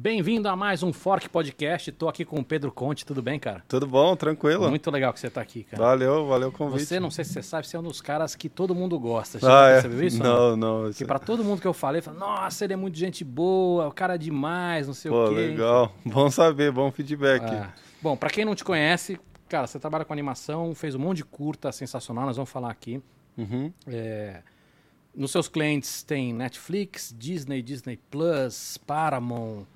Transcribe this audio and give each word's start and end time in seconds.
Bem-vindo 0.00 0.48
a 0.48 0.54
mais 0.54 0.84
um 0.84 0.92
Fork 0.92 1.28
Podcast. 1.28 1.90
Estou 1.90 2.08
aqui 2.08 2.24
com 2.24 2.38
o 2.38 2.44
Pedro 2.44 2.70
Conte. 2.70 3.04
Tudo 3.04 3.20
bem, 3.20 3.36
cara? 3.36 3.64
Tudo 3.66 3.84
bom, 3.84 4.14
tranquilo. 4.14 4.68
Muito 4.70 4.88
legal 4.92 5.12
que 5.12 5.18
você 5.18 5.26
está 5.26 5.40
aqui, 5.40 5.64
cara. 5.64 5.82
Valeu, 5.82 6.24
valeu 6.24 6.50
o 6.50 6.52
convite. 6.52 6.86
Você, 6.86 7.00
não 7.00 7.10
sei 7.10 7.24
se 7.24 7.32
você 7.32 7.42
sabe, 7.42 7.66
você 7.66 7.76
é 7.76 7.80
um 7.80 7.82
dos 7.82 8.00
caras 8.00 8.36
que 8.36 8.48
todo 8.48 8.76
mundo 8.76 8.96
gosta. 8.96 9.40
Você 9.40 9.46
ah, 9.46 9.70
é? 9.70 9.72
percebeu 9.82 10.06
isso? 10.06 10.22
Não, 10.22 10.56
não. 10.56 10.82
Porque 10.84 11.04
para 11.04 11.18
todo 11.18 11.42
mundo 11.42 11.60
que 11.60 11.66
eu 11.66 11.72
falei, 11.72 12.00
fala, 12.00 12.16
nossa, 12.16 12.64
ele 12.64 12.74
é 12.74 12.76
muito 12.76 12.96
gente 12.96 13.24
boa, 13.24 13.88
o 13.88 13.92
cara 13.92 14.14
é 14.14 14.18
demais, 14.18 14.86
não 14.86 14.94
sei 14.94 15.10
Pô, 15.10 15.24
o 15.24 15.28
quê. 15.30 15.34
legal. 15.34 15.92
Bom 16.06 16.30
saber, 16.30 16.70
bom 16.70 16.92
feedback. 16.92 17.42
Ah. 17.42 17.74
Bom, 18.00 18.16
para 18.16 18.30
quem 18.30 18.44
não 18.44 18.54
te 18.54 18.62
conhece, 18.62 19.18
cara, 19.48 19.66
você 19.66 19.80
trabalha 19.80 20.04
com 20.04 20.12
animação, 20.12 20.76
fez 20.76 20.94
um 20.94 21.00
monte 21.00 21.16
de 21.16 21.24
curta 21.24 21.72
sensacional, 21.72 22.24
nós 22.24 22.36
vamos 22.36 22.50
falar 22.50 22.70
aqui. 22.70 23.02
Uhum. 23.36 23.72
É, 23.88 24.42
nos 25.12 25.32
seus 25.32 25.48
clientes 25.48 26.04
tem 26.04 26.32
Netflix, 26.32 27.12
Disney, 27.18 27.62
Disney 27.62 27.98
Plus, 28.08 28.78
Paramount. 28.86 29.66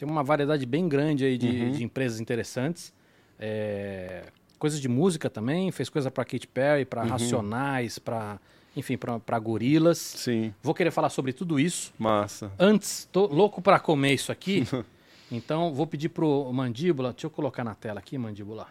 Tem 0.00 0.08
uma 0.08 0.24
variedade 0.24 0.64
bem 0.64 0.88
grande 0.88 1.26
aí 1.26 1.36
de, 1.36 1.46
Uhum. 1.46 1.70
de 1.72 1.84
empresas 1.84 2.20
interessantes. 2.20 2.90
É, 3.38 4.24
coisas 4.58 4.80
de 4.80 4.88
música 4.88 5.28
também, 5.28 5.70
fez 5.70 5.90
coisa 5.90 6.10
para 6.10 6.24
Katy 6.24 6.46
Perry, 6.46 6.86
para 6.86 7.02
Racionais, 7.02 7.98
para 7.98 8.40
enfim, 8.74 8.96
para 8.96 9.38
gorilas. 9.38 9.98
Sim, 9.98 10.54
Vou 10.62 10.72
querer 10.72 10.90
falar 10.90 11.10
sobre 11.10 11.34
tudo 11.34 11.60
isso. 11.60 11.92
massa. 11.98 12.50
Antes, 12.58 13.06
tô 13.12 13.26
louco 13.26 13.60
para 13.60 13.78
comer 13.78 14.14
isso 14.14 14.32
aqui. 14.32 14.64
então, 15.30 15.74
vou 15.74 15.86
pedir 15.86 16.08
pro 16.08 16.50
Mandíbula, 16.50 17.12
deixa 17.12 17.26
eu 17.26 17.30
colocar 17.30 17.62
na 17.62 17.74
tela 17.74 17.98
aqui, 18.00 18.16
Mandíbula. 18.16 18.68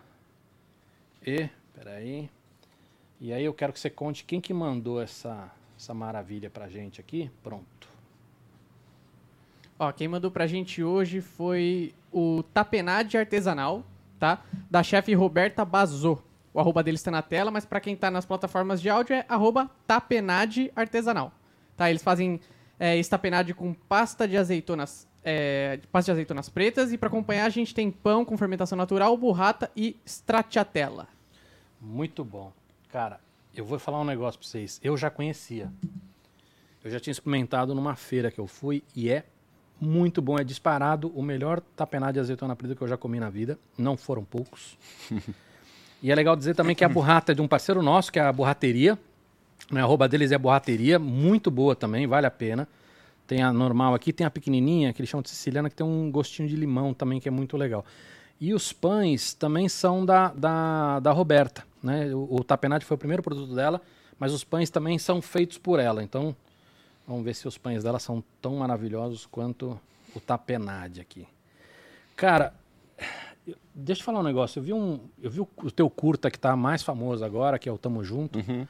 E, 1.24 1.48
peraí. 1.76 2.28
E 3.22 3.32
aí 3.32 3.46
eu 3.46 3.54
quero 3.54 3.72
que 3.72 3.80
você 3.80 3.92
conte 3.92 4.24
quem 4.24 4.42
que 4.42 4.52
mandou 4.52 5.00
essa, 5.00 5.52
essa 5.78 5.94
maravilha 5.94 6.50
pra 6.50 6.68
gente 6.68 7.00
aqui. 7.00 7.30
Pronto. 7.44 7.89
Ó, 9.80 9.94
quem 9.94 10.10
mandou 10.10 10.30
pra 10.30 10.46
gente 10.46 10.84
hoje 10.84 11.22
foi 11.22 11.94
o 12.12 12.44
Tapenade 12.44 13.18
Artesanal, 13.18 13.86
tá? 14.20 14.44
Da 14.70 14.84
chefe 14.84 15.14
Roberta 15.14 15.64
Bazô. 15.64 16.20
O 16.54 16.60
arroba 16.60 16.84
dele 16.84 16.96
está 16.96 17.10
na 17.10 17.22
tela, 17.22 17.50
mas 17.50 17.66
pra 17.66 17.80
quem 17.80 17.96
tá 17.96 18.12
nas 18.12 18.26
plataformas 18.26 18.82
de 18.82 18.90
áudio 18.90 19.16
é 19.16 19.26
arroba 19.30 19.72
Tapenade 19.88 20.70
Artesanal. 20.76 21.32
Tá? 21.78 21.90
Eles 21.90 22.04
fazem 22.04 22.42
é, 22.78 22.98
estapenade 22.98 23.54
com 23.54 23.74
pasta 23.74 24.28
de 24.28 24.36
azeitonas, 24.36 25.08
é, 25.24 25.80
pasta 25.94 26.08
de 26.08 26.12
azeitonas 26.12 26.50
pretas 26.50 26.92
e 26.92 26.98
pra 26.98 27.08
acompanhar 27.08 27.46
a 27.46 27.50
gente 27.50 27.74
tem 27.74 27.90
pão 27.90 28.26
com 28.26 28.38
fermentação 28.38 28.78
natural, 28.78 29.16
burrata 29.16 29.72
e 29.78 29.96
stracciatella. 30.06 31.08
Muito 31.80 32.26
bom. 32.26 32.52
Cara, 32.92 33.22
eu 33.56 33.64
vou 33.64 33.80
falar 33.80 34.02
um 34.02 34.06
negócio 34.06 34.38
pra 34.38 34.50
vocês. 34.50 34.78
Eu 34.84 34.98
já 34.98 35.10
conhecia. 35.10 35.72
Eu 36.84 36.92
já 36.92 37.00
tinha 37.00 37.14
experimentado 37.14 37.74
numa 37.74 37.96
feira 37.96 38.30
que 38.30 38.40
eu 38.40 38.48
fui 38.48 38.84
e 38.94 39.10
é 39.10 39.24
muito 39.80 40.22
bom. 40.22 40.38
É 40.38 40.44
disparado 40.44 41.12
o 41.16 41.22
melhor 41.22 41.62
tapenade 41.76 42.14
de 42.14 42.20
azeitona 42.20 42.56
preta 42.56 42.76
que 42.76 42.82
eu 42.82 42.88
já 42.88 42.98
comi 42.98 43.20
na 43.20 43.30
vida. 43.30 43.58
Não 43.78 43.96
foram 43.96 44.24
poucos. 44.24 44.78
e 46.02 46.12
é 46.12 46.16
legal 46.16 46.36
dizer 46.36 46.56
também 46.56 46.76
que 46.76 46.84
a 46.84 46.90
burrata 46.90 47.32
é 47.32 47.36
de 47.36 47.42
um 47.42 47.48
parceiro 47.48 47.82
nosso, 47.82 48.12
que 48.12 48.20
é 48.20 48.24
a 48.24 48.32
Burrateria. 48.32 48.98
Né? 49.72 49.82
A 49.82 49.84
arroba 49.84 50.08
deles 50.08 50.32
é 50.32 50.38
Burrateria. 50.38 51.00
Muito 51.00 51.50
boa 51.50 51.76
também, 51.76 52.08
vale 52.08 52.28
a 52.28 52.32
pena. 52.32 52.68
Tem 53.28 53.44
a 53.44 53.54
normal 53.54 53.94
aqui, 53.94 54.12
tem 54.12 54.26
a 54.26 54.32
pequenininha, 54.32 54.92
que 54.92 55.02
eles 55.02 55.10
chamam 55.10 55.22
de 55.22 55.30
siciliana, 55.30 55.70
que 55.70 55.76
tem 55.76 55.86
um 55.86 56.10
gostinho 56.10 56.50
de 56.50 56.56
limão 56.56 56.94
também, 56.94 57.20
que 57.20 57.28
é 57.28 57.32
muito 57.32 57.56
legal. 57.56 57.86
E 58.42 58.54
os 58.54 58.74
pães 58.74 59.34
também 59.34 59.70
são 59.70 60.06
da, 60.06 60.30
da, 60.30 61.00
da 61.00 61.12
Roberta. 61.12 61.64
Né? 61.84 62.14
O, 62.14 62.38
o 62.40 62.44
tapenade 62.44 62.86
foi 62.86 62.96
o 62.96 62.98
primeiro 62.98 63.22
produto 63.22 63.54
dela, 63.54 63.82
mas 64.18 64.34
os 64.34 64.44
pães 64.44 64.70
também 64.70 64.98
são 64.98 65.22
feitos 65.22 65.58
por 65.58 65.80
ela. 65.80 66.02
Então, 66.02 66.36
vamos 67.10 67.26
ver 67.26 67.34
se 67.34 67.48
os 67.48 67.58
pães 67.58 67.84
dela 67.84 68.00
são 68.00 68.24
tão 68.42 68.56
maravilhosos 68.58 69.26
quanto 69.26 69.80
o 70.16 70.20
tapenade 70.20 71.02
aqui. 71.02 71.28
Cara, 72.16 72.54
deixa 73.74 74.02
eu 74.02 74.06
falar 74.06 74.20
um 74.20 74.24
negócio. 74.24 74.60
Eu 74.60 74.64
vi, 74.64 74.74
um, 74.74 75.00
eu 75.22 75.30
vi 75.32 75.40
o, 75.42 75.48
o 75.64 75.72
teu 75.72 75.90
curta 75.90 76.30
que 76.30 76.38
tá 76.40 76.56
mais 76.56 76.84
famoso 76.84 77.24
agora, 77.26 77.58
que 77.58 77.68
é 77.68 77.72
o 77.72 77.78
Tamo 77.78 78.04
Junto. 78.04 78.40
Uhum. 78.40 78.68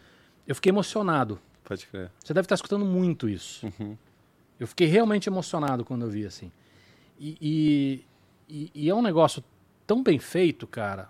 Eu 0.47 0.55
fiquei 0.55 0.69
emocionado. 0.71 1.39
Pode 1.63 1.85
crer. 1.87 2.11
Você 2.23 2.33
deve 2.33 2.45
estar 2.45 2.55
escutando 2.55 2.85
muito 2.85 3.27
isso. 3.29 3.65
Uhum. 3.79 3.95
Eu 4.59 4.67
fiquei 4.67 4.87
realmente 4.87 5.27
emocionado 5.29 5.85
quando 5.85 6.03
eu 6.05 6.09
vi 6.09 6.25
assim. 6.25 6.51
E, 7.19 7.37
e, 7.41 8.05
e- 8.49 8.71
e 8.73 8.89
é 8.89 8.95
um 8.95 9.01
negócio 9.01 9.43
tão 9.85 10.01
bem 10.01 10.17
feito, 10.19 10.65
cara. 10.67 11.09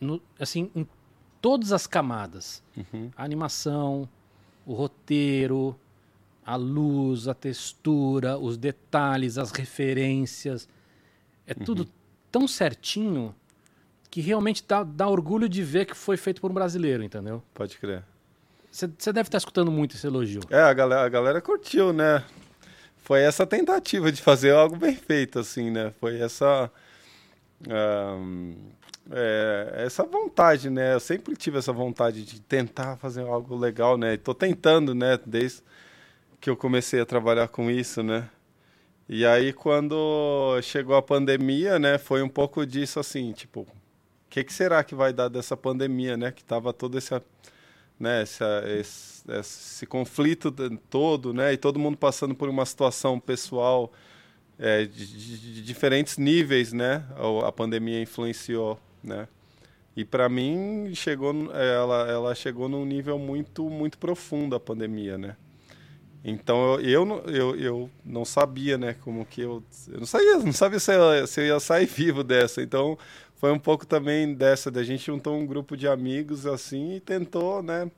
no- 0.00 0.20
assim, 0.38 0.70
em 0.74 0.86
todas 1.40 1.72
as 1.72 1.86
camadas. 1.86 2.62
Uhum. 2.76 3.10
A 3.16 3.24
animação, 3.24 4.08
o 4.66 4.74
roteiro, 4.74 5.76
a 6.44 6.56
luz, 6.56 7.28
a 7.28 7.34
textura, 7.34 8.36
os 8.36 8.56
detalhes, 8.56 9.38
as 9.38 9.50
referências. 9.50 10.68
É 11.46 11.54
tudo 11.54 11.88
tão 12.30 12.48
certinho 12.48 13.34
que 14.10 14.20
realmente 14.20 14.64
dá, 14.66 14.82
dá 14.82 15.08
orgulho 15.08 15.48
de 15.48 15.62
ver 15.62 15.86
que 15.86 15.96
foi 15.96 16.16
feito 16.16 16.40
por 16.40 16.50
um 16.50 16.54
brasileiro, 16.54 17.02
entendeu? 17.02 17.42
Pode 17.54 17.78
crer. 17.78 18.04
Você 18.70 19.12
deve 19.12 19.28
estar 19.28 19.38
escutando 19.38 19.70
muito 19.70 19.96
esse 19.96 20.06
elogio. 20.06 20.40
É, 20.50 20.60
a 20.60 20.72
galera, 20.72 21.02
a 21.04 21.08
galera 21.08 21.40
curtiu, 21.42 21.92
né? 21.92 22.24
Foi 22.96 23.20
essa 23.20 23.46
tentativa 23.46 24.10
de 24.10 24.22
fazer 24.22 24.52
algo 24.52 24.76
bem 24.76 24.96
feito, 24.96 25.38
assim, 25.38 25.70
né? 25.70 25.92
Foi 26.00 26.18
essa. 26.20 26.70
ahn, 27.68 28.54
é, 29.10 29.84
essa 29.84 30.04
vontade, 30.04 30.70
né? 30.70 30.94
Eu 30.94 31.00
sempre 31.00 31.36
tive 31.36 31.58
essa 31.58 31.72
vontade 31.72 32.24
de 32.24 32.40
tentar 32.40 32.96
fazer 32.96 33.22
algo 33.22 33.56
legal, 33.56 33.98
né? 33.98 34.14
E 34.14 34.18
tô 34.18 34.32
tentando, 34.32 34.94
né? 34.94 35.18
Desde 35.26 35.62
que 36.42 36.50
eu 36.50 36.56
comecei 36.58 37.00
a 37.00 37.06
trabalhar 37.06 37.48
com 37.48 37.70
isso, 37.70 38.02
né? 38.04 38.30
E 39.08 39.26
aí, 39.26 39.52
quando 39.52 40.60
chegou 40.62 40.96
a 40.96 41.02
pandemia, 41.02 41.78
né? 41.78 41.98
Foi 41.98 42.22
um 42.22 42.28
pouco 42.28 42.66
disso, 42.66 43.00
assim, 43.00 43.32
tipo, 43.32 43.62
o 43.62 43.68
que, 44.30 44.44
que 44.44 44.52
será 44.52 44.84
que 44.84 44.94
vai 44.94 45.12
dar 45.12 45.28
dessa 45.28 45.56
pandemia, 45.56 46.16
né? 46.16 46.32
Que 46.32 46.44
tava 46.44 46.72
todo 46.72 46.98
esse 46.98 47.14
né, 48.00 48.22
esse, 48.22 48.42
esse 49.28 49.86
conflito 49.86 50.52
todo, 50.90 51.32
né, 51.34 51.52
e 51.52 51.56
todo 51.56 51.78
mundo 51.78 51.96
passando 51.96 52.34
por 52.34 52.48
uma 52.48 52.66
situação 52.66 53.20
pessoal 53.20 53.92
é, 54.58 54.84
de, 54.84 55.06
de- 55.06 55.62
diferentes 55.62 56.18
níveis, 56.18 56.72
né, 56.72 57.04
a, 57.46 57.52
pandemia 57.52 58.02
influenciou, 58.02 58.78
né, 59.04 59.28
e 59.96 60.04
para 60.04 60.28
mim 60.28 60.92
chegou, 60.94 61.32
n- 61.34 61.50
ela, 61.52 62.08
ela 62.10 62.34
chegou 62.34 62.68
num 62.68 62.84
nível 62.84 63.18
muito, 63.18 63.70
muito 63.70 63.98
profundo 63.98 64.56
a 64.56 64.60
pandemia, 64.60 65.18
né. 65.18 65.36
Então 66.24 66.78
eu, 66.80 67.24
eu, 67.26 67.56
eu, 67.56 67.90
não 68.04 68.24
sabia, 68.24 68.78
né, 68.78 68.94
como 69.00 69.26
que 69.26 69.40
eu, 69.40 69.62
eu 69.88 69.98
não 69.98 70.06
sabia, 70.06 70.38
não 70.38 70.52
sabia 70.52 70.78
se 70.78 70.92
eu, 70.94 71.26
se 71.26 71.40
eu 71.40 71.46
ia 71.46 71.60
sair 71.60 71.86
vivo 71.86 72.22
dessa. 72.22 72.62
Então 72.62 72.96
foi 73.36 73.50
um 73.50 73.58
pouco 73.58 73.84
também 73.84 74.32
dessa, 74.34 74.70
da 74.70 74.84
gente 74.84 75.06
juntou 75.06 75.36
um 75.36 75.46
grupo 75.46 75.76
de 75.76 75.88
amigos 75.88 76.46
assim 76.46 76.94
e 76.94 77.00
tentou, 77.00 77.62
né, 77.62 77.90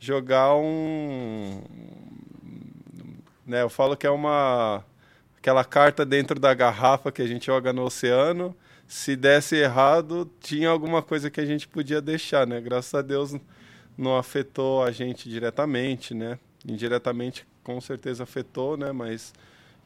jogar 0.00 0.54
um, 0.56 1.62
né, 3.46 3.62
eu 3.62 3.68
falo 3.68 3.96
que 3.96 4.06
é 4.06 4.10
uma 4.10 4.84
aquela 5.38 5.64
carta 5.64 6.04
dentro 6.04 6.38
da 6.38 6.52
garrafa 6.52 7.10
que 7.10 7.22
a 7.22 7.26
gente 7.26 7.46
joga 7.46 7.72
no 7.72 7.84
oceano. 7.84 8.54
Se 8.86 9.16
desse 9.16 9.56
errado, 9.56 10.30
tinha 10.40 10.68
alguma 10.68 11.02
coisa 11.02 11.30
que 11.30 11.40
a 11.40 11.44
gente 11.44 11.68
podia 11.68 12.00
deixar, 12.00 12.46
né? 12.46 12.60
Graças 12.60 12.94
a 12.94 13.02
Deus 13.02 13.34
não 13.96 14.16
afetou 14.16 14.82
a 14.82 14.90
gente 14.90 15.28
diretamente, 15.28 16.14
né? 16.14 16.38
Indiretamente, 16.66 17.46
com 17.68 17.82
certeza 17.82 18.22
afetou, 18.22 18.78
né? 18.78 18.92
Mas 18.92 19.34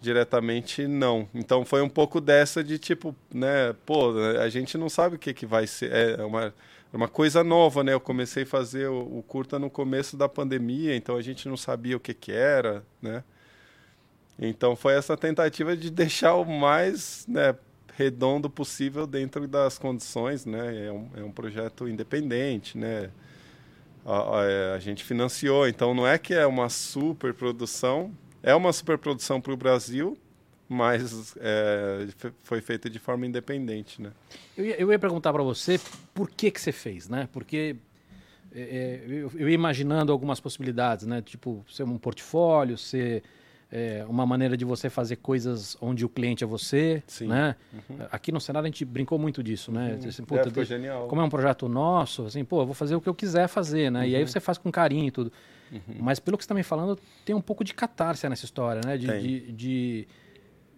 diretamente 0.01 0.87
não. 0.87 1.29
Então 1.35 1.65
foi 1.65 1.83
um 1.83 1.89
pouco 1.89 2.21
dessa 2.21 2.63
de 2.63 2.79
tipo, 2.79 3.13
né? 3.35 3.75
Pô, 3.85 4.17
a 4.41 4.49
gente 4.49 4.79
não 4.79 4.89
sabe 4.89 5.17
o 5.17 5.19
que 5.19 5.35
que 5.35 5.45
vai 5.45 5.67
ser. 5.67 5.91
É 6.21 6.25
uma, 6.25 6.55
é 6.93 6.97
uma 6.97 7.09
coisa 7.09 7.43
nova, 7.43 7.83
né? 7.83 7.93
Eu 7.93 7.99
comecei 7.99 8.45
a 8.45 8.47
fazer 8.47 8.87
o, 8.87 9.19
o 9.19 9.25
curta 9.27 9.59
no 9.59 9.69
começo 9.69 10.17
da 10.17 10.29
pandemia, 10.29 10.95
então 10.95 11.17
a 11.17 11.23
gente 11.23 11.49
não 11.49 11.57
sabia 11.57 11.97
o 11.97 12.01
que 12.01 12.15
que 12.15 12.31
era, 12.31 12.85
né? 13.01 13.25
Então 14.39 14.77
foi 14.77 14.95
essa 14.95 15.17
tentativa 15.17 15.77
de 15.77 15.91
deixar 15.91 16.37
o 16.37 16.45
mais 16.45 17.27
né, 17.29 17.53
redondo 17.97 18.49
possível 18.49 19.09
dentro 19.09 19.49
das 19.49 19.77
condições, 19.77 20.47
né? 20.47 20.87
É 20.87 20.93
um, 20.93 21.11
é 21.17 21.25
um 21.25 21.33
projeto 21.33 21.89
independente, 21.89 22.79
né? 22.79 23.11
A, 24.05 24.45
é, 24.45 24.75
a 24.75 24.79
gente 24.79 25.05
financiou, 25.05 25.69
então 25.69 25.95
não 25.95 26.07
é 26.07 26.19
que 26.19 26.35
é 26.35 26.47
uma 26.47 26.69
super 26.69 27.33
produção, 27.33 28.13
é 28.43 28.55
uma 28.55 28.73
super 28.73 28.99
produção 28.99 29.41
para 29.41 29.53
o 29.53 29.57
Brasil, 29.57 30.19
mas 30.69 31.37
é, 31.39 32.09
foi 32.43 32.61
feita 32.61 32.89
de 32.89 32.99
forma 32.99 33.27
independente, 33.27 34.01
né? 34.01 34.11
Eu 34.57 34.65
ia, 34.65 34.81
eu 34.81 34.91
ia 34.91 34.99
perguntar 34.99 35.33
para 35.33 35.43
você 35.43 35.79
por 36.15 36.31
que 36.31 36.51
que 36.51 36.61
você 36.61 36.73
fez, 36.73 37.09
né? 37.09 37.29
Porque 37.33 37.77
é, 38.55 38.61
é, 38.61 39.05
eu, 39.07 39.31
eu 39.35 39.49
ia 39.49 39.55
imaginando 39.55 40.11
algumas 40.11 40.41
possibilidades, 40.41 41.07
né? 41.07 41.23
Tipo, 41.23 41.65
ser 41.71 41.85
um 41.85 41.99
portfólio, 41.99 42.77
ser 42.77 43.23
é, 43.73 44.05
uma 44.07 44.27
maneira 44.27 44.55
de 44.55 44.65
você 44.67 44.91
fazer 44.91 45.17
coisas 45.17 45.77
onde 45.81 46.05
o 46.05 46.09
cliente 46.09 46.45
é 46.45 46.47
você, 46.47 47.03
Sim. 47.07 47.27
né? 47.29 47.57
Aqui 48.11 48.31
no 48.31 48.39
Senado 48.41 48.65
a 48.65 48.67
gente 48.69 48.85
brincou 48.85 49.19
muito 49.19 49.43
disso, 49.43 49.73
né? 49.73 49.99
Assim, 50.07 50.23
puta, 50.25 50.43
é, 50.43 50.45
ficou 50.45 50.63
de- 50.63 50.69
genial. 50.69 51.09
como 51.09 51.23
é 51.23 51.25
um 51.25 51.31
projeto 51.31 51.67
nosso, 51.69 52.27
assim, 52.27 52.45
pô, 52.45 52.61
eu 52.61 52.67
vou 52.67 52.75
fazer 52.75 52.95
o 52.95 53.01
que 53.01 53.09
eu 53.09 53.15
quiser 53.15 53.49
fazer, 53.49 53.91
né? 53.91 54.07
E 54.07 54.15
aí 54.15 54.27
você 54.27 54.39
faz 54.39 54.59
com 54.59 54.71
carinho 54.71 55.07
e 55.07 55.11
tudo. 55.11 55.33
Mas 55.99 56.21
pelo 56.21 56.37
que 56.37 56.45
você 56.45 56.47
está 56.47 56.55
me 56.55 56.63
falando, 56.63 56.99
tem 57.25 57.35
um 57.35 57.41
pouco 57.41 57.65
de 57.65 57.73
catarse 57.73 58.29
nessa 58.29 58.45
história, 58.45 58.83
né? 58.85 58.99
De, 58.99 59.07
de, 59.07 59.53
de, 59.53 60.09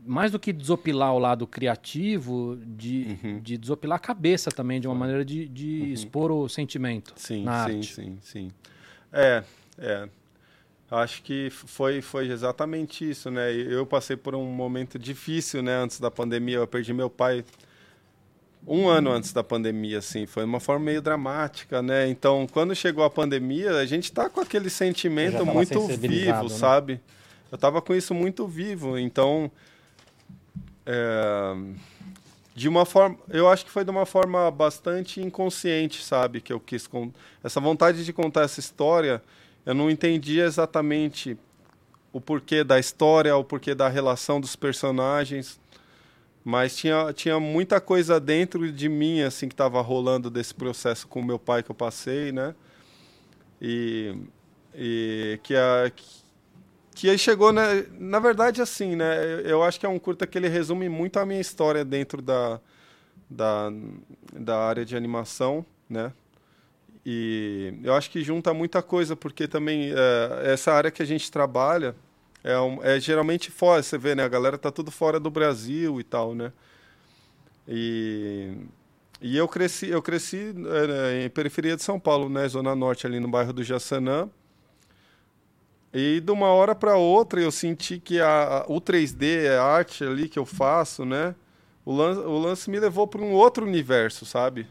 mais 0.06 0.30
do 0.30 0.38
que 0.38 0.52
desopilar 0.52 1.12
o 1.14 1.18
lado 1.18 1.48
criativo, 1.48 2.56
de, 2.64 3.18
Uhum. 3.24 3.40
de 3.40 3.58
desopilar 3.58 3.96
a 3.96 3.98
cabeça 3.98 4.50
também, 4.52 4.80
de 4.80 4.86
uma 4.86 4.94
maneira 4.94 5.24
de, 5.24 5.48
de 5.48 5.92
expor 5.92 6.30
o 6.30 6.48
sentimento 6.48 7.12
Sim, 7.16 7.42
na 7.44 7.64
sim, 7.64 7.74
arte. 7.76 7.94
sim, 7.94 8.18
sim. 8.22 8.50
É, 9.12 9.42
é. 9.78 10.08
Acho 11.02 11.22
que 11.22 11.50
foi, 11.50 12.00
foi 12.00 12.28
exatamente 12.30 13.08
isso, 13.08 13.30
né? 13.30 13.52
Eu 13.52 13.84
passei 13.84 14.16
por 14.16 14.34
um 14.34 14.44
momento 14.44 14.98
difícil, 14.98 15.62
né? 15.62 15.76
Antes 15.76 15.98
da 15.98 16.10
pandemia, 16.10 16.56
eu 16.58 16.66
perdi 16.66 16.92
meu 16.92 17.10
pai 17.10 17.44
um 18.66 18.88
ano 18.88 19.10
antes 19.10 19.32
da 19.32 19.42
pandemia, 19.44 19.98
assim. 19.98 20.24
Foi 20.26 20.44
uma 20.44 20.60
forma 20.60 20.84
meio 20.86 21.02
dramática, 21.02 21.82
né? 21.82 22.08
Então, 22.08 22.46
quando 22.50 22.74
chegou 22.74 23.04
a 23.04 23.10
pandemia, 23.10 23.72
a 23.72 23.86
gente 23.86 24.10
tá 24.12 24.30
com 24.30 24.40
aquele 24.40 24.70
sentimento 24.70 25.44
muito 25.44 25.86
vivo, 25.88 26.42
né? 26.44 26.48
sabe? 26.48 27.00
Eu 27.52 27.58
tava 27.58 27.82
com 27.82 27.94
isso 27.94 28.14
muito 28.14 28.46
vivo, 28.46 28.98
então... 28.98 29.50
é, 30.86 31.54
de 32.54 32.68
uma 32.68 32.84
forma, 32.86 33.16
eu 33.30 33.48
acho 33.48 33.64
que 33.64 33.70
foi 33.70 33.84
de 33.84 33.90
uma 33.90 34.06
forma 34.06 34.48
bastante 34.50 35.20
inconsciente, 35.20 36.02
sabe, 36.04 36.40
que 36.40 36.52
eu 36.52 36.60
quis 36.60 36.86
con- 36.86 37.10
essa 37.42 37.60
vontade 37.60 38.04
de 38.04 38.12
contar 38.12 38.42
essa 38.42 38.60
história, 38.60 39.20
eu 39.64 39.74
não 39.74 39.90
entendia 39.90 40.44
exatamente 40.44 41.38
o 42.12 42.20
porquê 42.20 42.62
da 42.62 42.78
história, 42.78 43.36
o 43.36 43.42
porquê 43.42 43.74
da 43.74 43.88
relação 43.88 44.40
dos 44.40 44.54
personagens, 44.54 45.58
mas 46.44 46.76
tinha, 46.76 47.12
tinha 47.12 47.40
muita 47.40 47.80
coisa 47.80 48.20
dentro 48.20 48.70
de 48.70 48.88
mim 48.88 49.22
assim 49.22 49.48
que 49.48 49.54
estava 49.54 49.80
rolando 49.80 50.30
desse 50.30 50.54
processo 50.54 51.08
com 51.08 51.22
meu 51.22 51.38
pai 51.38 51.62
que 51.62 51.70
eu 51.70 51.74
passei, 51.74 52.30
né? 52.30 52.54
E, 53.60 54.14
e 54.74 55.40
que 55.42 55.56
a 55.56 55.90
que 56.94 57.10
aí 57.10 57.18
chegou 57.18 57.52
na, 57.52 57.62
na 57.98 58.20
verdade 58.20 58.62
assim, 58.62 58.94
né? 58.94 59.24
Eu, 59.24 59.40
eu 59.40 59.62
acho 59.64 59.80
que 59.80 59.86
é 59.86 59.88
um 59.88 59.98
curta 59.98 60.26
que 60.26 60.38
ele 60.38 60.48
resume 60.48 60.88
muito 60.88 61.18
a 61.18 61.26
minha 61.26 61.40
história 61.40 61.84
dentro 61.84 62.22
da, 62.22 62.60
da, 63.28 63.72
da 64.32 64.58
área 64.58 64.84
de 64.84 64.96
animação, 64.96 65.66
né? 65.88 66.12
E 67.06 67.74
eu 67.82 67.94
acho 67.94 68.10
que 68.10 68.22
junta 68.22 68.54
muita 68.54 68.82
coisa, 68.82 69.14
porque 69.14 69.46
também 69.46 69.92
é, 69.92 70.52
essa 70.52 70.72
área 70.72 70.90
que 70.90 71.02
a 71.02 71.06
gente 71.06 71.30
trabalha 71.30 71.94
é, 72.42 72.58
um- 72.60 72.82
é 72.82 72.98
geralmente 73.00 73.50
fora, 73.50 73.82
você 73.82 73.98
vê, 73.98 74.14
né? 74.14 74.24
A 74.24 74.28
galera 74.28 74.58
tá 74.58 74.70
tudo 74.70 74.90
fora 74.90 75.20
do 75.20 75.30
Brasil 75.30 76.00
e 76.00 76.04
tal, 76.04 76.34
né? 76.34 76.52
E, 77.66 78.52
e 79.20 79.36
eu 79.36 79.48
cresci, 79.48 79.88
eu 79.88 80.02
cresci 80.02 80.54
é, 81.20 81.24
em 81.26 81.30
periferia 81.30 81.76
de 81.76 81.82
São 81.82 81.98
Paulo, 81.98 82.28
né? 82.28 82.46
Zona 82.48 82.74
Norte, 82.74 83.06
ali 83.06 83.20
no 83.20 83.28
bairro 83.28 83.52
do 83.52 83.62
Jaçanã. 83.64 84.28
E 85.92 86.20
de 86.20 86.32
uma 86.32 86.48
hora 86.48 86.74
para 86.74 86.96
outra 86.96 87.40
eu 87.40 87.52
senti 87.52 88.00
que 88.00 88.20
a, 88.20 88.58
a- 88.62 88.64
o 88.68 88.80
3D, 88.80 89.48
a 89.48 89.62
arte 89.64 90.04
ali 90.04 90.28
que 90.28 90.38
eu 90.38 90.44
faço, 90.44 91.04
né? 91.04 91.34
O 91.84 91.94
lance, 91.94 92.20
o 92.20 92.38
lance 92.38 92.70
me 92.70 92.80
levou 92.80 93.06
para 93.06 93.20
um 93.20 93.32
outro 93.32 93.64
universo, 93.64 94.26
sabe? 94.26 94.66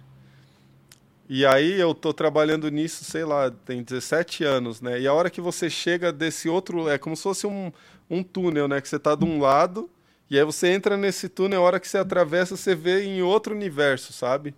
E 1.29 1.45
aí 1.45 1.79
eu 1.79 1.93
tô 1.95 2.13
trabalhando 2.13 2.69
nisso, 2.69 3.03
sei 3.05 3.23
lá, 3.23 3.49
tem 3.49 3.81
17 3.81 4.43
anos, 4.43 4.81
né? 4.81 4.99
E 4.99 5.07
a 5.07 5.13
hora 5.13 5.29
que 5.29 5.39
você 5.39 5.69
chega 5.69 6.11
desse 6.11 6.49
outro, 6.49 6.89
é 6.89 6.97
como 6.97 7.15
se 7.15 7.23
fosse 7.23 7.47
um, 7.47 7.71
um 8.09 8.21
túnel, 8.21 8.67
né? 8.67 8.81
Que 8.81 8.89
você 8.89 8.99
tá 8.99 9.15
de 9.15 9.23
um 9.23 9.39
lado, 9.39 9.89
e 10.29 10.37
aí 10.37 10.43
você 10.43 10.67
entra 10.69 10.97
nesse 10.97 11.29
túnel, 11.29 11.61
a 11.61 11.63
hora 11.65 11.79
que 11.79 11.87
você 11.87 11.97
atravessa, 11.97 12.57
você 12.57 12.75
vê 12.75 13.03
em 13.05 13.21
outro 13.21 13.55
universo, 13.55 14.11
sabe? 14.11 14.53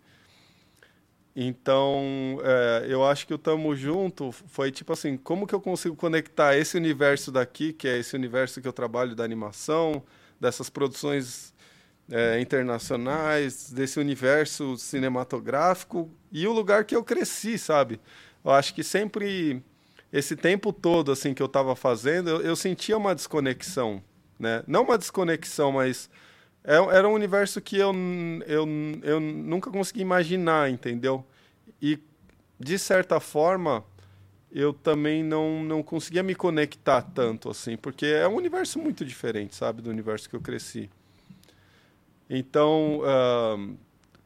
Então, 1.36 2.40
é, 2.44 2.86
eu 2.88 3.06
acho 3.06 3.28
que 3.28 3.34
o 3.34 3.38
Tamo 3.38 3.76
Junto 3.76 4.32
foi 4.32 4.72
tipo 4.72 4.94
assim, 4.94 5.18
como 5.18 5.46
que 5.46 5.54
eu 5.54 5.60
consigo 5.60 5.96
conectar 5.96 6.58
esse 6.58 6.78
universo 6.78 7.30
daqui, 7.32 7.74
que 7.74 7.88
é 7.88 7.98
esse 8.00 8.16
universo 8.16 8.62
que 8.62 8.68
eu 8.68 8.74
trabalho 8.74 9.14
da 9.16 9.24
animação, 9.24 10.02
dessas 10.40 10.70
produções 10.70 11.54
é, 12.12 12.40
internacionais, 12.40 13.72
desse 13.72 14.00
universo 14.00 14.78
cinematográfico 14.78 16.10
e 16.32 16.48
o 16.48 16.54
lugar 16.54 16.86
que 16.86 16.96
eu 16.96 17.04
cresci, 17.04 17.58
sabe? 17.58 18.00
Eu 18.44 18.52
acho 18.52 18.74
que 18.74 18.84
sempre, 18.84 19.64
esse 20.14 20.36
tempo 20.36 20.72
todo 20.72 21.12
assim 21.12 21.34
que 21.34 21.42
eu 21.42 21.48
estava 21.48 21.76
fazendo, 21.76 22.30
eu, 22.30 22.42
eu 22.42 22.56
sentia 22.56 22.98
uma 22.98 23.16
desconexão, 23.16 24.04
né? 24.40 24.64
Não 24.68 24.84
uma 24.84 24.98
desconexão, 24.98 25.72
mas 25.72 26.10
é- 26.64 26.76
era 26.98 27.08
um 27.08 27.14
universo 27.14 27.62
que 27.62 27.78
eu, 27.78 27.94
eu, 28.48 28.68
eu 29.04 29.20
nunca 29.20 29.72
consegui 29.72 30.02
imaginar, 30.02 30.70
entendeu? 30.70 31.26
E, 31.82 32.00
de 32.60 32.78
certa 32.80 33.20
forma, 33.20 33.84
eu 34.52 34.74
também 34.74 35.24
não, 35.24 35.64
não 35.64 35.84
conseguia 35.84 36.24
me 36.24 36.36
conectar 36.36 37.02
tanto, 37.02 37.50
assim, 37.50 37.78
porque 37.78 38.06
é 38.06 38.28
um 38.28 38.36
universo 38.36 38.80
muito 38.80 39.06
diferente, 39.06 39.56
sabe, 39.56 39.82
do 39.82 39.90
universo 39.90 40.30
que 40.30 40.36
eu 40.36 40.42
cresci. 40.42 40.90
Então, 42.30 43.02
ahn, 43.04 43.76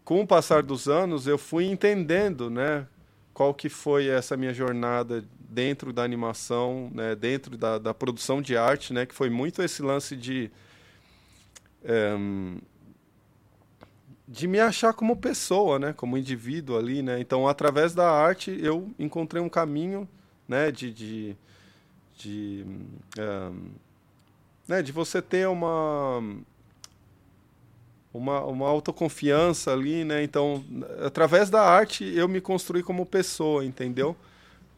com 0.03 0.21
o 0.21 0.27
passar 0.27 0.63
dos 0.63 0.87
anos, 0.87 1.27
eu 1.27 1.37
fui 1.37 1.65
entendendo, 1.65 2.49
né, 2.49 2.87
qual 3.33 3.53
que 3.53 3.69
foi 3.69 4.07
essa 4.07 4.35
minha 4.37 4.53
jornada 4.53 5.23
dentro 5.49 5.91
da 5.91 6.03
animação, 6.03 6.89
né, 6.93 7.15
dentro 7.15 7.57
da, 7.57 7.77
da 7.77 7.93
produção 7.93 8.41
de 8.41 8.55
arte, 8.57 8.93
né, 8.93 9.05
que 9.05 9.13
foi 9.13 9.29
muito 9.29 9.61
esse 9.61 9.81
lance 9.81 10.15
de 10.15 10.51
ehm, 11.83 12.59
de 14.27 14.47
me 14.47 14.59
achar 14.59 14.93
como 14.93 15.15
pessoa, 15.15 15.79
né, 15.79 15.93
como 15.93 16.17
indivíduo 16.17 16.77
ali, 16.77 17.01
né. 17.01 17.19
Então, 17.19 17.47
através 17.47 17.93
da 17.95 18.09
arte, 18.11 18.57
eu 18.61 18.89
encontrei 18.99 19.41
um 19.41 19.49
caminho, 19.49 20.07
né, 20.47 20.71
de 20.71 20.91
de, 20.93 21.35
de, 22.17 22.65
ehm, 23.17 23.71
né, 24.67 24.81
de 24.83 24.91
você 24.91 25.21
ter 25.21 25.47
uma 25.47 26.21
uma, 28.13 28.41
uma 28.45 28.67
autoconfiança 28.67 29.71
ali, 29.71 30.03
né? 30.03 30.23
Então, 30.23 30.63
através 31.05 31.49
da 31.49 31.61
arte, 31.61 32.03
eu 32.03 32.27
me 32.27 32.41
construí 32.41 32.81
como 32.83 33.05
pessoa, 33.05 33.63
entendeu? 33.65 34.15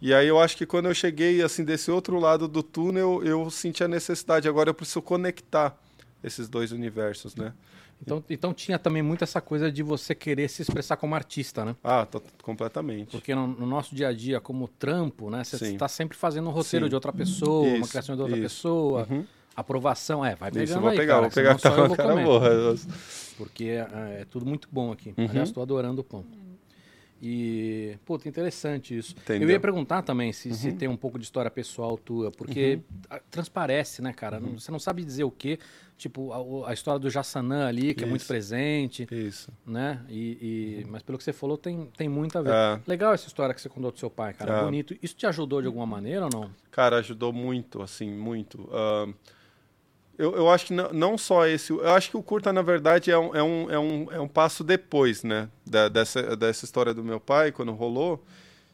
E 0.02 0.14
aí 0.14 0.28
eu 0.28 0.40
acho 0.40 0.58
que 0.58 0.66
quando 0.66 0.88
eu 0.88 0.94
cheguei 0.96 1.42
assim 1.44 1.64
desse 1.64 1.92
outro 1.92 2.20
lado 2.20 2.48
do 2.48 2.64
túnel, 2.64 3.22
eu 3.24 3.50
senti 3.52 3.84
a 3.84 3.88
necessidade. 3.88 4.50
Agora 4.50 4.70
eu 4.70 4.74
preciso 4.74 5.02
conectar 5.02 5.78
esses 6.24 6.50
dois 6.50 6.72
universos, 6.72 7.36
né? 7.36 7.54
Então, 8.02 8.24
então 8.28 8.52
tinha 8.52 8.80
também 8.80 9.04
muito 9.04 9.24
essa 9.24 9.40
coisa 9.40 9.72
de 9.72 9.84
você 9.84 10.16
querer 10.16 10.50
se 10.50 10.64
expressar 10.64 10.98
como 10.98 11.14
artista, 11.14 11.64
né? 11.64 11.76
Ah, 11.84 12.04
tô- 12.04 12.20
completamente. 12.42 13.12
Porque 13.12 13.36
no, 13.36 13.46
no 13.46 13.66
nosso 13.68 13.94
dia 13.94 14.08
a 14.08 14.14
dia, 14.14 14.42
como 14.42 14.68
trampo, 14.68 15.30
né? 15.30 15.44
Você 15.44 15.64
está 15.74 15.88
sempre 15.88 16.18
fazendo 16.18 16.48
um 16.50 16.52
roteiro 16.52 16.88
Sim. 16.88 16.90
de 16.90 16.96
outra 16.96 17.14
pessoa, 17.14 17.76
uma 17.76 17.82
Isso, 17.82 17.90
criação 17.92 18.16
de 18.16 18.22
outra 18.24 18.36
isso. 18.38 18.44
pessoa, 18.44 19.08
Uhum. 19.08 19.24
Aprovação. 19.56 20.24
É, 20.26 20.36
vai 20.36 20.52
pegando 20.52 20.70
Isso, 20.70 20.80
vou 20.80 20.90
aí, 20.90 20.98
pegar, 20.98 21.14
cara, 21.16 21.22
vou 21.28 21.32
pegar 21.32 21.58
tá 21.60 21.70
eu 21.70 21.96
cara 21.96 22.16
boa. 22.24 22.76
Porque 23.38 23.66
é, 23.66 24.22
é 24.22 24.26
tudo 24.30 24.46
muito 24.46 24.68
bom 24.72 24.92
aqui. 24.92 25.14
Uhum. 25.18 25.28
Aliás, 25.30 25.50
estou 25.50 25.62
adorando 25.64 26.02
o 26.02 26.04
pão. 26.04 26.24
E, 27.24 27.98
puta, 28.04 28.28
interessante 28.28 28.98
isso. 28.98 29.14
Entendeu? 29.16 29.48
Eu 29.48 29.52
ia 29.54 29.60
perguntar 29.60 30.02
também 30.02 30.34
se, 30.34 30.50
Uhum. 30.50 30.56
se 30.56 30.72
tem 30.74 30.88
um 30.88 30.98
pouco 30.98 31.20
de 31.20 31.24
história 31.24 31.52
pessoal 31.52 31.96
tua, 31.96 32.32
porque 32.32 32.80
a- 33.08 33.20
transparece, 33.30 34.02
né, 34.02 34.12
cara? 34.12 34.40
Uhum. 34.40 34.58
Você 34.58 34.72
não 34.72 34.80
sabe 34.80 35.04
dizer 35.06 35.24
o 35.24 35.30
quê. 35.30 35.60
Tipo, 36.00 36.34
a, 36.66 36.72
a 36.72 36.74
história 36.74 37.00
do 37.00 37.12
Jassanã 37.12 37.68
ali, 37.68 37.94
que 37.94 38.04
é 38.04 38.08
muito 38.08 38.22
Isso. 38.22 38.28
presente, 38.28 39.08
Isso. 39.12 39.52
né? 39.68 40.02
E, 40.10 40.82
e- 40.82 40.86
Mas 40.90 41.04
pelo 41.04 41.16
que 41.16 41.24
você 41.24 41.32
falou, 41.32 41.60
tem, 41.60 41.88
tem 41.96 42.10
muito 42.10 42.40
a 42.40 42.42
ver. 42.42 42.54
É. 42.54 42.80
Legal 42.88 43.14
essa 43.14 43.28
história 43.28 43.54
que 43.54 43.62
você 43.62 43.70
contou 43.70 43.92
do 43.92 44.00
seu 44.00 44.10
pai, 44.10 44.34
cara. 44.34 44.58
É. 44.62 44.64
Bonito. 44.64 44.98
Isso 45.00 45.14
te 45.16 45.28
ajudou 45.28 45.62
de 45.62 45.68
alguma 45.68 45.86
maneira 45.86 46.26
ou 46.26 46.32
não? 46.34 46.50
Cara, 46.72 46.96
ajudou 46.98 47.32
muito, 47.32 47.84
assim, 47.84 48.10
muito. 48.10 48.68
Ahn, 48.74 49.14
eu, 50.18 50.36
eu 50.36 50.50
acho 50.50 50.68
que 50.68 50.74
não, 50.74 50.92
não 50.94 51.18
só 51.18 51.46
esse. 51.48 51.72
Eu 51.72 51.90
acho 51.92 52.10
que 52.12 52.18
o 52.18 52.22
curta, 52.24 52.52
na 52.54 52.62
verdade, 52.62 53.10
é 53.12 53.18
um, 53.18 53.36
é 53.36 53.42
um, 53.44 53.72
é 53.72 53.80
um, 53.80 54.12
é 54.12 54.20
um 54.20 54.28
passo 54.28 54.64
depois, 54.64 55.24
né? 55.24 55.50
da- 55.66 55.88
dessa, 55.90 56.36
dessa 56.36 56.66
história 56.66 56.94
do 56.94 57.04
meu 57.04 57.20
pai, 57.20 57.52
quando 57.52 57.72
rolou. 57.72 58.24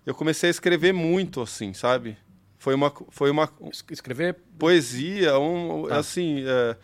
Eu 0.05 0.13
comecei 0.15 0.49
a 0.49 0.51
escrever 0.51 0.93
muito, 0.93 1.41
assim, 1.41 1.73
sabe? 1.73 2.17
Foi 2.57 2.73
uma, 2.73 2.91
foi 3.09 3.29
uma 3.29 3.49
Es- 3.71 3.83
Escrever. 3.91 4.35
poesia, 4.57 5.37
um, 5.37 5.85
Tá. 5.87 5.97
assim. 5.97 6.43
é, 6.45 6.75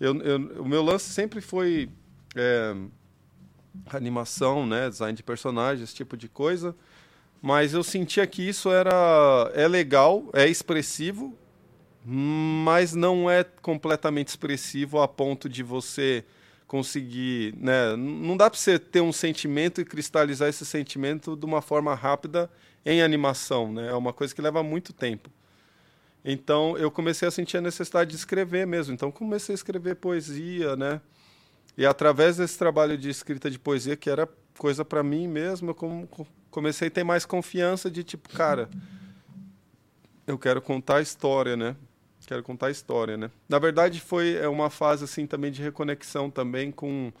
eu, 0.00 0.14
eu- 0.20 0.62
o 0.62 0.68
meu 0.68 0.82
lance 0.82 1.08
sempre 1.10 1.40
foi 1.40 1.88
é, 2.36 2.74
animação, 3.92 4.66
né? 4.66 4.88
Design 4.88 5.16
de 5.16 5.22
personagens, 5.22 5.82
esse 5.88 5.94
tipo 5.94 6.16
de 6.16 6.28
coisa. 6.28 6.74
Mas 7.40 7.74
eu 7.74 7.82
sentia 7.82 8.26
que 8.26 8.46
isso 8.46 8.70
era 8.70 9.50
é 9.54 9.66
legal, 9.66 10.24
é 10.32 10.46
expressivo, 10.48 11.36
mas 12.04 12.94
não 12.94 13.30
é 13.30 13.44
completamente 13.44 14.28
expressivo 14.28 15.00
a 15.00 15.06
ponto 15.08 15.48
de 15.48 15.62
você 15.62 16.24
conseguir, 16.66 17.54
né? 17.58 17.94
Não 17.96 18.36
dá 18.36 18.48
para 18.48 18.58
você 18.58 18.78
ter 18.78 19.00
um 19.00 19.12
sentimento 19.12 19.80
e 19.80 19.84
cristalizar 19.84 20.48
esse 20.48 20.64
sentimento 20.64 21.36
de 21.36 21.44
uma 21.44 21.60
forma 21.60 21.94
rápida 21.94 22.50
em 22.84 23.02
animação, 23.02 23.72
né? 23.72 23.88
É 23.88 23.94
uma 23.94 24.12
coisa 24.12 24.34
que 24.34 24.40
leva 24.42 24.62
muito 24.62 24.92
tempo. 24.92 25.30
Então 26.24 26.76
eu 26.78 26.90
comecei 26.90 27.26
a 27.26 27.30
sentir 27.30 27.58
a 27.58 27.60
necessidade 27.60 28.10
de 28.10 28.16
escrever 28.16 28.66
mesmo. 28.66 28.94
Então 28.94 29.10
comecei 29.10 29.52
a 29.52 29.56
escrever 29.56 29.96
poesia, 29.96 30.74
né? 30.76 31.00
E 31.76 31.84
através 31.86 32.36
desse 32.36 32.58
trabalho 32.58 32.96
de 32.98 33.08
escrita 33.10 33.50
de 33.50 33.58
poesia, 33.58 33.96
que 33.96 34.10
era 34.10 34.28
coisa 34.58 34.84
para 34.84 35.02
mim 35.02 35.26
mesmo, 35.28 35.70
eu 35.70 35.74
com- 35.74 36.06
com- 36.06 36.26
comecei 36.50 36.88
a 36.88 36.90
ter 36.90 37.04
mais 37.04 37.24
confiança 37.24 37.90
de 37.90 38.04
tipo, 38.04 38.28
cara, 38.28 38.68
eu 40.26 40.38
quero 40.38 40.60
contar 40.62 40.96
a 40.96 41.02
história, 41.02 41.56
né? 41.56 41.76
Quero 42.32 42.42
contar 42.42 42.68
a 42.68 42.70
história, 42.70 43.16
né? 43.16 43.30
Na 43.46 43.58
verdade, 43.58 44.00
foi 44.00 44.36
é 44.36 44.48
uma 44.48 44.70
fase 44.70 45.04
assim 45.04 45.26
também 45.26 45.52
de 45.52 45.62
reconexão 45.62 46.30
também 46.30 46.70
com 46.72 47.12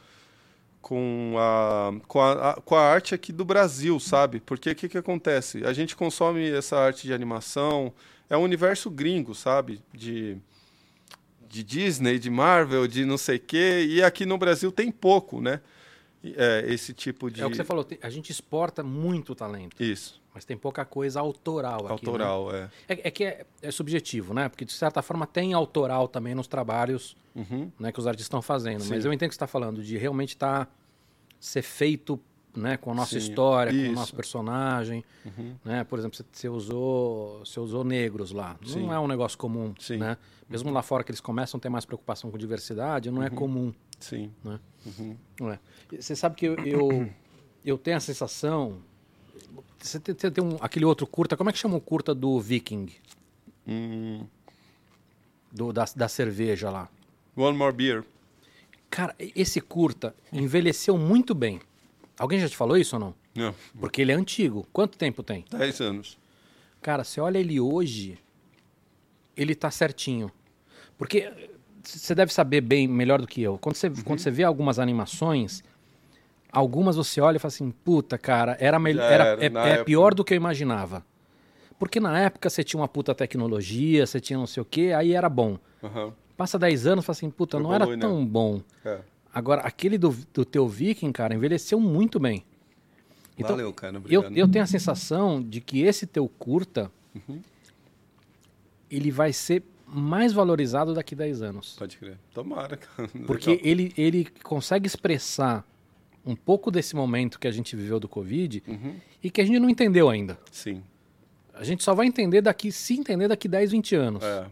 com 0.80 1.36
a, 1.38 1.92
com 2.08 2.20
a, 2.20 2.60
com 2.64 2.74
a 2.74 2.80
arte 2.80 3.14
aqui 3.14 3.30
do 3.32 3.44
Brasil, 3.44 4.00
sabe? 4.00 4.40
Porque 4.40 4.70
o 4.70 4.74
que, 4.74 4.88
que 4.88 4.98
acontece? 4.98 5.64
A 5.64 5.72
gente 5.72 5.94
consome 5.94 6.50
essa 6.50 6.76
arte 6.76 7.06
de 7.06 7.12
animação, 7.12 7.92
é 8.28 8.36
um 8.36 8.42
universo 8.42 8.90
gringo, 8.90 9.32
sabe? 9.32 9.80
De, 9.94 10.36
de 11.48 11.62
Disney, 11.62 12.18
de 12.18 12.28
Marvel, 12.28 12.88
de 12.88 13.04
não 13.04 13.16
sei 13.16 13.36
o 13.36 13.40
quê, 13.40 13.86
e 13.88 14.02
aqui 14.02 14.26
no 14.26 14.36
Brasil 14.36 14.72
tem 14.72 14.90
pouco, 14.90 15.40
né? 15.40 15.60
É, 16.24 16.64
esse 16.68 16.92
tipo 16.92 17.30
de. 17.30 17.42
É 17.42 17.46
o 17.46 17.50
que 17.50 17.56
você 17.56 17.64
falou, 17.64 17.86
a 18.00 18.10
gente 18.10 18.30
exporta 18.30 18.82
muito 18.82 19.34
talento. 19.34 19.82
Isso. 19.82 20.22
Mas 20.34 20.44
tem 20.44 20.56
pouca 20.56 20.84
coisa 20.84 21.20
autoral 21.20 21.80
aqui. 21.80 22.06
Autoral, 22.06 22.52
né? 22.52 22.70
é. 22.88 22.94
é. 22.94 23.00
É 23.04 23.10
que 23.10 23.24
é, 23.24 23.44
é, 23.60 23.70
subjetivo, 23.70 24.32
né? 24.32 24.48
Porque 24.48 24.64
de 24.64 24.72
certa 24.72 25.02
forma 25.02 25.26
tem 25.26 25.52
autoral 25.52 26.08
também 26.08 26.34
nos 26.34 26.46
trabalhos 26.46 27.16
uhum. 27.34 27.70
né, 27.78 27.92
que 27.92 27.98
os 27.98 28.06
artistas 28.06 28.26
estão 28.26 28.40
fazendo. 28.40 28.82
Sim. 28.82 28.90
Mas 28.90 29.04
eu 29.04 29.12
entendo 29.12 29.28
que 29.28 29.34
você 29.34 29.36
está 29.36 29.46
falando 29.46 29.82
de 29.82 29.98
realmente 29.98 30.36
tá, 30.36 30.66
ser 31.38 31.62
feito 31.62 32.18
né, 32.54 32.76
com 32.76 32.90
a 32.90 32.94
nossa 32.94 33.12
Sim, 33.12 33.18
história, 33.18 33.70
isso. 33.70 33.86
com 33.86 33.90
o 33.90 33.94
nosso 33.94 34.14
personagem. 34.14 35.04
Uhum. 35.24 35.54
Né? 35.64 35.84
Por 35.84 35.98
exemplo, 35.98 36.18
você 36.30 36.48
usou, 36.48 37.40
você 37.40 37.58
usou 37.58 37.84
negros 37.84 38.32
lá. 38.32 38.56
Sim. 38.64 38.82
Não 38.82 38.92
é 38.92 39.00
um 39.00 39.06
negócio 39.06 39.38
comum. 39.38 39.74
Sim. 39.78 39.96
Né? 39.96 40.16
Mesmo 40.48 40.68
uhum. 40.68 40.74
lá 40.74 40.82
fora 40.82 41.02
que 41.02 41.10
eles 41.10 41.20
começam 41.20 41.58
a 41.58 41.60
ter 41.60 41.68
mais 41.68 41.84
preocupação 41.84 42.30
com 42.30 42.38
diversidade, 42.38 43.10
não 43.10 43.22
é 43.22 43.26
uhum. 43.28 43.32
é 43.32 43.36
comum. 43.36 43.74
Sim. 43.98 44.30
Né? 44.44 44.60
Não 45.40 45.50
é. 45.50 45.58
Você 45.98 46.14
sabe 46.14 46.36
que 46.36 46.46
eu, 46.46 46.56
eu, 46.56 47.10
eu, 47.64 47.78
tenho 47.78 47.96
a 47.96 48.00
sensação. 48.00 48.78
Você 49.78 49.98
tem, 49.98 50.14
tem 50.14 50.44
um, 50.44 50.56
aquele 50.60 50.84
outro 50.84 51.06
curta, 51.06 51.36
como 51.36 51.50
é 51.50 51.52
que 51.52 51.58
chama 51.58 51.76
o 51.76 51.80
curta 51.80 52.14
do 52.14 52.40
Viking? 52.40 52.88
Hum. 53.66 54.26
Do, 55.50 55.72
da, 55.72 55.84
da 55.94 56.08
cerveja 56.08 56.70
lá. 56.70 56.88
One 57.36 57.56
More 57.56 57.74
Beer. 57.74 58.04
Cara, 58.90 59.14
esse 59.18 59.60
curta 59.60 60.14
envelheceu 60.30 60.98
muito 60.98 61.34
bem. 61.34 61.60
Alguém 62.22 62.38
já 62.38 62.48
te 62.48 62.56
falou 62.56 62.76
isso 62.76 62.94
ou 62.94 63.00
não? 63.00 63.14
Não. 63.34 63.52
Porque 63.80 64.00
ele 64.00 64.12
é 64.12 64.14
antigo. 64.14 64.64
Quanto 64.72 64.96
tempo 64.96 65.24
tem? 65.24 65.44
Dez 65.50 65.80
anos. 65.80 66.16
Cara, 66.80 67.02
você 67.02 67.20
olha 67.20 67.36
ele 67.36 67.58
hoje, 67.58 68.16
ele 69.36 69.56
tá 69.56 69.72
certinho. 69.72 70.30
Porque 70.96 71.32
você 71.82 72.14
deve 72.14 72.32
saber 72.32 72.60
bem, 72.60 72.86
melhor 72.86 73.20
do 73.20 73.26
que 73.26 73.42
eu. 73.42 73.58
Quando 73.58 73.74
você, 73.74 73.88
uhum. 73.88 74.02
quando 74.04 74.20
você 74.20 74.30
vê 74.30 74.44
algumas 74.44 74.78
animações, 74.78 75.64
algumas 76.52 76.94
você 76.94 77.20
olha 77.20 77.38
e 77.38 77.40
fala 77.40 77.52
assim, 77.52 77.72
puta, 77.72 78.16
cara, 78.16 78.56
era, 78.60 78.78
melhor, 78.78 79.02
era, 79.02 79.24
era 79.44 79.68
é, 79.68 79.72
é 79.80 79.84
pior 79.84 80.14
do 80.14 80.22
que 80.22 80.32
eu 80.32 80.36
imaginava. 80.36 81.04
Porque 81.76 81.98
na 81.98 82.20
época 82.20 82.48
você 82.48 82.62
tinha 82.62 82.80
uma 82.80 82.86
puta 82.86 83.16
tecnologia, 83.16 84.06
você 84.06 84.20
tinha 84.20 84.38
não 84.38 84.46
sei 84.46 84.60
o 84.60 84.64
quê, 84.64 84.92
aí 84.96 85.12
era 85.12 85.28
bom. 85.28 85.58
Uhum. 85.82 86.12
Passa 86.36 86.56
10 86.56 86.86
anos 86.86 87.02
e 87.02 87.06
fala 87.06 87.16
assim, 87.16 87.30
puta, 87.30 87.58
não 87.58 87.74
era 87.74 87.84
tão 87.98 88.20
né? 88.20 88.26
bom. 88.26 88.62
É. 88.84 89.00
Agora, 89.34 89.62
aquele 89.62 89.96
do, 89.96 90.16
do 90.32 90.44
teu 90.44 90.68
Viking, 90.68 91.12
cara, 91.12 91.34
envelheceu 91.34 91.80
muito 91.80 92.20
bem. 92.20 92.44
Então, 93.36 93.56
Valeu, 93.56 93.72
cara. 93.72 94.00
Eu, 94.08 94.22
eu 94.34 94.48
tenho 94.48 94.62
a 94.62 94.66
sensação 94.66 95.42
de 95.42 95.60
que 95.60 95.82
esse 95.82 96.06
teu 96.06 96.28
curta, 96.28 96.90
uhum. 97.14 97.40
ele 98.90 99.10
vai 99.10 99.32
ser 99.32 99.62
mais 99.86 100.32
valorizado 100.32 100.94
daqui 100.94 101.14
a 101.14 101.18
10 101.18 101.42
anos. 101.42 101.76
Pode 101.78 101.96
crer. 101.96 102.18
Tomara, 102.32 102.76
cara. 102.76 103.08
Porque 103.26 103.60
ele, 103.62 103.92
ele 103.96 104.26
consegue 104.42 104.86
expressar 104.86 105.66
um 106.24 106.36
pouco 106.36 106.70
desse 106.70 106.94
momento 106.94 107.38
que 107.38 107.48
a 107.48 107.50
gente 107.50 107.74
viveu 107.74 107.98
do 107.98 108.08
Covid 108.08 108.62
uhum. 108.66 108.94
e 109.22 109.30
que 109.30 109.40
a 109.40 109.44
gente 109.44 109.58
não 109.58 109.68
entendeu 109.68 110.08
ainda. 110.08 110.38
Sim. 110.50 110.82
A 111.54 111.64
gente 111.64 111.82
só 111.82 111.94
vai 111.94 112.06
entender 112.06 112.40
daqui, 112.40 112.72
se 112.72 112.94
entender 112.94 113.28
daqui 113.28 113.48
10, 113.48 113.72
20 113.72 113.94
anos. 113.94 114.24
É. 114.24 114.46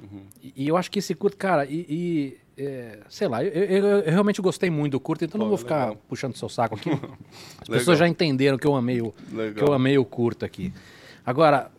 Uhum. 0.00 0.22
E, 0.42 0.52
e, 0.56 0.68
eu 0.68 0.76
acho 0.76 0.90
que 0.90 1.00
esse 1.00 1.14
curto, 1.14 1.36
cara, 1.36 1.66
e, 1.66 1.84
e 1.88 2.38
é, 2.58 2.98
sei 3.08 3.28
lá, 3.28 3.44
eu, 3.44 3.50
eu, 3.50 3.86
eu, 4.00 4.10
realmente 4.10 4.42
gostei 4.42 4.68
muito 4.68 4.92
do 4.92 5.00
curto, 5.00 5.24
então 5.24 5.38
Pô, 5.38 5.44
não 5.44 5.48
vou 5.48 5.56
ficar 5.56 5.90
legal. 5.90 6.02
puxando 6.08 6.36
seu 6.36 6.48
saco 6.48 6.74
aqui. 6.74 6.90
As 7.62 7.68
pessoas 7.68 7.96
já 7.96 8.08
entenderam 8.08 8.58
que 8.58 8.66
eu 8.66 8.74
amei 8.74 9.00
o, 9.00 9.14
que 9.54 9.62
eu 9.62 9.72
amei 9.72 9.96
o 9.96 10.04
curto 10.04 10.44
aqui. 10.44 10.72
Agora, 11.24 11.70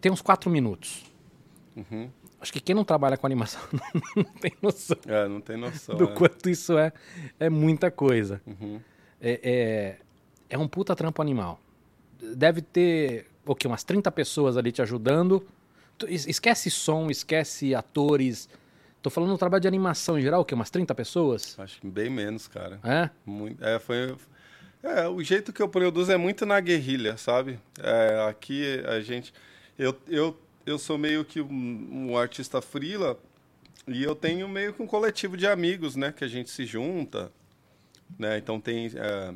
tem 0.00 0.10
uns 0.10 0.22
quatro 0.22 0.48
minutos. 0.48 1.04
Uhum. 1.76 2.08
Acho 2.40 2.50
que 2.50 2.60
quem 2.60 2.74
não 2.74 2.82
trabalha 2.82 3.18
com 3.18 3.26
animação 3.26 3.60
não 4.16 4.24
tem 4.24 4.52
noção. 4.62 4.96
É, 5.06 5.28
não 5.28 5.40
tem 5.42 5.58
noção. 5.58 5.94
Do 5.94 6.04
é. 6.04 6.14
quanto 6.14 6.48
isso 6.48 6.78
é, 6.78 6.92
é 7.38 7.50
muita 7.50 7.90
coisa. 7.90 8.40
Uhum. 8.46 8.80
É, 9.20 9.40
é, 9.42 9.96
é 10.48 10.58
um 10.58 10.66
puta 10.66 10.96
trampo 10.96 11.20
animal. 11.20 11.60
Deve 12.34 12.62
ter, 12.62 13.26
o 13.44 13.54
quê? 13.54 13.66
Umas 13.66 13.84
30 13.84 14.10
pessoas 14.12 14.56
ali 14.56 14.72
te 14.72 14.80
ajudando. 14.80 15.46
Esquece 16.08 16.70
som, 16.70 17.10
esquece 17.10 17.74
atores, 17.74 18.48
Tô 19.02 19.08
falando 19.08 19.30
no 19.30 19.38
trabalho 19.38 19.62
de 19.62 19.68
animação 19.68 20.18
em 20.18 20.22
geral, 20.22 20.42
o 20.42 20.44
quê? 20.44 20.54
Umas 20.54 20.70
30 20.70 20.94
pessoas? 20.94 21.58
Acho 21.58 21.80
que 21.80 21.86
bem 21.86 22.10
menos, 22.10 22.46
cara. 22.46 22.78
É? 22.84 23.10
Muito, 23.24 23.64
é, 23.64 23.78
foi... 23.78 24.14
É, 24.82 25.08
o 25.08 25.22
jeito 25.22 25.52
que 25.52 25.62
eu 25.62 25.68
produzo 25.68 26.12
é 26.12 26.16
muito 26.16 26.44
na 26.44 26.58
guerrilha, 26.60 27.16
sabe? 27.16 27.58
É, 27.82 28.26
aqui 28.28 28.82
a 28.86 29.00
gente... 29.00 29.32
Eu, 29.78 29.96
eu, 30.06 30.38
eu 30.66 30.78
sou 30.78 30.98
meio 30.98 31.24
que 31.24 31.40
um, 31.40 32.10
um 32.10 32.18
artista 32.18 32.60
frila 32.60 33.18
e 33.88 34.02
eu 34.02 34.14
tenho 34.14 34.48
meio 34.48 34.72
que 34.72 34.82
um 34.82 34.86
coletivo 34.86 35.36
de 35.36 35.46
amigos, 35.46 35.96
né? 35.96 36.12
Que 36.12 36.24
a 36.24 36.28
gente 36.28 36.50
se 36.50 36.66
junta, 36.66 37.32
né? 38.18 38.36
Então 38.36 38.60
tem 38.60 38.90
é, 38.94 39.34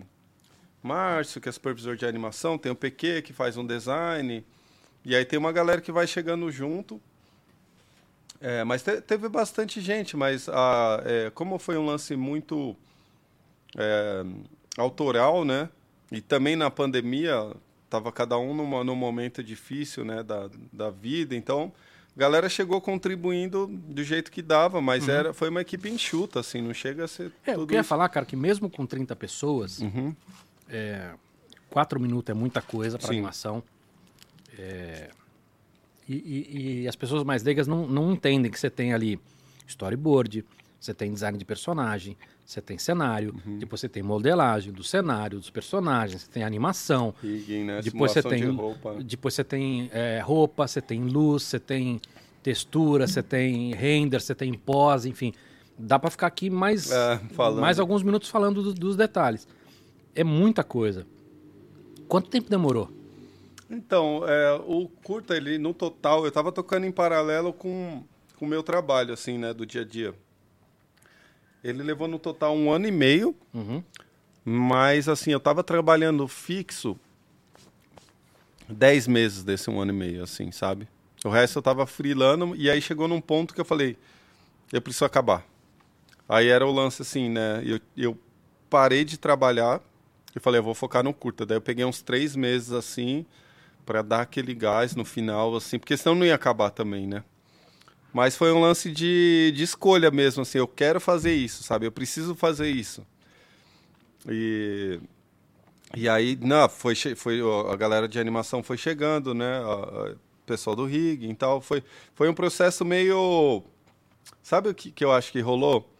Márcio, 0.82 1.40
que 1.40 1.48
é 1.48 1.52
supervisor 1.52 1.96
de 1.96 2.04
animação, 2.04 2.58
tem 2.58 2.70
o 2.70 2.76
PQ, 2.76 3.22
que 3.22 3.32
faz 3.32 3.56
um 3.56 3.66
design, 3.66 4.44
e 5.02 5.16
aí 5.16 5.24
tem 5.24 5.38
uma 5.38 5.50
galera 5.50 5.80
que 5.80 5.90
vai 5.90 6.06
chegando 6.06 6.50
junto 6.50 7.00
é, 8.40 8.64
mas 8.64 8.82
te, 8.82 9.00
teve 9.00 9.28
bastante 9.28 9.80
gente, 9.80 10.16
mas 10.16 10.48
a, 10.48 11.02
é, 11.04 11.30
como 11.30 11.58
foi 11.58 11.76
um 11.78 11.86
lance 11.86 12.16
muito 12.16 12.76
é, 13.76 14.24
autoral, 14.76 15.44
né? 15.44 15.68
E 16.12 16.20
também 16.20 16.56
na 16.56 16.70
pandemia, 16.70 17.52
estava 17.84 18.12
cada 18.12 18.38
um 18.38 18.54
numa, 18.54 18.84
num 18.84 18.94
momento 18.94 19.42
difícil 19.42 20.04
né, 20.04 20.22
da, 20.22 20.50
da 20.72 20.90
vida, 20.90 21.34
então 21.34 21.72
a 22.16 22.20
galera 22.20 22.48
chegou 22.48 22.80
contribuindo 22.80 23.66
do 23.66 24.04
jeito 24.04 24.30
que 24.30 24.40
dava, 24.40 24.80
mas 24.80 25.08
uhum. 25.08 25.14
era, 25.14 25.34
foi 25.34 25.48
uma 25.48 25.60
equipe 25.60 25.88
enxuta, 25.88 26.40
assim, 26.40 26.62
não 26.62 26.72
chega 26.72 27.04
a 27.04 27.08
ser. 27.08 27.32
É, 27.44 27.54
eu 27.54 27.66
queria 27.66 27.80
isso. 27.80 27.88
falar, 27.88 28.08
cara, 28.08 28.24
que 28.24 28.36
mesmo 28.36 28.70
com 28.70 28.86
30 28.86 29.16
pessoas, 29.16 29.80
uhum. 29.80 30.14
é, 30.68 31.10
quatro 31.68 31.98
minutos 31.98 32.30
é 32.30 32.34
muita 32.34 32.62
coisa 32.62 32.98
para 32.98 33.08
animação. 33.08 33.62
É, 34.56 35.10
e, 36.08 36.14
e, 36.14 36.82
e, 36.82 36.88
as 36.88 36.96
pessoas 36.96 37.24
mais 37.24 37.42
leigas 37.42 37.66
não, 37.66 37.86
não 37.86 38.12
entendem 38.12 38.50
que 38.50 38.58
você 38.58 38.70
tem 38.70 38.92
ali 38.92 39.18
storyboard, 39.66 40.44
você 40.78 40.92
tem 40.92 41.12
design 41.12 41.38
de 41.38 41.44
personagem, 41.44 42.16
você 42.44 42.60
tem 42.60 42.76
cenário, 42.76 43.34
uhum. 43.46 43.58
depois 43.58 43.80
você 43.80 43.88
tem 43.88 44.02
modelagem 44.02 44.72
do 44.72 44.84
cenário, 44.84 45.38
dos 45.38 45.48
personagens, 45.48 46.22
você 46.22 46.30
tem 46.30 46.44
animação, 46.44 47.14
Rigging, 47.22 47.64
né? 47.64 47.80
depois 47.82 48.12
você 48.12 48.22
tem, 48.22 48.40
de 48.42 48.46
roupa. 48.48 48.96
depois 49.02 49.34
você 49.34 49.44
tem 49.44 49.90
é, 49.92 50.20
roupa, 50.20 50.68
você 50.68 50.82
tem 50.82 51.04
luz, 51.04 51.44
você 51.44 51.58
tem 51.58 52.00
textura, 52.42 53.06
você 53.06 53.22
tem 53.22 53.72
render, 53.72 54.20
você 54.20 54.34
tem 54.34 54.52
pós, 54.52 55.06
enfim, 55.06 55.32
dá 55.78 55.98
para 55.98 56.10
ficar 56.10 56.26
aqui 56.26 56.50
mais 56.50 56.90
é, 56.90 57.18
mais 57.58 57.78
alguns 57.78 58.02
minutos 58.02 58.28
falando 58.28 58.62
do, 58.62 58.74
dos 58.74 58.96
detalhes. 58.96 59.48
É 60.14 60.22
muita 60.22 60.62
coisa. 60.62 61.06
Quanto 62.06 62.28
tempo 62.28 62.50
demorou? 62.50 62.90
Então, 63.68 64.22
é, 64.28 64.52
o 64.66 64.88
curta, 65.02 65.36
ele 65.36 65.58
no 65.58 65.72
total, 65.72 66.22
eu 66.22 66.28
estava 66.28 66.52
tocando 66.52 66.84
em 66.84 66.92
paralelo 66.92 67.52
com 67.52 68.04
o 68.40 68.46
meu 68.46 68.62
trabalho, 68.62 69.14
assim, 69.14 69.38
né, 69.38 69.54
do 69.54 69.64
dia 69.64 69.80
a 69.80 69.84
dia. 69.84 70.14
Ele 71.62 71.82
levou 71.82 72.06
no 72.06 72.18
total 72.18 72.54
um 72.54 72.70
ano 72.70 72.86
e 72.86 72.90
meio, 72.90 73.34
uhum. 73.54 73.82
mas, 74.44 75.08
assim, 75.08 75.30
eu 75.32 75.38
estava 75.38 75.64
trabalhando 75.64 76.28
fixo 76.28 76.98
dez 78.68 79.06
meses 79.06 79.42
desse 79.42 79.70
um 79.70 79.80
ano 79.80 79.92
e 79.92 79.94
meio, 79.94 80.22
assim, 80.22 80.52
sabe? 80.52 80.86
O 81.24 81.30
resto 81.30 81.56
eu 81.56 81.60
estava 81.60 81.86
freelando, 81.86 82.54
e 82.54 82.70
aí 82.70 82.82
chegou 82.82 83.08
num 83.08 83.20
ponto 83.20 83.54
que 83.54 83.60
eu 83.60 83.64
falei, 83.64 83.96
eu 84.70 84.82
preciso 84.82 85.06
acabar. 85.06 85.46
Aí 86.28 86.48
era 86.48 86.66
o 86.66 86.72
lance, 86.72 87.00
assim, 87.00 87.30
né, 87.30 87.62
eu, 87.64 87.80
eu 87.96 88.18
parei 88.68 89.04
de 89.04 89.16
trabalhar, 89.16 89.80
e 90.36 90.40
falei, 90.40 90.58
eu 90.58 90.64
vou 90.64 90.74
focar 90.74 91.04
no 91.04 91.14
curta. 91.14 91.46
Daí 91.46 91.56
eu 91.56 91.62
peguei 91.62 91.84
uns 91.84 92.02
três 92.02 92.34
meses, 92.34 92.72
assim, 92.72 93.24
para 93.84 94.02
dar 94.02 94.22
aquele 94.22 94.54
gás 94.54 94.94
no 94.94 95.04
final, 95.04 95.54
assim, 95.56 95.78
porque 95.78 95.96
senão 95.96 96.14
não 96.14 96.26
ia 96.26 96.34
acabar 96.34 96.70
também, 96.70 97.06
né? 97.06 97.22
Mas 98.12 98.36
foi 98.36 98.52
um 98.52 98.60
lance 98.60 98.90
de, 98.90 99.52
de 99.54 99.62
escolha 99.62 100.10
mesmo, 100.10 100.42
assim, 100.42 100.58
eu 100.58 100.68
quero 100.68 101.00
fazer 101.00 101.34
isso, 101.34 101.62
sabe? 101.62 101.86
Eu 101.86 101.92
preciso 101.92 102.34
fazer 102.34 102.70
isso. 102.70 103.04
E, 104.28 105.00
e 105.96 106.08
aí, 106.08 106.38
não, 106.40 106.68
foi, 106.68 106.94
foi, 106.94 107.40
a 107.70 107.76
galera 107.76 108.08
de 108.08 108.18
animação 108.18 108.62
foi 108.62 108.76
chegando, 108.76 109.34
né? 109.34 109.60
O 109.60 110.16
pessoal 110.46 110.76
do 110.76 110.84
rig 110.86 111.28
e 111.28 111.34
tal. 111.34 111.60
Foi, 111.60 111.82
foi 112.14 112.28
um 112.28 112.34
processo 112.34 112.84
meio. 112.84 113.62
Sabe 114.42 114.68
o 114.68 114.74
que, 114.74 114.90
que 114.90 115.04
eu 115.04 115.12
acho 115.12 115.32
que 115.32 115.40
rolou? 115.40 115.90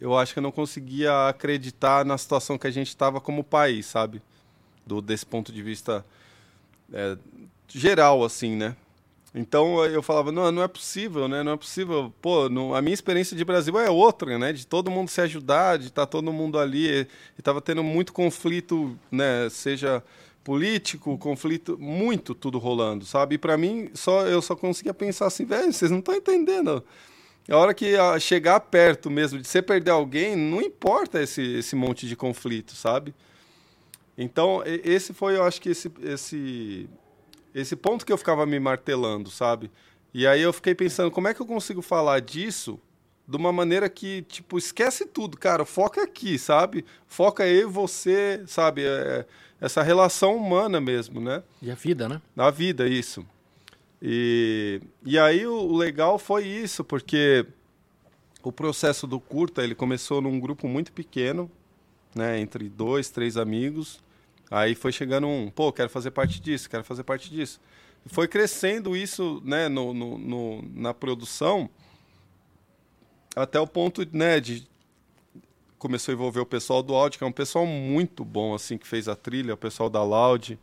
Eu 0.00 0.16
acho 0.16 0.32
que 0.32 0.38
eu 0.38 0.42
não 0.42 0.52
conseguia 0.52 1.28
acreditar 1.28 2.04
na 2.04 2.16
situação 2.16 2.56
que 2.56 2.66
a 2.66 2.70
gente 2.70 2.88
estava 2.88 3.20
como 3.20 3.42
país, 3.42 3.86
sabe? 3.86 4.22
Do, 4.88 5.02
desse 5.02 5.26
ponto 5.26 5.52
de 5.52 5.62
vista 5.62 6.04
é, 6.92 7.16
geral, 7.68 8.24
assim, 8.24 8.56
né? 8.56 8.74
Então 9.34 9.84
eu 9.84 10.02
falava, 10.02 10.32
não, 10.32 10.50
não 10.50 10.62
é 10.62 10.68
possível, 10.68 11.28
né? 11.28 11.42
Não 11.42 11.52
é 11.52 11.56
possível. 11.56 12.12
Pô, 12.20 12.48
não, 12.48 12.74
a 12.74 12.80
minha 12.80 12.94
experiência 12.94 13.36
de 13.36 13.44
Brasil 13.44 13.78
é 13.78 13.90
outra, 13.90 14.38
né? 14.38 14.52
De 14.52 14.66
todo 14.66 14.90
mundo 14.90 15.10
se 15.10 15.20
ajudar, 15.20 15.78
de 15.78 15.88
estar 15.88 16.06
tá 16.06 16.10
todo 16.10 16.32
mundo 16.32 16.58
ali. 16.58 16.88
E 16.88 17.06
estava 17.38 17.60
tendo 17.60 17.82
muito 17.84 18.12
conflito, 18.12 18.98
né? 19.12 19.48
Seja 19.50 20.02
político, 20.42 21.18
conflito, 21.18 21.76
muito 21.78 22.34
tudo 22.34 22.58
rolando, 22.58 23.04
sabe? 23.04 23.34
E 23.34 23.38
para 23.38 23.58
mim, 23.58 23.90
só 23.92 24.26
eu 24.26 24.40
só 24.40 24.56
conseguia 24.56 24.94
pensar 24.94 25.26
assim, 25.26 25.44
velho, 25.44 25.70
vocês 25.70 25.90
não 25.90 25.98
estão 25.98 26.14
entendendo. 26.14 26.82
A 27.50 27.56
hora 27.56 27.74
que 27.74 27.96
a, 27.96 28.18
chegar 28.18 28.58
perto 28.60 29.10
mesmo 29.10 29.38
de 29.38 29.46
você 29.46 29.60
perder 29.60 29.90
alguém, 29.90 30.34
não 30.34 30.62
importa 30.62 31.22
esse, 31.22 31.42
esse 31.58 31.76
monte 31.76 32.08
de 32.08 32.16
conflito, 32.16 32.74
sabe? 32.74 33.14
Então, 34.18 34.62
esse 34.66 35.14
foi, 35.14 35.36
eu 35.36 35.44
acho 35.44 35.60
que 35.60 35.70
esse, 35.70 35.90
esse 36.02 36.90
esse 37.54 37.76
ponto 37.76 38.04
que 38.04 38.12
eu 38.12 38.18
ficava 38.18 38.44
me 38.44 38.58
martelando, 38.58 39.30
sabe? 39.30 39.70
E 40.12 40.26
aí 40.26 40.42
eu 40.42 40.52
fiquei 40.52 40.74
pensando, 40.74 41.10
como 41.10 41.28
é 41.28 41.34
que 41.34 41.40
eu 41.40 41.46
consigo 41.46 41.80
falar 41.80 42.20
disso 42.20 42.80
de 43.26 43.36
uma 43.36 43.52
maneira 43.52 43.88
que, 43.90 44.22
tipo, 44.22 44.56
esquece 44.56 45.06
tudo, 45.06 45.36
cara, 45.36 45.64
foca 45.64 46.02
aqui, 46.02 46.38
sabe? 46.38 46.84
Foca 47.06 47.46
eu 47.46 47.68
e 47.68 47.72
você, 47.72 48.42
sabe? 48.46 48.82
É, 48.82 48.86
é, 48.86 49.26
essa 49.60 49.82
relação 49.82 50.34
humana 50.34 50.80
mesmo, 50.80 51.20
né? 51.20 51.42
E 51.60 51.70
a 51.70 51.74
vida, 51.74 52.08
né? 52.08 52.22
Na 52.34 52.50
vida, 52.50 52.88
isso. 52.88 53.24
E, 54.00 54.80
e 55.04 55.18
aí 55.18 55.46
o, 55.46 55.54
o 55.54 55.76
legal 55.76 56.18
foi 56.18 56.46
isso, 56.46 56.82
porque 56.82 57.44
o 58.42 58.50
processo 58.50 59.06
do 59.06 59.20
curta, 59.20 59.62
ele 59.62 59.74
começou 59.74 60.22
num 60.22 60.40
grupo 60.40 60.66
muito 60.66 60.90
pequeno, 60.90 61.50
né? 62.14 62.40
Entre 62.40 62.68
dois, 62.68 63.10
três 63.10 63.36
amigos. 63.36 64.00
Aí 64.50 64.74
foi 64.74 64.92
chegando 64.92 65.26
um, 65.26 65.50
pô, 65.50 65.72
quero 65.72 65.90
fazer 65.90 66.10
parte 66.10 66.40
disso, 66.40 66.70
quero 66.70 66.84
fazer 66.84 67.02
parte 67.02 67.30
disso. 67.30 67.60
Foi 68.06 68.26
crescendo 68.26 68.96
isso, 68.96 69.42
né, 69.44 69.68
no, 69.68 69.92
no, 69.92 70.18
no, 70.18 70.62
na 70.74 70.94
produção, 70.94 71.68
até 73.36 73.60
o 73.60 73.66
ponto, 73.66 74.06
né, 74.12 74.40
de 74.40 74.66
começou 75.78 76.12
a 76.12 76.14
envolver 76.14 76.40
o 76.40 76.46
pessoal 76.46 76.82
do 76.82 76.94
áudio, 76.94 77.18
que 77.18 77.24
é 77.24 77.26
um 77.26 77.32
pessoal 77.32 77.64
muito 77.64 78.24
bom, 78.24 78.54
assim, 78.54 78.76
que 78.76 78.86
fez 78.86 79.08
a 79.08 79.14
trilha, 79.14 79.54
o 79.54 79.56
pessoal 79.56 79.88
da 79.88 80.02
Loud. 80.02 80.58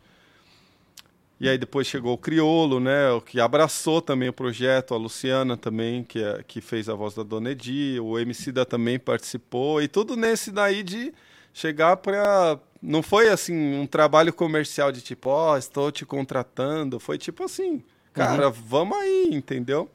E 1.40 1.48
aí 1.48 1.56
depois 1.56 1.86
chegou 1.86 2.14
o 2.14 2.18
Criolo, 2.18 2.80
né, 2.80 3.08
que 3.24 3.40
abraçou 3.40 4.02
também 4.02 4.28
o 4.28 4.32
projeto, 4.32 4.94
a 4.94 4.96
Luciana 4.96 5.56
também, 5.56 6.02
que, 6.02 6.22
é, 6.22 6.42
que 6.42 6.60
fez 6.60 6.88
a 6.88 6.94
voz 6.94 7.14
da 7.14 7.22
Dona 7.22 7.50
Edi, 7.50 7.98
o 8.00 8.18
MC 8.18 8.52
da 8.52 8.64
também 8.64 8.98
participou, 8.98 9.80
e 9.80 9.88
tudo 9.88 10.16
nesse 10.16 10.50
daí 10.50 10.82
de 10.82 11.14
chegar 11.52 11.96
para 11.98 12.58
não 12.86 13.02
foi 13.02 13.28
assim 13.28 13.54
um 13.76 13.84
trabalho 13.84 14.32
comercial 14.32 14.92
de 14.92 15.02
tipo, 15.02 15.28
ó, 15.28 15.54
oh, 15.54 15.56
estou 15.56 15.90
te 15.90 16.06
contratando. 16.06 17.00
Foi 17.00 17.18
tipo 17.18 17.42
assim, 17.42 17.82
cara, 18.12 18.46
uhum. 18.46 18.52
vamos 18.52 18.96
aí, 18.96 19.30
entendeu? 19.32 19.90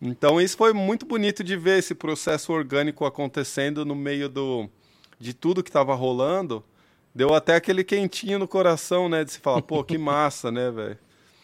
Então 0.00 0.40
isso 0.40 0.56
foi 0.56 0.72
muito 0.72 1.04
bonito 1.04 1.42
de 1.42 1.56
ver 1.56 1.80
esse 1.80 1.94
processo 1.94 2.52
orgânico 2.52 3.04
acontecendo 3.04 3.84
no 3.84 3.96
meio 3.96 4.28
do 4.28 4.70
de 5.18 5.34
tudo 5.34 5.64
que 5.64 5.68
estava 5.68 5.92
rolando. 5.94 6.64
Deu 7.12 7.34
até 7.34 7.56
aquele 7.56 7.82
quentinho 7.82 8.38
no 8.38 8.46
coração, 8.46 9.08
né, 9.08 9.24
de 9.24 9.32
se 9.32 9.40
falar, 9.40 9.60
pô, 9.60 9.82
que 9.82 9.98
massa, 9.98 10.52
né, 10.52 10.70
velho? 10.70 10.98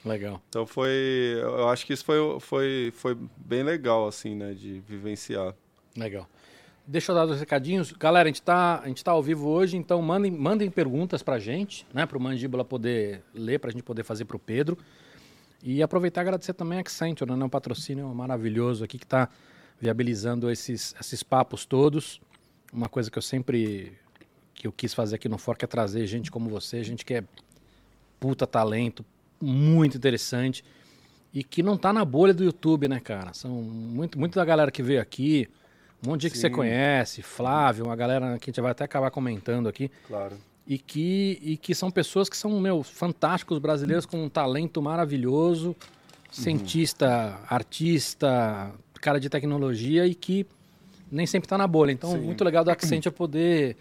Legal. 0.04 0.40
Então 0.48 0.64
foi, 0.64 1.40
eu 1.42 1.68
acho 1.68 1.84
que 1.84 1.92
isso 1.92 2.04
foi, 2.04 2.18
foi, 2.38 2.92
foi 2.96 3.18
bem 3.36 3.64
legal 3.64 4.06
assim, 4.06 4.36
né, 4.36 4.54
de 4.54 4.78
vivenciar. 4.88 5.52
Legal. 5.96 6.28
Deixa 6.88 7.10
eu 7.10 7.16
dar 7.16 7.26
os 7.26 7.40
recadinhos. 7.40 7.90
Galera, 7.90 8.28
a 8.28 8.30
gente 8.30 8.40
está 8.40 8.84
tá 9.02 9.10
ao 9.10 9.20
vivo 9.20 9.48
hoje, 9.48 9.76
então 9.76 10.00
mandem, 10.00 10.30
mandem 10.30 10.70
perguntas 10.70 11.20
para 11.20 11.34
a 11.34 11.38
gente, 11.38 11.84
né, 11.92 12.06
para 12.06 12.16
o 12.16 12.20
Mandíbula 12.20 12.64
poder 12.64 13.24
ler, 13.34 13.58
para 13.58 13.70
a 13.70 13.72
gente 13.72 13.82
poder 13.82 14.04
fazer 14.04 14.24
para 14.24 14.36
o 14.36 14.38
Pedro. 14.38 14.78
E 15.64 15.82
aproveitar 15.82 16.20
e 16.20 16.22
agradecer 16.22 16.54
também 16.54 16.78
a 16.78 16.82
Accenture, 16.82 17.28
né, 17.34 17.44
um 17.44 17.48
patrocínio 17.48 18.06
maravilhoso 18.14 18.84
aqui 18.84 18.98
que 18.98 19.04
está 19.04 19.28
viabilizando 19.80 20.48
esses, 20.48 20.94
esses 21.00 21.24
papos 21.24 21.66
todos. 21.66 22.20
Uma 22.72 22.88
coisa 22.88 23.10
que 23.10 23.18
eu 23.18 23.22
sempre 23.22 23.92
que 24.54 24.68
eu 24.68 24.72
quis 24.72 24.94
fazer 24.94 25.16
aqui 25.16 25.28
no 25.28 25.38
Fork 25.38 25.64
é 25.64 25.68
trazer 25.68 26.06
gente 26.06 26.30
como 26.30 26.48
você, 26.48 26.84
gente 26.84 27.04
que 27.04 27.14
é 27.14 27.24
puta 28.20 28.46
talento, 28.46 29.04
muito 29.40 29.96
interessante 29.96 30.64
e 31.34 31.42
que 31.42 31.64
não 31.64 31.74
está 31.74 31.92
na 31.92 32.04
bolha 32.04 32.32
do 32.32 32.44
YouTube, 32.44 32.86
né, 32.86 33.00
cara? 33.00 33.34
São 33.34 33.50
muito, 33.50 34.18
muito 34.18 34.36
da 34.36 34.44
galera 34.44 34.70
que 34.70 34.82
veio 34.82 35.00
aqui, 35.00 35.48
um 36.04 36.10
monte 36.10 36.22
de 36.22 36.30
que 36.30 36.38
você 36.38 36.50
conhece, 36.50 37.22
Flávio, 37.22 37.84
uma 37.84 37.96
galera 37.96 38.38
que 38.38 38.50
a 38.50 38.52
gente 38.52 38.60
vai 38.60 38.72
até 38.72 38.84
acabar 38.84 39.10
comentando 39.10 39.68
aqui. 39.68 39.90
Claro. 40.06 40.36
E 40.66 40.78
que, 40.78 41.38
e 41.42 41.56
que 41.56 41.74
são 41.74 41.90
pessoas 41.90 42.28
que 42.28 42.36
são, 42.36 42.60
meu, 42.60 42.82
fantásticos 42.82 43.58
brasileiros 43.58 44.04
com 44.04 44.24
um 44.24 44.28
talento 44.28 44.82
maravilhoso, 44.82 45.76
cientista, 46.30 47.06
uhum. 47.06 47.46
artista, 47.48 48.72
cara 49.00 49.20
de 49.20 49.28
tecnologia 49.28 50.06
e 50.06 50.14
que 50.14 50.46
nem 51.10 51.26
sempre 51.26 51.46
está 51.46 51.56
na 51.56 51.66
bolha. 51.66 51.92
Então, 51.92 52.10
Sim. 52.12 52.18
muito 52.18 52.42
legal 52.42 52.64
do 52.64 52.70
Accenture 52.70 53.14
poder 53.14 53.76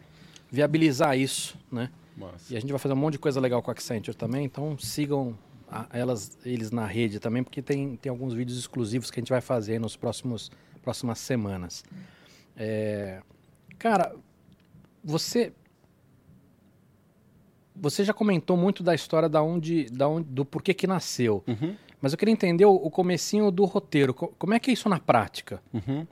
viabilizar 0.51 1.17
isso, 1.17 1.57
né? 1.71 1.89
Nossa. 2.15 2.53
E 2.53 2.57
a 2.57 2.59
gente 2.59 2.69
vai 2.69 2.79
fazer 2.79 2.93
um 2.93 2.97
monte 2.97 3.13
de 3.13 3.19
coisa 3.19 3.39
legal 3.39 3.61
com 3.61 3.71
a 3.71 3.73
Accenture 3.73 4.15
também, 4.15 4.45
então 4.45 4.77
sigam 4.77 5.37
a, 5.69 5.87
elas, 5.91 6.37
eles 6.45 6.71
na 6.71 6.85
rede 6.85 7.19
também, 7.19 7.43
porque 7.43 7.61
tem, 7.61 7.95
tem 7.97 8.09
alguns 8.09 8.33
vídeos 8.33 8.57
exclusivos 8.57 9.11
que 9.11 9.19
a 9.19 9.21
gente 9.21 9.29
vai 9.29 9.41
fazer 9.41 9.79
nos 9.79 9.95
próximos 9.95 10.51
próximas 10.85 11.17
semanas. 11.17 11.83
É, 12.55 13.19
cara, 13.77 14.15
você 15.03 15.51
você 17.75 18.05
já 18.05 18.13
comentou 18.13 18.55
muito 18.55 18.81
da 18.81 18.95
história 18.95 19.27
da 19.27 19.41
onde, 19.41 19.85
da 19.89 20.07
onde, 20.07 20.29
do 20.29 20.45
porquê 20.45 20.73
que 20.73 20.87
nasceu. 20.87 21.43
Uhum. 21.45 21.75
Mas 22.01 22.13
eu 22.13 22.17
queria 22.17 22.31
entender 22.31 22.63
o, 22.65 22.73
o 22.73 22.89
comecinho 22.89 23.51
do 23.51 23.65
roteiro. 23.65 24.13
Como 24.13 24.53
é 24.53 24.59
que 24.59 24.69
é 24.69 24.73
isso 24.73 24.87
na 24.87 24.99
prática? 24.99 25.61
Uhum. 25.73 26.07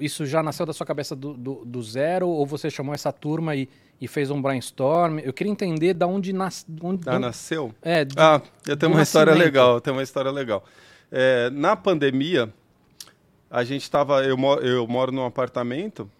Isso 0.00 0.26
já 0.26 0.42
nasceu 0.42 0.66
da 0.66 0.72
sua 0.72 0.86
cabeça 0.86 1.14
do, 1.14 1.34
do, 1.34 1.64
do, 1.64 1.82
zero 1.82 2.26
ou 2.26 2.44
você 2.46 2.70
chamou 2.70 2.94
essa 2.94 3.12
turma 3.12 3.54
e, 3.54 3.68
e 4.00 4.08
fez 4.08 4.30
um 4.30 4.42
brainstorm? 4.42 5.18
Eu 5.18 5.32
queria 5.32 5.52
entender 5.52 5.94
da 5.94 6.06
onde, 6.06 6.32
nas, 6.32 6.66
onde 6.82 7.08
ah, 7.08 7.18
nasceu. 7.18 7.72
É, 7.82 8.06
ah, 8.16 8.40
eu 8.66 8.76
tenho 8.76 8.90
uma 8.90 9.02
história 9.02 9.34
legal. 9.34 9.80
Tenho 9.80 9.94
uma 9.94 10.02
história 10.02 10.30
legal. 10.30 10.64
É, 11.12 11.50
na 11.50 11.76
pandemia, 11.76 12.52
a 13.50 13.64
gente 13.64 13.82
estava, 13.82 14.24
eu, 14.24 14.36
eu 14.62 14.86
moro 14.86 15.12
num 15.12 15.24
apartamento 15.24 16.10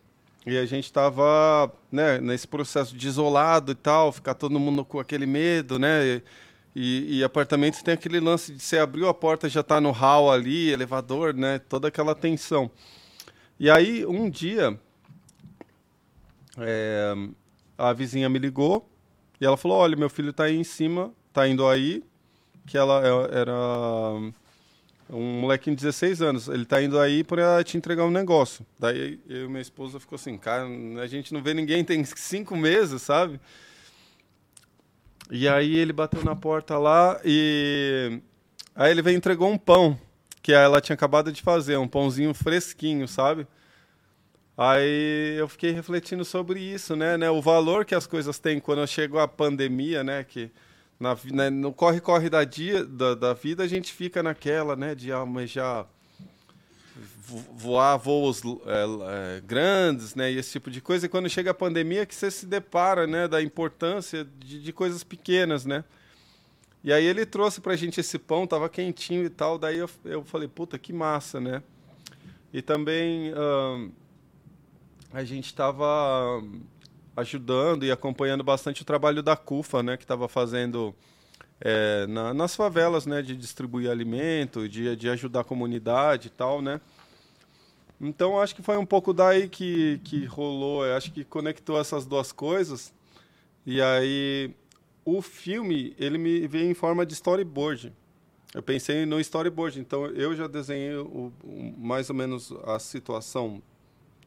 e 0.46 0.56
a 0.56 0.64
gente 0.64 0.84
estava 0.84 1.72
né, 1.90 2.18
nesse 2.20 2.46
processo 2.46 2.96
de 2.96 3.06
isolado 3.06 3.72
e 3.72 3.74
tal, 3.74 4.12
ficar 4.12 4.34
todo 4.34 4.60
mundo 4.60 4.84
com 4.84 5.00
aquele 5.00 5.26
medo, 5.26 5.78
né? 5.78 6.22
E, 6.74 7.18
e 7.18 7.24
apartamento 7.24 7.82
tem 7.82 7.94
aquele 7.94 8.20
lance 8.20 8.52
de 8.52 8.62
você 8.62 8.78
abriu 8.78 9.08
a 9.08 9.14
porta 9.14 9.48
já 9.48 9.60
está 9.60 9.80
no 9.80 9.90
hall 9.90 10.30
ali, 10.30 10.70
elevador, 10.70 11.34
né? 11.34 11.58
Toda 11.58 11.88
aquela 11.88 12.14
tensão. 12.14 12.70
E 13.58 13.70
aí 13.70 14.04
um 14.06 14.28
dia 14.28 14.78
é, 16.58 17.14
a 17.76 17.92
vizinha 17.92 18.28
me 18.28 18.38
ligou 18.38 18.88
e 19.40 19.46
ela 19.46 19.56
falou: 19.56 19.78
olha, 19.78 19.96
meu 19.96 20.10
filho 20.10 20.30
está 20.30 20.44
aí 20.44 20.56
em 20.56 20.64
cima, 20.64 21.12
está 21.28 21.48
indo 21.48 21.66
aí, 21.66 22.04
que 22.66 22.76
ela 22.78 23.02
é, 23.04 23.40
era 23.40 23.52
um 25.08 25.40
molequinho 25.40 25.76
de 25.76 25.82
16 25.82 26.22
anos, 26.22 26.48
ele 26.48 26.64
tá 26.64 26.82
indo 26.82 26.98
aí 26.98 27.22
para 27.22 27.62
te 27.62 27.76
entregar 27.76 28.04
um 28.04 28.10
negócio. 28.10 28.66
Daí 28.78 29.20
eu 29.28 29.44
e 29.44 29.48
minha 29.48 29.60
esposa 29.60 30.00
ficou 30.00 30.16
assim, 30.16 30.36
cara, 30.36 30.66
a 31.02 31.06
gente 31.06 31.32
não 31.32 31.42
vê 31.42 31.54
ninguém 31.54 31.84
tem 31.84 32.04
cinco 32.16 32.56
meses, 32.56 33.02
sabe? 33.02 33.40
E 35.30 35.48
aí 35.48 35.76
ele 35.76 35.92
bateu 35.92 36.22
na 36.24 36.36
porta 36.36 36.78
lá 36.78 37.20
e 37.24 38.20
aí 38.74 38.90
ele 38.90 39.02
veio 39.02 39.16
entregou 39.16 39.50
um 39.50 39.58
pão 39.58 39.98
que 40.42 40.52
ela 40.52 40.80
tinha 40.80 40.94
acabado 40.94 41.32
de 41.32 41.42
fazer, 41.42 41.76
um 41.76 41.88
pãozinho 41.88 42.32
fresquinho, 42.32 43.08
sabe? 43.08 43.46
Aí 44.56 45.36
eu 45.36 45.48
fiquei 45.48 45.70
refletindo 45.70 46.24
sobre 46.24 46.60
isso, 46.60 46.96
né, 46.96 47.16
né? 47.16 47.28
O 47.30 47.42
valor 47.42 47.84
que 47.84 47.94
as 47.94 48.06
coisas 48.06 48.38
têm 48.38 48.58
quando 48.58 48.86
chegou 48.86 49.20
a 49.20 49.28
pandemia, 49.28 50.02
né? 50.02 50.24
Que 50.24 50.50
na, 50.98 51.16
né, 51.32 51.50
no 51.50 51.72
corre-corre 51.72 52.30
da, 52.30 52.44
dia, 52.44 52.84
da, 52.84 53.14
da, 53.14 53.34
vida, 53.34 53.62
a 53.62 53.68
gente 53.68 53.92
fica 53.92 54.22
naquela, 54.22 54.74
né, 54.74 54.94
de 54.94 55.12
almejar 55.12 55.86
voar 57.54 57.96
voos 57.96 58.40
é, 58.44 59.36
é, 59.36 59.40
grandes, 59.40 60.14
né, 60.14 60.30
e 60.30 60.38
esse 60.38 60.52
tipo 60.52 60.70
de 60.70 60.80
coisa. 60.80 61.06
E 61.06 61.08
quando 61.08 61.28
chega 61.28 61.50
a 61.50 61.54
pandemia, 61.54 62.06
que 62.06 62.14
você 62.14 62.30
se 62.30 62.46
depara, 62.46 63.06
né, 63.06 63.26
da 63.26 63.42
importância 63.42 64.26
de, 64.38 64.62
de 64.62 64.72
coisas 64.72 65.02
pequenas, 65.02 65.66
né. 65.66 65.84
E 66.84 66.92
aí 66.92 67.04
ele 67.04 67.26
trouxe 67.26 67.60
pra 67.60 67.74
gente 67.74 67.98
esse 67.98 68.16
pão, 68.16 68.46
tava 68.46 68.68
quentinho 68.68 69.24
e 69.24 69.28
tal. 69.28 69.58
Daí 69.58 69.76
eu, 69.76 69.90
eu 70.04 70.24
falei, 70.24 70.46
puta, 70.46 70.78
que 70.78 70.92
massa, 70.92 71.40
né. 71.40 71.60
E 72.52 72.62
também 72.62 73.32
uh, 73.32 73.90
a 75.12 75.24
gente 75.24 75.52
tava 75.52 76.40
ajudando 77.16 77.84
e 77.84 77.90
acompanhando 77.90 78.44
bastante 78.44 78.82
o 78.82 78.84
trabalho 78.84 79.22
da 79.22 79.36
CUFA, 79.36 79.82
né, 79.82 79.96
que 79.96 80.04
estava 80.04 80.28
fazendo 80.28 80.94
é, 81.60 82.06
na, 82.06 82.34
nas 82.34 82.54
favelas, 82.54 83.06
né, 83.06 83.22
de 83.22 83.34
distribuir 83.34 83.90
alimento, 83.90 84.68
de, 84.68 84.94
de 84.94 85.08
ajudar 85.08 85.40
a 85.40 85.44
comunidade 85.44 86.28
e 86.28 86.30
tal, 86.30 86.60
né. 86.60 86.80
Então 88.00 88.38
acho 88.38 88.54
que 88.54 88.62
foi 88.62 88.76
um 88.76 88.84
pouco 88.84 89.12
daí 89.12 89.48
que, 89.48 89.98
que 90.04 90.24
rolou, 90.26 90.84
acho 90.84 91.10
que 91.10 91.24
conectou 91.24 91.80
essas 91.80 92.04
duas 92.04 92.30
coisas. 92.30 92.92
E 93.64 93.80
aí 93.80 94.54
o 95.04 95.22
filme 95.22 95.94
ele 95.98 96.18
me 96.18 96.46
veio 96.46 96.70
em 96.70 96.74
forma 96.74 97.06
de 97.06 97.14
storyboard. 97.14 97.92
eu 98.54 98.62
pensei 98.62 99.06
no 99.06 99.18
storyboard. 99.18 99.80
Então 99.80 100.06
eu 100.06 100.36
já 100.36 100.46
desenhei 100.46 100.94
o, 100.96 101.32
o, 101.42 101.74
mais 101.78 102.10
ou 102.10 102.16
menos 102.16 102.52
a 102.64 102.78
situação 102.78 103.62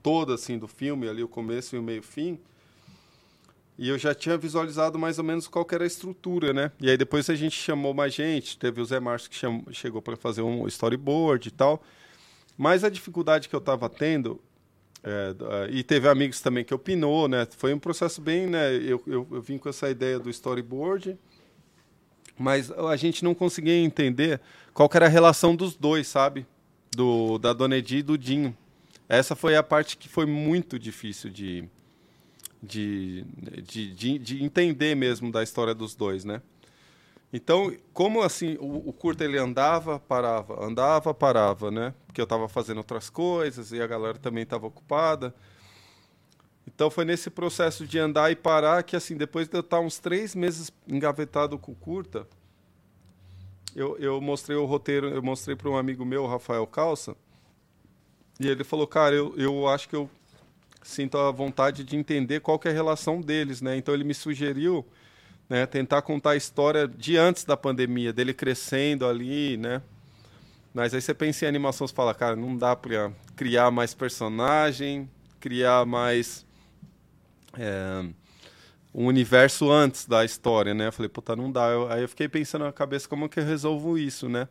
toda 0.02 0.34
assim 0.34 0.58
do 0.58 0.67
filme, 0.67 1.08
ali 1.08 1.23
o 1.23 1.28
começo 1.28 1.75
e 1.75 1.80
o 1.80 1.84
meio 1.84 2.02
fim. 2.02 2.39
E 3.81 3.87
eu 3.87 3.97
já 3.97 4.13
tinha 4.13 4.37
visualizado 4.37 4.99
mais 4.99 5.19
ou 5.19 5.23
menos 5.23 5.47
qual 5.47 5.65
era 5.71 5.85
a 5.85 5.87
estrutura, 5.87 6.51
né? 6.51 6.69
E 6.81 6.89
aí 6.89 6.97
depois 6.97 7.29
a 7.29 7.35
gente 7.35 7.55
chamou 7.55 7.93
mais 7.93 8.13
gente, 8.13 8.57
teve 8.57 8.81
o 8.81 8.85
Zé 8.85 8.99
Márcio 8.99 9.29
que 9.29 9.37
chamou, 9.37 9.63
chegou 9.71 10.01
para 10.01 10.17
fazer 10.17 10.41
um 10.41 10.67
storyboard 10.67 11.47
e 11.47 11.51
tal. 11.51 11.81
Mas 12.57 12.83
a 12.83 12.89
dificuldade 12.89 13.47
que 13.47 13.55
eu 13.55 13.59
estava 13.59 13.87
tendo 13.89 14.41
é, 15.01 15.33
e 15.71 15.81
teve 15.81 16.09
amigos 16.09 16.41
também 16.41 16.65
que 16.65 16.73
opinou, 16.73 17.29
né? 17.29 17.47
Foi 17.57 17.73
um 17.73 17.79
processo 17.79 18.19
bem, 18.19 18.47
né? 18.47 18.75
Eu, 18.75 19.01
eu, 19.07 19.25
eu, 19.31 19.41
vim 19.41 19.57
com 19.57 19.69
essa 19.69 19.89
ideia 19.89 20.19
do 20.19 20.29
storyboard, 20.29 21.17
mas 22.37 22.69
a 22.69 22.97
gente 22.97 23.23
não 23.23 23.33
conseguia 23.33 23.77
entender 23.77 24.41
qual 24.73 24.89
era 24.93 25.05
a 25.05 25.09
relação 25.09 25.55
dos 25.55 25.73
dois, 25.77 26.05
sabe? 26.05 26.45
Do, 26.93 27.37
da 27.37 27.53
Dona 27.53 27.77
Edi 27.77 27.99
e 27.99 28.03
do 28.03 28.17
Dinho. 28.17 28.53
Essa 29.07 29.37
foi 29.37 29.55
a 29.55 29.63
parte 29.63 29.95
que 29.95 30.09
foi 30.09 30.25
muito 30.25 30.77
difícil 30.77 31.29
de, 31.29 31.63
de, 32.61 33.23
de, 33.63 33.93
de, 33.93 34.19
de 34.19 34.43
entender 34.43 34.95
mesmo 34.95 35.31
da 35.31 35.41
história 35.41 35.73
dos 35.73 35.95
dois, 35.95 36.25
né? 36.25 36.41
Então, 37.31 37.75
como 37.93 38.23
assim, 38.23 38.57
o, 38.59 38.89
o 38.89 38.93
curta 38.93 39.23
ele 39.23 39.37
andava, 39.37 39.99
parava, 39.99 40.65
andava, 40.65 41.13
parava, 41.13 41.69
né? 41.69 41.93
Porque 42.07 42.19
eu 42.19 42.23
estava 42.23 42.49
fazendo 42.49 42.77
outras 42.77 43.09
coisas 43.09 43.71
e 43.71 43.81
a 43.81 43.87
galera 43.87 44.17
também 44.17 44.43
estava 44.43 44.65
ocupada. 44.65 45.33
Então 46.67 46.89
foi 46.89 47.05
nesse 47.05 47.29
processo 47.29 47.85
de 47.85 47.99
andar 47.99 48.31
e 48.31 48.35
parar 48.35 48.83
que 48.83 48.95
assim, 48.95 49.15
depois 49.15 49.47
de 49.47 49.55
eu 49.55 49.61
estar 49.61 49.79
uns 49.79 49.99
três 49.99 50.33
meses 50.35 50.71
engavetado 50.87 51.57
com 51.57 51.71
o 51.71 51.75
curta, 51.75 52.27
eu, 53.75 53.97
eu 53.97 54.19
mostrei 54.19 54.57
o 54.57 54.65
roteiro, 54.65 55.07
eu 55.09 55.21
mostrei 55.21 55.55
para 55.55 55.69
um 55.69 55.77
amigo 55.77 56.03
meu, 56.03 56.25
Rafael 56.25 56.65
Calça, 56.65 57.15
e 58.39 58.47
ele 58.47 58.63
falou, 58.63 58.87
cara, 58.87 59.13
eu, 59.13 59.35
eu 59.37 59.67
acho 59.67 59.89
que 59.89 59.95
eu 59.95 60.09
sinto 60.81 61.17
a 61.17 61.31
vontade 61.31 61.83
de 61.83 61.95
entender 61.95 62.39
qual 62.39 62.57
que 62.57 62.67
é 62.67 62.71
a 62.71 62.73
relação 62.73 63.21
deles, 63.21 63.61
né? 63.61 63.77
Então 63.77 63.93
ele 63.93 64.03
me 64.03 64.13
sugeriu 64.13 64.85
né? 65.49 65.65
Tentar 65.65 66.03
contar 66.03 66.31
a 66.31 66.35
história 66.35 66.87
de 66.87 67.17
antes 67.17 67.43
da 67.43 67.57
pandemia, 67.57 68.13
dele 68.13 68.33
crescendo 68.33 69.07
ali, 69.07 69.57
né? 69.57 69.81
Mas 70.73 70.93
aí 70.93 71.01
você 71.01 71.13
pensa 71.13 71.45
em 71.45 71.47
animação, 71.47 71.87
você 71.87 71.93
fala, 71.93 72.13
cara, 72.13 72.35
não 72.35 72.55
dá 72.55 72.75
para 72.75 73.11
criar 73.35 73.71
mais 73.71 73.95
personagem, 73.95 75.09
criar 75.39 75.83
mais 75.87 76.45
é, 77.57 78.05
um 78.93 79.07
universo 79.07 79.71
antes 79.71 80.05
da 80.05 80.23
história, 80.23 80.75
né? 80.75 80.87
Eu 80.87 80.91
falei, 80.93 81.09
puta, 81.09 81.35
não 81.35 81.51
dá. 81.51 81.67
Eu, 81.69 81.91
aí 81.91 82.03
eu 82.03 82.07
fiquei 82.07 82.29
pensando 82.29 82.65
na 82.65 82.71
cabeça 82.71 83.09
como 83.09 83.27
que 83.27 83.39
eu 83.39 83.45
resolvo 83.45 83.97
isso, 83.97 84.29
né? 84.29 84.47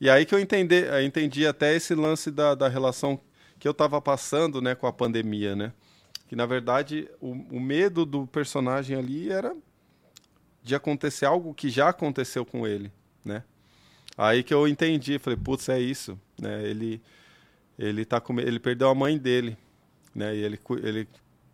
E 0.00 0.08
aí 0.08 0.24
que 0.24 0.34
eu 0.34 0.38
entendi, 0.38 0.84
eu 0.84 1.02
entendi 1.02 1.46
até 1.46 1.74
esse 1.74 1.94
lance 1.94 2.30
da, 2.30 2.54
da 2.54 2.68
relação 2.68 3.18
que 3.58 3.66
eu 3.66 3.72
estava 3.72 4.00
passando, 4.00 4.60
né, 4.60 4.74
com 4.74 4.86
a 4.86 4.92
pandemia, 4.92 5.56
né? 5.56 5.72
Que 6.28 6.36
na 6.36 6.46
verdade 6.46 7.08
o, 7.20 7.30
o 7.56 7.60
medo 7.60 8.04
do 8.04 8.26
personagem 8.26 8.96
ali 8.96 9.30
era 9.30 9.54
de 10.62 10.74
acontecer 10.74 11.24
algo 11.24 11.54
que 11.54 11.68
já 11.68 11.88
aconteceu 11.88 12.44
com 12.44 12.66
ele, 12.66 12.90
né? 13.24 13.44
Aí 14.18 14.42
que 14.42 14.52
eu 14.52 14.66
entendi, 14.66 15.18
falei, 15.18 15.38
putz, 15.38 15.68
é 15.68 15.78
isso, 15.78 16.18
né? 16.40 16.62
Ele 16.64 17.00
ele 17.78 18.04
tá 18.04 18.20
com, 18.20 18.40
ele 18.40 18.58
perdeu 18.58 18.88
a 18.88 18.94
mãe 18.94 19.18
dele, 19.18 19.56
né? 20.14 20.34
E 20.34 20.42
ele 20.42 20.58
ele 20.82 21.08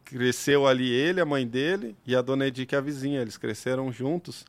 cresceu 0.04 0.66
ali 0.66 0.88
ele, 0.88 1.20
a 1.20 1.26
mãe 1.26 1.46
dele 1.46 1.96
e 2.06 2.14
a 2.14 2.22
dona 2.22 2.50
que 2.50 2.74
é 2.74 2.78
a 2.78 2.80
vizinha, 2.80 3.20
eles 3.20 3.36
cresceram 3.36 3.92
juntos 3.92 4.44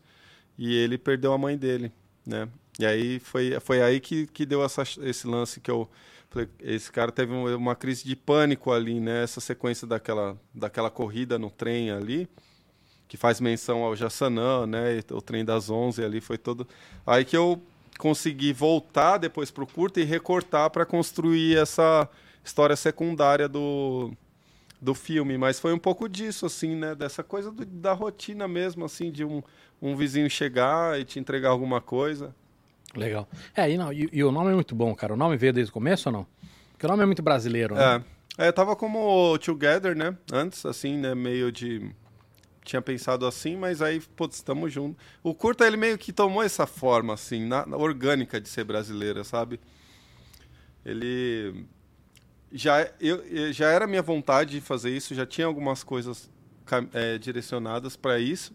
e 0.57 0.73
ele 0.73 0.97
perdeu 0.97 1.33
a 1.33 1.37
mãe 1.37 1.57
dele, 1.57 1.91
né? 2.25 2.47
E 2.79 2.85
aí 2.85 3.19
foi 3.19 3.59
foi 3.59 3.81
aí 3.81 3.99
que, 3.99 4.27
que 4.27 4.45
deu 4.45 4.63
essa, 4.63 4.83
esse 5.01 5.27
lance 5.27 5.59
que 5.59 5.69
eu 5.69 5.89
falei, 6.33 6.49
esse 6.59 6.91
cara 6.91 7.11
teve 7.11 7.31
uma 7.31 7.75
crise 7.75 8.03
de 8.03 8.15
pânico 8.15 8.71
ali, 8.71 8.99
né? 8.99 9.23
Essa 9.23 9.39
sequência 9.39 9.87
daquela 9.87 10.37
daquela 10.53 10.89
corrida 10.89 11.37
no 11.37 11.49
trem 11.49 11.91
ali 11.91 12.27
que 13.13 13.17
faz 13.17 13.39
menção 13.39 13.83
ao 13.83 13.95
Jassanã, 13.95 14.65
né? 14.65 14.99
O 15.11 15.21
trem 15.21 15.45
das 15.45 15.69
11 15.69 16.03
ali 16.03 16.19
foi 16.19 16.35
todo. 16.35 16.67
Aí 17.05 17.23
que 17.23 17.37
eu 17.37 17.61
consegui 17.99 18.51
voltar 18.51 19.19
depois 19.19 19.51
para 19.51 19.63
o 19.63 19.67
curta 19.67 20.01
e 20.01 20.03
recortar 20.03 20.71
para 20.71 20.83
construir 20.83 21.55
essa 21.55 22.09
história 22.43 22.75
secundária 22.75 23.47
do, 23.47 24.11
do 24.81 24.95
filme. 24.95 25.37
Mas 25.37 25.59
foi 25.59 25.73
um 25.73 25.77
pouco 25.77 26.09
disso, 26.09 26.47
assim, 26.47 26.75
né? 26.75 26.95
Dessa 26.95 27.21
coisa 27.21 27.51
do, 27.51 27.63
da 27.63 27.93
rotina 27.93 28.47
mesmo, 28.47 28.83
assim, 28.83 29.11
de 29.11 29.23
um, 29.23 29.43
um 29.79 29.95
vizinho 29.95 30.27
chegar 30.27 30.99
e 30.99 31.05
te 31.05 31.19
entregar 31.19 31.49
alguma 31.49 31.79
coisa. 31.79 32.33
Legal. 32.95 33.27
É, 33.55 33.69
e, 33.69 33.77
não, 33.77 33.91
e, 33.91 34.09
e, 34.11 34.23
o 34.23 34.31
nome 34.31 34.51
é 34.51 34.53
muito 34.53 34.75
bom, 34.75 34.93
cara. 34.95 35.13
O 35.13 35.17
nome 35.17 35.35
veio 35.37 35.53
desde 35.53 35.71
o 35.71 35.73
começo 35.73 36.09
ou 36.09 36.13
não? 36.13 36.27
Porque 36.71 36.85
o 36.85 36.89
nome 36.89 37.03
é 37.03 37.05
muito 37.05 37.23
brasileiro, 37.23 37.75
né? 37.75 38.03
É. 38.37 38.47
É, 38.47 38.51
tava 38.51 38.75
como 38.75 39.37
Together, 39.37 39.95
né? 39.95 40.17
Antes, 40.31 40.65
assim, 40.65 40.97
né? 40.97 41.13
Meio 41.13 41.51
de 41.51 41.91
tinha 42.63 42.81
pensado 42.81 43.25
assim, 43.25 43.57
mas 43.57 43.81
aí, 43.81 43.99
putz, 43.99 44.37
estamos 44.37 44.71
juntos. 44.71 45.03
O 45.21 45.33
curta, 45.33 45.67
ele 45.67 45.77
meio 45.77 45.97
que 45.97 46.13
tomou 46.13 46.41
essa 46.41 46.65
forma, 46.65 47.13
assim, 47.13 47.45
na, 47.45 47.65
na 47.65 47.77
orgânica 47.77 48.39
de 48.39 48.47
ser 48.47 48.63
brasileira, 48.63 49.23
sabe? 49.23 49.59
Ele... 50.85 51.65
Já, 52.51 52.87
eu, 53.01 53.51
já 53.51 53.69
era 53.69 53.87
minha 53.87 54.01
vontade 54.01 54.51
de 54.51 54.61
fazer 54.61 54.95
isso, 54.95 55.15
já 55.15 55.25
tinha 55.25 55.47
algumas 55.47 55.83
coisas 55.83 56.29
é, 56.93 57.17
direcionadas 57.17 57.95
para 57.95 58.19
isso, 58.19 58.53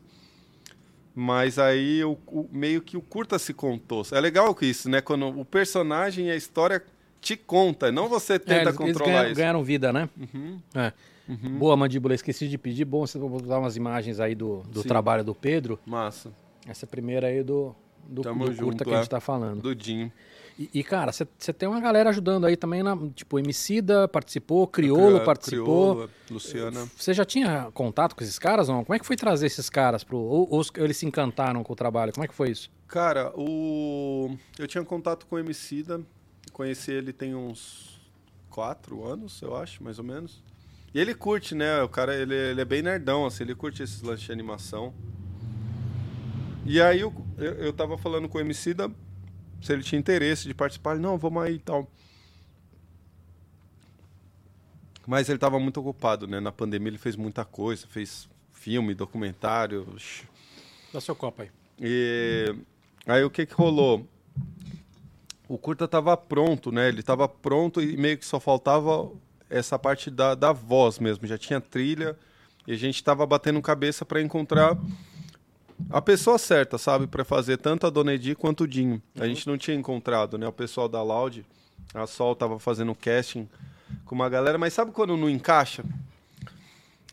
mas 1.18 1.58
aí 1.58 2.04
o, 2.04 2.16
o, 2.28 2.48
meio 2.52 2.80
que 2.80 2.96
o 2.96 3.00
curta 3.00 3.40
se 3.40 3.52
contou. 3.52 4.06
É 4.12 4.20
legal 4.20 4.54
que 4.54 4.64
isso, 4.64 4.88
né? 4.88 5.00
Quando 5.00 5.26
o 5.26 5.44
personagem 5.44 6.28
e 6.28 6.30
a 6.30 6.36
história 6.36 6.80
te 7.20 7.36
conta, 7.36 7.90
não 7.90 8.08
você 8.08 8.38
tenta 8.38 8.54
é, 8.54 8.62
eles, 8.62 8.76
controlar 8.76 8.94
eles 8.94 9.04
ganharam, 9.04 9.30
isso. 9.30 9.36
ganharam 9.36 9.64
vida, 9.64 9.92
né? 9.92 10.08
Uhum. 10.16 10.60
É. 10.76 10.92
Uhum. 11.28 11.58
Boa, 11.58 11.76
Mandíbula, 11.76 12.14
esqueci 12.14 12.46
de 12.46 12.56
pedir. 12.56 12.84
Bom 12.84 13.04
você 13.04 13.18
botar 13.18 13.58
umas 13.58 13.76
imagens 13.76 14.20
aí 14.20 14.36
do, 14.36 14.62
do 14.70 14.84
trabalho 14.84 15.24
do 15.24 15.34
Pedro. 15.34 15.80
Massa. 15.84 16.30
Essa 16.64 16.86
primeira 16.86 17.26
aí 17.26 17.42
do, 17.42 17.74
do, 18.06 18.22
do 18.22 18.52
junto, 18.52 18.62
curta 18.62 18.84
que 18.84 18.94
a 18.94 18.98
gente 18.98 19.10
tá 19.10 19.20
falando. 19.20 19.60
Do 19.60 19.74
Dinho. 19.74 20.12
E, 20.58 20.68
e 20.74 20.82
cara, 20.82 21.12
você 21.12 21.52
tem 21.52 21.68
uma 21.68 21.80
galera 21.80 22.10
ajudando 22.10 22.44
aí 22.44 22.56
também, 22.56 22.82
na, 22.82 22.96
tipo, 23.14 23.38
Emicida 23.38 24.08
participou, 24.08 24.66
Criolo 24.66 25.20
participou. 25.20 25.94
Criolo, 25.94 26.10
Luciana. 26.28 26.88
Você 26.96 27.14
já 27.14 27.24
tinha 27.24 27.70
contato 27.72 28.16
com 28.16 28.24
esses 28.24 28.38
caras, 28.40 28.66
não? 28.66 28.84
Como 28.84 28.96
é 28.96 28.98
que 28.98 29.06
foi 29.06 29.14
trazer 29.14 29.46
esses 29.46 29.70
caras 29.70 30.02
pro... 30.02 30.18
Ou, 30.18 30.48
ou 30.50 30.62
eles 30.78 30.96
se 30.96 31.06
encantaram 31.06 31.62
com 31.62 31.72
o 31.72 31.76
trabalho? 31.76 32.12
Como 32.12 32.24
é 32.24 32.28
que 32.28 32.34
foi 32.34 32.50
isso? 32.50 32.68
Cara, 32.88 33.32
o... 33.36 34.36
eu 34.58 34.66
tinha 34.66 34.82
contato 34.82 35.26
com 35.26 35.36
o 35.36 35.38
Emicida, 35.38 36.00
conheci 36.52 36.90
ele 36.90 37.12
tem 37.12 37.36
uns 37.36 38.00
quatro 38.50 39.06
anos, 39.06 39.40
eu 39.40 39.54
acho, 39.54 39.84
mais 39.84 40.00
ou 40.00 40.04
menos. 40.04 40.42
E 40.92 40.98
ele 40.98 41.14
curte, 41.14 41.54
né? 41.54 41.80
O 41.82 41.88
cara, 41.88 42.16
ele, 42.16 42.34
ele 42.34 42.60
é 42.60 42.64
bem 42.64 42.82
nerdão, 42.82 43.24
assim, 43.26 43.44
ele 43.44 43.54
curte 43.54 43.82
esses 43.82 44.02
lanches 44.02 44.26
de 44.26 44.32
animação. 44.32 44.92
E 46.66 46.80
aí 46.80 47.00
eu, 47.00 47.14
eu, 47.36 47.52
eu 47.54 47.72
tava 47.72 47.96
falando 47.96 48.28
com 48.28 48.38
o 48.38 48.40
MC 48.40 48.74
da 48.74 48.90
se 49.60 49.72
ele 49.72 49.82
tinha 49.82 49.98
interesse 49.98 50.46
de 50.46 50.54
participar. 50.54 50.92
Ele, 50.92 51.00
não, 51.00 51.18
vamos 51.18 51.42
aí 51.42 51.54
e 51.54 51.58
tal. 51.58 51.88
Mas 55.06 55.28
ele 55.28 55.38
tava 55.38 55.58
muito 55.58 55.80
ocupado, 55.80 56.26
né? 56.26 56.38
Na 56.38 56.52
pandemia 56.52 56.90
ele 56.90 56.98
fez 56.98 57.16
muita 57.16 57.44
coisa, 57.44 57.86
fez 57.86 58.28
filme, 58.52 58.94
documentário. 58.94 59.86
Dá 60.92 61.00
seu 61.00 61.16
copo 61.16 61.42
aí. 61.42 61.50
E 61.80 62.54
aí 63.06 63.24
o 63.24 63.30
que 63.30 63.46
que 63.46 63.54
rolou? 63.54 64.06
O 65.48 65.56
curta 65.56 65.88
tava 65.88 66.14
pronto, 66.14 66.70
né? 66.70 66.88
Ele 66.88 67.02
tava 67.02 67.26
pronto 67.26 67.80
e 67.80 67.96
meio 67.96 68.18
que 68.18 68.26
só 68.26 68.38
faltava 68.38 69.10
essa 69.48 69.78
parte 69.78 70.10
da, 70.10 70.34
da 70.34 70.52
voz 70.52 70.98
mesmo. 70.98 71.26
Já 71.26 71.38
tinha 71.38 71.58
trilha 71.58 72.18
e 72.66 72.72
a 72.72 72.76
gente 72.76 72.96
estava 72.96 73.24
batendo 73.24 73.62
cabeça 73.62 74.04
para 74.04 74.20
encontrar 74.20 74.76
a 75.90 76.02
pessoa 76.02 76.38
certa, 76.38 76.76
sabe, 76.78 77.06
para 77.06 77.24
fazer 77.24 77.56
tanto 77.56 77.86
a 77.86 77.90
Dona 77.90 78.14
Edi 78.14 78.34
quanto 78.34 78.64
o 78.64 78.68
Dinho. 78.68 79.02
A 79.18 79.26
gente 79.26 79.46
não 79.46 79.56
tinha 79.56 79.76
encontrado, 79.76 80.36
né? 80.36 80.46
O 80.46 80.52
pessoal 80.52 80.88
da 80.88 81.02
Loud, 81.02 81.44
a 81.94 82.06
Sol 82.06 82.34
tava 82.34 82.58
fazendo 82.58 82.94
casting 82.94 83.48
com 84.04 84.14
uma 84.14 84.28
galera, 84.28 84.58
mas 84.58 84.72
sabe 84.72 84.92
quando 84.92 85.16
não 85.16 85.30
encaixa? 85.30 85.84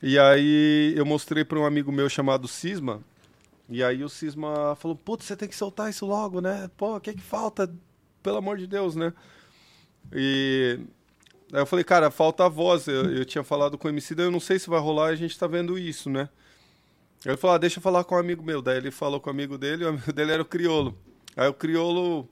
E 0.01 0.19
aí 0.19 0.93
eu 0.95 1.05
mostrei 1.05 1.45
para 1.45 1.59
um 1.59 1.65
amigo 1.65 1.91
meu 1.91 2.09
chamado 2.09 2.47
Cisma, 2.47 3.01
e 3.69 3.83
aí 3.83 4.03
o 4.03 4.09
Cisma 4.09 4.75
falou: 4.75 4.95
"Putz, 4.95 5.25
você 5.25 5.35
tem 5.35 5.47
que 5.47 5.55
soltar 5.55 5.89
isso 5.89 6.05
logo, 6.05 6.41
né? 6.41 6.69
Pô, 6.75 6.97
o 6.97 6.99
que 6.99 7.11
é 7.11 7.13
que 7.13 7.21
falta? 7.21 7.73
Pelo 8.21 8.37
amor 8.37 8.57
de 8.57 8.67
Deus, 8.67 8.95
né?" 8.95 9.13
E 10.13 10.79
Aí 11.53 11.61
eu 11.61 11.65
falei, 11.65 11.85
cara, 11.85 12.09
falta 12.11 12.45
a 12.45 12.49
voz. 12.49 12.87
Eu, 12.87 13.11
eu 13.11 13.25
tinha 13.25 13.43
falado 13.43 13.77
com 13.77 13.87
o 13.87 13.91
MC, 13.91 14.15
eu 14.17 14.31
não 14.31 14.39
sei 14.39 14.59
se 14.59 14.69
vai 14.69 14.79
rolar, 14.79 15.07
a 15.07 15.15
gente 15.15 15.37
tá 15.37 15.47
vendo 15.47 15.77
isso, 15.77 16.09
né? 16.09 16.29
Ele 17.23 17.37
falou, 17.37 17.55
ah, 17.55 17.59
deixa 17.59 17.77
eu 17.79 17.83
falar 17.83 18.03
com 18.03 18.15
um 18.15 18.19
amigo 18.19 18.43
meu. 18.43 18.61
Daí 18.61 18.77
ele 18.77 18.91
falou 18.91 19.19
com 19.19 19.29
o 19.29 19.33
amigo 19.33 19.57
dele, 19.57 19.85
o 19.85 19.89
amigo 19.89 20.11
dele 20.13 20.31
era 20.31 20.41
o 20.41 20.45
Criolo. 20.45 20.97
Aí 21.35 21.47
o 21.47 21.53
Criolo, 21.53 22.27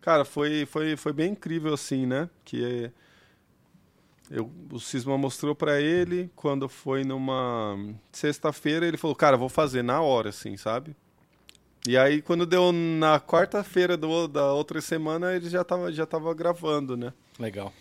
cara, 0.00 0.24
foi, 0.24 0.66
foi, 0.66 0.96
foi 0.96 1.12
bem 1.12 1.32
incrível 1.32 1.74
assim, 1.74 2.06
né? 2.06 2.28
Que 2.44 2.90
eu, 4.30 4.50
o 4.70 4.78
Cisma 4.78 5.18
mostrou 5.18 5.54
para 5.54 5.80
ele 5.80 6.30
quando 6.36 6.68
foi 6.68 7.02
numa 7.02 7.76
sexta-feira, 8.12 8.86
ele 8.86 8.96
falou, 8.96 9.16
cara, 9.16 9.36
vou 9.36 9.48
fazer 9.48 9.82
na 9.82 10.00
hora, 10.00 10.28
assim, 10.28 10.56
sabe? 10.56 10.94
E 11.88 11.96
aí, 11.96 12.20
quando 12.22 12.44
deu 12.46 12.70
na 12.72 13.18
quarta-feira 13.18 13.96
do- 13.96 14.28
da 14.28 14.52
outra 14.52 14.80
semana, 14.80 15.34
ele 15.34 15.48
já 15.48 15.64
tava, 15.64 15.90
já 15.90 16.04
tava 16.06 16.32
gravando, 16.34 16.96
né? 16.96 17.12
Legal. 17.38 17.72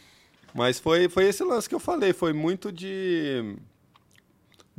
Mas 0.54 0.80
foi, 0.80 1.08
foi 1.08 1.25
esse 1.25 1.43
lance 1.43 1.69
que 1.69 1.75
eu 1.75 1.80
falei, 1.80 2.12
foi 2.13 2.34
muito 2.34 2.71
de 2.71 3.56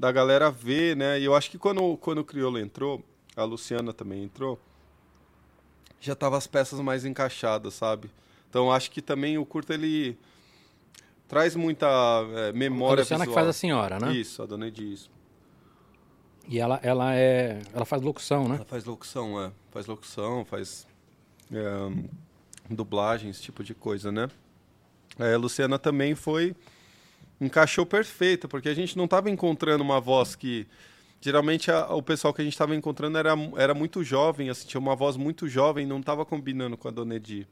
da 0.00 0.10
galera 0.10 0.50
ver, 0.50 0.96
né? 0.96 1.20
E 1.20 1.26
eu 1.26 1.34
acho 1.34 1.50
que 1.50 1.58
quando, 1.58 1.94
quando 1.98 2.18
o 2.18 2.24
Criolo 2.24 2.58
entrou, 2.58 3.04
a 3.36 3.44
Luciana 3.44 3.92
também 3.92 4.24
entrou, 4.24 4.58
já 6.00 6.14
tava 6.14 6.38
as 6.38 6.46
peças 6.46 6.80
mais 6.80 7.04
encaixadas, 7.04 7.74
sabe? 7.74 8.10
Então 8.48 8.72
acho 8.72 8.90
que 8.90 9.02
também 9.02 9.36
o 9.36 9.44
curto 9.44 9.74
ele 9.74 10.18
traz 11.28 11.54
muita 11.54 11.86
é, 12.34 12.48
A 12.48 12.52
memória 12.54 13.02
Luciana 13.02 13.24
que 13.24 13.28
visual. 13.28 13.44
faz 13.44 13.48
a 13.54 13.58
senhora, 13.58 13.98
né? 13.98 14.10
Isso, 14.14 14.42
a 14.42 14.46
dona 14.46 14.68
Edis. 14.68 15.10
E 16.48 16.58
ela, 16.58 16.80
ela 16.82 17.14
é. 17.14 17.60
Ela 17.74 17.84
faz 17.84 18.00
locução, 18.00 18.48
né? 18.48 18.54
Ela 18.56 18.64
faz 18.64 18.86
locução, 18.86 19.38
é. 19.44 19.52
Faz 19.70 19.86
locução, 19.86 20.46
faz 20.46 20.86
é, 21.52 22.04
dublagem, 22.70 23.28
esse 23.28 23.42
tipo 23.42 23.62
de 23.62 23.74
coisa, 23.74 24.10
né? 24.10 24.30
É, 25.18 25.34
a 25.34 25.38
Luciana 25.38 25.78
também 25.78 26.14
foi. 26.14 26.56
Encaixou 27.40 27.86
perfeito, 27.86 28.48
porque 28.48 28.68
a 28.68 28.74
gente 28.74 28.96
não 28.96 29.04
estava 29.06 29.30
encontrando 29.30 29.82
uma 29.82 30.00
voz 30.00 30.34
que. 30.36 30.66
Geralmente 31.22 31.70
a- 31.70 31.94
o 31.94 32.02
pessoal 32.02 32.32
que 32.32 32.40
a 32.40 32.44
gente 32.44 32.54
estava 32.54 32.74
encontrando 32.74 33.16
era, 33.18 33.32
era 33.56 33.74
muito 33.74 34.02
jovem, 34.02 34.48
assim, 34.48 34.66
tinha 34.66 34.80
uma 34.80 34.96
voz 34.96 35.16
muito 35.16 35.46
jovem, 35.48 35.86
não 35.86 36.00
estava 36.00 36.24
combinando 36.24 36.76
com 36.78 36.88
a 36.88 36.90
Dona 36.90 37.14
Edi. 37.16 37.46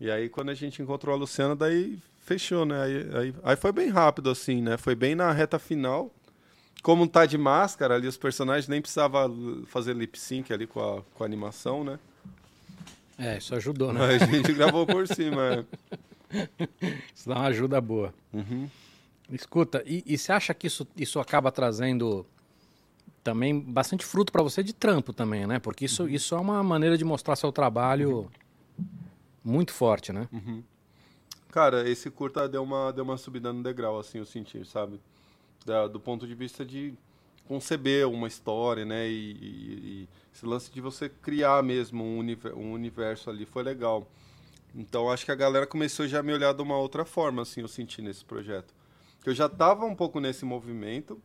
E 0.00 0.10
aí 0.10 0.28
quando 0.30 0.48
a 0.50 0.54
gente 0.54 0.80
encontrou 0.80 1.14
a 1.14 1.18
Luciana, 1.18 1.54
daí 1.54 1.98
fechou, 2.24 2.64
né? 2.64 2.82
Aí, 2.82 3.06
aí, 3.14 3.34
aí 3.42 3.56
foi 3.56 3.70
bem 3.72 3.88
rápido, 3.90 4.30
assim, 4.30 4.62
né? 4.62 4.78
Foi 4.78 4.94
bem 4.94 5.14
na 5.14 5.30
reta 5.30 5.58
final. 5.58 6.10
Como 6.82 7.06
tá 7.06 7.26
de 7.26 7.36
máscara 7.36 7.94
ali, 7.96 8.06
os 8.06 8.16
personagens 8.16 8.66
nem 8.66 8.80
precisava 8.80 9.30
fazer 9.66 9.94
lip 9.94 10.18
sync 10.18 10.50
ali 10.50 10.66
com 10.66 10.80
a, 10.80 11.02
com 11.14 11.22
a 11.22 11.26
animação, 11.26 11.84
né? 11.84 11.98
É, 13.18 13.36
isso 13.36 13.54
ajudou, 13.54 13.92
né? 13.92 14.02
A 14.02 14.16
gente 14.16 14.50
gravou 14.54 14.86
por 14.86 15.06
cima. 15.06 15.66
é. 16.32 16.48
Isso 17.14 17.28
dá 17.28 17.34
uma 17.34 17.46
ajuda 17.48 17.78
boa. 17.80 18.14
Uhum. 18.32 18.66
Escuta, 19.32 19.82
e, 19.86 20.02
e 20.06 20.18
você 20.18 20.32
acha 20.32 20.52
que 20.54 20.66
isso, 20.66 20.86
isso 20.96 21.20
acaba 21.20 21.52
trazendo 21.52 22.26
também 23.22 23.58
bastante 23.60 24.04
fruto 24.04 24.32
para 24.32 24.42
você 24.42 24.62
de 24.62 24.72
trampo 24.72 25.12
também, 25.12 25.46
né? 25.46 25.58
Porque 25.58 25.84
isso, 25.84 26.08
isso 26.08 26.34
é 26.34 26.40
uma 26.40 26.62
maneira 26.62 26.96
de 26.98 27.04
mostrar 27.04 27.36
seu 27.36 27.52
trabalho 27.52 28.30
muito 29.44 29.72
forte, 29.72 30.12
né? 30.12 30.28
Cara, 31.50 31.88
esse 31.88 32.10
curta 32.10 32.48
deu 32.48 32.62
uma, 32.62 32.92
deu 32.92 33.04
uma 33.04 33.16
subida 33.16 33.52
no 33.52 33.62
degrau, 33.62 33.98
assim, 33.98 34.18
eu 34.18 34.24
senti, 34.24 34.64
sabe? 34.64 35.00
Da- 35.66 35.86
do 35.88 35.98
ponto 36.00 36.26
de 36.26 36.34
vista 36.34 36.64
de 36.64 36.94
conceber 37.46 38.06
uma 38.08 38.28
história, 38.28 38.84
né? 38.84 39.08
E, 39.08 39.32
e- 39.32 39.80
e 40.04 40.08
esse 40.34 40.46
lance 40.46 40.70
de 40.70 40.80
você 40.80 41.08
criar 41.08 41.62
mesmo 41.62 42.04
um, 42.04 42.18
univer- 42.18 42.54
um 42.56 42.72
universo 42.72 43.28
ali 43.30 43.44
foi 43.44 43.62
legal. 43.62 44.08
Então 44.74 45.10
acho 45.10 45.24
que 45.24 45.32
a 45.32 45.34
galera 45.34 45.66
começou 45.66 46.06
já 46.06 46.20
a 46.20 46.22
me 46.22 46.32
olhar 46.32 46.54
de 46.54 46.62
uma 46.62 46.76
outra 46.78 47.04
forma, 47.04 47.42
assim, 47.42 47.60
eu 47.60 47.68
senti 47.68 48.00
nesse 48.00 48.24
projeto. 48.24 48.72
Eu 49.24 49.34
já 49.34 49.48
tava 49.48 49.84
um 49.84 49.94
pouco 49.94 50.18
nesse 50.20 50.44
movimento, 50.44 51.20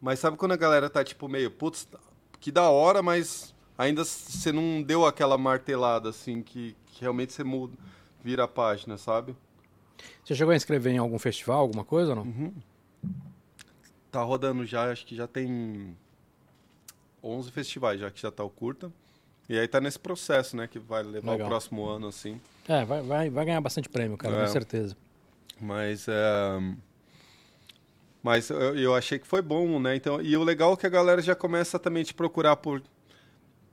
mas 0.00 0.18
sabe 0.18 0.36
quando 0.36 0.52
a 0.52 0.56
galera 0.56 0.88
tá 0.88 1.04
tipo 1.04 1.28
meio, 1.28 1.50
putz, 1.50 1.86
que 2.40 2.50
da 2.50 2.70
hora, 2.70 3.02
mas 3.02 3.54
ainda 3.76 4.04
você 4.04 4.50
não 4.52 4.82
deu 4.82 5.04
aquela 5.04 5.36
martelada, 5.36 6.08
assim, 6.08 6.42
que, 6.42 6.74
que 6.86 7.00
realmente 7.02 7.32
você 7.32 7.44
muda, 7.44 7.76
vira 8.22 8.44
a 8.44 8.48
página, 8.48 8.96
sabe? 8.96 9.36
Você 10.24 10.34
chegou 10.34 10.52
a 10.52 10.56
inscrever 10.56 10.92
em 10.92 10.98
algum 10.98 11.18
festival, 11.18 11.60
alguma 11.60 11.84
coisa 11.84 12.14
ou 12.14 12.24
não? 12.24 12.52
Tá 14.10 14.22
rodando 14.22 14.64
já, 14.64 14.90
acho 14.90 15.04
que 15.06 15.14
já 15.14 15.26
tem 15.26 15.96
11 17.22 17.50
festivais 17.50 18.00
já 18.00 18.10
que 18.10 18.20
já 18.20 18.30
tá 18.30 18.42
o 18.42 18.50
curta. 18.50 18.90
E 19.48 19.56
aí 19.58 19.68
tá 19.68 19.80
nesse 19.80 19.98
processo, 19.98 20.56
né, 20.56 20.66
que 20.66 20.78
vai 20.78 21.02
levar 21.04 21.32
Legal. 21.32 21.46
o 21.46 21.50
próximo 21.50 21.86
ano, 21.86 22.08
assim. 22.08 22.40
É, 22.66 22.84
vai, 22.84 23.00
vai, 23.02 23.30
vai 23.30 23.44
ganhar 23.44 23.60
bastante 23.60 23.88
prêmio, 23.88 24.16
cara, 24.16 24.38
É. 24.38 24.40
com 24.46 24.52
certeza. 24.52 24.96
Mas 25.60 26.06
é... 26.08 26.58
Mas 28.22 28.50
eu, 28.50 28.76
eu 28.76 28.94
achei 28.94 29.18
que 29.18 29.26
foi 29.26 29.40
bom, 29.40 29.78
né? 29.78 29.94
Então, 29.94 30.20
e 30.20 30.36
o 30.36 30.42
legal 30.42 30.72
é 30.72 30.76
que 30.76 30.86
a 30.86 30.90
galera 30.90 31.22
já 31.22 31.34
começa 31.34 31.78
também 31.78 32.02
a 32.02 32.04
te 32.04 32.14
procurar 32.14 32.56
por 32.56 32.82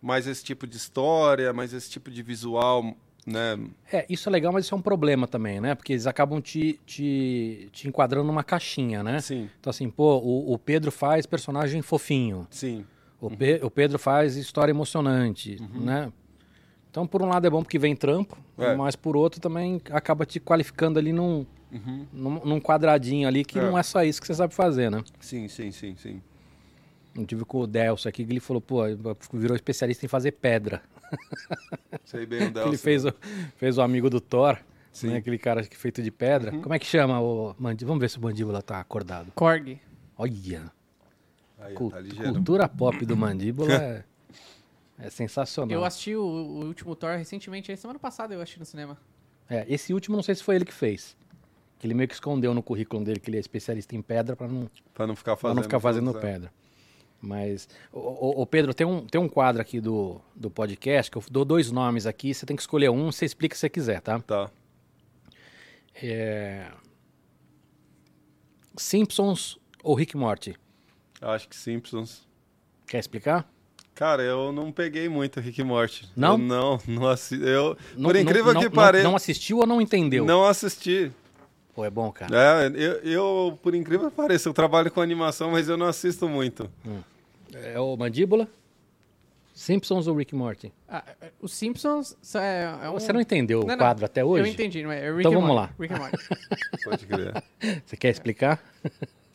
mais 0.02 0.28
esse 0.28 0.44
tipo 0.44 0.68
de 0.68 0.78
história, 0.78 1.52
mais 1.54 1.74
esse 1.74 1.90
tipo 1.90 2.12
de 2.12 2.22
visual, 2.22 2.94
né? 3.26 3.58
É, 3.92 4.06
isso 4.10 4.30
é 4.30 4.32
legal, 4.32 4.54
mas 4.54 4.66
isso 4.66 4.76
é 4.76 4.78
um 4.78 4.82
problema 4.82 5.28
também, 5.28 5.60
né? 5.60 5.74
Porque 5.74 5.94
eles 5.94 6.06
acabam 6.06 6.40
te, 6.40 6.80
te, 6.86 7.70
te 7.72 7.88
enquadrando 7.88 8.28
numa 8.28 8.44
caixinha, 8.44 9.02
né? 9.02 9.20
Sim, 9.22 9.50
Então, 9.60 9.72
assim, 9.72 9.90
pô, 9.90 10.18
o, 10.20 10.54
o 10.54 10.60
Pedro 10.60 10.92
faz 10.92 11.26
personagem 11.26 11.82
fofinho. 11.82 12.46
sim. 12.52 12.86
O, 13.20 13.32
Pe- 13.32 13.62
o 13.64 13.72
Pedro 13.72 13.98
faz 13.98 14.36
história 14.36 14.72
emocionante, 14.72 15.58
né? 15.74 16.12
Então, 16.92 17.08
por 17.08 17.22
um 17.22 17.28
lado 17.30 17.48
é 17.48 17.50
bom 17.50 17.64
porque 17.64 17.80
vem 17.80 17.96
trampo, 17.96 18.38
É. 18.58 18.76
mas 18.76 18.98
por 18.98 19.16
outro 19.16 19.40
também 19.40 19.82
acaba 19.90 20.26
te 20.26 20.42
qualificando 20.42 21.00
ali 21.00 21.14
num, 21.14 21.46
num, 22.12 22.46
num 22.46 22.60
quadradinho 22.62 23.28
ali 23.28 23.44
que 23.44 23.58
É. 23.60 23.62
não 23.62 23.78
é 23.78 23.84
só 23.84 24.04
isso 24.04 24.20
que 24.22 24.28
você 24.28 24.34
sabe 24.34 24.54
fazer, 24.54 24.90
né? 24.92 25.04
Sim, 25.20 25.48
sim, 25.48 25.72
sim, 25.72 25.96
sim. 25.96 26.22
Eu 27.16 27.26
tive 27.26 27.46
com 27.46 27.60
o 27.60 27.68
Delcio 27.68 28.10
aqui, 28.10 28.26
que 28.26 28.32
ele 28.32 28.40
falou, 28.40 28.60
pô, 28.62 28.82
virou 29.34 29.56
especialista 29.56 30.06
em 30.06 30.10
fazer 30.10 30.32
pedra. 30.34 30.82
Sei 32.06 32.26
bem 32.26 32.48
o 32.48 32.52
Delcio. 32.52 32.70
ele 32.72 32.78
fez 32.78 33.06
o, 33.06 33.14
fez 33.56 33.78
o 33.78 33.82
amigo 33.82 34.10
do 34.10 34.20
Thor, 34.20 34.58
Sim. 34.92 35.08
né? 35.10 35.18
Aquele 35.18 35.38
cara 35.38 35.64
que 35.64 35.78
feito 35.78 36.02
de 36.02 36.10
pedra. 36.12 36.52
Como 36.52 36.74
é 36.74 36.80
que 36.80 36.86
chama 36.86 37.20
o 37.22 37.56
mandíbula? 37.60 37.88
Vamos 37.90 38.02
ver 38.02 38.10
se 38.10 38.18
o 38.18 38.22
mandíbula 38.22 38.62
tá 38.62 38.80
acordado. 38.80 39.32
Korg. 39.36 39.80
Olha, 40.18 40.72
Aí, 41.60 41.74
cul- 41.76 41.92
tá 41.92 42.00
cultura 42.32 42.68
pop 42.68 43.06
do 43.06 43.16
mandíbula 43.16 43.72
é, 43.74 44.04
é 45.00 45.10
sensacional. 45.10 45.72
Eu 45.72 45.86
assisti 45.86 46.16
o, 46.16 46.22
o 46.22 46.66
último 46.66 46.96
Thor 46.96 47.16
recentemente, 47.18 47.70
aí 47.72 47.78
semana 47.78 48.00
passada 48.00 48.34
eu 48.34 48.42
assisti 48.42 48.60
no 48.60 48.66
cinema. 48.66 48.98
É, 49.50 49.66
esse 49.70 49.94
último 49.94 50.16
não 50.16 50.24
sei 50.24 50.34
se 50.36 50.44
foi 50.44 50.56
ele 50.56 50.66
que 50.66 50.74
fez. 50.74 51.16
Que 51.84 51.88
ele 51.88 51.94
meio 51.96 52.08
que 52.08 52.14
escondeu 52.14 52.54
no 52.54 52.64
currículo 52.64 53.04
dele 53.04 53.20
que 53.20 53.30
ele 53.30 53.36
é 53.36 53.40
especialista 53.42 53.94
em 53.94 54.02
pedra 54.02 54.38
para 54.38 54.48
não, 54.48 54.72
Pra 54.94 55.06
não 55.06 55.18
ficar 55.18 55.36
fazendo. 55.36 55.58
não 55.58 55.64
ficar 55.64 55.82
fazendo 55.82 56.18
é. 56.18 56.22
pedra. 56.22 56.54
Mas, 57.22 57.68
ô, 57.92 58.00
ô, 58.00 58.42
ô, 58.42 58.46
Pedro, 58.46 58.74
tem 58.74 58.88
um, 58.88 59.06
tem 59.06 59.20
um 59.20 59.28
quadro 59.28 59.62
aqui 59.62 59.82
do, 59.82 60.22
do 60.34 60.50
podcast 60.50 61.12
que 61.12 61.18
eu 61.18 61.24
dou 61.30 61.44
dois 61.44 61.72
nomes 61.72 62.06
aqui, 62.06 62.34
você 62.34 62.46
tem 62.46 62.56
que 62.56 62.62
escolher 62.62 62.90
um, 62.90 63.12
você 63.12 63.26
explica 63.26 63.54
se 63.54 63.60
você 63.60 63.70
quiser, 63.70 64.00
tá? 64.00 64.18
Tá. 64.20 64.50
É... 66.02 66.72
Simpsons 68.78 69.60
ou 69.84 69.94
Rick 69.94 70.16
Morty? 70.16 70.56
Acho 71.20 71.50
que 71.50 71.56
Simpsons. 71.58 72.26
Quer 72.88 73.00
explicar? 73.00 73.46
Cara, 73.94 74.24
eu 74.24 74.54
não 74.54 74.72
peguei 74.72 75.10
muito 75.10 75.42
Rick 75.42 75.60
e 75.60 75.64
Morty. 75.66 76.10
Não? 76.16 76.32
Eu 76.32 76.38
não, 76.38 76.80
não 76.88 77.08
assisti. 77.10 77.46
Eu, 77.46 77.78
Não- 77.98 78.10
por 78.10 78.16
incrível 78.16 78.54
não, 78.54 78.62
que 78.62 78.70
pareça, 78.70 79.04
Não, 79.04 79.12
não 79.12 79.18
assistiu 79.18 79.58
ou 79.58 79.68
não 79.68 79.82
entendeu? 79.82 80.24
não 80.24 80.46
assisti. 80.46 81.12
Pô, 81.74 81.84
é 81.84 81.90
bom, 81.90 82.12
cara. 82.12 82.36
É, 82.36 82.68
eu, 82.68 82.94
eu, 83.02 83.60
por 83.62 83.74
incrível 83.74 84.10
que 84.10 84.16
pareça, 84.16 84.48
eu 84.48 84.54
trabalho 84.54 84.92
com 84.92 85.02
animação, 85.02 85.52
mas 85.52 85.68
eu 85.68 85.76
não 85.76 85.88
assisto 85.88 86.30
muito. 86.30 86.70
É 87.52 87.80
o 87.80 87.96
Mandíbula? 87.98 88.48
Simpsons 89.54 90.08
ou 90.08 90.16
Rick 90.16 90.36
Morty? 90.36 90.74
Ah, 90.90 91.04
é, 91.22 91.32
os 91.40 91.54
Simpsons 91.54 92.18
é, 92.36 92.64
é 92.84 92.90
um... 92.90 92.94
Você 92.94 93.14
não 93.14 93.22
entendeu 93.22 93.60
Não, 93.60 93.66
o 93.66 93.70
não, 93.70 93.78
quadro 93.78 94.06
até 94.06 94.24
hoje? 94.24 94.44
Eu 94.44 94.52
entendi, 94.52 94.82
não 94.84 94.92
é? 94.92 95.06
é 95.06 95.10
Rick 95.10 95.20
Então 95.20 95.34
vamos 95.34 95.56
lá. 95.56 95.70
Rick 95.80 95.94
and 95.94 95.98
Morty. 95.98 96.18
Pode 96.84 97.06
crer. 97.06 97.44
Você 97.86 97.96
quer 97.96 98.10
explicar? 98.10 98.60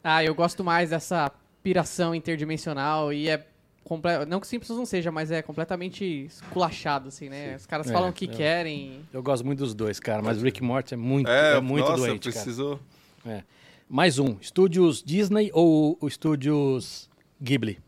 Ah, 0.03 0.25
eu 0.25 0.35
gosto 0.35 0.65
mais 0.65 0.91
dessa 0.91 1.31
piração 1.63 2.15
interdimensional 2.15 3.13
e 3.13 3.29
é 3.29 3.47
comple... 3.89 4.25
não 4.27 4.39
que 4.41 4.47
Simpsons 4.47 4.77
não 4.77 4.85
seja, 4.87 5.11
mas 5.11 5.31
é 5.31 5.41
completamente 5.43 6.05
esculachado 6.27 7.09
assim, 7.09 7.29
né? 7.29 7.57
Os 7.57 7.67
caras 7.67 7.89
É, 7.89 7.93
falam 7.93 8.11
o 8.11 8.13
que 8.13 8.27
eu- 8.27 8.31
querem. 8.31 9.01
Eu 9.13 9.23
gosto 9.23 9.45
muito 9.45 9.61
dos 9.61 9.75
dois, 9.75 9.99
cara, 9.99 10.21
mas 10.23 10.43
Rick 10.43 10.63
Morty 10.63 10.95
é 10.95 10.97
muito, 10.97 11.29
é, 11.29 11.57
É, 11.57 11.61
muito 11.61 11.85
nossa, 11.89 11.97
doente, 12.07 12.31
preciso. 12.31 12.79
cara. 13.25 13.39
É. 13.39 13.45
Mais 13.89 14.19
um, 14.19 14.37
estúdios 14.41 15.03
Disney 15.03 15.51
ou 15.55 15.97
o 16.01 16.07
estúdios 16.07 17.09
Ghibli? 17.43 17.81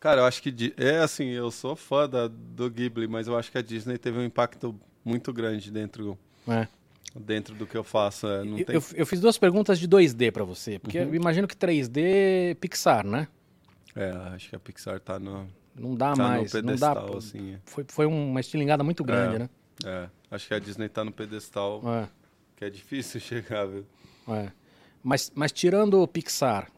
Cara, 0.00 0.20
eu 0.20 0.24
acho 0.26 0.42
que. 0.42 0.74
É 0.76 0.98
assim, 0.98 1.26
eu 1.28 1.50
sou 1.50 1.74
fã 1.74 2.08
da, 2.08 2.28
do 2.28 2.68
Ghibli, 2.70 3.06
mas 3.06 3.26
eu 3.26 3.36
acho 3.38 3.50
que 3.50 3.56
a 3.56 3.62
Disney 3.62 3.96
teve 3.96 4.18
um 4.18 4.24
impacto 4.24 4.78
muito 5.04 5.32
grande 5.32 5.70
dentro, 5.70 6.18
É. 6.48 6.66
dentro 7.14 7.54
do 7.54 7.66
que 7.66 7.76
eu 7.76 7.84
faço. 7.84 8.26
é, 8.26 8.44
não 8.44 8.58
Eu, 8.58 8.64
tem... 8.66 8.74
eu- 8.76 8.82
eu 8.94 9.06
fiz 9.06 9.20
duas 9.20 9.38
perguntas 9.38 9.78
de 9.78 9.86
2D 9.88 10.30
pra 10.32 10.44
você, 10.44 10.78
porque 10.78 10.98
eu 10.98 11.14
imagino 11.14 11.46
que 11.48 11.56
3D 11.56 12.54
Pixar, 12.60 13.06
né? 13.06 13.28
É, 13.94 14.10
acho 14.34 14.48
que 14.50 14.56
a 14.56 14.58
Pixar 14.58 14.98
tá 15.00 15.18
no, 15.18 15.46
Não 15.76 15.94
dá 15.94 16.12
tá 16.12 16.22
mais, 16.22 16.52
no 16.52 16.62
não 16.62 16.76
dá. 16.76 16.94
pedestal, 16.94 17.16
assim. 17.18 17.56
Foi, 17.64 17.84
foi 17.88 18.06
uma 18.06 18.40
estilingada 18.40 18.82
muito 18.82 19.04
grande, 19.04 19.36
É. 19.36 19.38
né? 19.38 19.48
É, 19.84 20.08
acho 20.30 20.46
que 20.48 20.54
a 20.54 20.58
Disney 20.58 20.88
tá 20.88 21.04
no 21.04 21.12
pedestal, 21.12 21.80
É, 21.86 22.08
que 22.56 22.64
é 22.64 22.70
difícil 22.70 23.20
chegar, 23.20 23.66
viu? 23.66 23.84
é. 24.28 24.50
Mas, 25.02 25.30
mas 25.34 25.52
tirando 25.52 26.00
o 26.02 26.08
Pixar, 26.08 26.70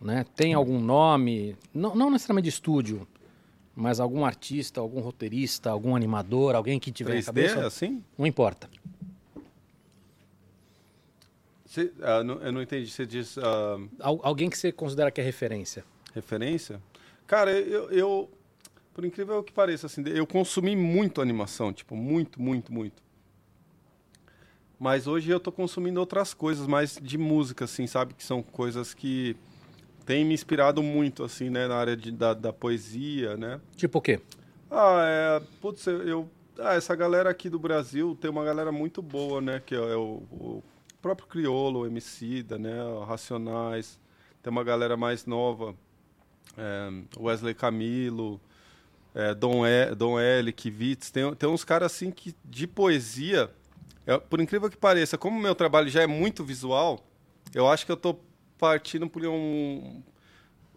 né? 0.00 0.24
Tem 0.34 0.54
algum 0.54 0.80
nome, 0.80 1.56
não, 1.74 1.94
não 1.94 2.10
necessariamente 2.10 2.44
de 2.44 2.48
estúdio, 2.54 3.06
mas 3.76 4.00
algum 4.00 4.24
artista, 4.24 4.80
algum 4.80 5.00
roteirista, 5.00 5.68
algum 5.70 5.94
animador, 5.94 6.54
alguém 6.54 6.78
que 6.80 6.90
tiver 6.90 7.14
na 7.14 7.20
3D, 7.20 7.24
cabeça? 7.26 7.66
assim? 7.66 8.02
Não 8.16 8.26
importa. 8.26 8.68
Cê- 11.74 11.92
ah, 12.02 12.22
não- 12.22 12.40
eu 12.40 12.52
não 12.52 12.62
entendi. 12.62 12.88
Você 12.88 13.04
diz. 13.04 13.36
ah, 13.38 13.76
Al- 13.98 14.20
alguém 14.22 14.48
que 14.48 14.56
você 14.56 14.70
considera 14.70 15.10
que 15.10 15.20
é 15.20 15.24
referência. 15.24 15.84
referência. 16.14 16.80
Cara, 17.26 17.50
eu, 17.50 17.90
eu, 17.90 18.30
por 18.92 19.04
incrível 19.04 19.42
que 19.42 19.52
pareça, 19.52 19.86
assim, 19.86 20.04
eu 20.06 20.24
consumi 20.24 20.76
muito 20.76 21.20
animação, 21.20 21.72
tipo, 21.72 21.96
muito, 21.96 22.40
muito, 22.40 22.72
muito. 22.72 23.02
Mas 24.78 25.06
hoje 25.06 25.30
eu 25.30 25.40
tô 25.40 25.50
consumindo 25.50 25.98
outras 25.98 26.32
coisas, 26.34 26.66
mais 26.66 26.98
de 27.02 27.16
música, 27.18 27.64
assim, 27.64 27.86
sabe? 27.86 28.14
Que 28.14 28.22
são 28.22 28.42
coisas 28.42 28.92
que 28.94 29.36
têm 30.04 30.24
me 30.24 30.34
inspirado 30.34 30.82
muito, 30.82 31.24
assim, 31.24 31.48
né? 31.50 31.66
Na 31.66 31.76
área 31.76 31.96
de, 31.96 32.12
da, 32.12 32.34
da 32.34 32.52
poesia, 32.52 33.36
né? 33.36 33.60
Tipo 33.76 33.98
o 33.98 34.02
quê? 34.02 34.20
Ah, 34.70 35.02
é. 35.04 35.42
Putz, 35.60 35.86
eu. 35.86 36.02
eu- 36.06 36.30
ah, 36.58 36.74
essa 36.74 36.94
galera 36.94 37.28
aqui 37.30 37.50
do 37.50 37.58
Brasil 37.58 38.16
tem 38.20 38.30
uma 38.30 38.44
galera 38.44 38.70
muito 38.70 39.02
boa, 39.02 39.40
né? 39.40 39.60
Que 39.64 39.74
é, 39.74 39.78
é 39.78 39.96
o, 39.96 40.22
o 40.30 40.62
próprio 41.04 41.28
Criolo, 41.28 41.86
Emicida, 41.86 42.58
né? 42.58 42.72
Racionais. 43.06 44.00
Tem 44.42 44.50
uma 44.50 44.64
galera 44.64 44.96
mais 44.96 45.26
nova. 45.26 45.74
é, 46.56 47.20
Wesley 47.20 47.54
Camilo, 47.54 48.40
é, 49.14 49.34
Dom, 49.34 49.66
e, 49.66 49.94
Dom 49.94 50.18
L, 50.18 50.50
Kivitz. 50.50 51.10
Tem, 51.10 51.34
tem 51.34 51.46
uns 51.46 51.62
caras 51.62 51.92
assim 51.92 52.10
que 52.10 52.34
de 52.42 52.66
poesia. 52.66 53.50
por 54.30 54.40
incrível 54.40 54.70
que 54.70 54.78
pareça, 54.78 55.18
como 55.18 55.38
o 55.38 55.42
meu 55.42 55.54
trabalho 55.54 55.90
já 55.90 56.02
é 56.02 56.06
muito 56.06 56.42
visual, 56.42 57.06
eu 57.54 57.68
acho 57.68 57.84
que 57.84 57.92
eu 57.92 57.98
tô 57.98 58.16
partindo 58.58 59.06
por 59.06 59.26
um. 59.26 60.02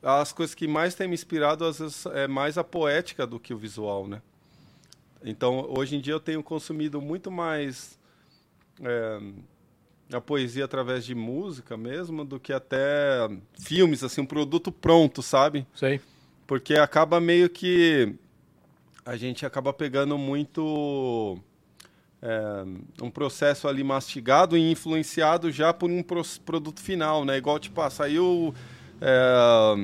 As 0.03 0.33
coisas 0.33 0.53
que 0.53 0.67
mais 0.67 0.93
têm 0.93 1.07
me 1.07 1.13
inspirado, 1.13 1.63
às 1.63 1.79
vezes, 1.79 2.05
é 2.07 2.27
mais 2.27 2.57
a 2.57 2.65
poética 2.65 3.25
do 3.25 3.39
que 3.39 3.53
o 3.53 3.57
visual, 3.57 4.05
né? 4.07 4.21
Então, 5.23 5.65
hoje 5.69 5.95
em 5.95 6.01
dia, 6.01 6.13
eu 6.13 6.19
tenho 6.19 6.43
consumido 6.43 7.01
muito 7.01 7.31
mais 7.31 7.97
é, 8.83 9.19
a 10.11 10.21
poesia 10.21 10.65
através 10.65 11.05
de 11.05 11.13
música 11.13 11.75
mesmo, 11.75 12.23
do 12.23 12.39
que 12.39 12.53
até 12.53 13.27
filmes, 13.59 14.03
assim, 14.03 14.21
um 14.21 14.25
produto 14.25 14.71
pronto, 14.71 15.21
sabe? 15.21 15.65
Sei. 15.75 15.99
Porque 16.45 16.75
acaba 16.75 17.19
meio 17.19 17.49
que 17.49 18.15
a 19.05 19.15
gente 19.17 19.45
acaba 19.45 19.73
pegando 19.73 20.17
muito 20.17 21.37
é, 22.21 22.63
um 23.01 23.09
processo 23.11 23.67
ali 23.67 23.83
mastigado 23.83 24.57
e 24.57 24.71
influenciado 24.71 25.51
já 25.51 25.73
por 25.73 25.89
um 25.89 26.01
pro- 26.01 26.21
produto 26.45 26.79
final, 26.81 27.25
né? 27.25 27.37
Igual 27.37 27.59
tipo, 27.59 27.79
ah, 27.81 27.89
saiu 27.89 28.53
é, 29.01 29.75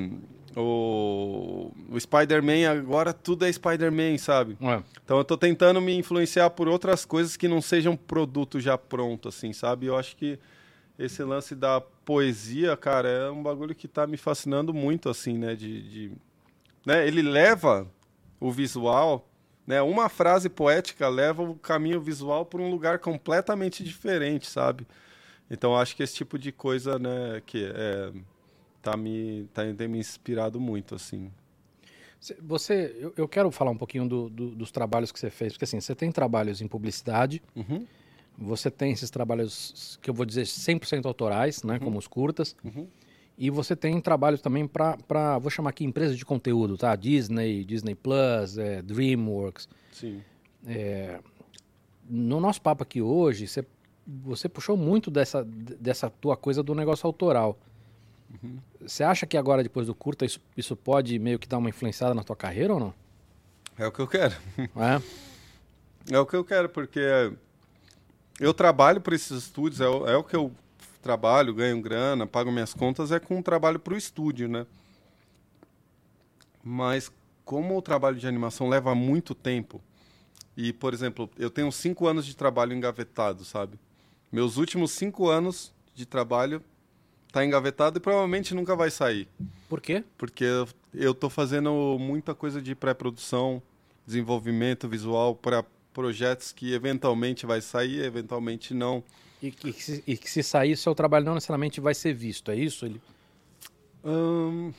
o, 0.56 1.72
o 1.90 1.98
Spider-Man, 2.00 2.70
agora 2.70 3.12
tudo 3.12 3.44
é 3.44 3.52
Spider-Man, 3.52 4.18
sabe? 4.18 4.56
É. 4.60 4.82
Então 5.04 5.18
eu 5.18 5.24
tô 5.24 5.36
tentando 5.36 5.80
me 5.80 5.94
influenciar 5.96 6.50
por 6.50 6.68
outras 6.68 7.04
coisas 7.04 7.36
que 7.36 7.48
não 7.48 7.60
sejam 7.60 7.96
produto 7.96 8.60
já 8.60 8.76
pronto, 8.78 9.28
assim, 9.28 9.52
sabe? 9.52 9.86
Eu 9.86 9.96
acho 9.96 10.16
que 10.16 10.38
esse 10.98 11.22
lance 11.22 11.54
da 11.54 11.80
poesia, 11.80 12.76
cara, 12.76 13.08
é 13.08 13.30
um 13.30 13.42
bagulho 13.42 13.74
que 13.74 13.88
tá 13.88 14.06
me 14.06 14.16
fascinando 14.16 14.72
muito, 14.72 15.08
assim, 15.08 15.36
né? 15.38 15.54
De, 15.54 15.82
de- 15.82 16.12
né? 16.86 17.06
Ele 17.06 17.22
leva 17.22 17.86
o 18.38 18.52
visual, 18.52 19.26
né? 19.66 19.80
Uma 19.82 20.08
frase 20.08 20.48
poética 20.48 21.08
leva 21.08 21.42
o 21.42 21.54
caminho 21.56 22.00
visual 22.00 22.44
para 22.44 22.60
um 22.60 22.70
lugar 22.70 22.98
completamente 22.98 23.82
diferente, 23.82 24.46
sabe? 24.46 24.86
Então 25.50 25.72
eu 25.72 25.78
acho 25.78 25.96
que 25.96 26.02
esse 26.02 26.14
tipo 26.14 26.38
de 26.38 26.52
coisa, 26.52 26.98
né, 26.98 27.42
que 27.44 27.64
é, 27.74 28.10
tá 28.84 28.96
me 28.96 29.48
tá, 29.52 29.62
tem 29.76 29.88
me 29.88 29.98
inspirado 29.98 30.60
muito, 30.60 30.94
assim. 30.94 31.30
Cê- 32.20 32.36
Você, 32.42 32.96
eu, 32.98 33.12
eu 33.16 33.26
quero 33.28 33.50
falar 33.50 33.70
um 33.70 33.76
pouquinho 33.76 34.06
do- 34.08 34.28
do- 34.30 34.54
dos 34.54 34.70
trabalhos 34.70 35.10
que 35.10 35.18
você 35.18 35.30
fez, 35.30 35.52
porque 35.52 35.64
assim, 35.64 35.80
você 35.80 35.94
tem 35.94 36.12
trabalhos 36.12 36.60
em 36.60 36.68
publicidade, 36.68 37.42
Uhum. 37.56 37.86
você 38.38 38.70
tem 38.70 38.92
esses 38.92 39.10
trabalhos 39.10 39.98
que 40.02 40.08
eu 40.10 40.14
vou 40.14 40.24
dizer 40.26 40.46
100% 40.46 41.06
autorais, 41.06 41.62
né, 41.62 41.78
como 41.78 41.98
os 41.98 42.06
curtas, 42.06 42.54
Uhum. 42.64 42.86
e 43.38 43.50
você 43.50 43.74
tem 43.76 44.00
trabalhos 44.00 44.40
também 44.40 44.66
para, 44.66 45.38
vou 45.38 45.50
chamar 45.50 45.70
aqui 45.70 45.84
empresas 45.84 46.16
de 46.16 46.24
conteúdo, 46.24 46.76
tá? 46.78 46.94
Disney, 46.96 47.64
Disney 47.64 47.94
Plus, 47.94 48.56
é, 48.58 48.80
DreamWorks. 48.82 49.68
Sim. 49.92 50.22
No 52.08 52.38
nosso 52.40 52.60
papo 52.60 52.82
aqui 52.82 53.00
hoje, 53.00 53.46
você, 53.46 53.64
você 54.06 54.48
puxou 54.48 54.76
muito 54.76 55.10
dessa, 55.10 55.42
dessa 55.44 56.10
tua 56.10 56.36
coisa 56.36 56.62
do 56.62 56.74
negócio 56.74 57.06
autoral. 57.06 57.58
Você 58.80 59.02
acha 59.02 59.26
que 59.26 59.36
agora, 59.36 59.62
depois 59.62 59.86
do 59.86 59.94
curta, 59.94 60.24
isso, 60.24 60.40
isso 60.56 60.76
pode 60.76 61.18
meio 61.18 61.38
que 61.38 61.48
dar 61.48 61.58
uma 61.58 61.68
influenciada 61.68 62.14
na 62.14 62.22
tua 62.22 62.36
carreira 62.36 62.74
ou 62.74 62.80
não? 62.80 62.94
É 63.78 63.86
o 63.86 63.92
que 63.92 64.00
eu 64.00 64.06
quero. 64.06 64.34
É? 64.58 66.14
É 66.14 66.18
o 66.18 66.26
que 66.26 66.36
eu 66.36 66.44
quero, 66.44 66.68
porque 66.68 67.32
eu 68.38 68.52
trabalho 68.52 69.00
para 69.00 69.14
esses 69.14 69.44
estúdios, 69.44 69.80
é 69.80 69.88
o, 69.88 70.06
é 70.06 70.16
o 70.16 70.22
que 70.22 70.36
eu 70.36 70.52
trabalho, 71.00 71.54
ganho 71.54 71.80
grana, 71.80 72.26
pago 72.26 72.52
minhas 72.52 72.74
contas, 72.74 73.10
é 73.10 73.18
com 73.18 73.38
o 73.38 73.42
trabalho 73.42 73.78
para 73.78 73.94
o 73.94 73.96
estúdio, 73.96 74.48
né? 74.48 74.66
Mas 76.62 77.10
como 77.44 77.76
o 77.76 77.82
trabalho 77.82 78.16
de 78.16 78.26
animação 78.26 78.68
leva 78.68 78.94
muito 78.94 79.34
tempo, 79.34 79.80
e, 80.56 80.72
por 80.72 80.94
exemplo, 80.94 81.28
eu 81.36 81.50
tenho 81.50 81.70
cinco 81.72 82.06
anos 82.06 82.24
de 82.24 82.36
trabalho 82.36 82.72
engavetado, 82.72 83.44
sabe? 83.44 83.78
Meus 84.30 84.56
últimos 84.56 84.92
cinco 84.92 85.28
anos 85.28 85.72
de 85.94 86.06
trabalho 86.06 86.62
tá 87.34 87.44
engavetado 87.44 87.98
e 87.98 88.00
provavelmente 88.00 88.54
nunca 88.54 88.76
vai 88.76 88.90
sair 88.92 89.26
Por 89.68 89.80
quê? 89.80 90.04
porque 90.16 90.44
eu- 90.94 91.12
tô 91.14 91.28
fazendo 91.28 91.96
muita 91.98 92.32
coisa 92.32 92.62
de 92.62 92.76
pré-produção, 92.76 93.60
desenvolvimento 94.06 94.88
visual 94.88 95.34
para 95.34 95.64
projetos 95.92 96.52
que 96.52 96.72
eventualmente 96.72 97.44
vai 97.44 97.60
sair, 97.60 98.04
eventualmente 98.04 98.72
não. 98.72 99.02
E, 99.42 99.50
que- 99.50 99.72
que 99.72 99.82
se, 99.82 100.04
e 100.06 100.16
que 100.16 100.30
se 100.30 100.42
sair, 100.44 100.76
seu 100.76 100.94
trabalho 100.94 101.24
não 101.26 101.34
necessariamente 101.34 101.80
vai 101.80 101.92
ser 101.94 102.14
visto, 102.14 102.52
é 102.52 102.56
isso? 102.56 102.86
Ele... 102.86 103.00
Ahn, 104.04 104.72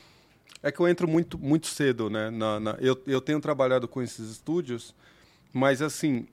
é 0.62 0.72
que 0.72 0.80
eu 0.80 0.88
entro 0.88 1.06
muito, 1.06 1.38
muito 1.38 1.66
cedo, 1.66 2.08
né? 2.08 2.30
Na, 2.30 2.58
na- 2.58 2.76
eu, 2.80 2.98
eu 3.06 3.20
tenho 3.20 3.38
trabalhado 3.40 3.86
com 3.86 4.00
esses 4.00 4.30
estúdios, 4.30 4.94
mas 5.52 5.82
assim, 5.82 6.26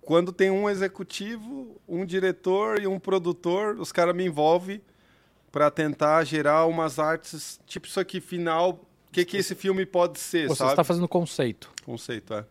quando 0.00 0.32
tem 0.32 0.50
um 0.50 0.70
executivo, 0.70 1.80
um 1.88 2.04
diretor 2.06 2.80
e 2.80 2.86
um 2.86 2.98
produtor, 3.00 3.78
os 3.80 3.90
caras 3.90 4.14
me 4.14 4.24
envolvem 4.24 4.80
para 5.50 5.70
tentar 5.70 6.24
gerar 6.24 6.66
umas 6.66 6.98
artes, 6.98 7.58
tipo 7.66 7.86
isso 7.86 7.98
aqui, 7.98 8.20
final, 8.20 8.70
o 9.08 9.12
que, 9.12 9.24
que 9.24 9.36
esse 9.36 9.54
filme 9.54 9.86
pode 9.86 10.18
ser, 10.20 10.48
Você 10.48 10.56
sabe? 10.56 10.70
está 10.72 10.84
fazendo 10.84 11.08
conceito. 11.08 11.70
Conceito, 11.84 12.34
é. 12.34 12.44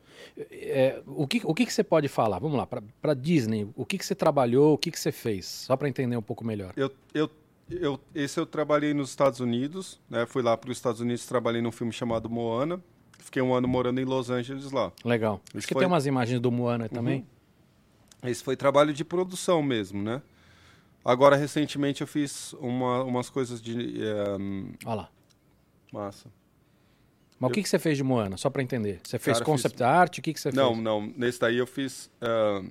É, 0.51 1.01
o 1.05 1.27
que, 1.27 1.41
o 1.43 1.53
que, 1.53 1.65
que 1.65 1.73
você 1.73 1.83
pode 1.83 2.07
falar? 2.07 2.39
Vamos 2.39 2.57
lá, 2.57 2.65
para 2.65 3.13
Disney, 3.13 3.67
o 3.75 3.85
que, 3.85 3.97
que 3.97 4.05
você 4.05 4.15
trabalhou, 4.15 4.73
o 4.73 4.77
que, 4.77 4.89
que 4.91 4.99
você 4.99 5.11
fez? 5.11 5.45
Só 5.45 5.77
para 5.77 5.87
entender 5.87 6.17
um 6.17 6.21
pouco 6.21 6.43
melhor. 6.43 6.73
Eu, 6.75 6.91
eu, 7.13 7.29
eu, 7.69 7.99
esse 8.15 8.39
eu 8.39 8.45
trabalhei 8.45 8.93
nos 8.95 9.09
Estados 9.09 9.39
Unidos, 9.39 9.99
né? 10.09 10.25
Fui 10.25 10.41
lá 10.41 10.57
para 10.57 10.71
os 10.71 10.77
Estados 10.77 10.99
Unidos, 11.01 11.25
trabalhei 11.27 11.61
num 11.61 11.71
filme 11.71 11.93
chamado 11.93 12.29
Moana. 12.29 12.81
Fiquei 13.19 13.41
um 13.41 13.53
ano 13.53 13.67
morando 13.67 13.99
em 13.99 14.05
Los 14.05 14.29
Angeles 14.29 14.71
lá. 14.71 14.91
Legal. 15.05 15.41
Isso 15.49 15.57
Acho 15.59 15.67
que 15.67 15.73
foi- 15.73 15.81
tem 15.81 15.87
umas 15.87 16.05
imagens 16.05 16.39
do 16.39 16.51
Moana 16.51 16.87
também. 16.89 17.25
Esse 18.23 18.43
foi 18.43 18.55
trabalho 18.55 18.93
de 18.93 19.03
produção 19.05 19.61
mesmo, 19.61 20.01
né? 20.01 20.21
Agora, 21.07 21.37
recentemente, 21.37 22.01
eu 22.01 22.07
fiz 22.07 22.51
uma, 22.59 23.01
umas 23.03 23.29
coisas 23.29 23.61
de... 23.61 24.01
eh, 24.03 24.37
Olha 24.85 24.95
lá. 24.95 25.09
massa. 25.93 26.29
Mas 27.39 27.49
o 27.49 27.53
que, 27.53 27.63
que 27.63 27.69
você 27.69 27.79
fez 27.79 27.95
de 27.95 28.03
Moana? 28.03 28.35
Só 28.35 28.49
para 28.49 28.61
entender. 28.61 28.99
Você 29.03 29.17
fez 29.17 29.37
Cara, 29.37 29.45
concept 29.45 29.81
art? 29.83 30.17
O 30.17 30.21
que, 30.21 30.33
que 30.33 30.39
você 30.41 30.51
Não, 30.51 30.71
fez? 30.73 30.83
não. 30.83 31.13
Nesse 31.15 31.39
daí 31.39 31.55
eu 31.57 31.65
fiz 31.65 32.09
ah, 32.19 32.61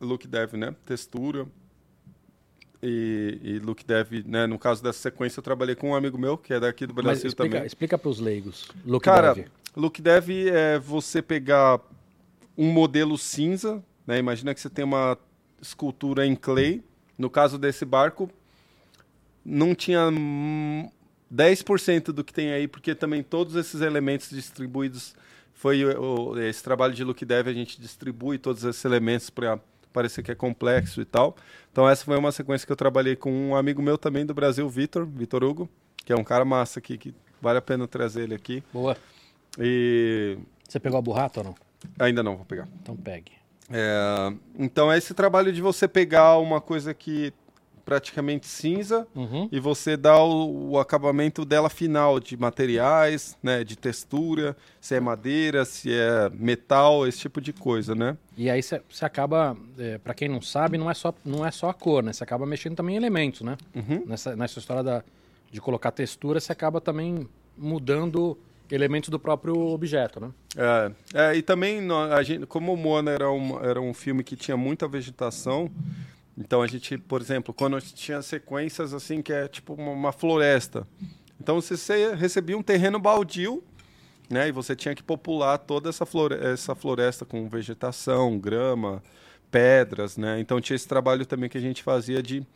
look 0.00 0.26
dev, 0.26 0.54
né? 0.54 0.74
Textura. 0.84 1.46
E, 2.82 3.38
e 3.42 3.58
look 3.60 3.84
dev, 3.84 4.24
né? 4.26 4.46
No 4.46 4.58
caso 4.58 4.82
dessa 4.82 4.98
sequência, 4.98 5.38
eu 5.38 5.42
trabalhei 5.44 5.76
com 5.76 5.90
um 5.90 5.94
amigo 5.94 6.18
meu, 6.18 6.36
que 6.36 6.52
é 6.52 6.58
daqui 6.58 6.84
do 6.86 6.94
Mas 6.94 7.04
Brasil 7.04 7.28
explica, 7.28 7.54
também. 7.56 7.66
explica 7.66 7.96
para 7.98 8.08
os 8.08 8.18
leigos. 8.18 8.68
Look 8.84 9.04
Cara, 9.04 9.34
dev. 9.34 9.46
look 9.76 10.00
dev 10.02 10.30
é 10.48 10.78
você 10.80 11.22
pegar 11.22 11.80
um 12.56 12.72
modelo 12.72 13.16
cinza, 13.18 13.84
né? 14.06 14.18
Imagina 14.18 14.52
que 14.54 14.60
você 14.60 14.70
tem 14.70 14.84
uma 14.84 15.16
escultura 15.60 16.26
em 16.26 16.34
clay. 16.34 16.82
No 17.16 17.28
caso 17.28 17.58
desse 17.58 17.84
barco, 17.84 18.30
não 19.44 19.74
tinha 19.74 20.08
hum, 20.08 20.88
10% 21.32 22.12
do 22.12 22.22
que 22.24 22.32
tem 22.32 22.52
aí, 22.52 22.68
porque 22.68 22.94
também 22.94 23.22
todos 23.22 23.54
esses 23.56 23.80
elementos 23.80 24.30
distribuídos 24.30 25.14
foi 25.54 25.84
o- 25.84 26.38
esse 26.38 26.62
trabalho 26.62 26.94
de 26.94 27.02
look 27.02 27.24
dev, 27.24 27.48
a 27.48 27.52
gente 27.52 27.80
distribui 27.80 28.38
todos 28.38 28.62
esses 28.64 28.84
elementos 28.84 29.28
para 29.30 29.58
parecer 29.92 30.22
que 30.22 30.30
é 30.30 30.34
complexo 30.34 31.00
e 31.00 31.04
tal. 31.04 31.34
Então 31.72 31.88
essa 31.88 32.04
foi 32.04 32.16
uma 32.16 32.30
sequência 32.30 32.64
que 32.66 32.72
eu 32.72 32.76
trabalhei 32.76 33.16
com 33.16 33.32
um 33.32 33.56
amigo 33.56 33.82
meu 33.82 33.98
também 33.98 34.24
do 34.24 34.32
Brasil, 34.34 34.68
Vitor, 34.68 35.04
Vitor 35.06 35.42
Hugo, 35.42 35.68
que 36.04 36.12
é 36.12 36.16
um 36.16 36.22
cara 36.22 36.44
massa 36.44 36.78
aqui, 36.78 36.96
que 36.96 37.12
vale 37.42 37.58
a 37.58 37.62
pena 37.62 37.88
trazer 37.88 38.22
ele 38.22 38.34
aqui. 38.34 38.62
Boa. 38.72 38.96
E 39.58 40.38
Você 40.68 40.78
pegou 40.78 40.98
a 40.98 41.02
burrata 41.02 41.40
ou 41.40 41.44
não? 41.46 41.54
ainda 41.98 42.22
não 42.22 42.36
vou 42.36 42.44
pegar. 42.44 42.68
Então 42.80 42.94
pegue. 42.96 43.32
É, 43.70 44.32
então 44.58 44.90
é 44.90 44.96
esse 44.98 45.12
trabalho 45.14 45.52
de 45.52 45.60
você 45.60 45.86
pegar 45.86 46.38
uma 46.38 46.60
coisa 46.60 46.94
que 46.94 47.32
praticamente 47.84 48.46
cinza 48.46 49.08
Uhum. 49.14 49.48
e 49.50 49.58
você 49.58 49.96
dá 49.96 50.22
o, 50.22 50.72
o 50.72 50.78
acabamento 50.78 51.42
dela 51.42 51.70
final 51.70 52.20
de 52.20 52.36
materiais, 52.36 53.34
né, 53.42 53.64
de 53.64 53.76
textura, 53.76 54.54
se 54.78 54.94
é 54.94 55.00
madeira, 55.00 55.64
se 55.64 55.90
é 55.90 56.28
metal, 56.34 57.06
esse 57.06 57.18
tipo 57.20 57.40
de 57.40 57.50
coisa, 57.50 57.94
né? 57.94 58.14
E 58.36 58.50
aí 58.50 58.62
você 58.62 58.82
acaba, 59.00 59.56
para 60.04 60.12
quem 60.12 60.28
não 60.28 60.42
sabe, 60.42 60.76
não 60.76 60.90
é, 60.90 60.94
só, 60.94 61.14
não 61.24 61.46
é 61.46 61.50
só 61.50 61.70
a 61.70 61.74
cor, 61.74 62.02
né? 62.02 62.12
Você 62.12 62.22
acaba 62.22 62.44
mexendo 62.44 62.76
também 62.76 62.94
em 62.94 62.98
elementos, 62.98 63.40
né? 63.40 63.56
Uhum. 63.74 64.04
Nessa, 64.06 64.36
nessa 64.36 64.58
história 64.58 64.82
da, 64.82 65.02
de 65.50 65.58
colocar 65.58 65.90
textura, 65.90 66.40
você 66.40 66.52
acaba 66.52 66.82
também 66.82 67.26
mudando 67.56 68.38
elementos 68.70 69.10
do 69.10 69.18
próprio 69.18 69.58
objeto, 69.58 70.20
né? 70.20 70.30
É, 70.56 70.92
é, 71.14 71.36
e 71.36 71.42
também, 71.42 71.80
a 72.12 72.22
gente, 72.22 72.46
como 72.46 72.72
o 72.72 72.76
Moana 72.76 73.10
era 73.10 73.30
um, 73.30 73.64
era 73.64 73.80
um 73.80 73.94
filme 73.94 74.22
que 74.22 74.36
tinha 74.36 74.56
muita 74.56 74.86
vegetação, 74.86 75.70
então 76.36 76.62
a 76.62 76.66
gente, 76.66 76.96
por 76.96 77.20
exemplo, 77.20 77.52
quando 77.52 77.80
tinha 77.80 78.22
sequências 78.22 78.94
assim, 78.94 79.20
que 79.20 79.32
é 79.32 79.48
tipo 79.48 79.74
uma, 79.74 79.90
uma 79.90 80.12
floresta. 80.12 80.86
Então 81.40 81.60
você, 81.60 81.76
você 81.76 82.14
recebia 82.14 82.56
um 82.56 82.62
terreno 82.62 82.98
baldio, 82.98 83.62
né? 84.30 84.48
E 84.48 84.52
você 84.52 84.76
tinha 84.76 84.94
que 84.94 85.02
popular 85.02 85.58
toda 85.58 85.88
essa, 85.88 86.04
essa 86.52 86.74
floresta 86.76 87.24
com 87.24 87.48
vegetação, 87.48 88.38
grama, 88.38 89.02
pedras, 89.50 90.16
né? 90.16 90.38
Então 90.38 90.60
tinha 90.60 90.76
esse 90.76 90.86
trabalho 90.86 91.26
também 91.26 91.48
que 91.48 91.58
a 91.58 91.60
gente 91.60 91.82
fazia 91.82 92.22
de, 92.22 92.46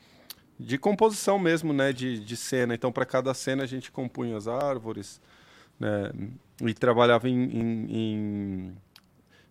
de 0.58 0.78
composição 0.78 1.38
mesmo, 1.38 1.72
né? 1.72 1.92
De, 1.92 2.20
de 2.20 2.36
cena. 2.36 2.74
Então 2.74 2.92
para 2.92 3.04
cada 3.04 3.34
cena 3.34 3.64
a 3.64 3.66
gente 3.66 3.90
compunha 3.90 4.36
as 4.36 4.46
árvores, 4.46 5.20
né? 5.82 6.12
E 6.64 6.72
trabalhava 6.74 7.28
em, 7.28 7.34
em- 7.44 7.86
em- 7.90 8.76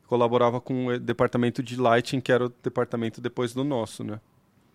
colaborava 0.07 0.59
com 0.61 0.87
o 0.87 0.99
departamento 0.99 1.61
de 1.61 1.75
lighting, 1.75 2.19
que 2.21 2.31
era 2.31 2.45
o 2.45 2.49
departamento 2.63 3.19
depois 3.21 3.53
do 3.53 3.63
nosso, 3.63 4.03
né? 4.03 4.19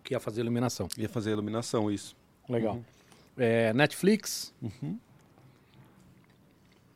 Que 0.05 0.15
ia 0.15 0.21
fazer 0.21 0.41
iluminação. 0.43 0.89
Ia 0.97 1.09
fazer 1.09 1.31
iluminação, 1.33 1.91
isso. 1.91 2.15
Legal. 2.49 2.81
É, 3.37 3.73
Netflix. 3.73 4.55
Uhum. 4.63 4.99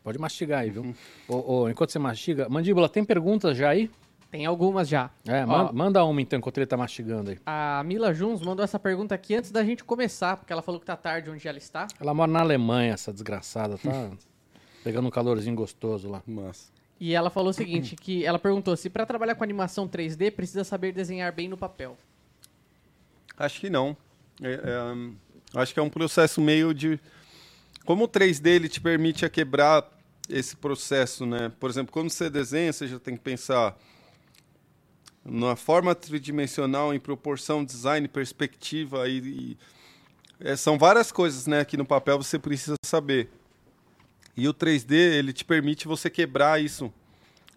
Pode 0.02 0.18
mastigar 0.18 0.60
aí, 0.60 0.70
viu? 0.70 0.94
Ô, 1.28 1.52
ô, 1.62 1.68
enquanto 1.68 1.90
você 1.90 1.98
mastiga, 1.98 2.48
Mandíbula, 2.48 2.88
tem 2.88 3.04
perguntas 3.04 3.56
já 3.56 3.68
aí? 3.70 3.90
Tem 4.30 4.46
algumas 4.46 4.88
já. 4.88 5.10
É, 5.26 5.44
Ó. 5.44 5.72
manda 5.72 6.02
uma 6.04 6.22
então, 6.22 6.38
enquanto 6.38 6.56
ele 6.58 6.66
tá 6.66 6.76
mastigando 6.76 7.30
aí. 7.30 7.38
A 7.44 7.82
Mila 7.84 8.14
Juns 8.14 8.40
mandou 8.40 8.64
essa 8.64 8.78
pergunta 8.78 9.14
aqui 9.14 9.34
antes 9.34 9.50
da 9.50 9.62
gente 9.64 9.82
começar, 9.84 10.36
porque 10.36 10.52
ela 10.52 10.62
falou 10.62 10.80
que 10.80 10.86
tá 10.86 10.96
tarde 10.96 11.28
onde 11.30 11.46
ela 11.46 11.58
está. 11.58 11.88
Ela 12.00 12.14
mora 12.14 12.30
na 12.30 12.40
Alemanha, 12.40 12.94
essa 12.94 13.12
desgraçada, 13.12 13.76
tá 13.76 13.90
pegando 14.82 15.06
um 15.08 15.10
calorzinho 15.10 15.54
gostoso 15.56 16.08
lá. 16.08 16.22
Mas 16.26 16.72
E 17.00 17.14
ela 17.14 17.30
falou 17.30 17.50
o 17.50 17.54
seguinte, 17.54 17.96
que 17.96 18.24
ela 18.24 18.38
perguntou 18.38 18.76
se 18.76 18.88
para 18.90 19.06
trabalhar 19.06 19.34
com 19.34 19.44
animação 19.44 19.88
3D 19.88 20.30
precisa 20.32 20.64
saber 20.64 20.92
desenhar 20.92 21.32
bem 21.32 21.48
no 21.48 21.56
papel. 21.56 21.96
acho 23.36 23.60
que 23.60 23.70
não. 23.70 23.96
É, 24.42 24.52
é, 24.52 25.60
acho 25.60 25.74
que 25.74 25.80
é 25.80 25.82
um 25.82 25.90
processo 25.90 26.40
meio 26.40 26.72
de 26.74 26.98
como 27.84 28.04
o 28.04 28.08
3D 28.08 28.46
ele 28.46 28.68
te 28.68 28.80
permite 28.80 29.24
a 29.24 29.30
quebrar 29.30 29.90
esse 30.28 30.54
processo, 30.56 31.26
né? 31.26 31.50
Por 31.58 31.68
exemplo, 31.68 31.92
quando 31.92 32.08
você 32.10 32.30
desenha, 32.30 32.72
você 32.72 32.86
já 32.86 32.98
tem 32.98 33.16
que 33.16 33.22
pensar 33.22 33.76
na 35.24 35.56
forma 35.56 35.94
tridimensional, 35.94 36.94
em 36.94 37.00
proporção, 37.00 37.64
design, 37.64 38.06
perspectiva 38.08 39.08
e, 39.08 39.18
e- 39.18 39.58
é, 40.42 40.56
são 40.56 40.78
várias 40.78 41.12
coisas, 41.12 41.46
né? 41.46 41.64
Que 41.64 41.76
no 41.76 41.84
papel 41.84 42.16
você 42.16 42.38
precisa 42.38 42.76
saber. 42.84 43.28
E 44.36 44.48
o 44.48 44.54
3D 44.54 44.92
ele 44.92 45.32
te 45.32 45.44
permite 45.44 45.86
você 45.86 46.08
quebrar 46.08 46.62
isso 46.62 46.92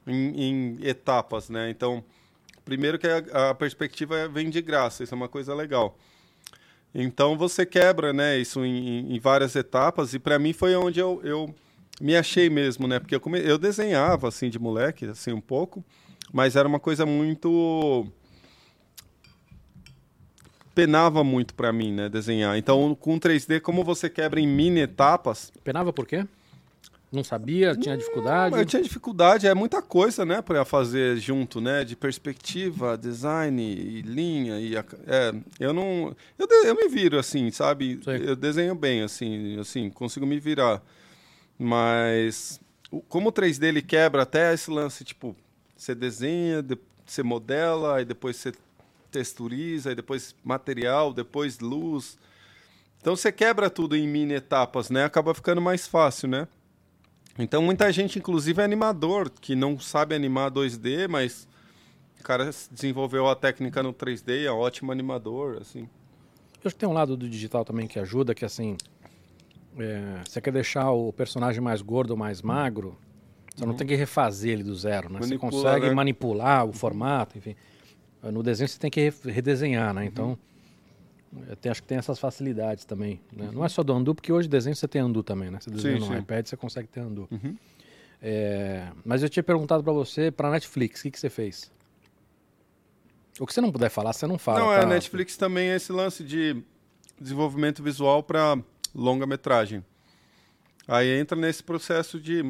em, 0.05 0.43
em 0.43 0.78
etapas, 0.82 1.49
né? 1.49 1.69
Então, 1.69 2.03
primeiro 2.65 2.97
que 2.99 3.07
a, 3.07 3.49
a 3.49 3.55
perspectiva 3.55 4.28
vem 4.28 4.49
de 4.49 4.61
graça, 4.61 5.03
isso 5.03 5.13
é 5.13 5.17
uma 5.17 5.30
coisa 5.30 5.53
legal. 5.53 5.97
Então 6.93 7.36
você 7.36 7.65
quebra, 7.65 8.13
né, 8.13 8.38
isso 8.38 8.63
em, 8.63 9.15
em 9.15 9.19
várias 9.19 9.55
etapas 9.55 10.13
e 10.13 10.19
para 10.19 10.38
mim 10.38 10.53
foi 10.53 10.76
onde 10.76 10.99
eu, 10.99 11.19
eu 11.24 11.53
me 11.99 12.15
achei 12.15 12.49
mesmo, 12.49 12.88
né, 12.88 12.99
porque 12.99 13.15
eu, 13.15 13.19
come... 13.19 13.39
eu 13.39 13.57
desenhava 13.57 14.28
assim 14.28 14.49
de 14.49 14.59
moleque, 14.59 15.05
assim 15.05 15.32
um 15.32 15.41
pouco, 15.41 15.84
mas 16.32 16.55
era 16.55 16.67
uma 16.67 16.80
coisa 16.80 17.05
muito 17.05 18.05
penava 20.76 21.24
muito 21.24 21.53
para 21.55 21.71
mim, 21.74 21.91
né, 21.91 22.09
desenhar. 22.09 22.57
Então 22.57 22.93
com 22.93 23.19
3D, 23.19 23.59
como 23.59 23.84
você 23.84 24.07
quebra 24.07 24.39
em 24.39 24.47
mini 24.47 24.82
etapas, 24.82 25.51
Penava 25.63 25.91
por 25.91 26.05
quê? 26.05 26.28
Não 27.14 27.24
sabia? 27.24 27.76
Tinha 27.76 27.95
dificuldade? 27.95 28.57
eu 28.57 28.66
tinha 28.66 28.82
dificuldade, 28.82 29.45
é 29.45 29.53
muita 29.53 29.84
coisa, 29.84 30.26
né, 30.26 30.41
para 30.41 30.66
fazer 30.66 31.16
junto, 31.18 31.61
né, 31.61 31.84
de 31.86 31.95
perspectiva, 31.95 32.97
design 32.97 33.61
e 33.61 34.01
linha 34.01 34.59
e 34.59 34.76
a- 34.76 34.84
é, 35.05 35.32
eu 35.59 35.72
não, 35.74 36.16
eu, 36.39 36.47
de- 36.47 36.68
eu 36.68 36.76
me 36.76 36.88
viro 36.89 37.20
assim, 37.20 37.51
sabe? 37.51 37.99
Sei. 38.03 38.28
Eu 38.28 38.36
desenho 38.36 38.74
bem, 38.74 39.03
assim, 39.03 39.59
assim, 39.59 39.91
consigo 39.91 40.26
me 40.26 40.39
virar, 40.39 40.82
mas 41.57 42.59
como 43.07 43.30
o 43.30 43.32
3D 43.32 43.68
ele 43.68 43.82
quebra 43.82 44.24
até 44.24 44.53
esse 44.53 44.72
lance, 44.72 45.03
tipo, 45.03 45.36
você 45.78 45.93
desenha, 45.93 46.61
de- 46.64 46.78
você 47.05 47.22
modela, 47.22 47.97
aí 47.97 48.05
depois 48.05 48.38
você 48.38 48.53
texturiza, 49.11 49.89
aí 49.89 49.95
depois 49.95 50.36
material, 50.43 51.14
depois 51.14 51.59
luz. 51.59 52.18
Então 52.99 53.16
você 53.16 53.32
quebra 53.32 53.70
tudo 53.70 53.95
em 53.95 54.07
mini 54.07 54.34
etapas, 54.34 54.89
né? 54.89 55.03
Acaba 55.03 55.34
ficando 55.34 55.61
mais 55.61 55.86
fácil, 55.88 56.28
né? 56.28 56.47
Então 57.38 57.61
muita 57.61 57.91
gente, 57.91 58.19
inclusive 58.19 58.61
é 58.61 58.65
animador, 58.65 59.29
que 59.29 59.55
não 59.55 59.79
sabe 59.79 60.13
animar 60.13 60.51
2D, 60.51 61.07
mas 61.07 61.47
o 62.19 62.23
cara 62.23 62.49
desenvolveu 62.71 63.27
a 63.27 63.36
técnica 63.36 63.81
no 63.81 63.93
3D, 63.93 64.45
é 64.45 64.51
ótimo 64.51 64.91
animador, 64.91 65.57
assim. 65.59 65.81
Eu 66.63 66.67
acho 66.67 66.75
que 66.75 66.79
tem 66.79 66.88
um 66.88 66.93
lado 66.93 67.17
do 67.17 67.27
digital 67.27 67.65
também 67.65 67.88
que 67.88 67.99
ajuda, 67.99 68.34
que 68.34 68.45
assim, 68.45 68.77
é, 69.77 70.21
você 70.25 70.39
quer 70.39 70.51
deixar 70.51 70.91
o 70.91 71.11
personagem 71.11 71.59
mais 71.59 71.81
gordo 71.81 72.11
ou 72.11 72.17
mais 72.17 72.41
magro, 72.41 72.95
você 73.55 73.65
não 73.65 73.75
tem 73.75 73.86
que 73.86 73.95
refazer 73.95 74.51
ele 74.51 74.63
do 74.63 74.75
zero, 74.75 75.11
né? 75.11 75.19
Você 75.21 75.38
consegue 75.38 75.88
né? 75.88 75.93
manipular 75.93 76.65
o 76.65 76.73
formato, 76.73 77.38
enfim. 77.38 77.55
No 78.23 78.41
desenho 78.41 78.67
você 78.67 78.79
tem 78.79 78.89
que 78.89 79.09
re- 79.09 79.31
redesenhar, 79.31 79.93
né? 79.93 80.05
Então, 80.05 80.31
eu 80.31 80.39
te- 81.59 81.69
acho 81.69 81.81
que 81.81 81.88
tem 81.88 81.97
essas 81.97 82.19
facilidades 82.19 82.86
também. 82.86 83.19
né? 83.31 83.49
Não 83.53 83.63
é 83.65 83.69
só 83.69 83.84
do 83.84 83.93
undo, 83.95 84.13
porque 84.13 84.31
hoje 84.31 84.47
desenho 84.47 84.75
você 84.75 84.88
tem 84.88 85.01
undo 85.03 85.23
também, 85.23 85.49
né? 85.49 85.59
Você 85.59 85.69
desenha 85.69 85.99
Sim, 85.99 86.07
no 86.07 86.13
sim. 86.13 86.19
iPad, 86.19 86.45
você 86.45 86.57
consegue 86.57 86.88
ter 86.88 87.01
undo. 87.01 87.27
É, 88.21 88.89
mas 89.03 89.21
eu 89.23 89.29
tinha 89.29 89.43
perguntado 89.43 89.84
pra 89.84 89.91
você, 89.91 90.31
pra 90.31 90.49
Netflix, 90.49 90.99
o 90.99 91.03
que, 91.03 91.11
que 91.11 91.19
você 91.19 91.29
fez? 91.29 91.71
O 93.39 93.45
que 93.45 93.53
você 93.53 93.59
não 93.61 93.71
puder 93.71 93.89
falar, 93.89 94.13
você 94.13 94.27
não 94.27 94.38
fala. 94.38 94.59
não, 94.59 94.67
tá? 94.67 94.75
é, 94.75 94.84
a 94.84 94.86
Netflix 94.86 95.36
também 95.36 95.69
é 95.69 95.75
esse 95.75 95.91
lance 95.91 96.23
de 96.23 96.61
desenvolvimento 97.19 97.81
visual 97.84 98.21
para 98.23 98.57
longa-metragem. 98.93 99.84
Aí 100.88 101.09
entra 101.19 101.38
nesse 101.38 101.63
processo 101.63 102.19
de... 102.19 102.43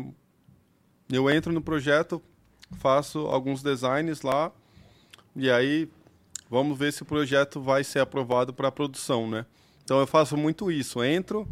Eu 1.11 1.29
entro 1.29 1.51
no 1.53 1.61
projeto, 1.61 2.21
faço 2.79 3.19
alguns 3.27 3.61
designs 3.63 4.21
lá, 4.23 4.51
e 5.35 5.49
aí 5.49 5.89
vamos 6.53 6.77
ver 6.77 6.93
se 6.93 7.01
o 7.01 7.05
projeto 7.05 7.59
vai 7.59 7.83
ser 7.83 7.97
aprovado 7.97 8.53
para 8.53 8.71
produção, 8.71 9.27
né? 9.27 9.43
Então 9.83 9.99
eu 9.99 10.05
faço 10.05 10.37
muito 10.37 10.71
isso, 10.71 11.03
entro, 11.03 11.47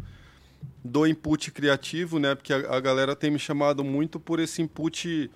dou 0.84 1.08
input 1.08 1.50
criativo, 1.50 2.20
né? 2.20 2.36
Porque 2.36 2.52
a, 2.52 2.76
a 2.76 2.78
galera 2.78 3.16
tem 3.16 3.28
me 3.28 3.38
chamado 3.38 3.82
muito 3.82 4.20
por 4.20 4.38
esse 4.38 4.62
input, 4.62 5.28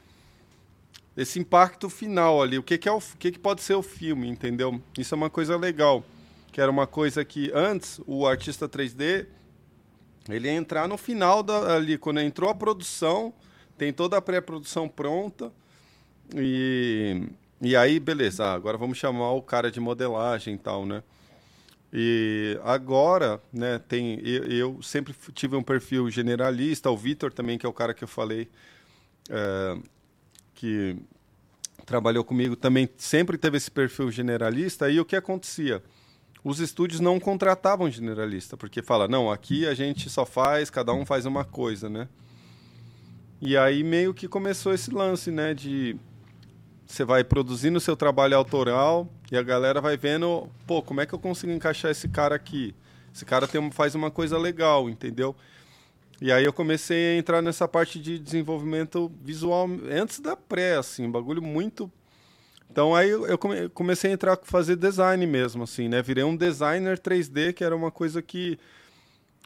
esse 1.16 1.40
impacto 1.40 1.90
final 1.90 2.40
ali. 2.40 2.56
O 2.56 2.62
que, 2.62 2.78
que 2.78 2.88
é 2.88 2.92
o, 2.92 2.98
o 2.98 3.16
que, 3.18 3.32
que 3.32 3.40
pode 3.40 3.60
ser 3.60 3.74
o 3.74 3.82
filme, 3.82 4.28
entendeu? 4.28 4.80
Isso 4.96 5.12
é 5.12 5.16
uma 5.16 5.28
coisa 5.28 5.56
legal, 5.56 6.04
que 6.52 6.60
era 6.60 6.70
uma 6.70 6.86
coisa 6.86 7.24
que 7.24 7.50
antes 7.52 8.00
o 8.06 8.24
artista 8.24 8.68
3D 8.68 9.26
ele 10.28 10.46
ia 10.46 10.54
entrar 10.54 10.86
no 10.86 10.96
final 10.96 11.42
da, 11.42 11.74
ali, 11.74 11.98
quando 11.98 12.20
entrou 12.20 12.48
a 12.48 12.54
produção, 12.54 13.34
tem 13.76 13.92
toda 13.92 14.16
a 14.16 14.22
pré-produção 14.22 14.88
pronta 14.88 15.52
e 16.36 17.28
e 17.61 17.74
aí, 17.74 17.98
beleza, 17.98 18.44
ah, 18.44 18.52
agora 18.52 18.76
vamos 18.76 18.98
chamar 18.98 19.32
o 19.32 19.42
cara 19.42 19.70
de 19.70 19.80
modelagem 19.80 20.54
e 20.54 20.59
tal, 20.59 20.84
né? 20.84 21.02
E 21.92 22.59
agora, 22.62 23.40
né, 23.52 23.78
tem, 23.78 24.20
eu, 24.22 24.44
eu 24.44 24.82
sempre 24.82 25.14
tive 25.32 25.57
um 25.57 25.62
perfil 25.62 26.11
generalista, 26.11 26.90
o 26.90 26.96
Vitor 26.96 27.32
também, 27.32 27.57
que 27.57 27.64
é 27.64 27.68
o 27.68 27.72
cara 27.72 27.94
que 27.94 28.04
eu 28.04 28.09
falei, 28.09 28.50
é, 29.30 29.78
que 30.54 30.96
trabalhou 31.86 32.24
comigo, 32.24 32.57
também 32.57 32.88
sempre 32.98 33.38
teve 33.38 33.57
esse 33.57 33.70
perfil 33.70 34.11
generalista, 34.11 34.90
e 34.90 35.00
o 35.00 35.04
que 35.04 35.16
acontecia? 35.16 35.82
Os 36.44 36.61
estúdios 36.61 37.00
não 37.00 37.18
contratavam 37.18 37.90
generalista, 37.90 38.57
porque 38.57 38.82
fala, 38.82 39.09
não, 39.09 39.30
aqui 39.30 39.66
a 39.66 39.72
gente 39.72 40.11
só 40.11 40.26
faz, 40.26 40.68
cada 40.68 40.92
um 40.92 41.07
faz 41.07 41.24
uma 41.24 41.44
coisa, 41.44 41.88
né? 41.88 42.09
E 43.40 43.57
aí 43.57 43.82
meio 43.82 44.12
que 44.12 44.28
começou 44.28 44.74
esse 44.74 44.90
lance, 44.90 45.30
né, 45.30 45.54
de 45.54 45.96
você 46.87 47.05
vai 47.05 47.24
produzindo 47.24 47.80
seu 47.80 47.97
trabalho 47.97 48.37
autoral 48.37 49.09
e 49.30 49.37
a 49.37 49.43
galera 49.43 49.80
vai 49.80 49.97
vendo, 49.97 50.49
pô, 50.66 50.80
como 50.82 51.01
é 51.01 51.07
que 51.07 51.12
eu 51.14 51.18
consigo 51.18 51.53
encaixar 51.53 51.91
esse 51.91 52.09
cara 52.09 52.34
aqui? 52.34 52.74
Esse 53.14 53.24
cara 53.24 53.49
tem, 53.49 53.70
faz 53.70 53.95
uma 53.95 54.11
coisa 54.11 54.39
legal, 54.39 54.89
entendeu? 54.89 55.34
E 56.20 56.32
aí 56.32 56.45
eu 56.45 56.53
comecei 56.53 57.14
a 57.14 57.18
entrar 57.18 57.43
nessa 57.43 57.66
parte 57.68 57.99
de 57.99 58.18
desenvolvimento 58.18 59.11
visual 59.22 59.68
antes 59.91 60.20
da 60.20 60.34
pré, 60.37 60.76
assim, 60.76 61.11
bagulho 61.11 61.43
muito. 61.43 61.91
Então 62.70 62.95
aí 62.95 63.11
eu 63.11 63.26
eu 63.26 63.37
come- 63.39 63.68
comecei 63.70 64.11
a 64.11 64.14
entrar 64.14 64.39
fazer 64.43 64.76
design 64.76 65.26
mesmo, 65.26 65.64
assim, 65.64 65.89
né? 65.89 66.01
Virei 66.03 66.24
um 66.24 66.37
designer 66.37 66.99
3D, 66.99 67.53
que 67.53 67.64
era 67.64 67.74
uma 67.76 67.91
coisa 67.91 68.22
que 68.22 68.59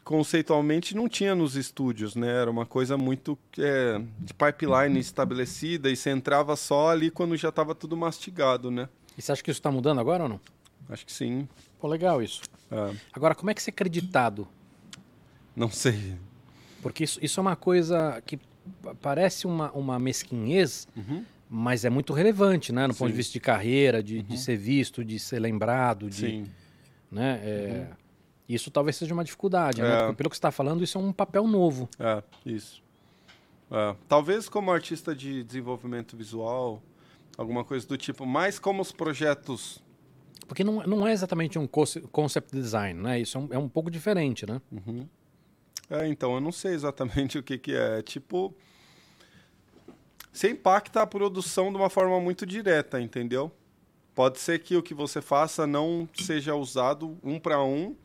conceitualmente 0.03 0.95
não 0.95 1.07
tinha 1.07 1.33
nos 1.35 1.55
estúdios, 1.55 2.15
né? 2.15 2.27
Era 2.27 2.49
uma 2.49 2.65
coisa 2.65 2.97
muito 2.97 3.37
é, 3.57 4.01
de 4.19 4.33
pipeline 4.33 4.99
estabelecida 4.99 5.89
e 5.89 5.95
você 5.95 6.09
entrava 6.09 6.55
só 6.55 6.89
ali 6.89 7.09
quando 7.11 7.35
já 7.37 7.49
estava 7.49 7.73
tudo 7.75 7.95
mastigado, 7.95 8.69
né? 8.71 8.89
E 9.17 9.21
você 9.21 9.31
acha 9.31 9.43
que 9.43 9.51
isso 9.51 9.59
está 9.59 9.71
mudando 9.71 9.99
agora 9.99 10.23
ou 10.23 10.29
não? 10.29 10.39
Acho 10.89 11.05
que 11.05 11.11
sim. 11.13 11.47
Pô, 11.79 11.87
legal 11.87 12.21
isso. 12.21 12.41
É. 12.69 12.93
Agora, 13.13 13.35
como 13.35 13.49
é 13.51 13.53
que 13.53 13.61
você 13.61 13.69
é 13.69 13.73
acreditado 13.73 14.47
Não 15.55 15.69
sei. 15.69 16.15
Porque 16.81 17.03
isso, 17.03 17.19
isso 17.21 17.39
é 17.39 17.41
uma 17.41 17.55
coisa 17.55 18.21
que 18.25 18.37
pa- 18.81 18.95
parece 19.01 19.45
uma, 19.45 19.71
uma 19.71 19.99
mesquinhez, 19.99 20.87
mas 21.49 21.85
é 21.85 21.89
muito 21.89 22.11
relevante, 22.13 22.71
né? 22.71 22.87
No 22.87 22.93
ponto 22.95 23.07
de 23.09 23.13
Sim. 23.13 23.17
vista 23.17 23.33
de 23.33 23.39
carreira, 23.39 24.01
de, 24.01 24.21
de 24.23 24.37
ser 24.37 24.57
visto, 24.57 25.03
de 25.05 25.19
ser 25.19 25.39
lembrado, 25.39 26.09
de, 26.09 26.15
Sim. 26.15 26.45
né? 27.11 27.39
É, 27.43 27.87
Isso 28.47 28.69
talvez 28.69 28.95
seja 28.97 29.13
uma 29.13 29.23
dificuldade, 29.23 29.81
né? 29.81 29.93
É. 29.93 29.99
Porque 29.99 30.15
pelo 30.15 30.29
que 30.29 30.35
você 30.35 30.39
está 30.39 30.51
falando, 30.51 30.83
isso 30.83 30.97
é 30.97 31.01
um 31.01 31.13
papel 31.13 31.47
novo. 31.47 31.87
É, 31.99 32.21
isso. 32.45 32.83
É, 33.71 33.95
talvez 34.07 34.49
como 34.49 34.71
artista 34.71 35.15
de 35.15 35.43
desenvolvimento 35.43 36.17
visual, 36.17 36.81
alguma 37.37 37.63
coisa 37.63 37.87
do 37.87 37.97
tipo, 37.97 38.25
mas 38.25 38.59
como 38.59 38.81
os 38.81 38.91
projetos. 38.91 39.81
Porque 40.47 40.63
não, 40.63 40.83
não 40.83 41.07
é 41.07 41.13
exatamente 41.13 41.57
um 41.57 41.65
conce- 41.65 42.01
concept 42.11 42.51
design, 42.51 42.99
né? 43.01 43.21
Isso 43.21 43.37
é 43.37 43.41
um, 43.41 43.47
é 43.51 43.57
um 43.57 43.69
pouco 43.69 43.89
diferente, 43.89 44.45
né? 44.45 44.61
É, 45.89 46.07
então, 46.07 46.33
eu 46.35 46.41
não 46.41 46.51
sei 46.51 46.73
exatamente 46.73 47.37
o 47.39 47.43
que, 47.43 47.57
que 47.57 47.73
é. 47.73 47.99
É 47.99 48.01
tipo. 48.01 48.53
Você 50.33 50.49
impacta 50.49 51.01
a 51.01 51.07
produção 51.07 51.71
de 51.71 51.77
uma 51.77 51.89
forma 51.89 52.19
muito 52.19 52.45
direta, 52.45 53.01
entendeu? 53.01 53.51
Pode 54.15 54.39
ser 54.39 54.59
que 54.59 54.75
o 54.77 54.83
que 54.83 54.93
você 54.93 55.21
faça 55.21 55.67
não 55.67 56.07
seja 56.13 56.55
usado 56.55 57.17
um 57.23 57.37
para 57.39 57.61
um, 57.63 57.95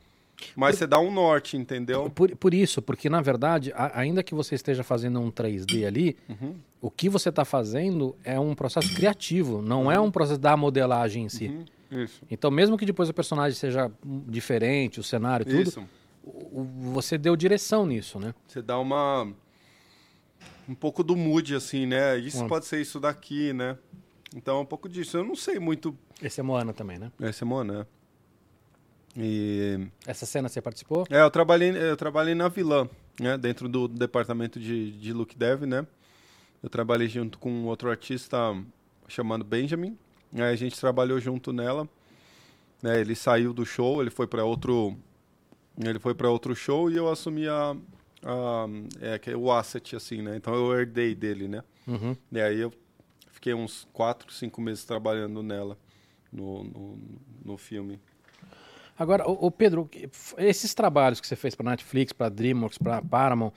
mas 0.55 0.77
você 0.77 0.87
dá 0.87 0.99
um 0.99 1.11
norte, 1.11 1.57
entendeu? 1.57 2.11
Por, 2.11 2.35
por 2.37 2.53
isso, 2.55 2.83
porque 2.83 3.09
na 3.09 3.21
verdade, 3.21 3.73
a- 3.75 3.99
ainda 4.01 4.23
que 4.23 4.35
você 4.35 4.55
esteja 4.55 4.83
fazendo 4.85 5.21
um 5.21 5.31
3D 5.31 5.87
ali, 5.87 6.17
Uhum. 6.29 6.55
o 6.81 6.91
que 6.91 7.09
você 7.09 7.29
está 7.31 7.45
fazendo 7.45 8.15
é 8.25 8.39
um 8.39 8.55
processo 8.55 8.95
criativo, 8.95 9.63
não 9.63 9.91
é 9.91 9.99
um 9.99 10.11
processo 10.11 10.39
da 10.41 10.57
modelagem 10.57 11.25
em 11.25 11.29
si. 11.29 11.47
Uhum. 11.49 12.07
Então, 12.31 12.51
mesmo 12.51 12.77
que 12.77 12.85
depois 12.85 13.09
o 13.09 13.15
personagem 13.15 13.57
seja 13.57 13.91
diferente, 14.29 14.99
o 15.01 15.03
cenário, 15.05 15.47
tudo, 15.47 15.63
Isso. 15.69 15.83
você 16.93 17.17
deu 17.17 17.37
direção 17.37 17.87
nisso, 17.87 18.19
né? 18.19 18.35
Você 18.47 18.61
dá 18.61 18.79
uma. 18.79 19.33
Um 20.69 20.75
pouco 20.75 21.05
do 21.05 21.15
mood, 21.17 21.55
assim, 21.55 21.87
né? 21.87 22.19
Isso 22.19 22.45
pode 22.49 22.67
ser 22.67 22.81
isso 22.81 22.99
daqui, 22.99 23.53
né? 23.53 23.79
Então 24.35 24.59
é 24.59 24.61
um 24.61 24.67
pouco 24.67 24.89
disso. 24.89 25.17
Eu 25.17 25.25
não 25.25 25.37
sei 25.37 25.61
muito. 25.61 25.97
Esse 26.21 26.41
é 26.41 26.43
Moana 26.43 26.73
também, 26.73 26.99
né? 26.99 27.13
Esse 27.21 27.45
é 27.45 27.47
Moana. 27.47 27.87
E. 29.17 29.87
Essa 30.07 30.27
cena 30.27 30.49
você 30.49 30.61
participou? 30.61 31.07
É, 31.11 31.21
eu 31.23 31.31
trabalhei, 31.31 31.71
eu 31.71 31.97
trabalhei 31.97 32.35
na 32.35 32.49
Vilã, 32.49 32.89
né? 33.19 33.39
Dentro 33.39 33.69
do 33.69 33.89
departamento 33.89 34.61
de, 34.61 34.93
de 34.93 35.13
look 35.13 35.37
dev, 35.37 35.63
né? 35.63 35.87
Eu 36.63 36.69
trabalhei 36.69 37.09
junto 37.09 37.39
com 37.39 37.65
outro 37.65 37.89
artista 37.91 38.37
chamado 39.09 39.45
Benjamin. 39.45 39.97
Aí 40.35 40.43
a 40.43 40.57
gente 40.57 40.79
trabalhou 40.79 41.19
junto 41.21 41.53
nela. 41.53 41.89
Né? 42.83 43.01
Ele 43.01 43.15
saiu 43.15 43.53
do 43.55 43.65
show, 43.65 44.01
ele 44.03 44.11
foi 44.11 44.27
para 44.27 44.45
outro. 44.45 44.97
Ele 45.79 45.99
foi 45.99 46.15
para 46.15 46.29
outro 46.31 46.55
show 46.55 46.91
e 46.91 46.97
eu 46.97 47.09
assumi 47.09 47.47
a, 47.49 47.77
a- 48.23 48.67
é, 49.01 49.21
é 49.31 49.37
o 49.37 49.51
asset, 49.53 49.95
assim, 49.97 50.23
né? 50.23 50.37
Então 50.37 50.55
eu 50.55 50.79
herdei 50.79 51.15
dele, 51.15 51.49
né? 51.49 51.63
Uhum. 51.87 52.17
E 52.33 52.41
aí 52.41 52.59
eu 52.59 52.73
fiquei 53.31 53.55
uns 53.55 53.87
quatro, 53.93 54.33
cinco 54.33 54.61
meses 54.61 54.85
trabalhando 54.85 55.43
nela, 55.43 55.79
no, 56.33 56.65
no, 56.65 56.99
no 57.45 57.57
filme. 57.57 58.01
Agora, 58.99 59.25
Pedro, 59.51 59.83
o 59.83 60.07
f- 60.09 60.35
esses 60.39 60.75
trabalhos 60.75 61.21
que 61.21 61.27
você 61.27 61.37
fez 61.37 61.55
para 61.55 61.71
Netflix, 61.71 62.13
para 62.13 62.29
DreamWorks, 62.29 62.79
para 62.79 63.03
Paramount, 63.03 63.53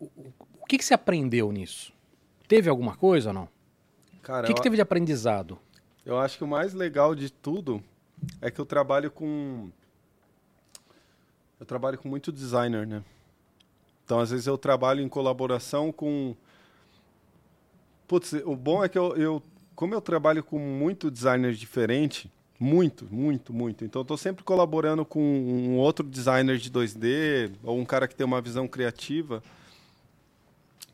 o, 0.00 0.04
o- 0.04 0.32
o 0.62 0.66
que, 0.66 0.78
que 0.78 0.84
você 0.84 0.94
aprendeu 0.94 1.50
nisso? 1.52 1.92
Teve 2.46 2.68
alguma 2.68 2.96
coisa 2.96 3.30
ou 3.30 3.34
não? 3.34 3.48
Cara, 4.22 4.44
O 4.44 4.48
que, 4.48 4.54
que 4.54 4.62
teve 4.62 4.76
de 4.76 4.82
aprendizado? 4.82 5.58
Eu 6.04 6.18
acho 6.18 6.36
que 6.38 6.44
o 6.44 6.48
mais 6.48 6.74
legal 6.74 7.14
de 7.14 7.30
tudo 7.30 7.82
é 8.40 8.50
que 8.50 8.60
eu 8.60 8.66
trabalho 8.66 9.10
com. 9.10 9.70
Eu 11.60 11.66
trabalho 11.66 11.98
com 11.98 12.08
muito 12.08 12.30
designer, 12.32 12.86
né? 12.86 13.02
Então, 14.04 14.20
às 14.20 14.30
vezes, 14.30 14.46
eu 14.46 14.56
trabalho 14.58 15.00
em 15.02 15.08
colaboração 15.08 15.92
com. 15.92 16.34
Putz, 18.06 18.32
o 18.44 18.56
bom 18.56 18.82
é 18.84 18.88
que 18.88 18.98
eu. 18.98 19.16
eu 19.16 19.42
como 19.74 19.94
eu 19.94 20.00
trabalho 20.00 20.42
com 20.42 20.58
muito 20.58 21.08
designer 21.10 21.52
diferente, 21.54 22.28
muito, 22.58 23.06
muito, 23.10 23.52
muito. 23.52 23.84
Então, 23.84 24.04
tô 24.04 24.16
sempre 24.16 24.42
colaborando 24.44 25.04
com 25.04 25.20
um 25.20 25.76
outro 25.76 26.06
designer 26.06 26.58
de 26.58 26.70
2D, 26.70 27.52
ou 27.62 27.78
um 27.78 27.84
cara 27.84 28.08
que 28.08 28.14
tem 28.14 28.26
uma 28.26 28.40
visão 28.40 28.66
criativa. 28.66 29.42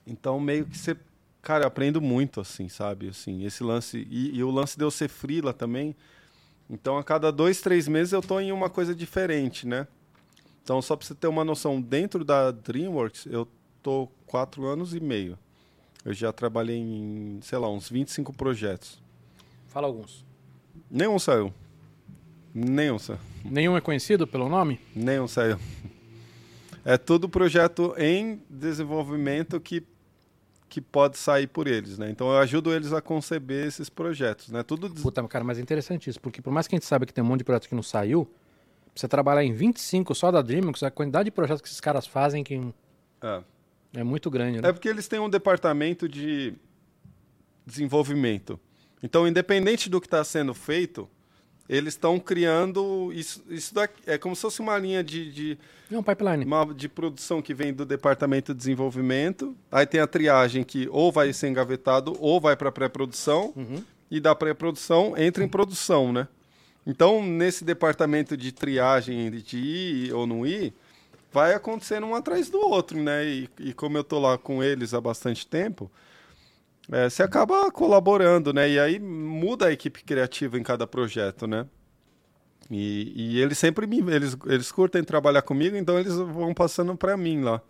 Então, 0.07 0.39
meio 0.39 0.67
que 0.67 0.77
você 0.77 0.97
Cara, 1.45 1.65
eu 1.65 1.69
aprendo 1.69 2.01
muito, 2.01 2.41
assim, 2.41 2.71
sabe? 2.71 3.09
Assim, 3.09 3.45
esse 3.45 3.63
lance. 3.63 4.09
E, 4.11 4.35
e 4.35 4.43
o 4.43 4.51
lance 4.51 4.79
de 4.79 4.83
eu 4.83 4.91
ser 4.91 5.09
frila 5.09 5.53
também. 5.53 5.95
Então, 6.71 6.97
a 6.97 7.05
cada 7.05 7.31
dois, 7.31 7.61
três 7.61 7.87
meses 7.87 8.15
eu 8.15 8.23
tô 8.23 8.41
em 8.41 8.51
uma 8.51 8.71
coisa 8.71 8.95
diferente, 8.95 9.69
né? 9.69 9.87
Então, 10.63 10.81
só 10.81 10.97
pra 10.97 11.07
você 11.07 11.15
ter 11.15 11.27
uma 11.27 11.45
noção, 11.45 11.83
dentro 11.83 12.25
da 12.25 12.51
DreamWorks, 12.51 13.27
eu 13.27 13.47
tô 13.83 14.09
quatro 14.27 14.65
anos 14.65 14.95
e 14.95 15.01
meio. 15.01 15.39
Eu 16.03 16.15
já 16.15 16.33
trabalhei 16.33 16.79
em, 16.79 17.39
sei 17.43 17.59
lá, 17.59 17.71
uns 17.71 17.91
25 17.91 18.33
projetos. 18.33 18.99
Fala 19.69 19.87
alguns. 19.87 20.25
Nenhum 20.91 21.19
saiu. 21.19 21.53
Nenhum 22.55 22.99
saiu. 22.99 23.19
Nenhum 23.45 23.77
é 23.77 23.81
conhecido 23.81 24.27
pelo 24.27 24.49
nome? 24.49 24.81
Nenhum 24.95 25.27
saiu. 25.27 25.59
É 26.85 26.99
tudo 26.99 27.29
projeto 27.29 27.95
em 27.97 28.43
desenvolvimento 28.49 29.59
que, 29.59 29.83
que 30.69 30.81
pode 30.81 31.17
sair 31.17 31.47
por 31.47 31.67
eles, 31.67 31.97
né? 31.97 32.11
Então 32.11 32.31
eu 32.31 32.39
ajudo 32.39 32.73
eles 32.75 32.93
a 32.93 33.01
conceber 33.01 33.67
esses 33.67 33.89
projetos, 33.89 34.51
né? 34.51 34.63
Tudo 34.63 34.91
Puta, 34.91 35.27
cara, 35.27 35.43
mas 35.43 35.59
é 35.59 35.63
interessante 35.63 36.11
isso, 36.11 36.21
porque 36.21 36.43
por 36.43 36.53
mais 36.53 36.67
que 36.67 36.75
a 36.75 36.77
gente 36.77 36.87
saiba 36.87 37.07
que 37.07 37.15
tem 37.15 37.25
um 37.25 37.27
monte 37.27 37.39
de 37.39 37.45
projetos 37.45 37.69
que 37.69 37.75
não 37.75 37.83
saiu, 37.83 38.31
você 38.95 39.09
trabalhar 39.09 39.43
em 39.43 39.53
25 39.53 40.15
só 40.15 40.31
da 40.31 40.43
DreamWorks, 40.43 40.83
a 40.83 40.91
quantidade 40.91 41.25
de 41.25 41.31
projetos 41.31 41.63
que 41.63 41.69
esses 41.69 41.81
caras 41.81 42.07
fazem 42.07 42.45
que 42.45 42.61
é. 43.23 43.43
é 43.95 44.05
muito 44.05 44.31
grande, 44.31 44.61
né? 44.61 44.69
É 44.69 44.73
porque 44.73 44.89
eles 44.89 45.09
têm 45.09 45.19
um 45.19 45.31
departamento 45.31 46.09
de 46.09 46.55
desenvolvimento. 47.67 48.61
Então, 49.05 49.29
independente 49.29 49.91
do 49.91 50.01
que 50.01 50.07
está 50.07 50.25
sendo 50.25 50.55
feito, 50.55 51.07
eles 51.69 51.93
estão 51.93 52.19
criando 52.19 53.13
isso, 53.13 53.45
isso 53.51 53.75
daqui, 53.75 54.01
é 54.07 54.17
como 54.17 54.35
se 54.35 54.41
fosse 54.41 54.61
uma 54.61 54.79
linha 54.79 55.05
de, 55.05 55.31
de, 55.31 55.59
É 55.93 55.99
um 55.99 56.03
pipeline. 56.03 56.43
uma- 56.47 56.73
de 56.75 56.89
produção 56.89 57.43
que 57.43 57.53
vem 57.53 57.71
do 57.73 57.85
departamento 57.85 58.55
de 58.55 58.59
desenvolvimento. 58.59 59.55
Aí 59.71 59.85
tem 59.85 60.01
a 60.01 60.07
triagem 60.07 60.65
que 60.65 60.89
ou 60.91 61.13
vai 61.13 61.31
ser 61.35 61.49
engavetado 61.49 62.17
ou 62.19 62.41
vai 62.41 62.57
para 62.57 62.73
pré-produção. 62.73 63.53
Uhum. 63.55 63.85
E 64.11 64.21
da 64.21 64.35
pré-produção 64.35 65.15
entra 65.19 65.45
em 65.45 65.49
produção, 65.49 66.11
né? 66.11 66.27
Então, 66.87 67.23
nesse 67.25 67.63
departamento 67.63 68.37
de 68.39 68.53
triagem 68.53 69.31
de 69.31 69.59
ir 69.59 70.13
ou 70.15 70.27
não 70.27 70.47
ir, 70.47 70.73
vai 71.31 71.53
acontecendo 71.53 72.07
um 72.07 72.15
atrás 72.15 72.49
do 72.49 72.59
outro, 72.59 73.03
né? 73.03 73.23
E, 73.27 73.51
e 73.59 73.73
como 73.75 73.99
eu 73.99 74.05
tô 74.05 74.19
lá 74.19 74.39
com 74.39 74.63
eles 74.63 74.95
há 74.95 75.01
bastante 75.01 75.47
tempo, 75.47 75.91
é, 76.93 77.09
você 77.09 77.23
acaba 77.23 77.71
colaborando, 77.71 78.53
né? 78.53 78.69
E 78.69 78.79
aí 78.79 78.99
muda 78.99 79.67
a 79.67 79.73
equipe 79.73 80.05
criativa 80.05 80.59
em 80.59 80.63
cada 80.63 80.87
projeto, 80.87 81.47
né? 81.47 81.67
E, 82.71 83.13
e 83.15 83.41
eles 83.41 83.59
sempre 83.59 83.87
me, 83.87 84.01
eles, 84.13 84.37
eles 84.47 84.73
curtem 84.73 85.03
trabalhar 85.05 85.43
comigo, 85.43 85.77
então 85.77 85.99
eles 85.99 86.15
vão 86.15 86.55
passando 86.55 86.97
para 86.97 87.17
mim 87.17 87.43
lá. 87.43 87.61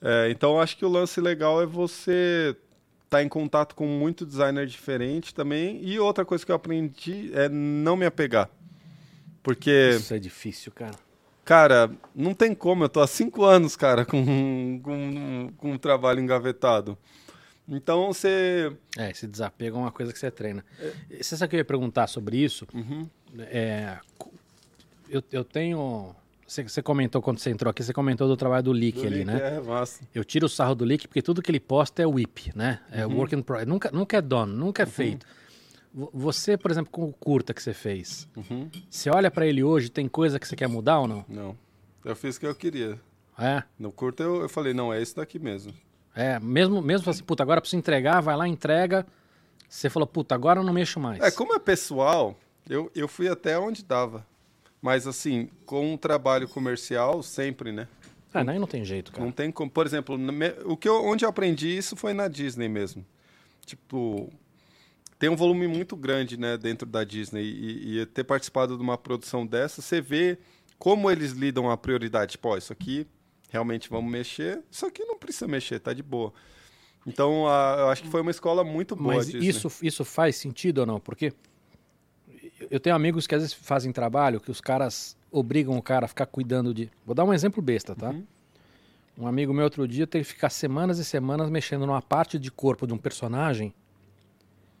É, 0.00 0.30
então 0.30 0.60
acho 0.60 0.76
que 0.76 0.84
o 0.84 0.88
lance 0.88 1.20
legal 1.20 1.62
é 1.62 1.66
você 1.66 2.56
estar 3.04 3.22
em 3.22 3.28
contato 3.28 3.74
com 3.74 3.86
muito 3.86 4.26
designer 4.26 4.66
diferente 4.66 5.34
também. 5.34 5.80
E 5.82 5.98
outra 5.98 6.24
coisa 6.24 6.44
que 6.44 6.50
eu 6.50 6.56
aprendi 6.56 7.30
é 7.32 7.48
não 7.48 7.96
me 7.96 8.06
apegar. 8.06 8.50
Porque, 9.42 9.96
Isso 9.96 10.14
é 10.14 10.18
difícil, 10.18 10.72
cara. 10.72 10.94
cara, 11.44 11.90
não 12.14 12.34
tem 12.34 12.54
como. 12.54 12.84
Eu 12.84 12.88
tô 12.88 13.00
há 13.00 13.06
cinco 13.06 13.44
anos, 13.44 13.76
cara, 13.76 14.04
com, 14.04 14.80
com, 14.82 15.52
com 15.56 15.72
um 15.72 15.78
trabalho 15.78 16.20
engavetado. 16.20 16.98
Então 17.68 18.06
você. 18.12 18.72
É, 18.98 19.10
esse 19.10 19.26
desapego 19.26 19.76
é 19.76 19.80
uma 19.80 19.92
coisa 19.92 20.12
que 20.12 20.18
você 20.18 20.30
treina. 20.30 20.64
Você 21.20 21.36
sabe 21.36 21.50
que 21.50 21.56
eu 21.56 21.58
ia 21.60 21.64
perguntar 21.64 22.06
sobre 22.06 22.36
isso? 22.36 22.66
Uhum. 22.74 23.08
É, 23.38 23.98
eu, 25.08 25.22
eu 25.32 25.44
tenho. 25.44 26.14
Você, 26.46 26.62
você 26.62 26.82
comentou 26.82 27.22
quando 27.22 27.38
você 27.38 27.48
entrou 27.50 27.70
aqui, 27.70 27.82
você 27.82 27.92
comentou 27.92 28.28
do 28.28 28.36
trabalho 28.36 28.64
do 28.64 28.72
Leak 28.72 29.04
ali, 29.06 29.24
né? 29.24 29.56
É, 29.56 29.60
massa. 29.60 30.02
Eu 30.14 30.22
tiro 30.24 30.44
o 30.44 30.48
sarro 30.48 30.74
do 30.74 30.84
Leak 30.84 31.08
porque 31.08 31.22
tudo 31.22 31.40
que 31.40 31.50
ele 31.50 31.58
posta 31.58 32.02
é 32.02 32.06
whip, 32.06 32.52
né? 32.54 32.80
É 32.92 33.06
Uhum. 33.06 33.16
work 33.16 33.34
in 33.34 33.40
progress. 33.42 33.66
Nunca, 33.68 33.90
nunca 33.90 34.18
é 34.18 34.20
done, 34.20 34.52
nunca 34.54 34.82
é 34.82 34.86
feito. 34.86 35.26
Vo- 35.92 36.10
Você, 36.12 36.58
por 36.58 36.70
exemplo, 36.70 36.90
com 36.92 37.04
o 37.08 37.12
curta 37.14 37.54
que 37.54 37.62
você 37.62 37.72
fez, 37.72 38.28
Uhum. 38.36 38.68
você 38.90 39.08
olha 39.08 39.30
pra 39.30 39.46
ele 39.46 39.64
hoje, 39.64 39.88
tem 39.88 40.06
coisa 40.06 40.38
que 40.38 40.46
você 40.46 40.54
quer 40.54 40.68
mudar 40.68 41.00
ou 41.00 41.08
não? 41.08 41.24
Não. 41.28 41.56
Eu 42.04 42.14
fiz 42.14 42.36
o 42.36 42.40
que 42.40 42.46
eu 42.46 42.54
queria. 42.54 43.00
É. 43.38 43.62
No 43.78 43.90
curto 43.90 44.22
eu, 44.22 44.42
eu 44.42 44.48
falei, 44.48 44.74
não, 44.74 44.92
é 44.92 45.00
esse 45.00 45.16
daqui 45.16 45.38
mesmo. 45.38 45.72
É, 46.14 46.38
mesmo, 46.38 46.80
mesmo 46.80 47.10
assim, 47.10 47.24
puta, 47.24 47.42
agora 47.42 47.58
eu 47.58 47.62
preciso 47.62 47.78
entregar, 47.78 48.20
vai 48.20 48.36
lá, 48.36 48.46
entrega. 48.46 49.06
Você 49.68 49.90
falou, 49.90 50.06
puta, 50.06 50.34
agora 50.34 50.60
eu 50.60 50.64
não 50.64 50.72
mexo 50.72 51.00
mais. 51.00 51.20
É, 51.20 51.30
como 51.30 51.54
é 51.54 51.58
pessoal, 51.58 52.38
eu, 52.68 52.90
eu 52.94 53.08
fui 53.08 53.28
até 53.28 53.58
onde 53.58 53.82
dava. 53.82 54.24
Mas 54.80 55.06
assim, 55.06 55.48
com 55.66 55.94
um 55.94 55.96
trabalho 55.96 56.46
comercial, 56.46 57.22
sempre, 57.22 57.72
né? 57.72 57.88
Ah, 58.32 58.42
daí 58.42 58.58
não 58.58 58.66
tem 58.66 58.84
jeito, 58.84 59.12
cara. 59.12 59.24
Não 59.24 59.32
tem 59.32 59.50
como. 59.50 59.70
Por 59.70 59.86
exemplo, 59.86 60.18
o 60.66 60.76
que 60.76 60.88
eu, 60.88 61.04
onde 61.04 61.24
eu 61.24 61.28
aprendi 61.28 61.76
isso 61.76 61.96
foi 61.96 62.12
na 62.12 62.28
Disney 62.28 62.68
mesmo. 62.68 63.04
Tipo, 63.64 64.30
tem 65.18 65.30
um 65.30 65.36
volume 65.36 65.66
muito 65.66 65.96
grande, 65.96 66.36
né, 66.36 66.58
dentro 66.58 66.86
da 66.86 67.02
Disney. 67.02 67.42
E, 67.42 68.00
e 68.00 68.06
ter 68.06 68.24
participado 68.24 68.76
de 68.76 68.82
uma 68.82 68.98
produção 68.98 69.46
dessa, 69.46 69.80
você 69.80 70.00
vê 70.00 70.38
como 70.78 71.10
eles 71.10 71.32
lidam 71.32 71.70
a 71.70 71.76
prioridade. 71.76 72.32
Tipo, 72.32 72.50
ó, 72.50 72.56
isso 72.58 72.72
aqui 72.72 73.06
realmente 73.54 73.88
vamos 73.88 74.10
mexer, 74.10 74.60
só 74.68 74.90
que 74.90 75.04
não 75.04 75.16
precisa 75.16 75.46
mexer, 75.46 75.78
tá 75.78 75.92
de 75.92 76.02
boa. 76.02 76.32
Então, 77.06 77.46
a, 77.46 77.76
eu 77.78 77.88
acho 77.88 78.02
que 78.02 78.08
foi 78.08 78.20
uma 78.20 78.32
escola 78.32 78.64
muito 78.64 78.96
boa 78.96 79.14
Mas 79.14 79.26
Disney. 79.26 79.48
isso, 79.48 79.70
isso 79.80 80.04
faz 80.04 80.34
sentido 80.34 80.78
ou 80.78 80.86
não? 80.86 80.98
Porque 80.98 81.32
eu 82.68 82.80
tenho 82.80 82.96
amigos 82.96 83.28
que 83.28 83.34
às 83.36 83.42
vezes 83.42 83.54
fazem 83.54 83.92
trabalho 83.92 84.40
que 84.40 84.50
os 84.50 84.60
caras 84.60 85.16
obrigam 85.30 85.78
o 85.78 85.82
cara 85.82 86.06
a 86.06 86.08
ficar 86.08 86.26
cuidando 86.26 86.74
de. 86.74 86.90
Vou 87.06 87.14
dar 87.14 87.22
um 87.22 87.32
exemplo 87.32 87.62
besta, 87.62 87.94
tá? 87.94 88.10
Uhum. 88.10 88.26
Um 89.16 89.26
amigo 89.28 89.54
meu 89.54 89.62
outro 89.62 89.86
dia 89.86 90.04
teve 90.04 90.24
que 90.24 90.32
ficar 90.32 90.50
semanas 90.50 90.98
e 90.98 91.04
semanas 91.04 91.48
mexendo 91.48 91.86
numa 91.86 92.02
parte 92.02 92.40
de 92.40 92.50
corpo 92.50 92.88
de 92.88 92.92
um 92.92 92.98
personagem 92.98 93.72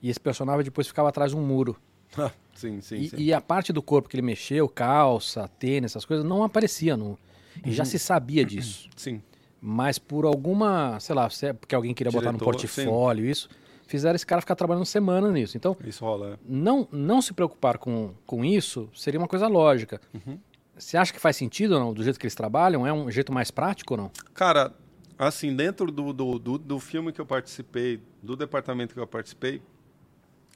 e 0.02 0.10
esse 0.10 0.18
personagem 0.18 0.64
depois 0.64 0.88
ficava 0.88 1.10
atrás 1.10 1.30
de 1.30 1.36
um 1.36 1.46
muro. 1.46 1.76
sim, 2.56 2.80
sim, 2.80 2.96
E, 2.96 3.08
sim. 3.08 3.16
e 3.18 3.32
a 3.32 3.40
parte 3.40 3.72
do 3.72 3.80
corpo 3.80 4.08
que 4.08 4.16
ele 4.16 4.22
mexeu, 4.22 4.68
calça, 4.68 5.46
tênis, 5.60 5.92
essas 5.92 6.04
coisas, 6.04 6.26
não 6.26 6.42
aparecia. 6.42 6.96
No... 6.96 7.16
E 7.64 7.68
Uhum. 7.68 7.74
já 7.74 7.84
se 7.84 7.98
sabia 7.98 8.44
disso. 8.44 8.88
Sim. 8.96 9.22
Mas 9.60 9.98
por 9.98 10.24
alguma, 10.24 10.98
sei 11.00 11.14
lá, 11.14 11.28
é 11.42 11.52
porque 11.52 11.74
alguém 11.74 11.94
queria 11.94 12.10
botar 12.12 12.32
no 12.32 12.38
Diretor, 12.38 12.52
portfólio, 12.60 13.24
isso, 13.24 13.48
fizeram 13.86 14.14
esse 14.16 14.26
cara 14.26 14.40
ficar 14.40 14.54
trabalhando 14.56 14.84
semana 14.84 15.30
nisso. 15.30 15.56
Então, 15.56 15.76
Isso 15.84 16.04
rola. 16.04 16.34
é. 16.34 16.38
não, 16.46 16.86
não 16.92 17.22
se 17.22 17.32
preocupar 17.32 17.78
com, 17.78 18.12
com 18.26 18.44
isso 18.44 18.88
seria 18.94 19.18
uma 19.18 19.28
coisa 19.28 19.46
lógica. 19.46 20.00
Uhum. 20.12 20.38
Você 20.76 20.96
acha 20.96 21.12
que 21.12 21.20
faz 21.20 21.36
sentido 21.36 21.72
ou 21.74 21.80
não, 21.80 21.94
do 21.94 22.02
jeito 22.02 22.18
que 22.18 22.26
eles 22.26 22.34
trabalham? 22.34 22.86
É 22.86 22.92
um 22.92 23.10
jeito 23.10 23.32
mais 23.32 23.50
prático 23.50 23.94
ou 23.94 23.98
não? 23.98 24.10
Cara, 24.34 24.74
assim, 25.16 25.54
dentro 25.54 25.90
do, 25.92 26.12
do, 26.12 26.38
do, 26.38 26.58
do 26.58 26.80
filme 26.80 27.12
que 27.12 27.20
eu 27.20 27.26
participei, 27.26 28.02
do 28.22 28.34
departamento 28.36 28.92
que 28.92 29.00
eu 29.00 29.06
participei, 29.06 29.62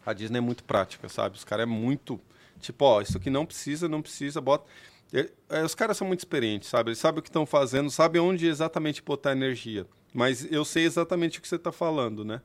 a 0.04 0.12
Disney 0.12 0.38
é 0.38 0.40
muito 0.40 0.64
prática, 0.64 1.08
sabe? 1.08 1.36
Os 1.36 1.44
caras 1.44 1.62
é 1.62 1.66
muito. 1.66 2.20
Tipo, 2.60 2.84
ó, 2.84 3.00
isso 3.00 3.16
aqui 3.16 3.30
não 3.30 3.46
precisa, 3.46 3.88
não 3.88 4.02
precisa, 4.02 4.40
bota. 4.40 4.64
E- 5.12 5.30
é, 5.48 5.64
os 5.64 5.74
caras 5.74 5.96
são 5.96 6.06
muito 6.06 6.20
experientes, 6.20 6.68
sabe? 6.68 6.90
Eles 6.90 6.98
sabem 6.98 7.20
o 7.20 7.22
que 7.22 7.28
estão 7.28 7.46
fazendo, 7.46 7.90
sabem 7.90 8.20
onde 8.20 8.46
exatamente 8.46 9.02
botar 9.02 9.32
energia. 9.32 9.86
Mas 10.12 10.50
eu 10.50 10.64
sei 10.64 10.84
exatamente 10.84 11.38
o 11.38 11.42
que 11.42 11.48
você 11.48 11.56
está 11.56 11.72
falando, 11.72 12.24
né? 12.24 12.40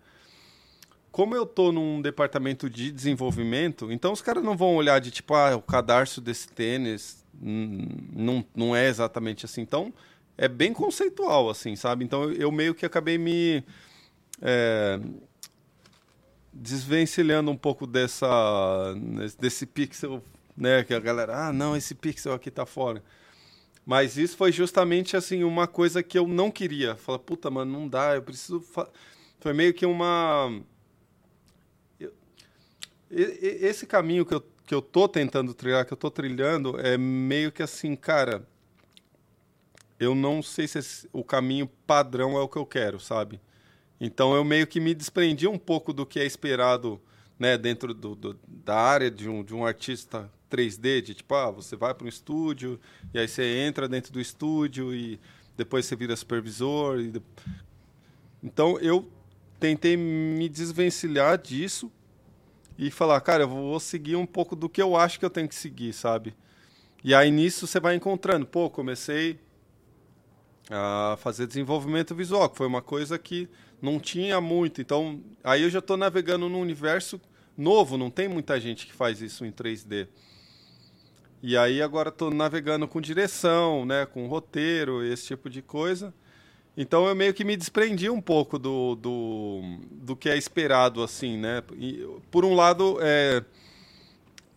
Como 1.12 1.36
eu 1.36 1.46
tô 1.46 1.72
num 1.72 2.02
departamento 2.02 2.70
de 2.70 2.92
desenvolvimento, 2.92 3.92
então 3.92 4.12
os 4.12 4.22
caras 4.22 4.44
não 4.44 4.58
vão 4.58 4.76
olhar 4.76 5.00
de 5.00 5.12
tipo, 5.12 5.36
ah, 5.36 5.56
o 5.56 5.62
cadarço 5.62 6.20
desse 6.20 6.48
tênis 6.48 7.24
não, 7.40 8.44
não 8.56 8.76
é 8.76 8.88
exatamente 8.88 9.46
assim. 9.46 9.62
Então, 9.62 9.94
é 10.38 10.48
bem 10.48 10.74
conceitual, 10.74 11.50
assim, 11.50 11.76
sabe? 11.76 12.04
Então, 12.04 12.32
eu 12.32 12.52
meio 12.52 12.74
que 12.74 12.86
acabei 12.86 13.18
me 13.20 13.64
é, 14.42 15.00
desvencilhando 16.52 17.52
um 17.52 17.58
pouco 17.58 17.86
dessa, 17.88 18.96
desse 19.40 19.66
pixel, 19.66 20.24
né? 20.56 20.84
Que 20.84 20.94
a 20.94 21.00
galera, 21.00 21.48
ah, 21.48 21.54
não, 21.54 21.76
esse 21.76 21.96
pixel 21.96 22.34
aqui 22.34 22.52
tá 22.52 22.66
fora. 22.66 23.04
Mas 23.86 24.18
isso 24.18 24.38
foi 24.38 24.52
justamente, 24.52 25.18
assim, 25.18 25.44
uma 25.44 25.68
coisa 25.68 26.02
que 26.04 26.18
eu 26.18 26.28
não 26.28 26.50
queria. 26.52 26.96
Falar, 26.96 27.20
puta, 27.20 27.50
mano, 27.52 27.72
não 27.72 27.88
dá, 27.88 28.16
eu 28.16 28.24
preciso... 28.24 28.62
fa-" 28.62 28.90
Foi 29.40 29.54
meio 29.54 29.74
que 29.74 29.86
uma... 29.86 30.62
Esse 33.10 33.86
caminho 33.86 34.26
que 34.26 34.34
eu, 34.34 34.42
que 34.66 34.74
eu 34.74 34.82
tô 34.82 35.08
tentando 35.08 35.54
trilhar, 35.54 35.86
que 35.86 35.94
eu 35.94 35.98
tô 35.98 36.10
trilhando, 36.10 36.80
é 36.80 36.98
meio 36.98 37.52
que 37.52 37.62
assim, 37.62 37.96
cara 37.96 38.48
eu 40.00 40.14
não 40.16 40.42
sei 40.42 40.68
se 40.68 40.80
esse- 40.80 41.10
o 41.14 41.24
caminho 41.24 41.68
padrão 41.88 42.38
é 42.38 42.42
o 42.42 42.48
que 42.48 42.58
eu 42.58 42.66
quero, 42.66 43.00
sabe? 43.00 43.40
Então 44.00 44.36
eu 44.36 44.44
meio 44.44 44.68
que 44.68 44.80
me 44.80 44.94
desprendi 44.94 45.48
um 45.48 45.58
pouco 45.58 45.94
do 45.94 46.06
que 46.06 46.20
é 46.20 46.26
esperado, 46.26 47.02
né, 47.40 47.58
dentro 47.58 47.94
do, 47.94 48.16
do- 48.16 48.40
da 48.48 48.76
área 48.76 49.10
de 49.10 49.30
um, 49.30 49.44
de 49.44 49.54
um 49.56 49.66
artista 49.66 50.30
3D, 50.54 51.02
de 51.02 51.14
tipo, 51.16 51.34
ah, 51.36 51.52
você 51.52 51.76
vai 51.76 51.94
para 51.94 52.06
um 52.06 52.10
estúdio 52.10 52.80
e 53.14 53.20
aí 53.20 53.28
você 53.28 53.44
entra 53.60 53.88
dentro 53.88 54.12
do 54.14 54.22
estúdio 54.22 54.94
e 54.94 55.20
depois 55.58 55.86
você 55.86 55.96
vira 55.96 56.16
supervisor. 56.16 57.02
De- 57.02 57.22
Então 58.42 58.78
eu 58.80 59.10
tentei 59.60 59.96
me 59.96 60.50
desvencilhar 60.50 61.38
disso 61.38 61.92
e 62.78 62.92
falar, 62.92 63.22
cara, 63.22 63.44
eu 63.46 63.50
vou 63.50 63.80
seguir 63.80 64.16
um 64.16 64.26
pouco 64.26 64.56
do 64.56 64.70
que 64.70 64.82
eu 64.82 64.96
acho 64.98 65.20
que 65.20 65.26
eu 65.26 65.32
tenho 65.32 65.50
que 65.50 65.56
seguir, 65.56 65.94
sabe? 65.94 66.36
E 67.04 67.16
aí 67.16 67.32
nisso 67.32 67.68
você 67.68 67.80
vai 67.80 67.96
encontrando, 67.96 68.46
pô, 68.48 68.70
comecei 68.70 69.40
a 70.70 71.18
fazer 71.20 71.46
desenvolvimento 71.48 72.16
visual, 72.16 72.50
que 72.50 72.58
foi 72.58 72.68
uma 72.68 72.82
coisa 72.82 73.18
que 73.20 73.50
não 73.82 74.00
tinha 74.00 74.40
muito. 74.40 74.82
Então, 74.82 75.22
aí 75.44 75.62
eu 75.64 75.70
já 75.70 75.80
estou 75.80 75.98
navegando 75.98 76.48
num 76.48 76.62
universo 76.62 77.20
novo, 77.58 77.98
não 77.98 78.10
tem 78.10 78.28
muita 78.28 78.60
gente 78.60 78.88
que 78.88 78.94
faz 78.94 79.22
isso 79.22 79.46
em 79.46 79.52
3D. 79.52 80.08
E 81.46 81.58
aí 81.58 81.82
agora 81.82 82.08
estou 82.08 82.32
navegando 82.32 82.88
com 82.88 83.02
direção, 83.02 83.86
né, 83.86 84.06
com 84.06 84.28
roteiro, 84.28 85.04
esse 85.04 85.28
tipo 85.28 85.50
de 85.50 85.62
coisa. 85.62 86.14
Então 86.78 87.06
eu 87.06 87.14
meio 87.14 87.34
que 87.34 87.44
me 87.44 87.58
desprendi 87.58 88.10
um 88.10 88.22
pouco 88.22 88.58
do, 88.58 88.96
do, 88.96 89.62
do 89.92 90.16
que 90.16 90.30
é 90.30 90.38
esperado, 90.38 91.04
assim, 91.04 91.38
né? 91.38 91.62
E, 91.78 92.08
por 92.32 92.46
um 92.46 92.56
lado, 92.56 92.98
é, 93.02 93.44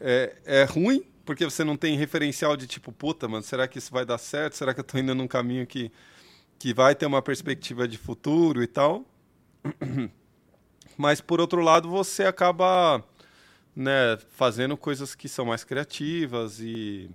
é, 0.00 0.36
é 0.44 0.62
ruim, 0.62 1.04
porque 1.24 1.44
você 1.44 1.64
não 1.64 1.76
tem 1.76 1.96
referencial 1.96 2.56
de 2.56 2.68
tipo, 2.68 2.92
puta, 2.92 3.26
mano, 3.26 3.42
será 3.42 3.66
que 3.66 3.78
isso 3.78 3.90
vai 3.92 4.06
dar 4.06 4.16
certo? 4.16 4.54
Será 4.54 4.72
que 4.72 4.78
eu 4.78 4.84
tô 4.84 4.96
indo 4.96 5.12
num 5.12 5.26
caminho 5.26 5.66
que, 5.66 5.90
que 6.56 6.72
vai 6.72 6.94
ter 6.94 7.06
uma 7.06 7.20
perspectiva 7.20 7.88
de 7.88 7.98
futuro 7.98 8.62
e 8.62 8.66
tal? 8.68 9.04
Mas 10.96 11.20
por 11.20 11.40
outro 11.40 11.60
lado, 11.62 11.90
você 11.90 12.24
acaba 12.26 13.02
né, 13.76 14.16
fazendo 14.30 14.74
coisas 14.76 15.14
que 15.14 15.28
são 15.28 15.44
mais 15.44 15.62
criativas 15.62 16.58
e, 16.60 17.10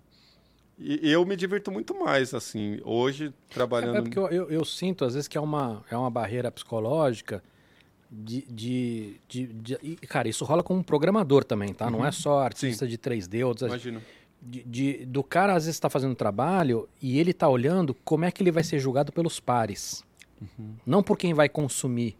e 0.77 1.11
eu 1.11 1.25
me 1.25 1.35
divirto 1.35 1.71
muito 1.71 1.97
mais, 1.99 2.33
assim, 2.35 2.79
hoje 2.85 3.33
trabalhando... 3.49 3.95
É, 3.95 3.97
é 3.97 4.01
porque 4.03 4.19
eu, 4.19 4.27
eu, 4.27 4.49
eu 4.51 4.63
sinto, 4.63 5.03
às 5.03 5.15
vezes, 5.15 5.27
que 5.27 5.37
é 5.37 5.41
uma, 5.41 5.83
é 5.89 5.97
uma 5.97 6.09
barreira 6.11 6.51
psicológica 6.51 7.43
de, 8.11 8.41
de, 8.43 9.15
de, 9.27 9.47
de- 9.47 9.79
e, 9.81 9.95
Cara, 9.95 10.27
isso 10.29 10.45
rola 10.45 10.61
com 10.61 10.75
um 10.75 10.83
programador 10.83 11.43
também, 11.43 11.73
tá? 11.73 11.89
Não 11.89 12.05
é 12.05 12.11
só 12.11 12.39
artista 12.39 12.87
de 12.87 12.97
3D, 12.97 13.45
outros... 13.45 13.67
Imagino. 13.67 14.01
De, 14.43 14.63
de- 14.63 15.05
do 15.05 15.23
cara, 15.23 15.53
às 15.53 15.65
vezes, 15.65 15.75
está 15.75 15.87
fazendo 15.87 16.15
trabalho 16.15 16.89
e 16.99 17.19
ele 17.19 17.31
tá 17.31 17.47
olhando 17.47 17.93
como 17.93 18.25
é 18.25 18.31
que 18.31 18.41
ele 18.41 18.51
vai 18.51 18.63
ser 18.63 18.79
julgado 18.79 19.11
pelos 19.11 19.39
pares. 19.39 20.03
Não 20.83 21.03
por 21.03 21.15
quem 21.17 21.31
vai 21.33 21.47
consumir 21.47 22.17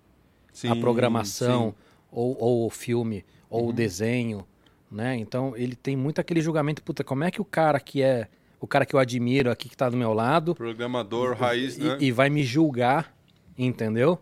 a 0.50 0.54
Sim, 0.54 0.80
programação 0.80 1.70
sim. 1.72 1.76
ou, 2.12 2.38
ou 2.40 2.68
o 2.68 2.70
filme 2.70 3.26
ou 3.52 3.70
o 3.70 3.74
desenho, 3.74 4.48
né? 4.90 5.16
Então 5.18 5.56
ele 5.56 5.76
tem 5.76 5.96
muito 5.96 6.20
aquele 6.20 6.42
julgamento, 6.42 6.82
puta, 6.82 7.04
como 7.04 7.24
é 7.24 7.30
que 7.30 7.42
o 7.42 7.46
cara 7.46 7.80
que 7.80 8.02
é 8.02 8.28
o 8.60 8.66
cara 8.68 8.86
que 8.86 8.96
eu 8.96 9.00
admiro 9.00 9.52
aqui 9.52 9.68
que 9.68 9.76
tá 9.76 9.90
do 9.90 9.98
meu 9.98 10.14
lado 10.14 10.56
Programador, 10.56 11.36
raiz, 11.36 11.78
e, 11.78 11.84
né? 11.84 11.98
e 12.00 12.12
vai 12.12 12.30
me 12.30 12.44
julgar, 12.44 13.14
entendeu? 13.58 14.18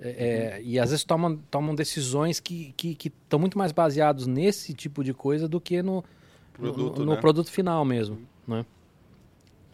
É, 0.00 0.08
é, 0.08 0.62
e 0.62 0.78
às 0.78 0.90
vezes 0.90 1.04
tomam, 1.04 1.36
tomam 1.50 1.74
decisões 1.74 2.38
que 2.38 2.68
estão 2.76 2.94
que, 2.94 3.08
estão 3.08 3.38
muito 3.38 3.58
mais 3.58 3.72
baseados 3.72 4.26
nesse 4.28 4.72
tipo 4.72 5.02
de 5.02 5.12
coisa 5.12 5.48
do 5.48 5.60
que 5.60 5.82
no 5.82 6.04
Produto, 6.52 6.98
no, 7.00 7.04
no 7.06 7.14
né? 7.14 7.20
produto 7.20 7.50
final 7.50 7.84
mesmo, 7.84 8.18
né? 8.46 8.64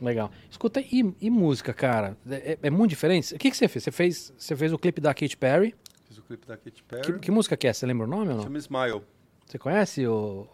Legal. 0.01 0.31
Escuta, 0.51 0.81
e, 0.81 1.15
e 1.21 1.31
música, 1.31 1.73
cara? 1.73 2.17
É, 2.29 2.53
é- 2.53 2.59
é 2.65 2.71
muito 2.71 2.91
diferente? 2.91 3.35
O 3.35 3.39
que, 3.39 3.51
que 3.51 3.57
você 3.57 3.69
fez? 3.69 3.85
Você 3.85 3.91
fez, 3.91 4.33
você 4.37 4.57
fez 4.57 4.73
o 4.73 4.79
clipe 4.79 5.01
da 5.01 5.15
Katy 5.15 5.37
Perry. 5.37 5.75
Clipe 6.35 6.47
da 6.47 6.57
Katy 6.57 6.83
Perry. 6.83 7.03
Que, 7.03 7.19
que 7.19 7.31
música 7.31 7.57
que 7.57 7.67
é? 7.69 7.73
Você 7.73 7.87
lembra 7.87 8.07
o 8.07 8.11
nome 8.11 8.29
ou 8.31 8.37
não? 8.37 8.43
Chama 8.43 8.59
Smile. 8.59 9.03
Você 9.47 9.59
conhece 9.59 10.07
o... 10.07 10.47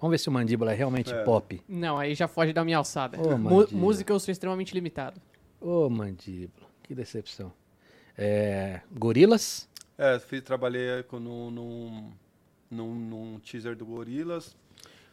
Vamos 0.00 0.12
ver 0.12 0.18
se 0.18 0.28
o 0.28 0.32
Mandíbula 0.32 0.72
é 0.72 0.74
realmente 0.74 1.12
É. 1.12 1.22
pop. 1.24 1.60
Não, 1.68 1.98
aí 1.98 2.14
já 2.14 2.28
foge 2.28 2.52
da 2.52 2.64
minha 2.64 2.78
alçada. 2.78 3.18
Ô, 3.20 3.36
música 3.72 4.12
eu 4.12 4.20
sou 4.20 4.30
extremamente 4.32 4.72
limitado. 4.74 5.20
Ô, 5.60 5.88
Mandíbula, 5.88 6.66
que 6.82 6.94
decepção. 6.94 7.52
É, 8.16 8.80
Gorilas? 8.92 9.68
É, 9.96 10.18
fiz, 10.18 10.42
trabalhei 10.42 11.02
com, 11.04 11.18
num, 11.18 11.50
num, 11.50 12.12
num, 12.70 12.94
num 12.94 13.40
teaser 13.40 13.76
do 13.76 13.84
Gorillaz. 13.84 14.56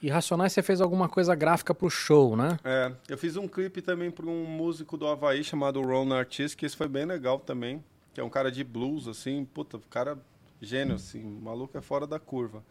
E 0.01 0.09
Racionais 0.09 0.53
você 0.53 0.61
fez 0.61 0.81
alguma 0.81 1.09
coisa 1.09 1.33
gráfica 1.33 1.73
pro 1.73 1.89
show, 1.89 2.35
né? 2.35 2.59
É, 2.63 2.91
eu 3.09 3.17
fiz 3.17 3.35
um 3.37 3.47
clipe 3.47 3.81
também 3.81 4.11
para 4.11 4.25
um 4.27 4.45
músico 4.45 4.97
do 4.97 5.07
Havaí 5.07 5.43
chamado 5.43 5.81
Ron 5.81 6.13
Artist, 6.13 6.55
que 6.55 6.65
esse 6.65 6.75
foi 6.77 6.87
bem 6.87 7.05
legal 7.05 7.39
também. 7.39 7.83
Que 8.15 8.21
é 8.21 8.23
um 8.23 8.29
cara 8.29 8.49
de 8.49 8.63
blues, 8.63 9.09
assim, 9.09 9.43
puta, 9.45 9.77
cara 9.89 10.17
gênio, 10.61 10.95
assim, 10.95 11.21
maluco 11.21 11.77
é 11.77 11.81
fora 11.81 12.07
da 12.07 12.17
curva. 12.17 12.63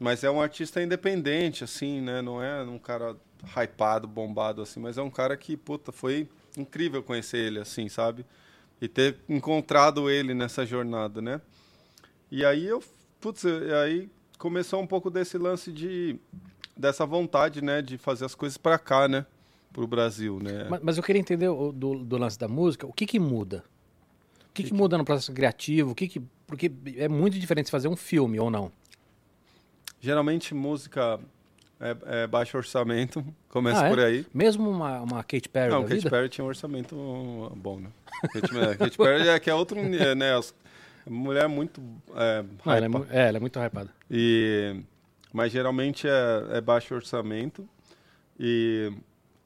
Mas 0.00 0.24
é 0.24 0.30
um 0.30 0.40
artista 0.40 0.82
independente, 0.82 1.62
assim, 1.62 2.00
né? 2.00 2.22
Não 2.22 2.42
é 2.42 2.62
um 2.62 2.78
cara 2.78 3.14
hypado, 3.54 4.08
bombado, 4.08 4.62
assim, 4.62 4.80
mas 4.80 4.96
é 4.96 5.02
um 5.02 5.10
cara 5.10 5.36
que, 5.36 5.58
puta, 5.58 5.92
foi 5.92 6.26
incrível 6.56 7.02
conhecer 7.02 7.36
ele, 7.36 7.58
assim, 7.58 7.86
sabe? 7.90 8.24
E 8.80 8.88
ter 8.88 9.18
encontrado 9.28 10.10
ele 10.10 10.32
nessa 10.32 10.64
jornada, 10.64 11.20
né? 11.20 11.40
E 12.30 12.42
aí 12.42 12.66
eu, 12.66 12.82
putz, 13.20 13.44
aí 13.44 14.08
começou 14.38 14.80
um 14.80 14.86
pouco 14.86 15.10
desse 15.10 15.36
lance 15.36 15.70
de 15.70 16.18
dessa 16.74 17.04
vontade, 17.04 17.62
né, 17.62 17.82
de 17.82 17.98
fazer 17.98 18.24
as 18.24 18.34
coisas 18.34 18.56
para 18.56 18.78
cá, 18.78 19.06
né, 19.06 19.26
pro 19.70 19.86
Brasil, 19.86 20.40
né? 20.42 20.66
Mas, 20.70 20.80
mas 20.82 20.96
eu 20.96 21.02
queria 21.02 21.20
entender 21.20 21.46
do, 21.46 21.72
do 21.98 22.16
lance 22.16 22.38
da 22.38 22.48
música, 22.48 22.86
o 22.86 22.92
que 22.92 23.04
que 23.04 23.20
muda? 23.20 23.62
O 24.52 24.54
que, 24.54 24.64
que 24.64 24.74
muda 24.74 24.98
no 24.98 25.04
processo 25.04 25.32
criativo? 25.32 25.92
O 25.92 25.94
que 25.94 26.06
que, 26.06 26.20
porque 26.46 26.70
é 26.98 27.08
muito 27.08 27.38
diferente 27.38 27.70
fazer 27.70 27.88
um 27.88 27.96
filme 27.96 28.38
ou 28.38 28.50
não. 28.50 28.70
Geralmente 29.98 30.52
música 30.54 31.18
é, 31.80 31.96
é 32.22 32.26
baixo 32.26 32.58
orçamento, 32.58 33.24
começa 33.48 33.82
Ah, 33.82 33.86
é? 33.86 33.88
por 33.88 33.98
aí. 33.98 34.26
Mesmo 34.34 34.68
uma, 34.68 35.00
uma 35.00 35.24
Katy 35.24 35.48
Perry 35.48 35.70
Não, 35.70 35.80
da 35.80 35.88
Katy 35.88 35.96
vida? 36.00 36.10
Perry 36.10 36.28
tinha 36.28 36.44
um 36.44 36.48
orçamento 36.48 36.94
bom, 37.56 37.80
né? 37.80 37.88
É, 38.70 38.74
Katy 38.76 38.98
Perry 38.98 39.28
é 39.28 39.40
que 39.40 39.48
é 39.48 39.54
outro, 39.54 39.82
né? 39.82 40.14
Mulher 41.08 41.48
muito 41.48 41.80
é, 42.14 42.44
Não, 42.64 42.72
ela 42.74 42.86
é, 42.86 43.18
é, 43.24 43.28
ela 43.28 43.38
é 43.38 43.40
muito 43.40 43.58
hypada. 43.58 43.90
E, 44.10 44.76
mas 45.32 45.50
geralmente 45.50 46.06
é, 46.06 46.58
é 46.58 46.60
baixo 46.60 46.94
orçamento 46.94 47.66
e 48.38 48.92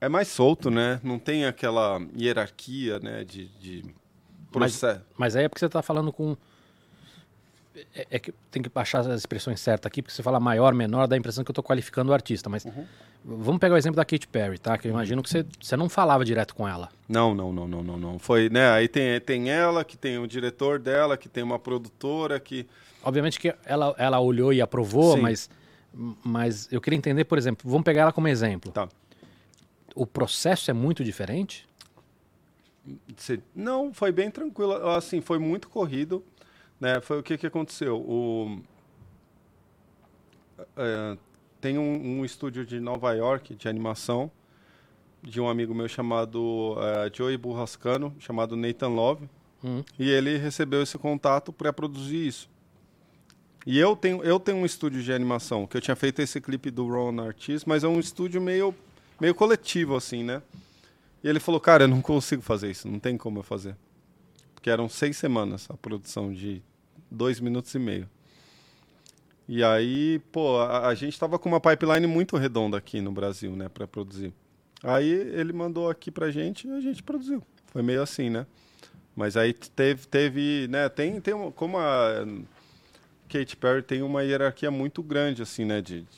é 0.00 0.08
mais 0.08 0.26
solto, 0.26 0.68
né? 0.68 1.00
Não 1.04 1.16
tem 1.16 1.46
aquela 1.46 2.00
hierarquia, 2.18 2.98
né? 2.98 3.24
De, 3.24 3.46
de 3.60 3.84
Mas-. 4.60 4.82
Mas 5.16 5.36
aí 5.36 5.44
é 5.44 5.48
porque 5.48 5.60
você 5.60 5.68
tá 5.68 5.82
falando 5.82 6.12
com. 6.12 6.36
É, 7.94 8.06
é 8.12 8.18
que 8.18 8.32
tem 8.50 8.62
que 8.62 8.70
baixar 8.70 9.00
as 9.00 9.06
expressões 9.08 9.60
certas 9.60 9.86
aqui, 9.86 10.00
porque 10.00 10.14
você 10.14 10.22
fala 10.22 10.40
maior, 10.40 10.72
menor, 10.74 11.06
dá 11.06 11.14
a 11.14 11.18
impressão 11.18 11.44
que 11.44 11.50
eu 11.50 11.54
tô 11.54 11.62
qualificando 11.62 12.10
o 12.10 12.14
artista. 12.14 12.48
Mas 12.48 12.64
Uhum. 12.64 12.86
vamos 13.22 13.60
pegar 13.60 13.74
o 13.74 13.76
exemplo 13.76 13.96
da 13.96 14.04
Katy 14.04 14.26
Perry, 14.28 14.58
tá? 14.58 14.78
Que 14.78 14.88
eu 14.88 14.92
imagino 14.92 15.22
que 15.22 15.28
você, 15.28 15.44
você 15.60 15.76
não 15.76 15.88
falava 15.88 16.24
direto 16.24 16.54
com 16.54 16.66
ela. 16.66 16.88
Não, 17.06 17.34
não, 17.34 17.52
não, 17.52 17.68
não, 17.68 17.82
não, 17.82 17.96
não. 17.98 18.18
Foi, 18.18 18.48
né? 18.48 18.70
Aí 18.70 18.88
tem, 18.88 19.20
tem 19.20 19.50
ela, 19.50 19.84
que 19.84 19.96
tem 19.96 20.16
o 20.18 20.26
diretor 20.26 20.78
dela, 20.78 21.18
que 21.18 21.28
tem 21.28 21.44
uma 21.44 21.58
produtora, 21.58 22.40
que. 22.40 22.66
Obviamente 23.04 23.38
que 23.38 23.54
ela, 23.66 23.94
ela 23.98 24.20
olhou 24.20 24.52
e 24.54 24.60
aprovou, 24.62 25.16
Sim. 25.16 25.20
mas, 25.20 25.50
mas 26.24 26.72
eu 26.72 26.80
queria 26.80 26.96
entender, 26.96 27.24
por 27.24 27.36
exemplo, 27.36 27.68
vamos 27.70 27.84
pegar 27.84 28.02
ela 28.02 28.12
como 28.12 28.26
exemplo. 28.26 28.72
Tá. 28.72 28.88
O 29.94 30.06
processo 30.06 30.70
é 30.70 30.74
muito 30.74 31.04
diferente? 31.04 31.66
Se- 33.16 33.42
Não, 33.54 33.92
foi 33.92 34.12
bem 34.12 34.30
tranquilo. 34.30 34.72
Assim, 34.88 35.20
foi 35.20 35.38
muito 35.38 35.68
corrido. 35.68 36.24
Né? 36.80 37.00
Foi 37.00 37.18
o 37.18 37.22
que, 37.22 37.38
que 37.38 37.46
aconteceu. 37.46 37.96
O, 37.98 38.60
é, 40.76 41.16
tem 41.60 41.78
um, 41.78 42.20
um 42.20 42.24
estúdio 42.24 42.64
de 42.64 42.80
Nova 42.80 43.12
York 43.14 43.54
de 43.54 43.68
animação 43.68 44.30
de 45.22 45.40
um 45.40 45.48
amigo 45.48 45.74
meu 45.74 45.88
chamado 45.88 46.76
é, 46.78 47.10
Joey 47.12 47.36
Burrascano, 47.36 48.14
chamado 48.18 48.56
Nathan 48.56 48.88
Love. 48.88 49.28
Hum. 49.64 49.82
E 49.98 50.08
ele 50.10 50.36
recebeu 50.36 50.82
esse 50.82 50.96
contato 50.98 51.52
para 51.52 51.72
produzir 51.72 52.26
isso. 52.28 52.48
E 53.66 53.78
eu 53.78 53.96
tenho, 53.96 54.22
eu 54.22 54.38
tenho 54.38 54.58
um 54.58 54.64
estúdio 54.66 55.02
de 55.02 55.12
animação, 55.12 55.66
que 55.66 55.76
eu 55.76 55.80
tinha 55.80 55.96
feito 55.96 56.20
esse 56.22 56.40
clipe 56.40 56.70
do 56.70 56.86
Ron 56.86 57.20
Artist, 57.20 57.68
mas 57.68 57.82
é 57.82 57.88
um 57.88 57.98
estúdio 57.98 58.40
meio, 58.40 58.72
meio 59.20 59.34
coletivo, 59.34 59.96
assim, 59.96 60.22
né? 60.22 60.40
E 61.26 61.28
ele 61.28 61.40
falou, 61.40 61.60
cara, 61.60 61.82
eu 61.84 61.88
não 61.88 62.00
consigo 62.00 62.40
fazer 62.40 62.70
isso, 62.70 62.88
não 62.88 63.00
tem 63.00 63.16
como 63.18 63.40
eu 63.40 63.42
fazer. 63.42 63.76
Porque 64.54 64.70
eram 64.70 64.88
seis 64.88 65.16
semanas 65.16 65.66
a 65.70 65.76
produção 65.76 66.32
de 66.32 66.62
dois 67.10 67.40
minutos 67.40 67.74
e 67.74 67.80
meio. 67.80 68.08
E 69.48 69.62
aí, 69.62 70.18
pô, 70.32 70.58
a, 70.58 70.88
a 70.88 70.94
gente 70.94 71.18
tava 71.18 71.38
com 71.38 71.48
uma 71.48 71.60
pipeline 71.60 72.06
muito 72.06 72.36
redonda 72.36 72.76
aqui 72.76 73.00
no 73.00 73.12
Brasil, 73.12 73.52
né, 73.54 73.68
para 73.68 73.86
produzir. 73.86 74.32
Aí 74.82 75.08
ele 75.08 75.52
mandou 75.52 75.88
aqui 75.88 76.10
pra 76.10 76.30
gente 76.30 76.66
e 76.66 76.70
a 76.72 76.80
gente 76.80 77.02
produziu. 77.02 77.42
Foi 77.66 77.82
meio 77.82 78.02
assim, 78.02 78.28
né? 78.28 78.46
Mas 79.16 79.36
aí 79.36 79.52
teve, 79.52 80.06
teve 80.08 80.68
né, 80.70 80.88
tem, 80.88 81.20
tem 81.20 81.34
uma, 81.34 81.52
como 81.52 81.78
a 81.78 82.26
Katy 83.28 83.56
Perry 83.56 83.82
tem 83.82 84.02
uma 84.02 84.22
hierarquia 84.22 84.70
muito 84.70 85.02
grande, 85.02 85.42
assim, 85.42 85.64
né, 85.64 85.80
de, 85.82 86.02
de- 86.02 86.08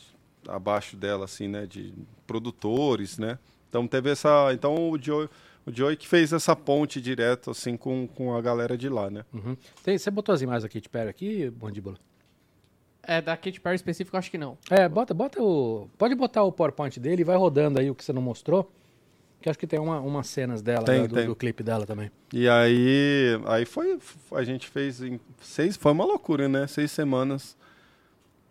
abaixo 0.49 0.97
dela, 0.97 1.25
assim, 1.25 1.49
né, 1.49 1.67
de 1.67 1.93
produtores, 2.27 3.19
né? 3.19 3.39
Então 3.69 3.87
teve 3.87 4.11
essa, 4.11 4.51
então 4.53 4.91
o 4.91 5.01
Joey, 5.01 5.29
o 5.66 5.73
Joey 5.73 5.97
que 5.97 6.09
fez 6.09 6.33
essa 6.33 6.57
ponte 6.57 7.01
direto, 7.01 7.51
assim, 7.51 7.77
com, 7.77 8.07
com 8.09 8.35
a 8.35 8.41
galera 8.41 8.77
de 8.79 8.89
lá, 8.89 9.11
né? 9.11 9.25
Uhum. 9.33 9.57
Tem- 9.83 9.99
você 9.99 10.11
botou 10.11 10.35
as 10.35 10.41
imagens 10.43 10.62
da 10.62 10.69
Katy 10.69 10.89
Perry 10.89 11.09
aqui, 11.11 11.53
Mandíbula? 11.61 11.97
É, 13.03 13.21
da 13.23 13.37
Katy 13.37 13.61
Perry 13.61 13.77
específico, 13.77 14.16
eu 14.16 14.19
acho 14.19 14.31
que 14.31 14.37
não. 14.39 14.59
É, 14.71 14.89
bota, 14.89 15.14
bota 15.14 15.43
o. 15.43 15.89
Pode 15.97 16.14
botar 16.14 16.43
o 16.43 16.53
PowerPoint 16.53 16.99
dele 17.01 17.23
e 17.23 17.25
vai 17.25 17.37
rodando 17.37 17.81
aí 17.81 17.91
o 17.91 17.95
que 17.95 18.05
você 18.05 18.12
não 18.12 18.21
mostrou. 18.23 18.71
Que 19.41 19.49
acho 19.49 19.59
que 19.59 19.66
tem 19.69 19.79
uma, 19.79 20.01
umas 20.01 20.27
cenas 20.27 20.61
dela, 20.61 20.85
Tem, 20.85 21.03
né, 21.03 21.09
do, 21.09 21.14
tem. 21.14 21.27
do 21.27 21.37
clipe 21.37 21.62
dela 21.62 21.87
também. 21.87 22.11
E 22.35 22.49
aí, 22.49 23.41
aí 23.47 23.64
foi, 23.64 23.97
a 24.33 24.43
gente 24.43 24.66
fez 24.66 25.01
em 25.01 25.19
seis, 25.41 25.77
foi 25.77 25.93
uma 25.93 26.05
loucura, 26.05 26.49
né? 26.49 26.66
Seis 26.66 26.91
semanas. 26.91 27.57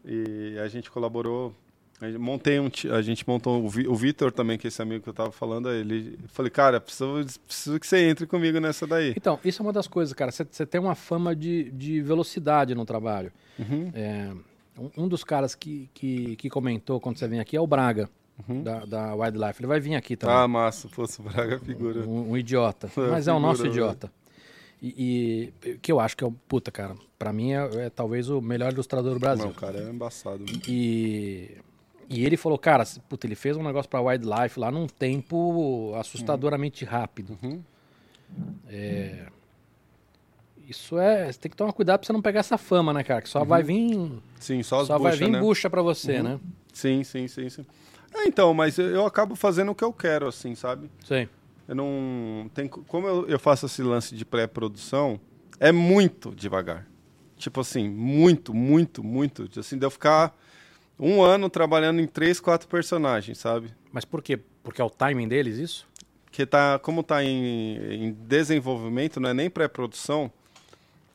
E 0.05 0.57
a 0.63 0.67
gente 0.67 0.89
colaborou. 0.89 1.53
Montei 2.19 2.59
um, 2.59 2.69
a 2.95 3.01
gente 3.01 3.27
montou 3.27 3.63
o, 3.63 3.67
Vi- 3.67 3.87
o 3.87 3.95
Vitor 3.95 4.31
também, 4.31 4.55
que 4.55 4.67
é 4.67 4.69
esse 4.69 4.79
amigo 4.81 5.03
que 5.03 5.09
eu 5.09 5.13
tava 5.15 5.31
falando, 5.31 5.71
ele, 5.71 6.15
falei, 6.27 6.51
cara, 6.51 6.79
preciso, 6.79 7.39
preciso 7.47 7.79
que 7.79 7.87
você 7.87 8.07
entre 8.07 8.27
comigo 8.27 8.59
nessa 8.59 8.85
daí. 8.85 9.13
Então, 9.17 9.39
isso 9.43 9.61
é 9.61 9.65
uma 9.65 9.73
das 9.73 9.87
coisas, 9.87 10.13
cara. 10.13 10.31
Você 10.31 10.65
tem 10.65 10.79
uma 10.79 10.93
fama 10.93 11.35
de, 11.35 11.71
de 11.71 11.99
velocidade 12.01 12.75
no 12.75 12.85
trabalho. 12.85 13.31
Uhum. 13.57 13.91
É, 13.95 14.31
um, 14.77 15.05
um 15.05 15.07
dos 15.07 15.23
caras 15.23 15.55
que, 15.55 15.89
que, 15.91 16.35
que 16.35 16.49
comentou 16.51 16.99
quando 16.99 17.17
você 17.17 17.27
vem 17.27 17.39
aqui 17.39 17.57
é 17.57 17.61
o 17.61 17.65
Braga, 17.65 18.07
da, 18.63 18.85
da 18.85 19.15
Wildlife. 19.15 19.59
Ele 19.59 19.67
vai 19.67 19.79
vir 19.79 19.95
aqui 19.95 20.15
também. 20.15 20.35
Uhum. 20.35 20.41
Ah, 20.43 20.47
massa, 20.47 20.87
fosse 20.89 21.19
Braga 21.19 21.57
figura. 21.57 22.01
um, 22.07 22.29
um 22.33 22.37
idiota. 22.37 22.91
É, 22.95 23.01
Mas 23.09 23.27
é 23.27 23.33
o 23.33 23.39
nosso 23.39 23.63
né? 23.63 23.69
idiota. 23.69 24.11
E, 24.79 25.51
e 25.65 25.77
que 25.81 25.91
eu 25.91 25.99
acho 25.99 26.15
que 26.15 26.23
é 26.23 26.27
o. 26.27 26.31
Puta, 26.31 26.69
cara. 26.69 26.95
Pra 27.17 27.33
mim 27.33 27.53
é, 27.53 27.85
é 27.85 27.89
talvez 27.89 28.29
o 28.29 28.39
melhor 28.39 28.71
ilustrador 28.71 29.15
do 29.15 29.19
Brasil. 29.19 29.47
Não, 29.47 29.53
cara, 29.53 29.79
é 29.79 29.89
embaçado. 29.89 30.45
E, 30.67 31.57
e 32.09 32.25
ele 32.25 32.37
falou, 32.37 32.57
cara, 32.57 32.83
puta, 33.09 33.27
ele 33.27 33.35
fez 33.35 33.55
um 33.57 33.63
negócio 33.63 33.89
pra 33.89 34.01
Wildlife 34.01 34.59
lá 34.59 34.71
num 34.71 34.87
tempo 34.87 35.93
assustadoramente 35.99 36.85
rápido. 36.85 37.37
Uhum. 37.43 37.61
É, 38.67 39.27
isso 40.67 40.97
é. 40.97 41.31
Você 41.31 41.39
tem 41.39 41.49
que 41.51 41.57
tomar 41.57 41.73
cuidado 41.73 41.99
pra 41.99 42.07
você 42.07 42.13
não 42.13 42.21
pegar 42.21 42.41
essa 42.41 42.57
fama, 42.57 42.93
né, 42.93 43.03
cara? 43.03 43.21
Que 43.21 43.29
só 43.29 43.43
vai 43.43 43.63
vir. 43.63 44.11
Sim, 44.39 44.61
só 44.63 44.81
as 44.81 44.87
Só 44.87 44.97
vai 44.97 45.11
buchas, 45.13 45.19
vir 45.19 45.31
né? 45.31 45.39
bucha 45.39 45.69
pra 45.69 45.81
você, 45.81 46.21
né? 46.21 46.39
Sim, 46.73 47.03
sim, 47.03 47.27
sim, 47.27 47.49
sim. 47.49 47.65
É, 48.13 48.25
então, 48.25 48.53
mas 48.53 48.77
eu, 48.77 48.87
eu 48.87 49.05
acabo 49.05 49.35
fazendo 49.35 49.71
o 49.71 49.75
que 49.75 49.83
eu 49.83 49.93
quero, 49.93 50.27
assim, 50.27 50.55
sabe? 50.55 50.89
Sei. 51.05 51.27
Eu 51.67 51.75
não. 51.75 52.49
Tem, 52.53 52.67
co- 52.67 52.83
como 52.87 53.07
eu, 53.07 53.27
eu 53.27 53.39
faço 53.39 53.65
esse 53.65 53.81
lance 53.81 54.15
de 54.15 54.23
pré-produção, 54.25 55.19
é 55.59 55.71
muito 55.71 56.33
devagar. 56.35 56.87
Tipo 57.37 57.61
assim, 57.61 57.87
muito, 57.89 58.53
muito, 58.53 59.03
muito. 59.03 59.49
Assim, 59.59 59.77
de 59.77 59.85
eu 59.85 59.91
ficar 59.91 60.35
um 60.99 61.21
ano 61.21 61.49
trabalhando 61.49 61.99
em 61.99 62.07
três, 62.07 62.39
quatro 62.39 62.67
personagens, 62.67 63.37
sabe? 63.37 63.73
Mas 63.91 64.05
por 64.05 64.21
quê? 64.21 64.39
Porque 64.63 64.81
é 64.81 64.83
o 64.83 64.89
timing 64.89 65.27
deles, 65.27 65.57
isso? 65.57 65.87
Que 66.31 66.45
tá, 66.45 66.79
como 66.79 67.03
tá 67.03 67.23
em, 67.23 67.77
em 68.05 68.11
desenvolvimento, 68.13 69.19
não 69.19 69.29
é 69.29 69.33
nem 69.33 69.49
pré-produção, 69.49 70.31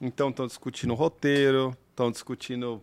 então 0.00 0.30
estão 0.30 0.46
discutindo 0.46 0.92
o 0.92 0.96
roteiro, 0.96 1.76
estão 1.90 2.10
discutindo 2.10 2.82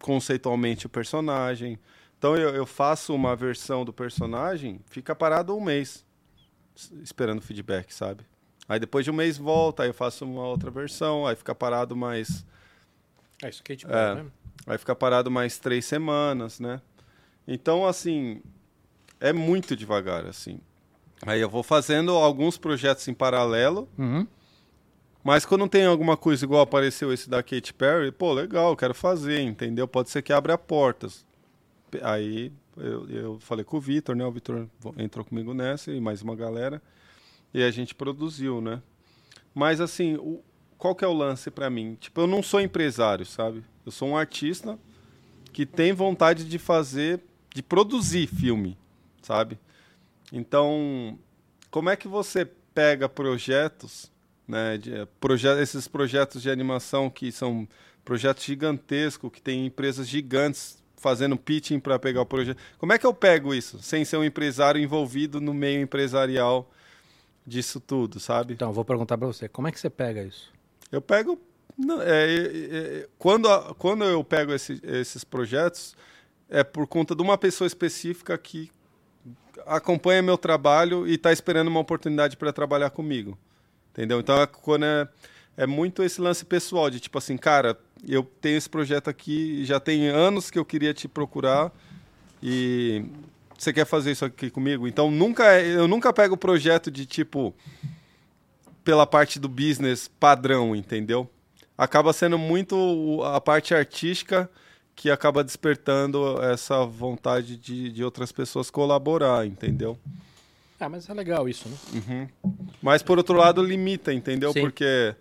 conceitualmente 0.00 0.86
o 0.86 0.88
personagem. 0.88 1.78
Então 2.18 2.36
eu, 2.36 2.50
eu 2.50 2.66
faço 2.66 3.14
uma 3.14 3.36
versão 3.36 3.84
do 3.84 3.92
personagem, 3.92 4.80
fica 4.86 5.14
parado 5.14 5.56
um 5.56 5.60
mês 5.60 6.04
esperando 7.02 7.40
feedback, 7.40 7.92
sabe? 7.92 8.24
Aí 8.68 8.78
depois 8.78 9.04
de 9.04 9.10
um 9.10 9.14
mês 9.14 9.38
volta, 9.38 9.82
aí 9.82 9.88
eu 9.88 9.94
faço 9.94 10.24
uma 10.24 10.46
outra 10.46 10.70
versão, 10.70 11.26
aí 11.26 11.34
fica 11.34 11.54
parado 11.54 11.96
mais. 11.96 12.44
É 13.42 13.48
isso, 13.48 13.62
Kate 13.62 13.86
É. 13.86 13.88
Perry, 13.88 14.24
né? 14.24 14.30
Aí 14.66 14.76
fica 14.78 14.94
parado 14.94 15.30
mais 15.30 15.58
três 15.58 15.84
semanas, 15.86 16.60
né? 16.60 16.80
Então, 17.46 17.86
assim, 17.86 18.42
é 19.20 19.32
muito 19.32 19.74
devagar, 19.76 20.26
assim. 20.26 20.60
Aí 21.26 21.40
eu 21.40 21.48
vou 21.48 21.62
fazendo 21.62 22.12
alguns 22.12 22.56
projetos 22.58 23.06
em 23.08 23.14
paralelo, 23.14 23.88
Uhum. 23.98 24.26
mas 25.24 25.44
quando 25.44 25.68
tem 25.68 25.84
alguma 25.86 26.16
coisa 26.16 26.44
igual 26.44 26.60
apareceu 26.60 27.12
esse 27.12 27.28
da 27.28 27.42
Katy 27.42 27.74
Perry, 27.74 28.12
pô, 28.12 28.32
legal, 28.32 28.76
quero 28.76 28.94
fazer, 28.94 29.40
entendeu? 29.40 29.88
Pode 29.88 30.10
ser 30.10 30.22
que 30.22 30.32
abra 30.32 30.56
portas. 30.56 31.26
Aí 32.02 32.52
eu, 32.76 33.08
eu 33.10 33.38
falei 33.40 33.64
com 33.64 33.78
o 33.78 33.80
Vitor, 33.80 34.14
né? 34.14 34.24
O 34.24 34.30
Vitor 34.30 34.68
entrou 34.98 35.24
comigo 35.24 35.52
nessa 35.54 35.90
e 35.90 36.00
mais 36.00 36.20
uma 36.22 36.36
galera. 36.36 36.80
E 37.52 37.62
a 37.62 37.70
gente 37.70 37.94
produziu, 37.94 38.60
né? 38.60 38.80
Mas 39.54 39.80
assim, 39.80 40.16
o- 40.16 40.42
qual 40.78 40.94
que 40.94 41.04
é 41.04 41.08
o 41.08 41.12
lance 41.12 41.50
pra 41.50 41.68
mim? 41.68 41.96
Tipo, 42.00 42.22
eu 42.22 42.26
não 42.26 42.42
sou 42.42 42.60
empresário, 42.60 43.26
sabe? 43.26 43.64
Eu 43.84 43.90
sou 43.90 44.08
um 44.08 44.16
artista 44.16 44.78
que 45.52 45.66
tem 45.66 45.92
vontade 45.92 46.44
de 46.44 46.58
fazer, 46.58 47.20
de 47.52 47.62
produzir 47.62 48.28
filme, 48.28 48.78
sabe? 49.20 49.58
Então, 50.32 51.18
como 51.70 51.90
é 51.90 51.96
que 51.96 52.06
você 52.06 52.44
pega 52.72 53.08
projetos, 53.08 54.10
né, 54.46 54.78
de, 54.78 54.94
eh, 54.94 55.08
proje 55.18 55.48
esses 55.60 55.88
projetos 55.88 56.40
de 56.40 56.48
animação 56.48 57.10
que 57.10 57.32
são 57.32 57.68
projetos 58.04 58.44
gigantescos, 58.44 59.32
que 59.32 59.42
tem 59.42 59.66
empresas 59.66 60.06
gigantes 60.06 60.82
fazendo 60.96 61.36
pitching 61.36 61.80
para 61.80 61.98
pegar 61.98 62.22
o 62.22 62.26
projeto. 62.26 62.58
Como 62.78 62.92
é 62.92 62.98
que 62.98 63.06
eu 63.06 63.14
pego 63.14 63.54
isso 63.54 63.82
sem 63.82 64.04
ser 64.04 64.16
um 64.16 64.24
empresário 64.24 64.80
envolvido 64.80 65.40
no 65.40 65.54
meio 65.54 65.80
empresarial 65.80 66.70
disso 67.46 67.80
tudo, 67.80 68.20
sabe? 68.20 68.54
Então, 68.54 68.72
vou 68.72 68.84
perguntar 68.84 69.16
pra 69.18 69.26
você, 69.26 69.48
como 69.48 69.68
é 69.68 69.72
que 69.72 69.80
você 69.80 69.90
pega 69.90 70.22
isso? 70.22 70.52
Eu 70.90 71.00
pego. 71.00 71.38
é, 72.00 72.04
é, 72.04 73.00
é, 73.02 73.08
quando, 73.18 73.48
a- 73.48 73.72
quando 73.78 74.02
eu 74.04 74.24
pego 74.24 74.52
esse- 74.52 74.80
esses 74.82 75.22
projetos, 75.22 75.94
é 76.48 76.64
por 76.64 76.86
conta 76.88 77.14
de 77.14 77.22
uma 77.22 77.38
pessoa 77.38 77.66
específica 77.68 78.36
que 78.36 78.70
acompanha 79.66 80.20
meu 80.22 80.36
trabalho 80.38 81.06
e 81.06 81.14
está 81.14 81.32
esperando 81.32 81.68
uma 81.68 81.80
oportunidade 81.80 82.36
para 82.36 82.52
trabalhar 82.52 82.90
comigo. 82.90 83.38
Entendeu? 83.92 84.18
Então, 84.20 84.40
é, 84.40 84.46
quando 84.46 84.84
é, 84.84 85.08
é 85.56 85.66
muito 85.66 86.02
esse 86.02 86.20
lance 86.20 86.44
pessoal, 86.44 86.90
de 86.90 86.98
tipo 87.00 87.16
assim, 87.18 87.36
cara, 87.36 87.78
eu 88.06 88.22
tenho 88.40 88.56
esse 88.56 88.68
projeto 88.68 89.08
aqui, 89.08 89.64
já 89.64 89.78
tem 89.78 90.08
anos 90.08 90.50
que 90.50 90.58
eu 90.58 90.64
queria 90.64 90.94
te 90.94 91.06
procurar, 91.06 91.72
e 92.42 93.04
você 93.58 93.72
quer 93.72 93.84
fazer 93.84 94.12
isso 94.12 94.24
aqui 94.24 94.50
comigo? 94.50 94.86
Então 94.86 95.10
nunca 95.10 95.60
eu 95.60 95.88
nunca 95.88 96.12
pego 96.12 96.34
o 96.34 96.38
projeto 96.38 96.90
de 96.90 97.04
tipo 97.04 97.52
pela 98.88 99.06
parte 99.06 99.38
do 99.38 99.50
business 99.50 100.08
padrão, 100.08 100.74
entendeu? 100.74 101.28
Acaba 101.76 102.10
sendo 102.10 102.38
muito 102.38 103.22
a 103.22 103.38
parte 103.38 103.74
artística 103.74 104.48
que 104.96 105.10
acaba 105.10 105.44
despertando 105.44 106.42
essa 106.42 106.86
vontade 106.86 107.58
de, 107.58 107.92
de 107.92 108.02
outras 108.02 108.32
pessoas 108.32 108.70
colaborar, 108.70 109.46
entendeu? 109.46 109.98
Ah, 110.80 110.88
mas 110.88 111.06
é 111.06 111.12
legal 111.12 111.46
isso, 111.46 111.68
né? 111.68 111.76
Uhum. 111.92 112.28
Mas 112.80 113.02
por 113.02 113.18
outro 113.18 113.36
lado 113.36 113.62
limita, 113.62 114.10
entendeu? 114.10 114.54
Sim. 114.54 114.62
Porque 114.62 115.14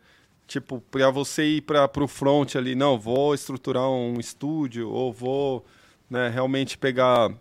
tipo 0.47 0.79
para 0.89 1.09
você 1.09 1.43
ir 1.43 1.61
para 1.63 1.89
pro 1.89 2.07
front 2.07 2.55
ali, 2.55 2.73
não, 2.73 2.97
vou 2.97 3.35
estruturar 3.35 3.89
um 3.89 4.17
estúdio 4.17 4.89
ou 4.89 5.11
vou 5.11 5.65
né, 6.09 6.29
realmente 6.29 6.77
pegar 6.77 7.33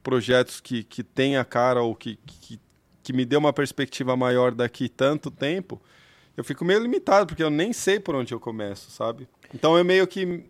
projetos 0.00 0.60
que 0.60 0.84
que 0.84 1.02
tenha 1.02 1.44
cara 1.44 1.82
ou 1.82 1.96
que, 1.96 2.20
que 2.24 2.60
que 3.02 3.12
me 3.12 3.24
dê 3.24 3.36
uma 3.36 3.52
perspectiva 3.52 4.16
maior 4.16 4.52
daqui 4.52 4.88
tanto 4.88 5.30
tempo, 5.30 5.80
eu 6.36 6.44
fico 6.44 6.64
meio 6.64 6.80
limitado 6.80 7.26
porque 7.26 7.42
eu 7.42 7.50
nem 7.50 7.72
sei 7.72 7.98
por 8.00 8.14
onde 8.14 8.32
eu 8.32 8.40
começo, 8.40 8.90
sabe? 8.90 9.28
Então 9.54 9.76
eu 9.76 9.84
meio 9.84 10.06
que 10.06 10.44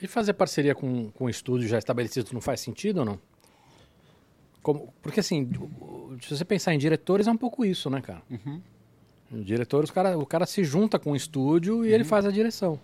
E 0.00 0.06
fazer 0.06 0.32
parceria 0.32 0.74
com, 0.74 1.10
com 1.10 1.28
estúdios 1.28 1.70
já 1.70 1.78
estabelecidos 1.78 2.32
não 2.32 2.40
faz 2.40 2.60
sentido 2.60 2.98
ou 3.00 3.04
não? 3.04 3.20
Como, 4.62 4.92
porque 5.02 5.20
assim, 5.20 5.48
se 6.22 6.36
você 6.36 6.44
pensar 6.44 6.72
em 6.74 6.78
diretores, 6.78 7.26
é 7.26 7.30
um 7.30 7.36
pouco 7.36 7.64
isso, 7.64 7.90
né, 7.90 8.00
cara? 8.00 8.22
O 9.30 9.42
diretor, 9.42 9.82
os 9.82 9.90
cara, 9.90 10.16
o 10.18 10.26
cara 10.26 10.46
se 10.46 10.62
junta 10.62 10.98
com 10.98 11.12
o 11.12 11.16
estúdio 11.16 11.84
e 11.84 11.92
ele 11.92 12.04
faz 12.04 12.26
a 12.26 12.30
direção. 12.30 12.78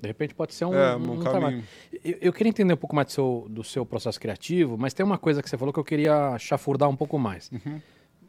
De 0.00 0.06
repente 0.08 0.34
pode 0.34 0.54
ser 0.54 0.66
um, 0.66 0.74
É, 0.74 0.94
um 0.96 1.12
um 1.12 1.20
trabalho. 1.20 1.64
Eu, 2.04 2.18
eu 2.20 2.32
queria 2.32 2.50
entender 2.50 2.74
um 2.74 2.76
pouco 2.76 2.94
mais 2.94 3.06
do 3.08 3.12
seu, 3.12 3.46
do 3.48 3.64
seu 3.64 3.86
processo 3.86 4.20
criativo, 4.20 4.76
mas 4.76 4.92
tem 4.92 5.04
uma 5.04 5.16
coisa 5.18 5.42
que 5.42 5.48
você 5.48 5.56
falou 5.56 5.72
que 5.72 5.80
eu 5.80 5.84
queria 5.84 6.38
chafurdar 6.38 6.88
um 6.88 6.96
pouco 6.96 7.18
mais. 7.18 7.50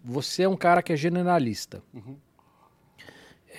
Você 0.03 0.43
é 0.43 0.49
um 0.49 0.55
cara 0.55 0.81
que 0.81 0.93
é 0.93 0.95
generalista. 0.95 1.83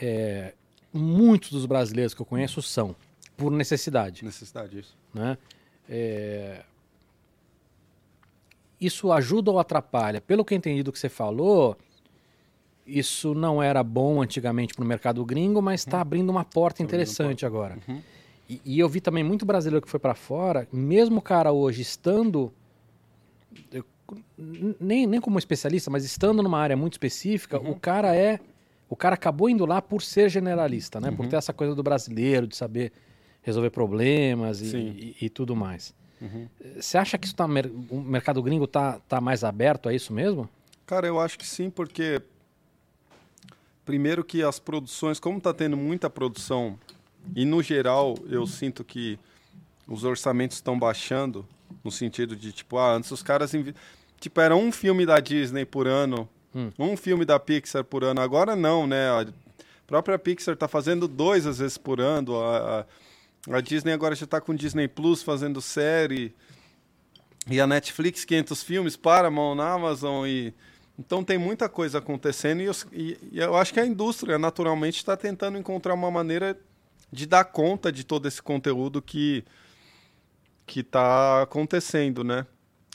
É, 0.00 0.54
muitos 0.92 1.50
dos 1.50 1.66
brasileiros 1.66 2.14
que 2.14 2.22
eu 2.22 2.26
conheço 2.26 2.62
são, 2.62 2.94
por 3.36 3.50
necessidade. 3.52 4.24
necessidade 4.24 4.70
disso. 4.76 4.96
né? 5.12 5.36
É, 5.88 6.62
Isso 8.80 9.10
ajuda 9.12 9.50
ou 9.50 9.58
atrapalha? 9.58 10.20
Pelo 10.20 10.44
que 10.44 10.54
eu 10.54 10.58
entendi 10.58 10.82
do 10.82 10.92
que 10.92 10.98
você 10.98 11.08
falou, 11.08 11.76
isso 12.88 13.34
não 13.34 13.62
era 13.62 13.82
bom 13.82 14.22
antigamente 14.22 14.74
para 14.74 14.84
o 14.84 14.86
mercado 14.86 15.24
gringo, 15.24 15.60
mas 15.62 15.80
está 15.82 16.00
abrindo 16.00 16.30
uma 16.30 16.44
porta 16.44 16.82
interessante 16.82 17.44
agora. 17.46 17.78
E, 18.48 18.60
e 18.64 18.78
eu 18.78 18.88
vi 18.88 19.00
também 19.00 19.22
muito 19.22 19.44
brasileiro 19.44 19.84
que 19.84 19.90
foi 19.90 20.00
para 20.00 20.14
fora, 20.14 20.66
mesmo 20.72 21.18
o 21.18 21.22
cara 21.22 21.52
hoje 21.52 21.82
estando 21.82 22.52
eu- 23.72 23.84
nem, 24.80 25.06
nem 25.06 25.20
como 25.20 25.38
especialista, 25.38 25.90
mas 25.90 26.04
estando 26.04 26.42
numa 26.42 26.58
área 26.58 26.76
muito 26.76 26.94
específica, 26.94 27.58
o 27.58 27.74
cara 27.78 28.14
é 28.16 28.40
o 28.90 28.96
cara 28.96 29.14
acabou 29.14 29.50
indo 29.50 29.66
lá 29.66 29.82
por 29.82 30.00
ser 30.00 30.30
generalista, 30.30 30.98
né? 30.98 31.10
Por 31.10 31.26
ter 31.26 31.36
essa 31.36 31.52
coisa 31.52 31.74
do 31.74 31.82
brasileiro 31.82 32.46
de 32.46 32.56
saber 32.56 32.90
resolver 33.42 33.68
problemas 33.68 34.62
e, 34.62 34.66
e- 35.20 35.26
e 35.26 35.28
tudo 35.28 35.54
mais. 35.54 35.94
Você 36.80 36.96
acha 36.96 37.18
que 37.18 37.26
isso 37.26 37.36
tá, 37.36 37.44
o 37.44 38.00
mercado 38.00 38.42
gringo 38.42 38.66
tá, 38.66 38.98
tá 39.06 39.20
mais 39.20 39.44
aberto 39.44 39.90
a 39.90 39.94
isso 39.94 40.10
mesmo? 40.12 40.48
Cara, 40.86 41.06
eu 41.06 41.20
acho 41.20 41.38
que 41.38 41.46
sim, 41.46 41.68
porque 41.68 42.22
primeiro 43.88 44.22
que 44.22 44.42
as 44.42 44.58
produções, 44.58 45.18
como 45.18 45.38
está 45.38 45.54
tendo 45.54 45.74
muita 45.74 46.10
produção, 46.10 46.78
e 47.34 47.46
no 47.46 47.62
geral 47.62 48.18
eu 48.28 48.46
sinto 48.46 48.84
que 48.84 49.18
os 49.86 50.04
orçamentos 50.04 50.58
estão 50.58 50.78
baixando, 50.78 51.46
no 51.82 51.90
sentido 51.90 52.36
de, 52.36 52.52
tipo, 52.52 52.76
ah, 52.76 52.92
antes 52.92 53.10
os 53.10 53.22
caras. 53.22 53.50
Tipo, 54.20 54.40
era 54.42 54.54
um 54.54 54.70
filme 54.70 55.06
da 55.06 55.18
Disney 55.20 55.64
por 55.64 55.86
ano, 55.86 56.28
Hum. 56.54 56.70
um 56.78 56.98
filme 56.98 57.24
da 57.24 57.40
Pixar 57.40 57.82
por 57.82 58.04
ano. 58.04 58.20
Agora 58.20 58.54
não, 58.54 58.86
né? 58.86 59.08
A 59.08 59.26
própria 59.86 60.18
Pixar 60.18 60.52
está 60.52 60.68
fazendo 60.68 61.08
dois 61.08 61.46
às 61.46 61.58
vezes 61.58 61.78
por 61.78 61.98
ano. 61.98 62.38
A, 62.38 62.86
a, 63.50 63.56
a 63.56 63.60
Disney 63.62 63.92
agora 63.92 64.14
já 64.14 64.24
está 64.26 64.38
com 64.38 64.54
Disney 64.54 64.86
Plus 64.86 65.22
fazendo 65.22 65.62
série. 65.62 66.34
E 67.50 67.58
a 67.58 67.66
Netflix, 67.66 68.26
500 68.26 68.62
filmes, 68.62 68.96
Paramount, 68.98 69.56
na 69.56 69.72
Amazon 69.72 70.26
e... 70.26 70.52
Então 70.98 71.22
tem 71.22 71.38
muita 71.38 71.68
coisa 71.68 71.98
acontecendo 71.98 72.60
e, 72.60 72.68
os- 72.68 72.86
e- 72.92 73.18
e 73.32 73.38
eu 73.38 73.56
acho 73.56 73.72
que 73.72 73.80
a 73.80 73.86
indústria 73.86 74.38
naturalmente 74.38 74.96
está 74.96 75.16
tentando 75.16 75.56
encontrar 75.58 75.94
uma 75.94 76.10
maneira 76.10 76.58
de 77.12 77.26
dar 77.26 77.44
conta 77.44 77.90
de 77.92 78.04
todo 78.04 78.26
esse 78.26 78.42
conteúdo 78.42 79.00
que 79.00 79.44
que 80.66 80.80
está 80.80 81.42
acontecendo, 81.42 82.22
né? 82.22 82.46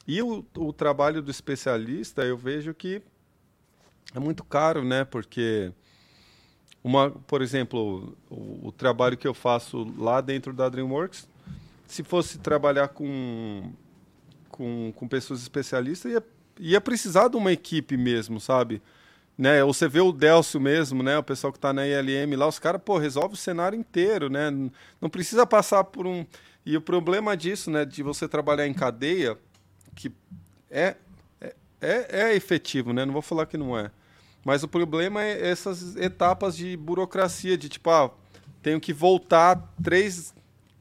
E 0.08 0.22
o, 0.22 0.46
o 0.58 0.72
trabalho 0.74 1.22
do 1.22 1.32
especialista 1.32 2.24
eu 2.24 2.38
vejo 2.38 2.74
que 2.74 3.02
é 4.14 4.20
muito 4.20 4.44
caro, 4.44 4.84
né? 4.84 5.04
Porque 5.06 5.72
uma, 6.84 7.10
por 7.10 7.42
exemplo, 7.42 8.16
o, 8.30 8.68
o 8.68 8.72
trabalho 8.72 9.18
que 9.18 9.28
eu 9.28 9.34
faço 9.34 9.92
lá 9.98 10.22
dentro 10.22 10.54
da 10.54 10.68
DreamWorks, 10.70 11.28
se 11.88 12.04
fosse 12.04 12.38
trabalhar 12.38 12.90
com 12.90 13.72
com, 14.50 14.94
com 14.96 15.08
pessoas 15.08 15.42
especialistas, 15.42 16.12
ia, 16.12 16.24
ia 16.60 16.80
precisar 16.82 17.28
de 17.28 17.38
uma 17.38 17.52
equipe 17.52 17.98
mesmo, 17.98 18.40
sabe? 18.40 18.82
Né? 19.38 19.64
Ou 19.64 19.74
você 19.74 19.88
vê 19.88 20.00
o 20.00 20.12
Delcio 20.12 20.60
mesmo, 20.60 21.02
né? 21.02 21.18
O 21.18 21.24
pessoal 21.24 21.52
que 21.52 21.58
está 21.58 21.74
na 21.74 21.88
ILM 21.88 22.36
lá, 22.36 22.48
os 22.48 22.60
caras, 22.60 22.82
pô, 22.84 22.98
resolve 22.98 23.34
o 23.34 23.38
cenário 23.38 23.78
inteiro, 23.78 24.30
né? 24.30 24.52
Não 25.02 25.10
precisa 25.10 25.46
passar 25.46 25.84
por 25.84 26.06
um... 26.06 26.26
E 26.66 26.78
o 26.78 26.82
problema 26.82 27.36
disso, 27.36 27.72
né? 27.72 27.84
De 27.84 28.04
você 28.04 28.28
trabalhar 28.28 28.68
em 28.68 28.74
cadeia, 28.74 29.38
que 29.96 30.12
é, 30.70 30.96
é, 31.42 31.56
é, 31.82 32.22
é 32.22 32.36
efetivo, 32.36 32.94
né? 32.94 33.06
Não 33.06 33.14
vou 33.14 33.22
falar 33.22 33.46
que 33.48 33.58
não 33.58 33.78
é. 33.78 33.92
Mas 34.46 34.62
o 34.64 34.68
problema 34.68 35.24
é 35.24 35.50
essas 35.50 35.96
etapas 35.96 36.56
de 36.56 36.76
burocracia, 36.78 37.58
de 37.58 37.70
tipo, 37.70 37.90
ah, 37.90 38.12
tenho 38.62 38.80
que 38.80 38.94
voltar 38.94 39.74
três 39.82 40.34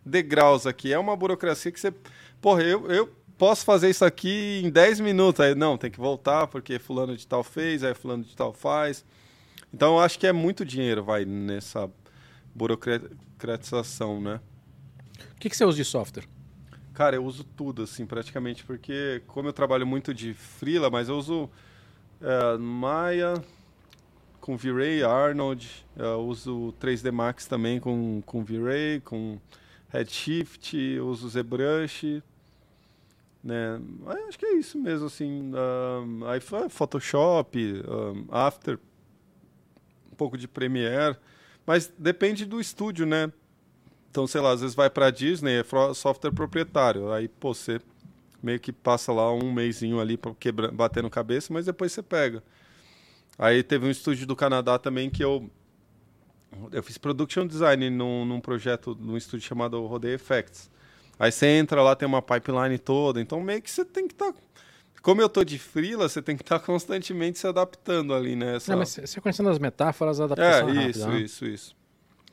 degraus 0.05 0.67
aqui. 0.67 0.93
É 0.93 0.99
uma 0.99 1.17
burocracia 1.17 1.71
que 1.71 1.81
você. 1.81 1.93
Porra, 2.41 2.63
eu, 2.63 2.91
eu 2.91 3.11
posso 3.43 3.65
fazer 3.65 3.91
isso 3.91 4.05
aqui 4.05 4.63
em 4.65 4.71
10 4.71 5.01
minutos. 5.01 5.41
Aí, 5.41 5.53
não, 5.53 5.77
tem 5.77 5.91
que 5.91 5.99
voltar 5.99 6.47
porque 6.47 6.79
fulano 6.79 7.17
de 7.17 7.27
tal 7.27 7.43
fez, 7.43 7.83
aí 7.83 7.93
fulano 7.93 8.23
de 8.23 8.37
tal 8.37 8.53
faz. 8.53 9.05
Então 9.75 9.97
eu 9.97 9.99
acho 9.99 10.17
que 10.17 10.29
é 10.29 10.33
muito 10.33 10.65
dinheiro, 10.65 11.03
vai, 11.03 11.25
nessa 11.25 11.91
burocratização, 12.55 14.21
né? 14.21 14.39
O 15.33 15.41
que, 15.41 15.51
que 15.51 15.57
você 15.57 15.65
usa 15.65 15.77
de 15.77 15.85
software? 15.85 16.23
Cara, 16.95 17.17
eu 17.17 17.25
uso 17.25 17.43
tudo, 17.43 17.83
assim, 17.83 18.07
praticamente, 18.07 18.63
porque 18.63 19.21
como 19.27 19.49
eu 19.49 19.53
trabalho 19.53 19.89
muito 19.89 20.15
de 20.15 20.35
freela, 20.35 20.89
mas 20.89 21.09
eu 21.09 21.19
uso 21.19 21.51
é, 22.21 22.57
Maya 22.59 23.35
com 24.41 24.57
V-Ray, 24.57 25.03
Arnold, 25.03 25.85
eu 25.97 26.21
uso 26.21 26.73
3D 26.81 27.11
Max 27.11 27.49
também 27.49 27.81
com, 27.81 28.23
com 28.25 28.45
V-Ray, 28.45 29.01
com 29.01 29.41
Redshift, 29.89 30.77
uso 31.01 31.29
ZBrush, 31.29 32.23
né? 33.43 33.81
Acho 34.29 34.39
que 34.39 34.47
é 34.47 34.55
isso 34.55 34.79
mesmo, 34.79 35.07
assim, 35.07 35.53
ah, 35.55 36.33
aí 36.33 36.41
Photoshop, 36.69 37.83
ah, 38.31 38.47
After, 38.47 38.79
um 40.13 40.17
pouco 40.17 40.37
de 40.37 40.47
Premiere, 40.47 41.17
mas 41.67 41.93
depende 41.99 42.45
do 42.45 42.61
estúdio, 42.61 43.07
né? 43.07 43.33
Então, 44.11 44.27
sei 44.27 44.41
lá, 44.41 44.51
às 44.53 44.61
vezes 44.61 44.77
vai 44.77 44.91
pra 44.91 45.11
Disney, 45.11 45.61
é 45.61 45.65
software 45.95 46.33
proprietário. 46.33 47.11
Aí, 47.13 47.29
pô, 47.29 47.55
você 47.55 47.81
meio 48.43 48.61
que 48.61 48.73
passa 48.73 49.13
lá 49.13 49.33
um 49.33 49.53
mêsinho 49.53 50.01
ali 50.01 50.17
pra 50.17 50.35
quebra... 50.35 50.71
batendo 50.71 51.09
cabeça, 51.09 51.53
mas 51.53 51.65
depois 51.65 51.93
você 51.93 52.03
pega. 52.03 52.43
Aí 53.39 53.63
teve 53.63 53.87
um 53.87 53.91
estúdio 53.91 54.27
do 54.27 54.37
Canadá 54.37 54.79
também 54.79 55.09
que 55.09 55.25
eu 55.25 55.51
eu 56.71 56.83
fiz 56.83 56.99
production 56.99 57.47
design 57.47 57.89
num, 57.89 58.27
num 58.27 58.41
projeto, 58.41 58.95
num 59.01 59.17
estúdio 59.17 59.47
chamado 59.47 59.85
Rodeio 59.87 60.15
Effects. 60.15 60.71
Aí 61.23 61.31
você 61.31 61.47
entra 61.47 61.81
lá, 61.83 61.95
tem 61.95 62.07
uma 62.09 62.21
pipeline 62.21 62.79
toda, 62.79 63.21
então 63.21 63.41
meio 63.41 63.63
que 63.63 63.71
você 63.71 63.85
tem 63.85 64.09
que 64.09 64.15
estar... 64.15 64.35
Como 65.03 65.21
eu 65.21 65.29
tô 65.29 65.45
de 65.45 65.57
freela, 65.59 66.09
você 66.09 66.21
tem 66.21 66.37
que 66.37 66.43
estar 66.43 66.59
constantemente 66.67 67.39
se 67.39 67.47
adaptando 67.47 68.13
ali, 68.13 68.35
né? 68.35 68.57
Essa- 68.57 68.73
Não, 68.73 68.79
mas 68.81 68.89
você 68.91 69.21
conhecendo 69.21 69.49
as 69.49 69.59
metáforas, 69.61 70.21
a 70.21 70.25
adaptação 70.25 70.69
é 70.69 70.73
É, 70.73 70.75
rápida, 70.75 70.91
isso, 70.91 71.09
né? 71.09 71.21
isso, 71.21 71.45
isso. 71.47 71.77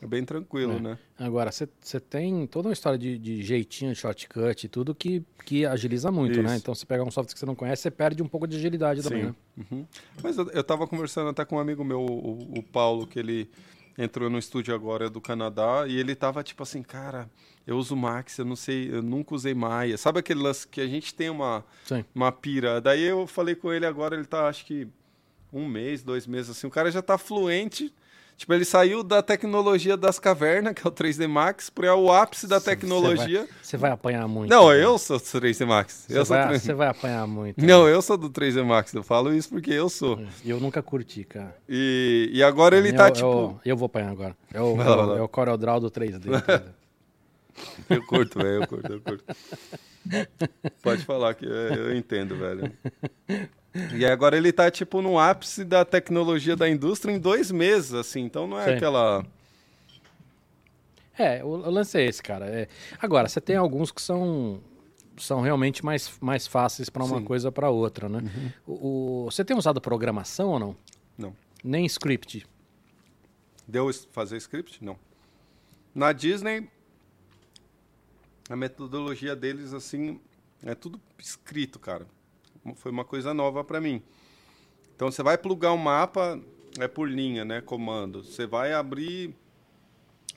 É 0.01 0.07
bem 0.07 0.23
tranquilo, 0.23 0.77
É. 0.77 0.79
né? 0.79 0.97
Agora, 1.19 1.51
você 1.51 1.67
tem 1.99 2.47
toda 2.47 2.67
uma 2.69 2.73
história 2.73 2.97
de, 2.97 3.17
de 3.19 3.43
jeitinho, 3.43 3.91
de 3.93 3.99
shortcut 3.99 4.63
e 4.65 4.69
tudo 4.69 4.95
que, 4.95 5.21
que 5.45 5.65
agiliza 5.65 6.09
muito, 6.11 6.41
né? 6.41 6.51
Isso. 6.51 6.57
Então, 6.61 6.73
você 6.73 6.85
pegar 6.85 7.03
um 7.03 7.11
software 7.11 7.33
que 7.33 7.39
você 7.39 7.45
não 7.45 7.53
conhece, 7.55 7.81
você 7.83 7.91
perde 7.91 8.23
um 8.23 8.27
pouco 8.27 8.47
de 8.47 8.55
agilidade 8.57 9.03
também, 9.03 9.25
né? 9.25 9.35
Uhum. 9.57 9.85
Mas 10.23 10.37
eu, 10.37 10.49
eu 10.51 10.63
tava 10.63 10.87
conversando 10.87 11.29
até 11.29 11.43
com 11.45 11.57
um 11.57 11.59
amigo 11.59 11.83
meu, 11.83 11.99
o, 12.01 12.59
o 12.59 12.63
Paulo, 12.63 13.05
que 13.05 13.19
ele 13.19 13.49
entrou 13.97 14.29
no 14.29 14.37
estúdio 14.37 14.73
agora 14.73 15.09
do 15.09 15.19
Canadá, 15.19 15.85
e 15.87 15.97
ele 15.97 16.15
tava 16.15 16.43
tipo 16.43 16.63
assim, 16.63 16.81
cara, 16.81 17.29
eu 17.65 17.77
uso 17.77 17.95
Max, 17.95 18.37
eu 18.37 18.45
não 18.45 18.55
sei, 18.55 18.89
eu 18.91 19.01
nunca 19.01 19.35
usei 19.35 19.53
Maya. 19.53 19.97
Sabe 19.97 20.19
aquele 20.19 20.41
lance 20.41 20.67
que 20.67 20.81
a 20.81 20.87
gente 20.87 21.13
tem 21.13 21.29
uma, 21.29 21.63
Sim. 21.85 22.03
uma 22.15 22.31
pira? 22.31 22.81
Daí 22.81 23.03
eu 23.03 23.27
falei 23.27 23.55
com 23.55 23.71
ele 23.71 23.85
agora, 23.85 24.15
ele 24.15 24.25
tá 24.25 24.47
acho 24.47 24.65
que 24.65 24.87
um 25.51 25.67
mês, 25.67 26.03
dois 26.03 26.25
meses 26.25 26.51
assim, 26.51 26.67
o 26.67 26.71
cara 26.71 26.91
já 26.91 27.01
tá 27.01 27.17
fluente. 27.17 27.93
Tipo, 28.39 28.53
ele 28.53 28.63
saiu 28.63 29.03
da 29.03 29.21
tecnologia 29.21 29.97
das 29.97 30.17
cavernas, 30.17 30.73
que 30.73 30.87
é 30.87 30.89
o 30.89 30.93
3D 30.93 31.27
Max, 31.27 31.69
para 31.69 31.93
o 31.93 32.09
ápice 32.09 32.47
da 32.47 32.61
tecnologia. 32.61 33.45
Você 33.61 33.75
vai, 33.75 33.89
vai, 33.89 33.95
apanhar 33.95 34.25
muito. 34.29 34.49
Não, 34.49 34.67
cara. 34.67 34.79
eu 34.79 34.97
sou 34.97 35.17
do 35.17 35.25
3D 35.25 35.65
Max. 35.65 36.05
Você 36.07 36.23
vai, 36.23 36.75
vai 36.75 36.87
apanhar 36.87 37.27
muito. 37.27 37.61
Não, 37.61 37.85
eu 37.85 38.01
sou 38.01 38.17
do 38.17 38.29
3D 38.29 38.63
Max. 38.63 38.93
Eu 38.93 39.03
falo 39.03 39.33
isso 39.33 39.49
porque 39.49 39.71
eu 39.71 39.89
sou. 39.89 40.17
Eu 40.45 40.57
nunca 40.57 40.81
curti, 40.81 41.25
cara. 41.25 41.53
E, 41.67 42.29
e 42.31 42.41
agora 42.41 42.77
ele 42.77 42.93
tá 42.93 43.09
eu, 43.09 43.11
tipo. 43.11 43.27
Eu, 43.27 43.59
eu, 43.65 43.75
vou 43.75 43.87
apanhar 43.87 44.09
agora. 44.09 44.37
É 44.53 44.61
o, 44.61 44.81
é 44.81 44.89
o, 44.89 45.17
é 45.17 45.21
o 45.21 45.27
CorelDRAW 45.27 45.81
do 45.81 45.91
3D. 45.91 46.23
eu 47.89 48.05
curto, 48.05 48.39
velho. 48.39 48.63
Eu 48.63 48.67
curto, 48.69 48.93
eu 48.93 49.01
curto. 49.01 49.25
Pode 50.81 51.03
falar 51.03 51.33
que 51.33 51.45
eu 51.45 51.93
entendo, 51.93 52.37
velho. 52.37 52.71
E 53.95 54.05
agora 54.05 54.35
ele 54.35 54.51
tá, 54.51 54.71
tipo, 54.71 55.01
no 55.01 55.19
ápice 55.19 55.63
da 55.63 55.85
tecnologia 55.85 56.55
da 56.55 56.67
indústria 56.67 57.13
em 57.13 57.19
dois 57.19 57.51
meses, 57.51 57.93
assim. 57.93 58.21
Então 58.21 58.47
não 58.47 58.59
é 58.59 58.65
Sim. 58.65 58.71
aquela. 58.71 59.25
É, 61.17 61.43
o, 61.43 61.55
lance 61.55 61.97
é 61.97 62.05
esse, 62.05 62.21
cara. 62.23 62.47
É... 62.47 62.67
Agora, 62.99 63.27
você 63.27 63.39
tem 63.39 63.55
alguns 63.55 63.91
que 63.91 64.01
são 64.01 64.61
são 65.17 65.41
realmente 65.41 65.83
mais, 65.83 66.17
mais 66.21 66.47
fáceis 66.47 66.89
para 66.89 67.03
uma 67.03 67.19
Sim. 67.19 67.25
coisa 67.25 67.51
para 67.51 67.69
outra, 67.69 68.07
né? 68.07 68.19
Uhum. 68.19 68.51
O, 68.65 69.25
o, 69.25 69.31
você 69.31 69.43
tem 69.43 69.55
usado 69.55 69.81
programação 69.81 70.49
ou 70.51 70.59
não? 70.59 70.75
Não. 71.17 71.35
Nem 71.61 71.85
script? 71.85 72.47
Deu 73.67 73.91
fazer 74.11 74.37
script? 74.37 74.81
Não. 74.81 74.97
Na 75.93 76.13
Disney, 76.13 76.69
a 78.49 78.55
metodologia 78.55 79.35
deles, 79.35 79.73
assim, 79.73 80.21
é 80.63 80.73
tudo 80.73 81.01
escrito, 81.17 81.77
cara 81.79 82.07
foi 82.75 82.91
uma 82.91 83.05
coisa 83.05 83.33
nova 83.33 83.63
para 83.63 83.79
mim. 83.79 84.01
Então 84.95 85.11
você 85.11 85.23
vai 85.23 85.37
plugar 85.37 85.73
um 85.73 85.77
mapa 85.77 86.39
é 86.77 86.87
por 86.87 87.09
linha, 87.09 87.43
né, 87.43 87.61
comando. 87.61 88.23
Você 88.23 88.45
vai 88.45 88.73
abrir 88.73 89.33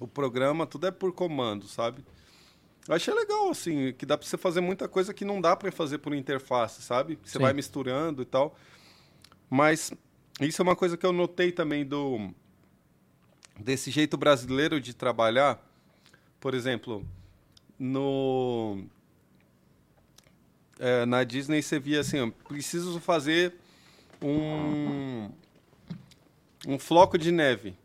o 0.01 0.07
programa, 0.07 0.66
tudo 0.66 0.87
é 0.87 0.91
por 0.91 1.12
comando, 1.12 1.66
sabe? 1.68 2.05
Eu 2.89 2.95
achei 2.95 3.14
legal 3.14 3.51
assim, 3.51 3.93
que 3.93 4.05
dá 4.05 4.18
para 4.18 4.26
você 4.26 4.37
fazer 4.37 4.61
muita 4.61 4.89
coisa 4.89 5.14
que 5.14 5.24
não 5.24 5.41
dá 5.41 5.55
para 5.55 5.70
fazer 5.70 5.99
por 5.99 6.14
interface, 6.14 6.83
sabe? 6.83 7.18
Você 7.22 7.39
Sim. 7.39 7.45
vai 7.45 7.53
misturando 7.53 8.22
e 8.22 8.24
tal. 8.24 8.57
Mas 9.49 9.93
isso 10.41 10.61
é 10.61 10.64
uma 10.64 10.74
coisa 10.74 10.97
que 10.97 11.07
eu 11.07 11.12
notei 11.12 11.53
também 11.53 11.85
do 11.85 12.30
desse 13.59 13.91
jeito 13.91 14.16
brasileiro 14.16 14.80
de 14.80 14.95
trabalhar. 14.95 15.64
Por 16.41 16.55
exemplo, 16.55 17.07
no 17.78 18.85
é, 20.83 21.07
na 21.07 21.22
Disney 21.22 21.62
você 21.62 21.78
via 21.78 22.01
assim, 22.01 22.28
preciso 22.49 22.99
fazer 22.99 23.55
um 24.20 25.30
um 26.66 26.78
floco 26.78 27.16
de 27.16 27.30
neve. 27.30 27.76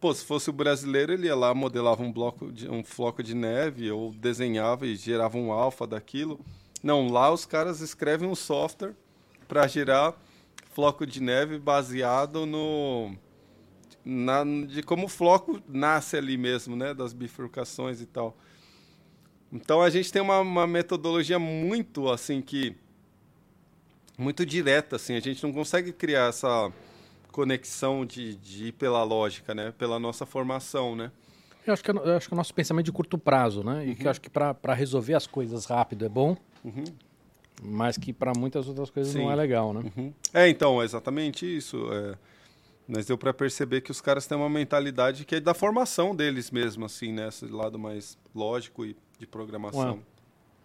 Pô, 0.00 0.12
se 0.14 0.24
fosse 0.24 0.50
o 0.50 0.52
brasileiro, 0.52 1.12
ele 1.12 1.26
ia 1.26 1.34
lá, 1.34 1.54
modelava 1.54 2.02
um 2.02 2.12
bloco 2.12 2.52
de, 2.52 2.68
um 2.68 2.84
floco 2.84 3.22
de 3.22 3.34
neve 3.34 3.90
ou 3.90 4.12
desenhava 4.12 4.86
e 4.86 4.94
gerava 4.96 5.36
um 5.36 5.50
alfa 5.50 5.86
daquilo. 5.86 6.38
Não, 6.82 7.08
lá 7.08 7.32
os 7.32 7.44
caras 7.44 7.80
escrevem 7.80 8.28
um 8.28 8.34
software 8.34 8.94
para 9.48 9.66
gerar 9.66 10.14
floco 10.72 11.06
de 11.06 11.20
neve 11.20 11.58
baseado 11.58 12.44
no 12.46 13.16
na, 14.04 14.44
de 14.44 14.82
como 14.82 15.06
o 15.06 15.08
floco 15.08 15.60
nasce 15.66 16.16
ali 16.16 16.36
mesmo, 16.36 16.76
né, 16.76 16.92
das 16.92 17.12
bifurcações 17.12 18.00
e 18.00 18.06
tal. 18.06 18.36
Então 19.54 19.80
a 19.80 19.88
gente 19.88 20.12
tem 20.12 20.20
uma, 20.20 20.40
uma, 20.40 20.66
metodologia 20.66 21.38
muito 21.38 22.10
assim 22.10 22.42
que 22.42 22.74
muito 24.18 24.44
direta 24.44 24.96
assim, 24.96 25.14
a 25.14 25.20
gente 25.20 25.42
não 25.44 25.52
consegue 25.52 25.92
criar 25.92 26.28
essa 26.28 26.72
conexão 27.30 28.04
de, 28.04 28.34
de 28.34 28.66
ir 28.66 28.72
pela 28.72 29.02
lógica, 29.04 29.54
né, 29.54 29.72
pela 29.78 29.98
nossa 29.98 30.26
formação, 30.26 30.96
né? 30.96 31.10
Eu 31.66 31.72
acho 31.72 31.82
que, 31.82 31.90
é 31.90 31.94
eu 31.94 32.16
acho 32.16 32.28
que 32.28 32.34
é 32.34 32.36
o 32.36 32.36
nosso 32.36 32.54
pensamento 32.54 32.86
de 32.86 32.92
curto 32.92 33.16
prazo, 33.16 33.64
né? 33.64 33.86
E 33.86 33.88
uhum. 33.90 33.94
que 33.94 34.06
eu 34.06 34.10
acho 34.10 34.20
que 34.20 34.28
para 34.28 34.74
resolver 34.74 35.14
as 35.14 35.26
coisas 35.26 35.64
rápido 35.66 36.04
é 36.04 36.08
bom, 36.08 36.36
uhum. 36.64 36.84
mas 37.62 37.96
que 37.96 38.12
para 38.12 38.32
muitas 38.36 38.68
outras 38.68 38.90
coisas 38.90 39.12
Sim. 39.12 39.20
não 39.20 39.32
é 39.32 39.36
legal, 39.36 39.72
né? 39.72 39.90
Uhum. 39.96 40.12
É, 40.32 40.48
então, 40.48 40.82
é 40.82 40.84
exatamente 40.84 41.46
isso. 41.46 41.88
É, 41.92 42.16
mas 42.86 43.06
deu 43.06 43.16
para 43.16 43.32
perceber 43.32 43.80
que 43.80 43.90
os 43.90 44.00
caras 44.00 44.26
têm 44.26 44.36
uma 44.36 44.50
mentalidade 44.50 45.24
que 45.24 45.36
é 45.36 45.40
da 45.40 45.54
formação 45.54 46.14
deles 46.14 46.50
mesmo, 46.50 46.84
assim, 46.84 47.12
né? 47.12 47.28
Esse 47.28 47.46
lado 47.46 47.78
mais 47.78 48.18
lógico 48.34 48.84
e 48.84 48.94
de 49.18 49.26
programação. 49.26 50.00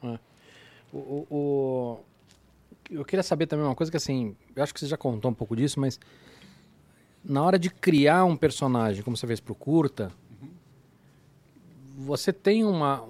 Ué. 0.03 0.09
Ué. 0.11 0.19
O, 0.91 0.97
o, 0.97 1.27
o, 1.29 1.99
eu 2.89 3.05
queria 3.05 3.23
saber 3.23 3.45
também 3.47 3.65
uma 3.65 3.75
coisa 3.75 3.91
que 3.91 3.97
assim, 3.97 4.35
eu 4.55 4.63
acho 4.63 4.73
que 4.73 4.79
você 4.79 4.87
já 4.87 4.97
contou 4.97 5.29
um 5.29 5.33
pouco 5.33 5.55
disso, 5.55 5.79
mas 5.79 5.99
na 7.23 7.43
hora 7.43 7.59
de 7.59 7.69
criar 7.69 8.25
um 8.25 8.35
personagem, 8.35 9.03
como 9.03 9.15
você 9.15 9.27
fez 9.27 9.39
pro 9.39 9.53
curta, 9.53 10.11
uhum. 10.41 10.49
você 11.97 12.33
tem 12.33 12.63
uma, 12.63 13.07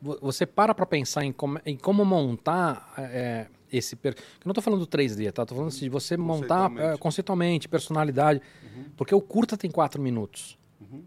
você 0.00 0.46
para 0.46 0.74
para 0.74 0.86
pensar 0.86 1.24
em 1.24 1.32
como, 1.32 1.60
em 1.66 1.76
como 1.76 2.04
montar 2.04 2.92
é, 2.96 3.46
esse 3.70 3.96
per... 3.96 4.14
eu 4.16 4.42
não 4.44 4.52
estou 4.52 4.62
falando 4.62 4.80
do 4.80 4.86
3D, 4.86 5.30
tá? 5.32 5.44
Tô 5.44 5.54
falando 5.54 5.68
assim, 5.68 5.80
de 5.80 5.88
você 5.88 6.16
montar 6.16 6.68
conceitualmente, 6.68 6.94
é, 6.94 6.98
conceitualmente 6.98 7.68
personalidade, 7.68 8.42
uhum. 8.62 8.84
porque 8.96 9.14
o 9.14 9.20
curta 9.20 9.56
tem 9.56 9.70
quatro 9.70 10.00
minutos. 10.00 10.58
Uhum. 10.80 11.02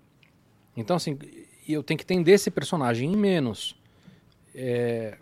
Então 0.75 0.95
assim, 0.95 1.17
e 1.67 1.73
eu 1.73 1.83
tenho 1.83 1.97
que 1.97 2.03
entender 2.03 2.33
esse 2.33 2.51
personagem 2.51 3.11
em 3.11 3.17
menos. 3.17 3.75
É, 4.53 5.17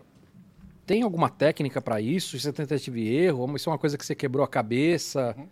tem 0.86 1.02
alguma 1.02 1.30
técnica 1.30 1.80
para 1.80 2.00
isso? 2.00 2.36
Isso 2.36 2.48
é 2.48 2.52
tentativa 2.52 2.98
e 2.98 3.16
erro? 3.16 3.56
Isso 3.56 3.68
é 3.68 3.72
uma 3.72 3.78
coisa 3.78 3.96
que 3.96 4.04
você 4.04 4.14
quebrou 4.14 4.44
a 4.44 4.48
cabeça? 4.48 5.34
Uhum. 5.36 5.48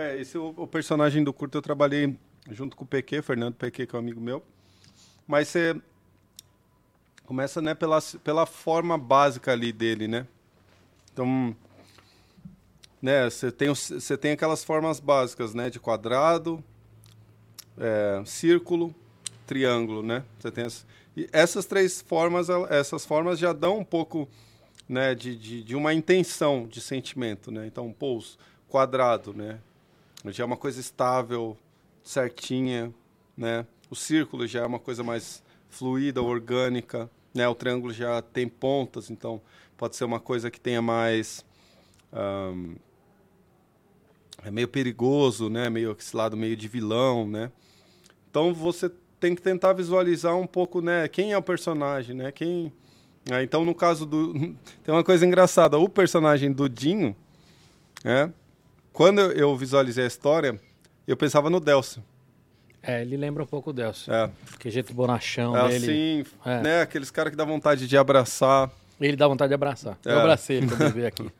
É, 0.00 0.20
esse 0.20 0.36
o, 0.36 0.54
o, 0.56 0.66
personagem 0.66 1.22
do 1.22 1.32
curto 1.32 1.58
eu 1.58 1.62
trabalhei 1.62 2.16
junto 2.50 2.76
com 2.76 2.84
o 2.84 2.86
PQ, 2.86 3.22
Fernando 3.22 3.54
PQ, 3.54 3.86
que 3.86 3.94
é 3.94 3.98
um 3.98 4.02
amigo 4.02 4.20
meu. 4.20 4.42
Mas 5.26 5.48
você 5.48 5.80
começa 7.24 7.60
né, 7.60 7.74
pela, 7.74 7.98
pela 8.22 8.46
forma 8.46 8.96
básica 8.96 9.52
ali 9.52 9.72
dele, 9.72 10.06
né? 10.06 10.26
Então, 11.12 11.56
né, 13.00 13.28
você 13.28 13.50
tem, 13.50 13.68
você 13.68 14.16
tem 14.16 14.32
aquelas 14.32 14.62
formas 14.62 15.00
básicas, 15.00 15.54
né? 15.54 15.70
De 15.70 15.80
quadrado, 15.80 16.62
é, 17.78 18.22
círculo, 18.24 18.94
triângulo, 19.46 20.02
né? 20.02 20.24
Você 20.38 20.50
tem 20.50 20.64
as, 20.64 20.86
e 21.16 21.28
essas 21.32 21.64
três 21.64 22.02
formas, 22.02 22.48
essas 22.70 23.06
formas 23.06 23.38
já 23.38 23.52
dão 23.52 23.78
um 23.78 23.84
pouco, 23.84 24.28
né, 24.88 25.14
de, 25.14 25.36
de, 25.36 25.62
de 25.62 25.74
uma 25.74 25.94
intenção 25.94 26.66
de 26.66 26.80
sentimento, 26.80 27.50
né? 27.50 27.66
Então, 27.66 27.92
pô, 27.92 28.22
quadrado, 28.68 29.32
né? 29.32 29.58
Já 30.26 30.44
é 30.44 30.46
uma 30.46 30.56
coisa 30.56 30.80
estável, 30.80 31.56
certinha, 32.02 32.92
né? 33.36 33.66
O 33.88 33.94
círculo 33.94 34.46
já 34.46 34.60
é 34.60 34.66
uma 34.66 34.78
coisa 34.78 35.02
mais 35.02 35.42
fluida, 35.70 36.20
orgânica, 36.20 37.08
né? 37.32 37.48
O 37.48 37.54
triângulo 37.54 37.92
já 37.92 38.20
tem 38.20 38.48
pontas, 38.48 39.10
então 39.10 39.40
pode 39.76 39.96
ser 39.96 40.04
uma 40.04 40.20
coisa 40.20 40.50
que 40.50 40.60
tenha 40.60 40.82
mais 40.82 41.44
um, 42.12 42.74
é 44.44 44.50
meio 44.50 44.68
perigoso, 44.68 45.48
né? 45.48 45.68
Meio 45.68 45.96
esse 45.98 46.16
lado 46.16 46.36
meio 46.36 46.56
de 46.56 46.68
vilão, 46.68 47.26
né? 47.26 47.50
Então 48.30 48.52
você 48.52 48.90
tem 49.18 49.34
que 49.34 49.42
tentar 49.42 49.72
visualizar 49.72 50.36
um 50.36 50.46
pouco, 50.46 50.80
né, 50.80 51.08
quem 51.08 51.32
é 51.32 51.38
o 51.38 51.42
personagem, 51.42 52.14
né? 52.14 52.30
Quem 52.32 52.72
ah, 53.30 53.42
então 53.42 53.64
no 53.64 53.74
caso 53.74 54.06
do 54.06 54.32
tem 54.84 54.94
uma 54.94 55.02
coisa 55.02 55.26
engraçada, 55.26 55.78
o 55.78 55.88
personagem 55.88 56.52
do 56.52 56.68
Dinho, 56.68 57.14
né? 58.04 58.32
Quando 58.92 59.20
eu 59.20 59.54
visualizei 59.56 60.04
a 60.04 60.06
história, 60.06 60.58
eu 61.06 61.16
pensava 61.16 61.50
no 61.50 61.60
Delcio. 61.60 62.02
É, 62.82 63.02
ele 63.02 63.16
lembra 63.16 63.42
um 63.42 63.46
pouco 63.46 63.70
o 63.70 63.72
Delcio. 63.72 64.12
É. 64.12 64.30
Que 64.60 64.70
jeito 64.70 64.94
bonachão 64.94 65.56
é 65.56 65.68
dele. 65.68 65.84
Assim, 65.84 66.24
é. 66.44 66.62
né? 66.62 66.80
Aqueles 66.82 67.10
caras 67.10 67.32
que 67.32 67.36
dá 67.36 67.44
vontade 67.44 67.88
de 67.88 67.98
abraçar. 67.98 68.70
Ele 69.00 69.16
dá 69.16 69.26
vontade 69.26 69.48
de 69.48 69.54
abraçar. 69.54 69.98
É. 70.06 70.12
Eu 70.12 70.20
abracei 70.20 70.58
ele 70.58 70.68
quando 70.68 70.82
eu 70.82 70.92
vi 70.92 71.04
aqui. 71.06 71.30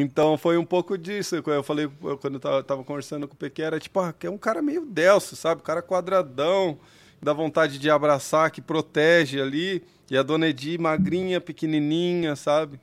Então 0.00 0.36
foi 0.36 0.58
um 0.58 0.64
pouco 0.64 0.98
disso. 0.98 1.36
Eu 1.36 1.62
falei, 1.62 1.88
quando 2.20 2.34
eu 2.34 2.40
tava, 2.40 2.62
tava 2.62 2.84
conversando 2.84 3.28
com 3.28 3.34
o 3.34 3.36
Pequeno, 3.36 3.68
era 3.68 3.80
tipo, 3.80 4.00
ah, 4.00 4.12
é 4.22 4.30
um 4.30 4.38
cara 4.38 4.60
meio 4.60 4.84
Delcio, 4.84 5.36
sabe? 5.36 5.60
O 5.60 5.64
cara 5.64 5.80
quadradão, 5.80 6.78
dá 7.22 7.32
vontade 7.32 7.78
de 7.78 7.88
abraçar, 7.88 8.50
que 8.50 8.60
protege 8.60 9.40
ali. 9.40 9.82
E 10.10 10.16
a 10.16 10.22
dona 10.22 10.48
Edi, 10.48 10.76
magrinha, 10.76 11.40
pequenininha, 11.40 12.36
sabe? 12.36 12.78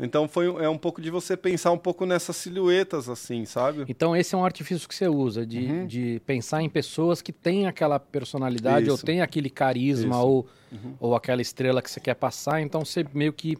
Então 0.00 0.26
foi 0.26 0.46
é 0.46 0.68
um 0.68 0.78
pouco 0.78 1.00
de 1.00 1.10
você 1.10 1.36
pensar 1.36 1.70
um 1.70 1.78
pouco 1.78 2.06
nessas 2.06 2.34
silhuetas 2.36 3.08
assim, 3.08 3.44
sabe? 3.44 3.84
Então 3.88 4.16
esse 4.16 4.34
é 4.34 4.38
um 4.38 4.44
artifício 4.44 4.88
que 4.88 4.94
você 4.94 5.06
usa 5.06 5.46
de, 5.46 5.60
uhum. 5.60 5.86
de 5.86 6.20
pensar 6.26 6.62
em 6.62 6.68
pessoas 6.68 7.20
que 7.20 7.32
têm 7.32 7.66
aquela 7.66 8.00
personalidade 8.00 8.86
Isso. 8.86 8.92
ou 8.92 8.98
têm 8.98 9.20
aquele 9.20 9.50
carisma 9.50 10.20
ou, 10.20 10.48
uhum. 10.72 10.94
ou 10.98 11.14
aquela 11.14 11.42
estrela 11.42 11.82
que 11.82 11.90
você 11.90 12.00
quer 12.00 12.14
passar. 12.14 12.60
Então 12.60 12.84
você 12.84 13.06
meio 13.14 13.32
que 13.32 13.56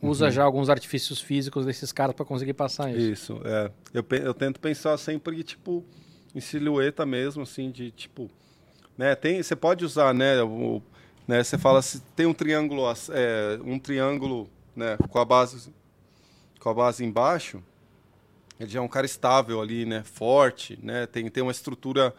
usa 0.00 0.26
uhum. 0.26 0.30
já 0.30 0.44
alguns 0.44 0.68
artifícios 0.68 1.20
físicos 1.20 1.66
desses 1.66 1.92
caras 1.92 2.14
para 2.14 2.24
conseguir 2.24 2.54
passar 2.54 2.90
isso. 2.90 3.34
Isso, 3.34 3.40
é. 3.44 3.70
Eu, 3.92 4.04
eu 4.18 4.34
tento 4.34 4.60
pensar 4.60 4.96
sempre, 4.96 5.42
tipo, 5.42 5.84
em 6.34 6.40
silhueta 6.40 7.04
mesmo, 7.04 7.42
assim, 7.42 7.70
de 7.70 7.90
tipo. 7.90 8.30
Né, 8.96 9.14
tem, 9.14 9.42
você 9.42 9.54
pode 9.54 9.84
usar, 9.84 10.12
né? 10.12 10.42
O, 10.42 10.82
né 11.26 11.42
você 11.42 11.56
fala 11.56 11.80
se 11.82 12.00
tem 12.16 12.26
um 12.26 12.34
triângulo, 12.34 12.82
é, 13.10 13.58
um 13.64 13.78
triângulo 13.78 14.48
né, 14.74 14.96
com 15.08 15.18
a 15.18 15.24
base 15.24 15.72
com 16.58 16.68
a 16.68 16.74
base 16.74 17.04
embaixo, 17.04 17.62
Ele 18.58 18.68
já 18.68 18.80
é 18.80 18.82
um 18.82 18.88
cara 18.88 19.06
estável 19.06 19.60
ali, 19.60 19.86
né? 19.86 20.02
Forte, 20.04 20.78
né? 20.82 21.06
Tem, 21.06 21.30
tem 21.30 21.42
uma 21.42 21.52
estrutura 21.52 22.12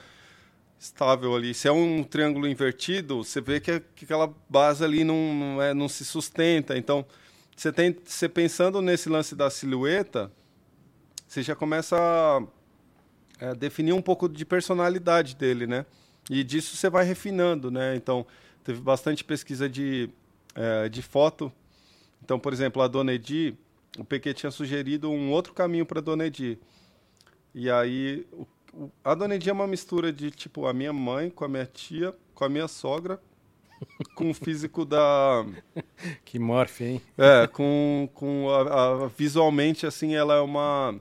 estável 0.79 1.35
ali. 1.35 1.53
Se 1.53 1.67
é 1.67 1.71
um 1.71 2.03
triângulo 2.03 2.47
invertido, 2.47 3.23
você 3.23 3.41
vê 3.41 3.59
que, 3.59 3.81
que 3.93 4.05
aquela 4.05 4.33
base 4.49 4.83
ali 4.83 5.03
não, 5.03 5.33
não, 5.33 5.61
é, 5.61 5.73
não 5.73 5.89
se 5.89 6.05
sustenta. 6.05 6.77
Então, 6.77 7.05
você 7.59 7.73
tem 7.73 7.93
você 8.05 8.29
pensando 8.29 8.81
nesse 8.81 9.09
lance 9.09 9.35
da 9.35 9.49
silhueta, 9.49 10.31
você 11.27 11.43
já 11.43 11.53
começa 11.53 11.97
a, 11.97 13.49
a 13.49 13.53
definir 13.53 13.91
um 13.91 14.01
pouco 14.01 14.29
de 14.29 14.45
personalidade 14.45 15.35
dele, 15.35 15.67
né? 15.67 15.85
E 16.29 16.41
disso 16.41 16.77
você 16.77 16.89
vai 16.89 17.03
refinando, 17.03 17.69
né? 17.69 17.97
Então, 17.97 18.25
teve 18.63 18.79
bastante 18.79 19.25
pesquisa 19.25 19.67
de, 19.67 20.09
é, 20.55 20.87
de 20.87 21.01
foto. 21.01 21.51
Então, 22.23 22.39
por 22.39 22.53
exemplo, 22.53 22.81
a 22.81 22.87
Dona 22.87 23.11
Edi, 23.11 23.57
o 23.97 24.05
PQ 24.05 24.33
tinha 24.35 24.51
sugerido 24.51 25.09
um 25.09 25.29
outro 25.29 25.53
caminho 25.53 25.85
para 25.85 25.99
a 25.99 26.01
Dona 26.01 26.27
Edi. 26.27 26.57
E 27.53 27.69
aí, 27.69 28.25
o, 28.31 28.47
o, 28.71 28.91
a 29.03 29.13
Dona 29.13 29.35
Edi 29.35 29.49
é 29.49 29.53
uma 29.53 29.67
mistura 29.67 30.13
de, 30.13 30.31
tipo, 30.31 30.65
a 30.65 30.73
minha 30.73 30.93
mãe 30.93 31.29
com 31.29 31.43
a 31.43 31.49
minha 31.49 31.65
tia, 31.65 32.15
com 32.33 32.45
a 32.45 32.49
minha 32.49 32.69
sogra, 32.69 33.21
com 34.15 34.29
o 34.29 34.33
físico 34.33 34.85
da... 34.85 35.45
Que 36.25 36.39
morfe, 36.39 36.83
hein? 36.83 37.01
É, 37.17 37.47
com, 37.47 38.09
com 38.13 38.49
a, 38.49 39.05
a, 39.05 39.07
visualmente, 39.07 39.85
assim, 39.85 40.15
ela 40.15 40.35
é 40.35 40.41
uma... 40.41 40.95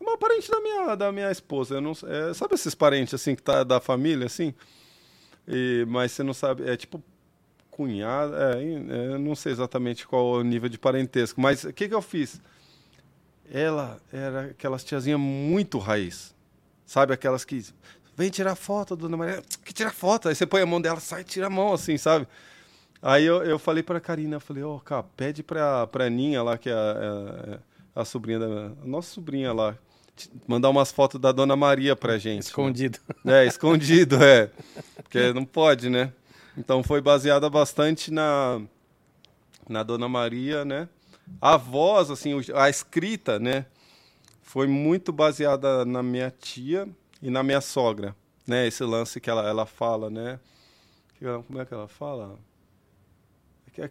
Uma 0.00 0.18
parente 0.18 0.50
da 0.50 0.60
minha, 0.60 0.94
da 0.94 1.10
minha 1.10 1.30
esposa. 1.30 1.76
Eu 1.76 1.80
não, 1.80 1.92
é, 1.92 2.34
sabe 2.34 2.54
esses 2.54 2.74
parentes, 2.74 3.14
assim, 3.14 3.34
que 3.34 3.42
tá 3.42 3.64
da 3.64 3.80
família, 3.80 4.26
assim? 4.26 4.52
E, 5.48 5.84
mas 5.88 6.12
você 6.12 6.22
não 6.22 6.34
sabe, 6.34 6.68
é 6.68 6.76
tipo 6.76 7.02
cunhada, 7.70 8.56
é, 8.56 9.14
é, 9.14 9.18
não 9.18 9.34
sei 9.34 9.50
exatamente 9.50 10.06
qual 10.06 10.24
o 10.26 10.42
nível 10.44 10.68
de 10.68 10.78
parentesco, 10.78 11.40
mas 11.40 11.64
o 11.64 11.72
que, 11.72 11.88
que 11.88 11.94
eu 11.94 12.00
fiz? 12.00 12.40
Ela 13.50 14.00
era 14.12 14.42
aquelas 14.46 14.84
tiazinha 14.84 15.18
muito 15.18 15.78
raiz, 15.78 16.34
sabe? 16.86 17.12
Aquelas 17.12 17.44
que 17.44 17.64
vem 18.16 18.30
tirar 18.30 18.54
foto, 18.54 18.96
dona 18.96 19.16
Maria, 19.16 19.42
que 19.64 19.72
tira 19.72 19.90
foto, 19.90 20.28
aí 20.28 20.34
você 20.34 20.46
põe 20.46 20.62
a 20.62 20.66
mão 20.66 20.80
dela, 20.80 21.00
sai, 21.00 21.24
tira 21.24 21.46
a 21.46 21.50
mão, 21.50 21.72
assim, 21.72 21.96
sabe? 21.98 22.26
Aí 23.02 23.24
eu, 23.24 23.42
eu 23.42 23.58
falei 23.58 23.82
para 23.82 23.98
a 23.98 24.00
Karina, 24.00 24.36
eu 24.36 24.40
falei, 24.40 24.62
ó, 24.62 24.76
oh, 24.76 24.80
cara, 24.80 25.02
pede 25.16 25.42
para 25.42 25.88
a 25.92 26.02
Aninha 26.02 26.42
lá, 26.42 26.56
que 26.56 26.70
é 26.70 26.72
a, 26.72 26.76
a, 26.76 27.54
é 27.54 27.58
a 27.94 28.04
sobrinha 28.04 28.38
da 28.38 28.46
a 28.46 28.86
nossa 28.86 29.10
sobrinha 29.10 29.52
lá, 29.52 29.76
mandar 30.46 30.70
umas 30.70 30.90
fotos 30.90 31.20
da 31.20 31.32
Dona 31.32 31.56
Maria 31.56 31.94
pra 31.94 32.16
gente. 32.18 32.42
Escondido. 32.42 32.98
Né? 33.24 33.44
É, 33.44 33.46
escondido, 33.46 34.22
é. 34.22 34.50
Porque 35.02 35.32
não 35.32 35.44
pode, 35.44 35.90
né? 35.90 36.12
Então 36.56 36.82
foi 36.82 37.00
baseada 37.00 37.50
bastante 37.50 38.10
na, 38.10 38.60
na 39.68 39.82
Dona 39.82 40.08
Maria, 40.08 40.64
né? 40.64 40.88
A 41.40 41.56
voz, 41.56 42.10
assim, 42.10 42.32
a 42.54 42.70
escrita, 42.70 43.38
né? 43.38 43.66
Foi 44.42 44.66
muito 44.66 45.12
baseada 45.12 45.84
na 45.84 46.02
minha 46.02 46.30
tia 46.30 46.88
e 47.24 47.30
na 47.30 47.42
minha 47.42 47.62
sogra, 47.62 48.14
né? 48.46 48.66
Esse 48.66 48.84
lance 48.84 49.18
que 49.18 49.30
ela, 49.30 49.48
ela 49.48 49.64
fala, 49.64 50.10
né? 50.10 50.38
Como 51.46 51.58
é 51.58 51.64
que 51.64 51.72
ela 51.72 51.88
fala? 51.88 52.38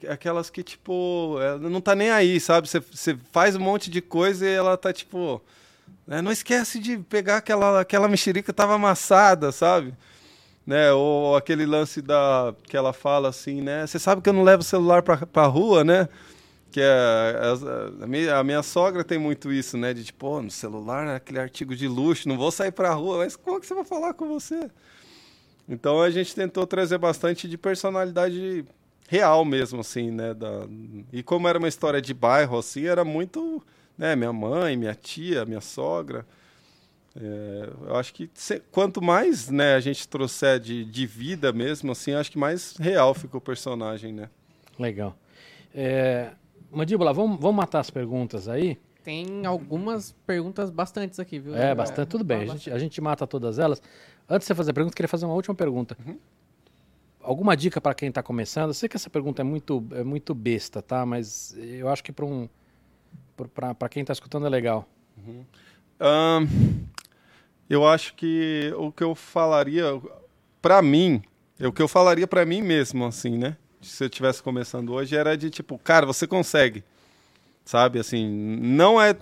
Aquelas 0.07 0.51
que, 0.51 0.61
tipo, 0.61 1.39
não 1.59 1.81
tá 1.81 1.95
nem 1.95 2.11
aí, 2.11 2.39
sabe? 2.39 2.69
Você 2.69 3.17
faz 3.31 3.55
um 3.55 3.59
monte 3.59 3.89
de 3.89 4.01
coisa 4.01 4.47
e 4.47 4.53
ela 4.53 4.77
tá, 4.77 4.93
tipo... 4.93 5.41
Né? 6.05 6.21
Não 6.21 6.31
esquece 6.31 6.77
de 6.77 6.99
pegar 6.99 7.37
aquela, 7.37 7.81
aquela 7.81 8.07
mexerica 8.07 8.53
que 8.53 8.55
tava 8.55 8.75
amassada, 8.75 9.51
sabe? 9.51 9.95
Né? 10.65 10.91
Ou 10.91 11.35
aquele 11.35 11.65
lance 11.65 12.03
da 12.03 12.53
que 12.63 12.77
ela 12.77 12.93
fala 12.93 13.29
assim, 13.29 13.61
né? 13.61 13.87
Você 13.87 13.97
sabe 13.97 14.21
que 14.21 14.29
eu 14.29 14.33
não 14.33 14.43
levo 14.43 14.61
celular 14.61 15.01
pra, 15.01 15.17
pra 15.25 15.47
rua, 15.47 15.83
né? 15.83 16.07
Que 16.73 16.81
é, 16.81 16.87
a, 16.89 18.03
a, 18.03 18.07
minha, 18.07 18.35
a 18.35 18.43
minha 18.43 18.63
sogra 18.63 19.03
tem 19.03 19.19
muito 19.19 19.53
isso, 19.53 19.77
né? 19.77 19.93
De 19.93 20.03
tipo, 20.03 20.25
oh, 20.25 20.41
no 20.41 20.49
celular 20.49 21.05
é 21.07 21.15
aquele 21.17 21.39
artigo 21.39 21.75
de 21.75 21.87
luxo, 21.87 22.27
não 22.27 22.35
vou 22.35 22.49
sair 22.49 22.71
pra 22.71 22.91
rua, 22.95 23.19
mas 23.19 23.35
como 23.35 23.59
que 23.59 23.67
você 23.67 23.75
vai 23.75 23.85
falar 23.85 24.15
com 24.15 24.27
você? 24.27 24.71
Então 25.69 26.01
a 26.01 26.09
gente 26.09 26.33
tentou 26.33 26.65
trazer 26.65 26.97
bastante 26.97 27.47
de 27.47 27.59
personalidade 27.59 28.65
real 29.07 29.45
mesmo, 29.45 29.81
assim, 29.81 30.09
né? 30.09 30.33
Da... 30.33 30.67
E 31.11 31.21
como 31.21 31.47
era 31.47 31.59
uma 31.59 31.67
história 31.67 32.01
de 32.01 32.11
bairro, 32.11 32.57
assim, 32.57 32.87
era 32.87 33.05
muito 33.05 33.61
né, 33.95 34.15
minha 34.15 34.33
mãe, 34.33 34.75
minha 34.75 34.95
tia, 34.95 35.45
minha 35.45 35.61
sogra. 35.61 36.25
É, 37.15 37.69
eu 37.87 37.95
acho 37.95 38.15
que 38.15 38.31
se, 38.33 38.59
quanto 38.71 38.99
mais 38.99 39.47
né, 39.47 39.75
a 39.75 39.79
gente 39.79 40.07
trouxer 40.07 40.59
de, 40.59 40.83
de 40.83 41.05
vida 41.05 41.53
mesmo, 41.53 41.91
assim, 41.91 42.13
acho 42.13 42.31
que 42.31 42.37
mais 42.39 42.75
real 42.77 43.13
fica 43.13 43.37
o 43.37 43.41
personagem, 43.41 44.11
né? 44.11 44.27
Legal. 44.79 45.15
É, 45.75 46.31
Mandíbula, 46.73 47.13
vamos, 47.13 47.39
vamos 47.39 47.55
matar 47.55 47.79
as 47.79 47.89
perguntas 47.89 48.47
aí? 48.47 48.77
Tem 49.03 49.45
algumas 49.45 50.13
perguntas 50.25 50.69
bastantes 50.69 51.19
aqui, 51.19 51.37
viu? 51.37 51.55
É, 51.55 51.75
bastante. 51.75 52.07
Tudo 52.07 52.23
bem, 52.23 52.41
a 52.41 52.45
gente, 52.45 52.71
a 52.71 52.79
gente 52.79 53.01
mata 53.01 53.27
todas 53.27 53.59
elas. 53.59 53.81
Antes 54.29 54.45
de 54.45 54.47
você 54.47 54.55
fazer 54.55 54.71
a 54.71 54.73
pergunta, 54.73 54.95
queria 54.95 55.09
fazer 55.09 55.25
uma 55.25 55.35
última 55.35 55.53
pergunta. 55.53 55.97
Uhum. 56.05 56.17
Alguma 57.21 57.55
dica 57.55 57.79
para 57.79 57.93
quem 57.93 58.09
está 58.09 58.23
começando? 58.23 58.69
Eu 58.69 58.73
sei 58.73 58.87
que 58.87 58.95
essa 58.95 59.09
pergunta 59.09 59.41
é 59.41 59.45
muito, 59.45 59.85
é 59.91 60.03
muito 60.03 60.33
besta, 60.33 60.81
tá? 60.81 61.05
Mas 61.05 61.55
eu 61.57 61.89
acho 61.89 62.03
que 62.03 62.11
para 62.11 62.25
um 62.25 62.49
para 63.53 63.89
quem 63.89 64.01
está 64.01 64.13
escutando 64.13 64.45
é 64.45 64.49
legal? 64.49 64.87
Uhum. 65.17 65.45
Um, 65.99 66.85
eu 67.69 67.87
acho 67.87 68.13
que 68.15 68.73
o 68.77 68.91
que 68.91 69.03
eu 69.03 69.15
falaria 69.15 69.99
para 70.61 70.81
mim, 70.81 71.21
o 71.59 71.71
que 71.71 71.81
eu 71.81 71.87
falaria 71.87 72.27
para 72.27 72.45
mim 72.45 72.61
mesmo, 72.61 73.05
assim, 73.05 73.37
né? 73.37 73.57
Se 73.83 74.03
eu 74.03 74.07
estivesse 74.07 74.41
começando 74.41 74.93
hoje, 74.93 75.15
era 75.15 75.37
de 75.37 75.49
tipo, 75.49 75.77
cara, 75.77 76.05
você 76.05 76.25
consegue, 76.25 76.83
sabe? 77.65 77.99
Assim, 77.99 78.27
não 78.27 79.01
é 79.01 79.15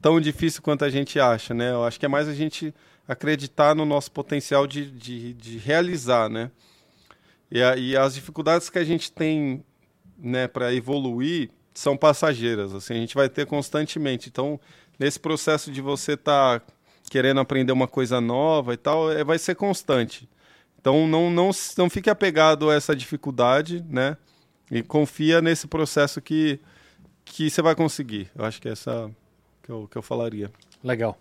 tão 0.00 0.20
difícil 0.20 0.62
quanto 0.62 0.84
a 0.84 0.90
gente 0.90 1.18
acha, 1.18 1.52
né? 1.52 1.72
Eu 1.72 1.84
acho 1.84 1.98
que 1.98 2.06
é 2.06 2.08
mais 2.08 2.28
a 2.28 2.34
gente 2.34 2.74
acreditar 3.06 3.74
no 3.74 3.84
nosso 3.84 4.10
potencial 4.10 4.66
de, 4.66 4.90
de, 4.90 5.34
de 5.34 5.58
realizar, 5.58 6.28
né? 6.28 6.50
E, 7.50 7.62
a, 7.62 7.76
e 7.76 7.96
as 7.96 8.14
dificuldades 8.14 8.70
que 8.70 8.78
a 8.78 8.84
gente 8.84 9.12
tem, 9.12 9.64
né, 10.18 10.48
para 10.48 10.72
evoluir, 10.72 11.50
são 11.74 11.96
passageiras, 11.96 12.72
assim, 12.72 12.94
a 12.94 12.98
gente 12.98 13.14
vai 13.14 13.28
ter 13.28 13.46
constantemente. 13.46 14.28
Então, 14.28 14.60
nesse 14.98 15.18
processo 15.18 15.70
de 15.70 15.80
você 15.80 16.12
estar 16.12 16.60
tá 16.60 16.66
querendo 17.10 17.40
aprender 17.40 17.72
uma 17.72 17.88
coisa 17.88 18.20
nova 18.20 18.74
e 18.74 18.76
tal, 18.76 19.10
é, 19.10 19.22
vai 19.24 19.38
ser 19.38 19.54
constante. 19.54 20.28
Então, 20.84 21.08
não, 21.08 21.30
não, 21.30 21.48
não 21.78 21.88
fique 21.88 22.10
apegado 22.10 22.68
a 22.68 22.74
essa 22.74 22.94
dificuldade, 22.94 23.82
né? 23.88 24.18
E 24.70 24.82
confia 24.82 25.40
nesse 25.40 25.66
processo 25.66 26.20
que, 26.20 26.60
que 27.24 27.48
você 27.48 27.62
vai 27.62 27.74
conseguir. 27.74 28.30
Eu 28.36 28.44
acho 28.44 28.60
que 28.60 28.68
é 28.68 28.72
essa 28.72 29.10
que 29.62 29.70
eu, 29.70 29.88
que 29.90 29.96
eu 29.96 30.02
falaria. 30.02 30.52
Legal. 30.82 31.18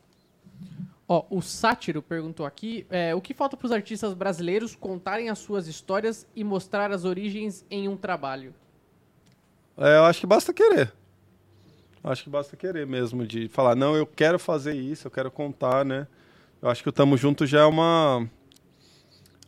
Ó, 1.07 1.23
o 1.29 1.41
Sátiro 1.41 2.01
perguntou 2.01 2.45
aqui: 2.45 2.85
é, 2.89 3.15
o 3.15 3.21
que 3.21 3.33
falta 3.33 3.55
para 3.55 3.65
os 3.65 3.71
artistas 3.71 4.13
brasileiros 4.13 4.75
contarem 4.75 5.29
as 5.29 5.39
suas 5.39 5.65
histórias 5.65 6.27
e 6.35 6.43
mostrar 6.43 6.91
as 6.91 7.05
origens 7.05 7.65
em 7.71 7.87
um 7.87 7.95
trabalho? 7.95 8.53
É, 9.77 9.95
eu 9.95 10.03
acho 10.03 10.19
que 10.19 10.27
basta 10.27 10.51
querer. 10.51 10.91
Acho 12.03 12.25
que 12.25 12.29
basta 12.29 12.57
querer 12.57 12.85
mesmo, 12.85 13.25
de 13.25 13.47
falar, 13.47 13.75
não, 13.75 13.95
eu 13.95 14.05
quero 14.05 14.37
fazer 14.37 14.73
isso, 14.73 15.07
eu 15.07 15.11
quero 15.11 15.31
contar, 15.31 15.85
né? 15.85 16.05
Eu 16.61 16.69
acho 16.69 16.83
que 16.83 16.89
o 16.89 16.91
Tamo 16.91 17.15
Junto 17.15 17.45
já 17.45 17.61
é 17.61 17.65
uma, 17.65 18.29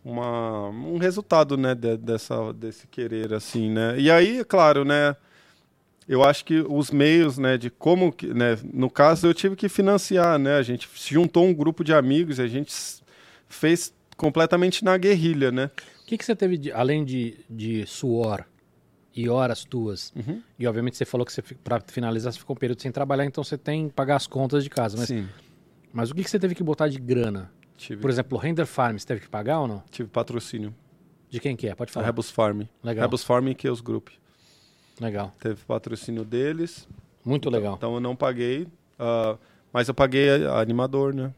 uma 0.06 0.70
um 0.70 1.00
resultado, 1.00 1.58
né, 1.58 1.74
de, 1.74 1.98
dessa, 1.98 2.54
desse 2.54 2.86
querer, 2.86 3.34
assim, 3.34 3.72
né? 3.72 4.00
E 4.00 4.12
aí, 4.12 4.46
claro, 4.46 4.86
né, 4.86 5.16
eu 6.08 6.24
acho 6.24 6.46
que 6.46 6.64
os 6.70 6.92
meios, 6.92 7.40
né, 7.40 7.58
de 7.58 7.72
como, 7.72 8.14
que, 8.14 8.28
né, 8.28 8.58
no 8.72 8.90
caso 8.90 9.26
eu 9.26 9.34
tive 9.34 9.56
que 9.56 9.68
financiar, 9.68 10.38
né, 10.38 10.58
a 10.58 10.62
gente 10.62 10.88
juntou 10.94 11.44
um 11.44 11.54
grupo 11.54 11.84
de 11.84 11.92
amigos, 11.92 12.40
a 12.40 12.48
gente 12.48 12.72
fez 13.50 13.92
completamente 14.16 14.86
na 14.86 14.96
guerrilha, 14.96 15.52
né? 15.52 15.72
O 16.04 16.06
que, 16.06 16.18
que 16.20 16.24
você 16.24 16.36
teve, 16.36 16.58
de, 16.58 16.72
além 16.72 17.04
de, 17.04 17.40
de 17.50 17.84
suor, 17.88 18.46
e 19.16 19.30
horas 19.30 19.64
tuas. 19.64 20.12
Uhum. 20.16 20.42
E 20.60 20.68
obviamente 20.68 20.98
você 20.98 21.06
falou 21.06 21.26
que 21.26 21.32
você, 21.32 21.42
para 21.42 21.80
finalizar, 21.80 22.34
você 22.34 22.40
ficou 22.40 22.56
um 22.56 22.60
período 22.60 22.82
sem 22.82 22.92
trabalhar, 22.92 23.26
então 23.26 23.44
você 23.44 23.58
tem 23.58 23.88
que 23.88 23.94
pagar 23.94 24.18
as 24.18 24.28
contas 24.28 24.64
de 24.64 24.70
casa. 24.70 24.98
Mas, 24.98 25.08
Sim. 25.08 25.28
mas 25.94 26.12
o 26.12 26.16
que, 26.16 26.24
que 26.24 26.30
você 26.30 26.38
teve 26.38 26.54
que 26.54 26.64
botar 26.64 26.90
de 26.90 27.00
grana? 27.00 27.50
Tive. 27.78 28.02
Por 28.02 28.10
exemplo, 28.10 28.38
o 28.38 28.42
Render 28.42 28.66
Farm, 28.66 28.98
você 28.98 29.06
teve 29.06 29.22
que 29.22 29.30
pagar 29.30 29.60
ou 29.60 29.68
não? 29.68 29.84
Tive 29.92 30.10
patrocínio. 30.10 30.74
De 31.30 31.40
quem 31.40 31.56
que 31.56 31.68
é? 31.68 31.76
Pode 31.76 31.92
falar. 31.92 32.06
A 32.06 32.08
Rebus 32.08 32.30
Farm. 32.30 32.64
Legal. 32.84 33.04
Rebus 33.04 33.24
Farm 33.24 33.52
que 33.54 33.68
é 33.68 33.72
os 33.72 33.82
Group. 33.82 34.10
Legal. 35.00 35.34
Teve 35.40 35.64
patrocínio 35.66 36.24
deles. 36.24 36.88
Muito 37.24 37.50
então, 37.50 37.60
legal. 37.60 37.76
Então 37.76 37.94
eu 37.96 38.00
não 38.00 38.16
paguei, 38.16 38.64
uh, 38.64 39.38
mas 39.74 39.88
eu 39.88 39.94
paguei 39.94 40.46
animador, 40.48 41.14
né? 41.14 41.34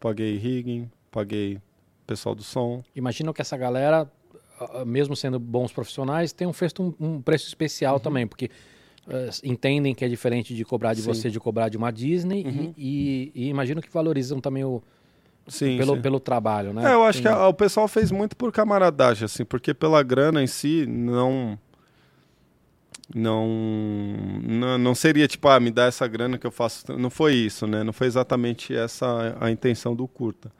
Paguei 0.00 0.36
rigging, 0.38 0.90
paguei 1.10 1.60
pessoal 2.06 2.34
do 2.34 2.42
som. 2.42 2.82
Imagina 2.94 3.32
que 3.32 3.42
essa 3.42 3.56
galera 3.56 4.08
mesmo 4.86 5.16
sendo 5.16 5.38
bons 5.38 5.72
profissionais, 5.72 6.32
tenham 6.32 6.52
feito 6.52 6.82
um, 6.82 6.94
um 7.00 7.22
preço 7.22 7.46
especial 7.46 7.94
uhum. 7.94 8.00
também, 8.00 8.26
porque 8.26 8.46
uh, 9.06 9.30
entendem 9.42 9.94
que 9.94 10.04
é 10.04 10.08
diferente 10.08 10.54
de 10.54 10.64
cobrar 10.64 10.94
de 10.94 11.02
sim. 11.02 11.08
você 11.08 11.30
de 11.30 11.40
cobrar 11.40 11.68
de 11.68 11.76
uma 11.76 11.90
Disney 11.90 12.44
uhum. 12.44 12.74
e, 12.76 13.32
e, 13.34 13.44
e, 13.44 13.48
imagino 13.48 13.80
que 13.82 13.90
valorizam 13.90 14.40
também 14.40 14.64
o 14.64 14.82
sim, 15.48 15.76
pelo, 15.78 15.96
sim. 15.96 16.02
pelo 16.02 16.20
trabalho, 16.20 16.72
né? 16.72 16.90
É, 16.90 16.94
eu 16.94 17.04
acho 17.04 17.22
Tem... 17.22 17.30
que 17.30 17.38
a, 17.38 17.46
o 17.48 17.54
pessoal 17.54 17.86
fez 17.88 18.10
muito 18.10 18.36
por 18.36 18.50
camaradagem, 18.52 19.24
assim, 19.24 19.44
porque 19.44 19.72
pela 19.74 20.02
grana 20.02 20.42
em 20.42 20.46
si 20.46 20.86
não 20.86 21.58
não, 23.14 23.46
não 24.42 24.78
não 24.78 24.94
seria 24.94 25.28
tipo 25.28 25.46
ah 25.48 25.60
me 25.60 25.70
dá 25.70 25.84
essa 25.84 26.06
grana 26.06 26.38
que 26.38 26.46
eu 26.46 26.50
faço 26.50 26.96
não 26.98 27.10
foi 27.10 27.34
isso 27.34 27.66
né 27.66 27.84
não 27.84 27.92
foi 27.92 28.06
exatamente 28.06 28.74
essa 28.74 29.36
a 29.40 29.50
intenção 29.50 29.94
do 29.94 30.08
curta 30.08 30.50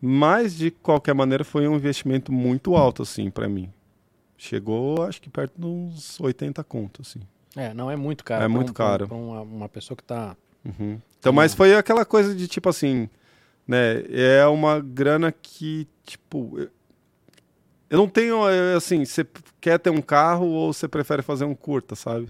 mas 0.00 0.56
de 0.56 0.70
qualquer 0.70 1.14
maneira 1.14 1.44
foi 1.44 1.68
um 1.68 1.74
investimento 1.76 2.32
muito 2.32 2.74
alto 2.74 3.02
assim 3.02 3.30
para 3.30 3.48
mim 3.48 3.70
chegou 4.38 5.02
acho 5.02 5.20
que 5.20 5.28
perto 5.28 5.60
dos 5.60 6.18
80 6.18 6.64
contos 6.64 7.08
assim 7.10 7.20
É, 7.56 7.74
não 7.74 7.90
é 7.90 7.96
muito 7.96 8.24
caro. 8.24 8.44
É 8.44 8.48
muito 8.48 8.68
um- 8.68 8.70
um- 8.70 8.74
caro. 8.74 9.06
pra 9.08 9.16
uma, 9.16 9.40
uma 9.42 9.68
pessoa 9.68 9.96
que 9.96 10.04
tá. 10.04 10.36
Uhum. 10.64 10.98
Então, 11.18 11.32
mas 11.32 11.54
foi 11.54 11.74
aquela 11.74 12.04
coisa 12.04 12.32
de 12.34 12.46
tipo 12.46 12.68
assim, 12.68 13.08
né? 13.68 14.02
É 14.10 14.44
uma 14.46 14.80
grana 14.80 15.30
que, 15.30 15.86
tipo. 16.04 16.58
Eu, 17.90 17.98
não 17.98 18.08
tenho, 18.08 18.48
é, 18.48 18.74
assim, 18.74 19.04
você 19.04 19.24
quer 19.60 19.78
ter 19.78 19.90
um 19.90 20.00
carro 20.02 20.46
ou 20.46 20.72
você 20.72 20.88
prefere 20.88 21.22
fazer 21.22 21.44
um 21.44 21.54
curta, 21.54 21.94
sabe? 21.94 22.28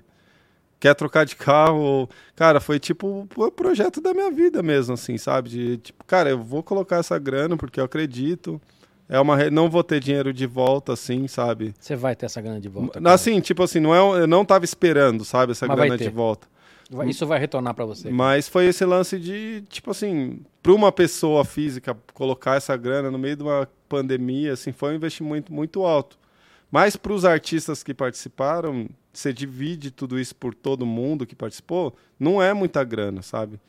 Quer 0.80 0.94
trocar 0.94 1.24
de 1.24 1.34
carro 1.34 1.78
ou. 1.80 2.08
Cara, 2.36 2.60
foi 2.60 2.78
tipo 2.78 3.26
o 3.36 3.50
projeto 3.50 4.00
da 4.00 4.14
minha 4.14 4.30
vida 4.30 4.62
mesmo, 4.62 4.94
assim, 4.94 5.16
sabe? 5.18 5.48
De 5.48 5.76
tipo, 5.78 6.04
cara, 6.04 6.30
eu 6.30 6.40
vou 6.42 6.62
colocar 6.62 6.96
essa 6.98 7.18
grana 7.18 7.56
porque 7.56 7.80
eu 7.80 7.84
acredito. 7.84 8.60
É 9.08 9.18
uma. 9.18 9.36
re- 9.36 9.50
Não 9.50 9.68
vou 9.68 9.82
ter 9.82 9.98
dinheiro 9.98 10.32
de 10.32 10.46
volta, 10.46 10.92
assim, 10.92 11.26
sabe? 11.26 11.74
Você 11.80 11.96
vai 11.96 12.14
ter 12.14 12.26
essa 12.26 12.40
grana 12.40 12.60
de 12.60 12.68
volta. 12.68 13.00
cara. 13.00 13.12
Assim, 13.14 13.40
tipo 13.40 13.62
assim, 13.64 13.80
não 13.80 13.92
é, 13.94 14.20
eu 14.22 14.26
não 14.28 14.44
tava 14.44 14.64
esperando, 14.64 15.24
sabe, 15.24 15.50
essa 15.52 15.66
Mas 15.66 15.76
grana 15.76 15.96
de 15.98 16.08
volta. 16.10 16.46
Isso 17.06 17.26
vai 17.26 17.38
retornar 17.38 17.74
pra 17.74 17.84
você. 17.84 18.10
Mas 18.10 18.48
foi 18.48 18.66
esse 18.66 18.84
lance 18.84 19.18
de, 19.18 19.62
tipo 19.68 19.90
assim, 19.90 20.40
para 20.62 20.72
uma 20.72 20.90
pessoa 20.90 21.44
física 21.44 21.96
colocar 22.14 22.56
essa 22.56 22.76
grana 22.76 23.10
no 23.10 23.18
meio 23.18 23.36
de 23.36 23.42
uma 23.42 23.68
pandemia, 23.88 24.54
assim, 24.54 24.72
foi 24.72 24.92
um 24.92 24.96
investimento 24.96 25.52
muito 25.52 25.84
alto. 25.84 26.18
Mas 26.70 26.96
para 26.96 27.12
os 27.12 27.24
artistas 27.24 27.82
que 27.82 27.92
participaram, 27.94 28.88
você 29.12 29.32
divide 29.32 29.90
tudo 29.90 30.18
isso 30.18 30.34
por 30.34 30.54
todo 30.54 30.86
mundo 30.86 31.26
que 31.26 31.34
participou, 31.34 31.94
não 32.18 32.40
é 32.42 32.52
muita 32.54 32.82
grana, 32.84 33.20
sabe? 33.22 33.60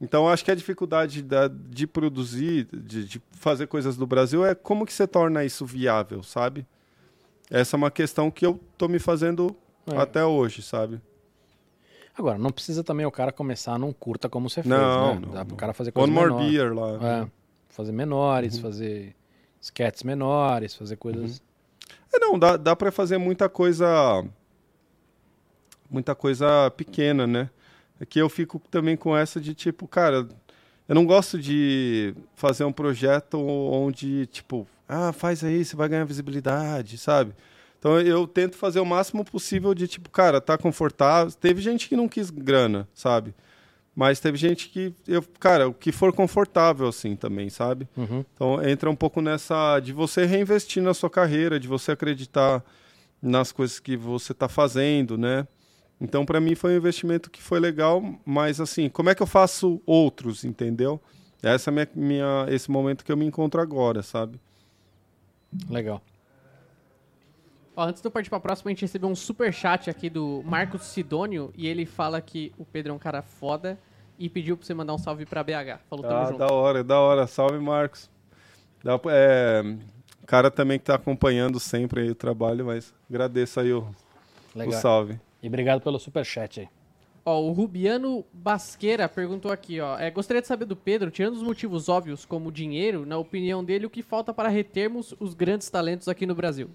Então, 0.00 0.28
acho 0.28 0.44
que 0.44 0.50
a 0.50 0.54
dificuldade 0.54 1.22
da- 1.22 1.48
de 1.48 1.86
produzir, 1.86 2.66
de, 2.72 3.04
de 3.04 3.22
fazer 3.32 3.66
coisas 3.66 3.96
do 3.96 4.06
Brasil 4.06 4.44
é 4.46 4.54
como 4.54 4.86
que 4.86 4.92
você 4.92 5.06
torna 5.06 5.44
isso 5.44 5.66
viável, 5.66 6.22
sabe? 6.22 6.64
Essa 7.50 7.76
é 7.76 7.78
uma 7.78 7.90
questão 7.90 8.30
que 8.30 8.46
eu 8.46 8.58
tô 8.78 8.88
me 8.88 8.98
fazendo 8.98 9.54
É. 9.86 9.96
até 9.98 10.24
hoje, 10.24 10.62
sabe? 10.62 11.00
Agora, 12.20 12.36
não 12.38 12.50
precisa 12.50 12.84
também 12.84 13.06
o 13.06 13.10
cara 13.10 13.32
começar 13.32 13.78
num 13.78 13.92
curta 13.94 14.28
como 14.28 14.48
você 14.48 14.62
fez, 14.62 14.66
Não, 14.74 15.14
né? 15.14 15.20
não, 15.24 15.32
Dá 15.32 15.44
pro 15.44 15.56
cara 15.56 15.72
fazer 15.72 15.90
coisas 15.90 16.08
One 16.14 16.14
More 16.14 16.30
menores. 16.32 16.50
Beer 16.52 16.74
lá. 16.74 17.22
É, 17.22 17.26
fazer 17.70 17.92
menores, 17.92 18.56
Uhum. 18.56 18.60
fazer 18.62 19.16
sketches 19.60 20.02
menores, 20.02 20.74
fazer 20.74 20.96
coisas... 20.96 21.42
É, 22.12 22.18
não, 22.18 22.38
dá, 22.38 22.58
dá 22.58 22.76
para 22.76 22.92
fazer 22.92 23.16
muita 23.16 23.48
coisa. 23.48 24.22
Muita 25.88 26.14
coisa 26.14 26.70
pequena, 26.76 27.26
né? 27.26 27.48
É 27.98 28.04
que 28.04 28.18
eu 28.18 28.28
fico 28.28 28.60
também 28.70 28.96
com 28.96 29.16
essa 29.16 29.40
de 29.40 29.54
tipo, 29.54 29.88
cara, 29.88 30.28
eu 30.88 30.94
não 30.94 31.06
gosto 31.06 31.38
de 31.38 32.14
fazer 32.34 32.64
um 32.64 32.72
projeto 32.72 33.38
onde, 33.38 34.26
tipo, 34.26 34.66
ah, 34.88 35.12
faz 35.12 35.42
aí, 35.42 35.64
você 35.64 35.74
vai 35.74 35.88
ganhar 35.88 36.04
visibilidade, 36.04 36.98
sabe? 36.98 37.32
Então 37.80 37.98
eu 37.98 38.26
tento 38.26 38.56
fazer 38.56 38.78
o 38.78 38.84
máximo 38.84 39.24
possível 39.24 39.74
de, 39.74 39.88
tipo, 39.88 40.10
cara, 40.10 40.38
tá 40.38 40.56
confortável. 40.58 41.32
Teve 41.32 41.62
gente 41.62 41.88
que 41.88 41.96
não 41.96 42.06
quis 42.06 42.28
grana, 42.28 42.86
sabe? 42.94 43.34
Mas 43.96 44.20
teve 44.20 44.36
gente 44.36 44.68
que, 44.68 44.94
eu, 45.08 45.22
cara, 45.40 45.66
o 45.66 45.74
que 45.74 45.90
for 45.90 46.12
confortável, 46.12 46.86
assim, 46.86 47.16
também, 47.16 47.48
sabe? 47.48 47.88
Uhum. 47.96 48.22
Então 48.34 48.62
entra 48.62 48.88
um 48.88 48.94
pouco 48.94 49.22
nessa 49.22 49.80
de 49.80 49.94
você 49.94 50.26
reinvestir 50.26 50.82
na 50.82 50.92
sua 50.92 51.08
carreira, 51.08 51.58
de 51.58 51.66
você 51.66 51.92
acreditar 51.92 52.62
nas 53.20 53.50
coisas 53.50 53.80
que 53.80 53.96
você 53.96 54.32
está 54.32 54.48
fazendo, 54.48 55.16
né? 55.16 55.48
Então 55.98 56.24
para 56.24 56.38
mim 56.38 56.54
foi 56.54 56.74
um 56.74 56.76
investimento 56.76 57.30
que 57.30 57.42
foi 57.42 57.58
legal, 57.58 58.02
mas 58.24 58.60
assim, 58.60 58.90
como 58.90 59.08
é 59.08 59.14
que 59.14 59.22
eu 59.22 59.26
faço 59.26 59.80
outros, 59.86 60.44
entendeu? 60.44 61.00
Essa 61.42 61.70
é 61.70 61.72
minha, 61.72 61.88
minha 61.94 62.46
esse 62.48 62.70
momento 62.70 63.04
que 63.04 63.10
eu 63.10 63.16
me 63.16 63.24
encontro 63.24 63.60
agora, 63.60 64.02
sabe? 64.02 64.38
Legal. 65.68 66.02
Ó, 67.76 67.84
antes 67.84 68.02
de 68.02 68.06
eu 68.06 68.10
partir 68.10 68.28
pra 68.30 68.40
próxima, 68.40 68.68
a 68.70 68.72
gente 68.72 68.82
recebeu 68.82 69.08
um 69.08 69.14
super 69.14 69.52
chat 69.52 69.88
aqui 69.88 70.10
do 70.10 70.42
Marcos 70.44 70.82
Sidônio 70.82 71.52
e 71.56 71.66
ele 71.66 71.86
fala 71.86 72.20
que 72.20 72.52
o 72.58 72.64
Pedro 72.64 72.92
é 72.92 72.94
um 72.94 72.98
cara 72.98 73.22
foda 73.22 73.78
e 74.18 74.28
pediu 74.28 74.56
pra 74.56 74.66
você 74.66 74.74
mandar 74.74 74.94
um 74.94 74.98
salve 74.98 75.24
pra 75.24 75.42
BH. 75.42 75.80
Falou, 75.88 76.04
tamo 76.04 76.16
Ah, 76.20 76.26
junto. 76.26 76.38
da 76.38 76.52
hora, 76.52 76.84
da 76.84 77.00
hora. 77.00 77.26
Salve, 77.26 77.58
Marcos. 77.58 78.10
Pra- 78.82 79.00
é, 79.10 79.62
o 80.22 80.26
cara 80.26 80.50
também 80.50 80.78
que 80.78 80.82
está 80.82 80.94
acompanhando 80.94 81.58
sempre 81.60 82.02
aí 82.02 82.10
o 82.10 82.14
trabalho, 82.14 82.66
mas 82.66 82.92
agradeço 83.08 83.60
aí 83.60 83.72
o, 83.72 83.86
o 84.54 84.72
salve. 84.72 85.18
E 85.42 85.46
obrigado 85.48 85.80
pelo 85.80 85.98
superchat 85.98 86.60
aí. 86.60 86.68
Ó, 87.24 87.40
o 87.40 87.52
Rubiano 87.52 88.24
Basqueira 88.32 89.08
perguntou 89.08 89.52
aqui, 89.52 89.80
ó. 89.80 89.98
é, 89.98 90.10
gostaria 90.10 90.40
de 90.42 90.48
saber 90.48 90.64
do 90.64 90.74
Pedro, 90.74 91.10
tirando 91.10 91.34
os 91.34 91.42
motivos 91.42 91.88
óbvios 91.88 92.24
como 92.24 92.50
dinheiro, 92.50 93.06
na 93.06 93.16
opinião 93.18 93.62
dele, 93.62 93.86
o 93.86 93.90
que 93.90 94.02
falta 94.02 94.32
para 94.34 94.48
retermos 94.48 95.14
os 95.20 95.34
grandes 95.34 95.68
talentos 95.70 96.08
aqui 96.08 96.26
no 96.26 96.34
Brasil? 96.34 96.70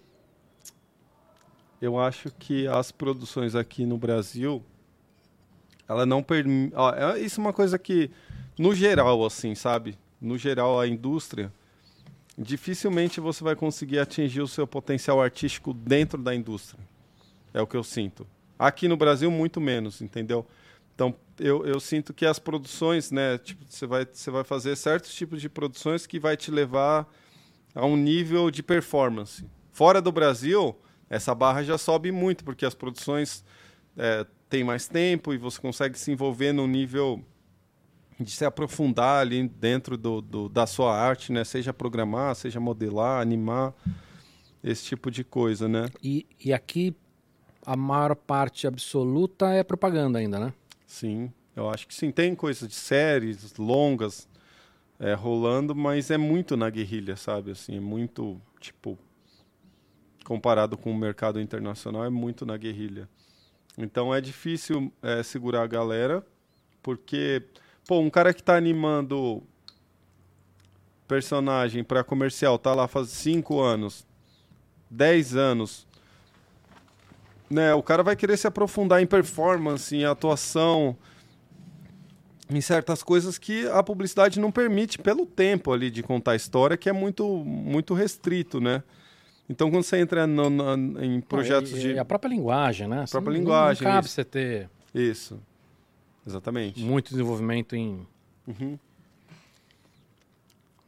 Eu 1.81 1.99
acho 1.99 2.31
que 2.31 2.68
as 2.68 2.91
produções 2.91 3.56
aqui 3.56 3.85
no 3.85 3.97
Brasil, 3.97 4.64
ela 5.88 6.06
não 6.06 6.23
permite. 6.23 6.73
Isso 7.22 7.39
é 7.39 7.43
uma 7.43 7.53
coisa 7.53 7.77
que, 7.77 8.10
no 8.57 8.73
geral, 8.73 9.26
assim, 9.26 9.53
sabe? 9.53 9.97
No 10.22 10.38
geral, 10.38 10.80
a 10.80 10.88
indústria, 10.88 11.52
dificilmente 12.38 13.19
você 13.19 13.43
vai 13.43 13.56
conseguir 13.56 13.99
atingir 13.99 14.41
o 14.41 14.47
seu 14.47 14.65
potencial 14.65 15.22
artístico 15.22 15.73
dentro 15.73 16.22
da 16.22 16.34
indústria. 16.34 16.81
É 17.53 17.61
o 17.61 17.68
que 17.68 17.77
eu 17.77 17.84
sinto. 17.84 18.26
Aqui 18.57 18.88
no 18.88 18.97
Brasil, 18.97 19.30
muito 19.30 19.60
menos, 19.60 20.02
entendeu? 20.02 20.45
Então, 20.93 21.14
eu, 21.38 21.65
eu 21.65 21.80
sinto 21.80 22.14
que 22.14 22.26
as 22.26 22.39
produções, 22.39 23.11
né? 23.11 23.38
Tipo, 23.38 23.65
você 23.68 23.85
vai, 23.85 24.07
você 24.10 24.31
vai 24.31 24.45
fazer 24.45 24.76
certos 24.77 25.14
tipos 25.14 25.41
de 25.41 25.49
produções 25.49 26.07
que 26.07 26.19
vai 26.19 26.38
te 26.38 26.49
levar 26.49 27.06
a 27.73 27.85
um 27.85 27.97
nível 27.97 28.49
de 28.49 28.64
performance. 28.64 29.45
Fora 29.73 30.02
do 30.02 30.11
Brasil, 30.11 30.73
essa 31.10 31.34
barra 31.36 31.64
já 31.64 31.77
sobe 31.77 32.11
muito, 32.11 32.44
porque 32.44 32.65
as 32.65 32.73
produções 32.76 33.44
é, 33.98 34.26
têm 34.49 34.64
mais 34.64 34.88
tempo 34.88 35.34
e 35.34 35.38
você 35.38 35.60
consegue 35.61 35.98
se 35.98 36.11
envolver 36.11 36.52
num 36.53 36.68
nível 36.68 37.23
de 38.19 38.32
se 38.32 38.45
aprofundar 38.45 39.22
ali 39.22 39.48
dentro 39.48 39.98
do, 39.98 40.22
do- 40.22 40.49
da 40.49 40.65
sua 40.65 40.95
arte, 40.98 41.32
né? 41.32 41.44
Seja 41.44 41.73
programar, 41.73 42.34
seja 42.36 42.60
modelar, 42.60 43.22
animar, 43.22 43.73
esse 44.64 44.86
tipo 44.86 45.11
de 45.11 45.23
coisa, 45.23 45.68
né? 45.68 45.90
E, 46.02 46.26
e 46.44 46.53
aqui 46.53 46.95
a 47.65 47.76
maior 47.76 48.15
parte 48.15 48.68
absoluta 48.68 49.48
é 49.52 49.64
propaganda 49.64 50.19
ainda, 50.19 50.40
né? 50.40 50.53
Sim, 50.88 51.32
eu 51.56 51.69
acho 51.69 51.88
que 51.88 51.94
sim. 51.94 52.10
Tem 52.11 52.34
coisas 52.36 52.68
de 52.69 52.76
séries 52.76 53.53
longas 53.57 54.27
é, 54.99 55.14
rolando, 55.14 55.76
mas 55.76 56.10
é 56.10 56.18
muito 56.18 56.56
na 56.56 56.69
guerrilha, 56.69 57.15
sabe? 57.18 57.52
Assim, 57.52 57.76
é 57.77 57.80
muito, 57.82 58.40
tipo, 58.61 58.98
comparado 60.26 60.76
com 60.76 60.91
o 60.91 60.97
mercado 60.97 61.39
internacional, 61.39 62.03
é 62.03 62.10
muito 62.10 62.45
na 62.45 62.57
guerrilha. 62.57 63.07
Então 63.77 64.14
é 64.14 64.19
difícil 64.19 64.91
é, 65.02 65.23
segurar 65.23 65.61
a 65.61 65.68
galera, 65.68 66.26
porque, 66.81 67.43
pô, 67.88 67.99
um 67.99 68.10
cara 68.10 68.34
que 68.34 68.43
tá 68.43 68.57
animando 68.57 69.43
personagem 71.07 71.84
para 71.84 72.03
comercial, 72.03 72.57
tá 72.57 72.73
lá 72.73 72.88
faz 72.88 73.10
5 73.10 73.61
anos, 73.61 74.06
10 74.89 75.35
anos, 75.35 75.88
né, 77.49 77.73
o 77.76 77.84
cara 77.84 78.02
vai 78.02 78.15
querer 78.15 78.38
se 78.38 78.47
aprofundar 78.47 79.02
em 79.02 79.06
performance, 79.06 79.95
em 79.95 80.03
atuação, 80.03 80.97
em 82.49 82.60
certas 82.61 83.03
coisas 83.03 83.38
que 83.38 83.68
a 83.68 83.84
publicidade 83.84 84.39
não 84.39 84.52
permite 84.52 84.97
pelo 84.97 85.26
tempo 85.26 85.72
ali 85.72 85.91
de 85.91 86.02
contar 86.02 86.31
a 86.31 86.35
história, 86.35 86.77
que 86.77 86.89
é 86.89 86.93
muito 86.93 87.27
muito 87.45 87.93
restrito, 87.93 88.60
né? 88.60 88.84
Então 89.49 89.69
quando 89.69 89.84
você 89.84 89.97
entra 89.97 90.26
no- 90.26 90.49
na- 90.49 91.05
em 91.05 91.22
projetos 91.22 91.72
e, 91.73 91.80
de 91.80 91.88
e 91.93 91.99
a 91.99 92.05
própria 92.05 92.30
linguagem, 92.30 92.88
né? 92.88 93.05
Própria 93.09 93.31
Não- 93.34 93.39
linguagem, 93.39 93.84
Não 93.84 93.91
cabe 93.91 94.05
isso. 94.07 94.15
você 94.15 94.23
ter 94.26 94.69
isso, 94.93 95.39
exatamente. 96.26 96.81
muito 96.84 97.09
desenvolvimento 97.11 97.76
em. 97.76 98.05
Uhum. 98.47 98.77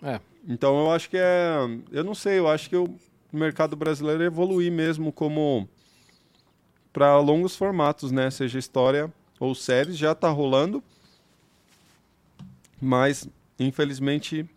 É, 0.01 0.19
Então 0.47 0.77
eu 0.79 0.91
acho 0.91 1.09
que 1.09 1.17
é, 1.17 1.57
eu 1.91 2.03
não 2.03 2.15
sei, 2.15 2.39
eu 2.39 2.47
acho 2.47 2.69
que 2.69 2.75
o 2.77 2.87
mercado 3.33 3.75
brasileiro 3.75 4.23
evoluir 4.23 4.71
mesmo 4.71 5.11
como 5.11 5.67
para 6.93 7.19
longos 7.19 7.55
formatos, 7.55 8.11
né? 8.11 8.31
Seja 8.31 8.57
história 8.57 9.11
ou 9.39 9.53
séries, 9.53 9.97
já 9.97 10.15
tá 10.15 10.29
rolando. 10.29 10.81
Mas 12.81 13.27
infelizmente 13.59 14.47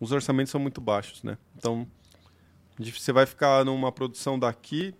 os 0.00 0.12
orçamentos 0.12 0.50
são 0.50 0.60
muito 0.60 0.80
baixos, 0.80 1.22
né? 1.22 1.36
Então 1.56 1.86
você 2.90 3.12
vai 3.12 3.26
ficar 3.26 3.64
numa 3.64 3.92
produção 3.92 4.38
daqui 4.38 4.94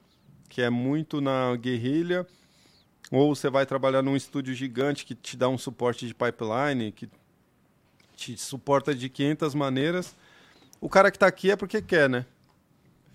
que 0.52 0.60
é 0.60 0.68
muito 0.68 1.18
na 1.18 1.56
guerrilha, 1.56 2.26
ou 3.10 3.34
você 3.34 3.48
vai 3.48 3.64
trabalhar 3.64 4.02
num 4.02 4.14
estúdio 4.14 4.54
gigante 4.54 5.06
que 5.06 5.14
te 5.14 5.34
dá 5.34 5.48
um 5.48 5.56
suporte 5.56 6.06
de 6.06 6.14
pipeline, 6.14 6.92
que 6.92 7.08
te 8.14 8.36
suporta 8.36 8.94
de 8.94 9.08
500 9.08 9.54
maneiras. 9.54 10.14
O 10.78 10.90
cara 10.90 11.10
que 11.10 11.18
tá 11.18 11.26
aqui 11.26 11.50
é 11.50 11.56
porque 11.56 11.80
quer, 11.80 12.06
né? 12.06 12.26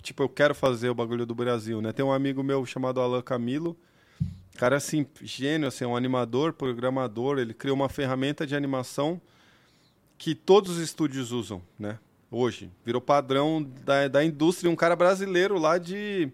Tipo, 0.02 0.24
eu 0.24 0.30
quero 0.30 0.56
fazer 0.56 0.90
o 0.90 0.96
bagulho 0.96 1.28
do 1.28 1.36
Brasil, 1.36 1.80
né? 1.80 1.94
Tem 1.94 2.04
um 2.04 2.12
amigo 2.12 2.42
meu 2.42 2.66
chamado 2.66 3.00
Alan 3.00 3.22
Camilo, 3.22 3.78
cara 4.58 4.78
assim, 4.78 5.06
gênio, 5.22 5.68
assim, 5.68 5.86
um 5.86 5.96
animador, 5.96 6.54
programador, 6.54 7.38
ele 7.38 7.54
criou 7.54 7.76
uma 7.76 7.88
ferramenta 7.88 8.48
de 8.48 8.56
animação 8.56 9.22
que 10.18 10.34
todos 10.34 10.72
os 10.72 10.80
estúdios 10.80 11.32
usam, 11.32 11.62
né? 11.78 12.00
Hoje. 12.30 12.72
Virou 12.86 13.02
padrão 13.02 13.64
da, 13.64 14.08
da 14.08 14.24
indústria. 14.24 14.70
Um 14.70 14.76
cara 14.76 14.96
brasileiro 14.96 15.58
lá 15.58 15.78
de 15.78 16.30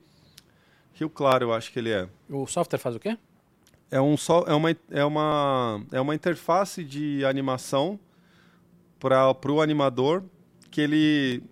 Rio 0.93 1.09
Claro, 1.09 1.45
eu 1.45 1.53
acho 1.53 1.71
que 1.71 1.79
ele 1.79 1.91
é. 1.91 2.09
O 2.29 2.47
software 2.47 2.79
faz 2.79 2.95
o 2.95 2.99
quê? 2.99 3.17
É, 3.91 4.01
um 4.01 4.17
só, 4.17 4.43
é, 4.47 4.53
uma, 4.53 4.75
é, 4.89 5.05
uma, 5.05 5.85
é 5.91 6.01
uma 6.01 6.15
interface 6.15 6.83
de 6.83 7.23
animação 7.25 7.99
para 8.99 9.51
o 9.51 9.61
animador 9.61 10.23
que 10.71 10.81
ele 10.81 11.43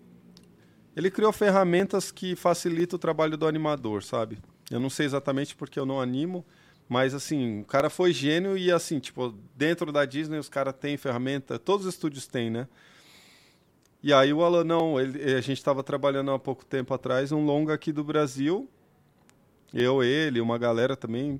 ele 0.95 1.11
criou 1.11 1.31
ferramentas 1.31 2.11
que 2.11 2.35
facilitam 2.35 2.97
o 2.97 2.99
trabalho 2.99 3.37
do 3.37 3.47
animador, 3.47 4.03
sabe? 4.03 4.39
Eu 4.69 4.79
não 4.79 4.89
sei 4.89 5.05
exatamente 5.05 5.55
porque 5.55 5.79
eu 5.79 5.85
não 5.85 6.01
animo, 6.01 6.45
mas 6.89 7.13
assim, 7.13 7.61
o 7.61 7.65
cara 7.65 7.89
foi 7.89 8.11
gênio 8.11 8.57
e 8.57 8.71
assim, 8.71 8.99
tipo, 8.99 9.33
dentro 9.55 9.91
da 9.91 10.03
Disney 10.03 10.37
os 10.37 10.49
caras 10.49 10.73
têm 10.73 10.97
ferramenta, 10.97 11.57
todos 11.57 11.85
os 11.85 11.93
estúdios 11.93 12.27
têm, 12.27 12.49
né? 12.49 12.67
E 14.03 14.11
aí 14.11 14.33
o 14.33 14.43
Alan, 14.43 14.63
não, 14.63 14.99
ele, 14.99 15.33
a 15.33 15.41
gente 15.41 15.57
estava 15.57 15.83
trabalhando 15.83 16.31
há 16.31 16.39
pouco 16.39 16.65
tempo 16.65 16.93
atrás 16.93 17.31
um 17.31 17.45
longa 17.45 17.73
aqui 17.73 17.91
do 17.91 18.03
Brasil, 18.03 18.67
eu, 19.73 20.03
ele, 20.03 20.41
uma 20.41 20.57
galera 20.57 20.97
também, 20.97 21.39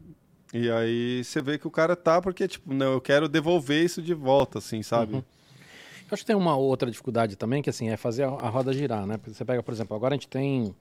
e 0.54 0.70
aí 0.70 1.24
você 1.24 1.42
vê 1.42 1.58
que 1.58 1.68
o 1.68 1.72
cara 1.72 1.96
tá 1.96 2.22
porque, 2.22 2.48
tipo, 2.48 2.74
não, 2.74 2.94
eu 2.94 3.02
quero 3.02 3.28
devolver 3.28 3.84
isso 3.84 4.02
de 4.02 4.14
volta, 4.14 4.60
assim, 4.60 4.84
sabe? 4.84 5.16
Uhum. 5.16 5.20
Eu 5.20 6.14
acho 6.14 6.24
que 6.24 6.28
tem 6.28 6.36
uma 6.36 6.56
outra 6.56 6.92
dificuldade 6.92 7.36
também, 7.36 7.62
que 7.62 7.70
assim, 7.70 7.90
é 7.90 7.98
fazer 7.98 8.24
a, 8.24 8.28
a 8.28 8.50
roda 8.50 8.74
girar, 8.74 9.06
né? 9.06 9.20
Você 9.26 9.46
pega, 9.46 9.64
por 9.64 9.74
exemplo, 9.74 9.96
agora 9.96 10.14
a 10.14 10.18
gente 10.18 10.28
tem 10.28 10.76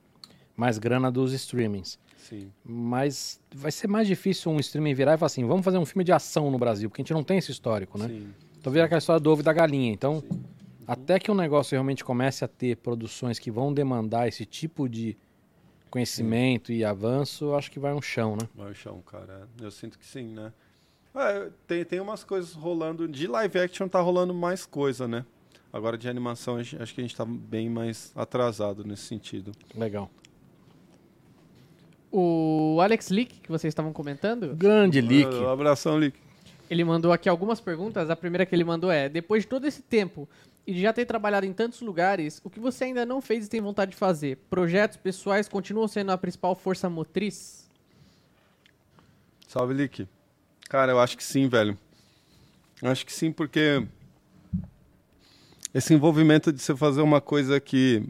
mais 0.56 0.76
grana 0.76 1.10
dos 1.10 1.32
streamings. 1.32 1.98
Sim. 2.18 2.52
Mas 2.64 3.40
vai 3.54 3.72
ser 3.72 3.86
mais 3.86 4.06
difícil 4.06 4.50
um 4.50 4.58
streaming 4.58 4.92
virar 4.92 5.14
e 5.14 5.16
falar 5.16 5.28
assim, 5.28 5.46
vamos 5.46 5.64
fazer 5.64 5.78
um 5.78 5.86
filme 5.86 6.04
de 6.04 6.12
ação 6.12 6.50
no 6.50 6.58
Brasil, 6.58 6.90
porque 6.90 7.00
a 7.00 7.04
gente 7.04 7.14
não 7.14 7.22
tem 7.22 7.38
esse 7.38 7.50
histórico, 7.50 7.96
né? 7.96 8.08
Sim. 8.08 8.28
Então 8.58 8.72
vira 8.72 8.84
aquela 8.84 8.98
história 8.98 9.20
do 9.20 9.30
ovo 9.30 9.40
e 9.40 9.44
da 9.44 9.52
galinha. 9.52 9.92
Então, 9.92 10.20
Sim. 10.20 10.44
Até 10.90 11.20
que 11.20 11.30
o 11.30 11.34
negócio 11.34 11.76
realmente 11.76 12.04
comece 12.04 12.44
a 12.44 12.48
ter 12.48 12.76
produções 12.78 13.38
que 13.38 13.48
vão 13.48 13.72
demandar 13.72 14.26
esse 14.26 14.44
tipo 14.44 14.88
de 14.88 15.16
conhecimento 15.88 16.72
e 16.72 16.84
avanço, 16.84 17.54
acho 17.54 17.70
que 17.70 17.78
vai 17.78 17.94
um 17.94 18.02
chão, 18.02 18.34
né? 18.34 18.48
Vai 18.56 18.72
o 18.72 18.74
chão, 18.74 19.00
cara. 19.02 19.48
Eu 19.60 19.70
sinto 19.70 19.96
que 19.96 20.04
sim, 20.04 20.34
né? 20.34 20.52
É, 21.14 21.48
tem, 21.64 21.84
tem 21.84 22.00
umas 22.00 22.24
coisas 22.24 22.54
rolando. 22.54 23.06
De 23.06 23.28
live 23.28 23.60
action 23.60 23.86
tá 23.86 24.00
rolando 24.00 24.34
mais 24.34 24.66
coisa, 24.66 25.06
né? 25.06 25.24
Agora 25.72 25.96
de 25.96 26.08
animação, 26.08 26.56
acho 26.56 26.76
que 26.76 27.00
a 27.00 27.04
gente 27.04 27.14
tá 27.14 27.24
bem 27.24 27.70
mais 27.70 28.10
atrasado 28.16 28.84
nesse 28.84 29.02
sentido. 29.02 29.52
Legal. 29.76 30.10
O 32.10 32.80
Alex 32.82 33.10
Leak, 33.10 33.38
que 33.38 33.48
vocês 33.48 33.70
estavam 33.70 33.92
comentando, 33.92 34.56
Grande 34.56 35.00
leak. 35.00 35.32
Um 35.32 35.48
abração, 35.48 36.00
Lick. 36.00 36.18
ele 36.68 36.82
mandou 36.82 37.12
aqui 37.12 37.28
algumas 37.28 37.60
perguntas. 37.60 38.10
A 38.10 38.16
primeira 38.16 38.44
que 38.44 38.52
ele 38.52 38.64
mandou 38.64 38.90
é: 38.90 39.08
depois 39.08 39.44
de 39.44 39.48
todo 39.48 39.64
esse 39.68 39.82
tempo 39.82 40.28
e 40.70 40.80
já 40.80 40.92
ter 40.92 41.04
trabalhado 41.04 41.44
em 41.44 41.52
tantos 41.52 41.80
lugares, 41.80 42.40
o 42.44 42.48
que 42.48 42.60
você 42.60 42.84
ainda 42.84 43.04
não 43.04 43.20
fez 43.20 43.46
e 43.46 43.50
tem 43.50 43.60
vontade 43.60 43.90
de 43.90 43.96
fazer? 43.96 44.36
Projetos 44.48 44.96
pessoais 44.96 45.48
continuam 45.48 45.88
sendo 45.88 46.12
a 46.12 46.18
principal 46.18 46.54
força 46.54 46.88
motriz? 46.88 47.68
Salve, 49.48 49.74
Lick. 49.74 50.06
Cara, 50.68 50.92
eu 50.92 51.00
acho 51.00 51.16
que 51.16 51.24
sim, 51.24 51.48
velho. 51.48 51.76
Eu 52.80 52.88
Acho 52.88 53.04
que 53.04 53.12
sim, 53.12 53.32
porque 53.32 53.84
esse 55.74 55.92
envolvimento 55.92 56.52
de 56.52 56.62
você 56.62 56.76
fazer 56.76 57.02
uma 57.02 57.20
coisa 57.20 57.58
que 57.58 58.04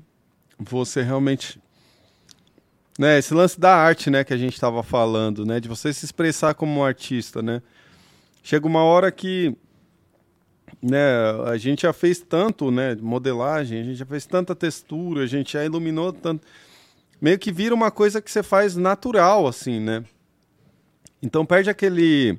você 0.59 1.01
realmente. 1.03 1.59
Né, 2.99 3.19
esse 3.19 3.33
lance 3.33 3.59
da 3.59 3.75
arte, 3.75 4.11
né, 4.11 4.23
que 4.23 4.35
a 4.35 4.37
gente 4.37 4.53
estava 4.53 4.83
falando, 4.83 5.47
né, 5.47 5.59
de 5.59 5.67
você 5.67 5.91
se 5.95 6.05
expressar 6.05 6.53
como 6.53 6.81
um 6.81 6.85
artista, 6.85 7.41
né? 7.41 7.63
Chega 8.43 8.67
uma 8.67 8.85
hora 8.85 9.11
que 9.11 9.57
né, 10.83 10.99
a 11.47 11.57
gente 11.57 11.83
já 11.83 11.93
fez 11.93 12.21
tanto, 12.21 12.71
né, 12.71 12.97
modelagem, 13.01 13.81
a 13.81 13.85
gente 13.85 13.97
já 13.97 14.07
fez 14.07 14.27
tanta 14.27 14.55
textura, 14.55 15.23
a 15.23 15.27
gente 15.27 15.55
já 15.55 15.65
iluminou 15.65 16.13
tanto, 16.13 16.47
meio 17.21 17.39
que 17.39 17.53
vira 17.53 17.75
uma 17.75 17.91
coisa 17.91 18.21
que 18.21 18.31
você 18.31 18.43
faz 18.43 18.77
natural 18.77 19.47
assim, 19.47 19.81
né? 19.81 20.05
Então 21.23 21.45
perde 21.45 21.69
aquele 21.69 22.39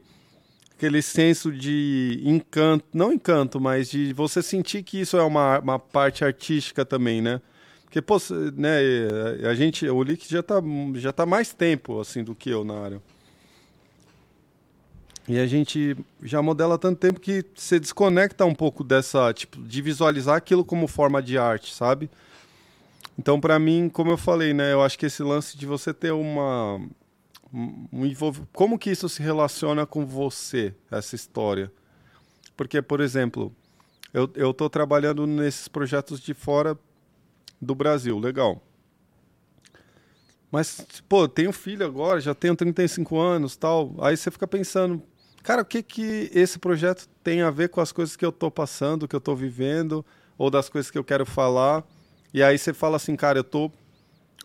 aquele 0.82 1.04
senso 1.04 1.52
de 1.52 2.20
encanto, 2.26 2.86
não 2.92 3.14
encanto, 3.14 3.62
mas 3.62 3.92
de 3.92 4.14
você 4.14 4.42
sentir 4.42 4.82
que 4.82 5.00
isso 5.00 5.16
é 5.16 5.22
uma, 5.22 5.60
uma 5.60 5.78
parte 5.78 6.26
artística 6.26 6.84
também, 6.84 7.22
né? 7.22 7.40
Porque, 7.84 8.02
pô, 8.02 8.18
né, 8.56 8.80
a 9.48 9.54
gente, 9.54 9.88
o 9.88 10.02
Lick 10.02 10.28
já 10.28 10.42
tá, 10.42 10.56
já 10.96 11.12
tá 11.12 11.26
mais 11.26 11.54
tempo, 11.54 12.00
assim, 12.00 12.24
do 12.24 12.34
que 12.34 12.50
eu 12.50 12.64
na 12.64 12.80
área. 12.80 13.02
E 15.32 15.40
a 15.40 15.48
gente 15.48 15.96
já 16.22 16.42
modela 16.42 16.78
tanto 16.78 17.00
tempo 17.00 17.18
que 17.18 17.46
você 17.56 17.80
desconecta 17.80 18.44
um 18.46 18.54
pouco 18.54 18.84
dessa, 18.84 19.34
tipo, 19.34 19.64
de 19.64 19.82
visualizar 19.82 20.36
aquilo 20.36 20.66
como 20.66 20.88
forma 20.88 21.24
de 21.24 21.38
arte, 21.38 21.74
sabe? 21.74 22.10
Então, 23.18 23.40
para 23.40 23.58
mim, 23.58 23.88
como 23.88 24.12
eu 24.12 24.18
falei, 24.18 24.54
né, 24.54 24.74
eu 24.74 24.84
acho 24.84 25.00
que 25.00 25.06
esse 25.06 25.24
lance 25.24 25.58
de 25.58 25.66
você 25.66 25.94
ter 25.94 26.12
uma, 26.12 26.82
um 27.54 28.06
envolv- 28.06 28.46
como 28.52 28.78
que 28.78 28.92
isso 28.92 29.08
se 29.08 29.24
relaciona 29.24 29.86
com 29.86 30.06
você, 30.06 30.76
essa 30.92 31.16
história? 31.16 31.72
Porque, 32.58 32.82
por 32.82 33.00
exemplo, 33.00 33.56
eu, 34.14 34.30
eu 34.36 34.54
tô 34.54 34.70
trabalhando 34.70 35.26
nesses 35.26 35.70
projetos 35.70 36.20
de 36.20 36.34
fora 36.34 36.78
do 37.62 37.74
Brasil, 37.74 38.20
legal. 38.20 38.62
Mas, 40.52 40.86
pô, 41.08 41.26
tenho 41.30 41.54
filho 41.54 41.86
agora, 41.86 42.20
já 42.20 42.36
tenho 42.36 42.54
35 42.54 43.18
anos, 43.18 43.56
tal. 43.56 43.96
Aí 44.02 44.18
você 44.18 44.30
fica 44.30 44.46
pensando, 44.46 45.02
cara, 45.44 45.62
o 45.62 45.66
que 45.66 45.82
que 45.84 46.30
esse 46.34 46.60
projeto 46.60 47.08
tem 47.24 47.42
a 47.42 47.50
ver 47.50 47.70
com 47.70 47.82
as 47.82 47.92
coisas 47.92 48.16
que 48.16 48.26
eu 48.26 48.32
tô 48.32 48.50
passando, 48.50 49.08
que 49.08 49.16
eu 49.16 49.22
tô 49.22 49.36
vivendo, 49.36 50.06
ou 50.38 50.50
das 50.50 50.70
coisas 50.70 50.90
que 50.90 50.98
eu 50.98 51.04
quero 51.04 51.26
falar? 51.26 51.84
E 52.34 52.42
aí 52.42 52.58
você 52.58 52.74
fala 52.74 52.96
assim, 52.96 53.16
cara, 53.16 53.40
eu 53.40 53.44
tô 53.44 53.72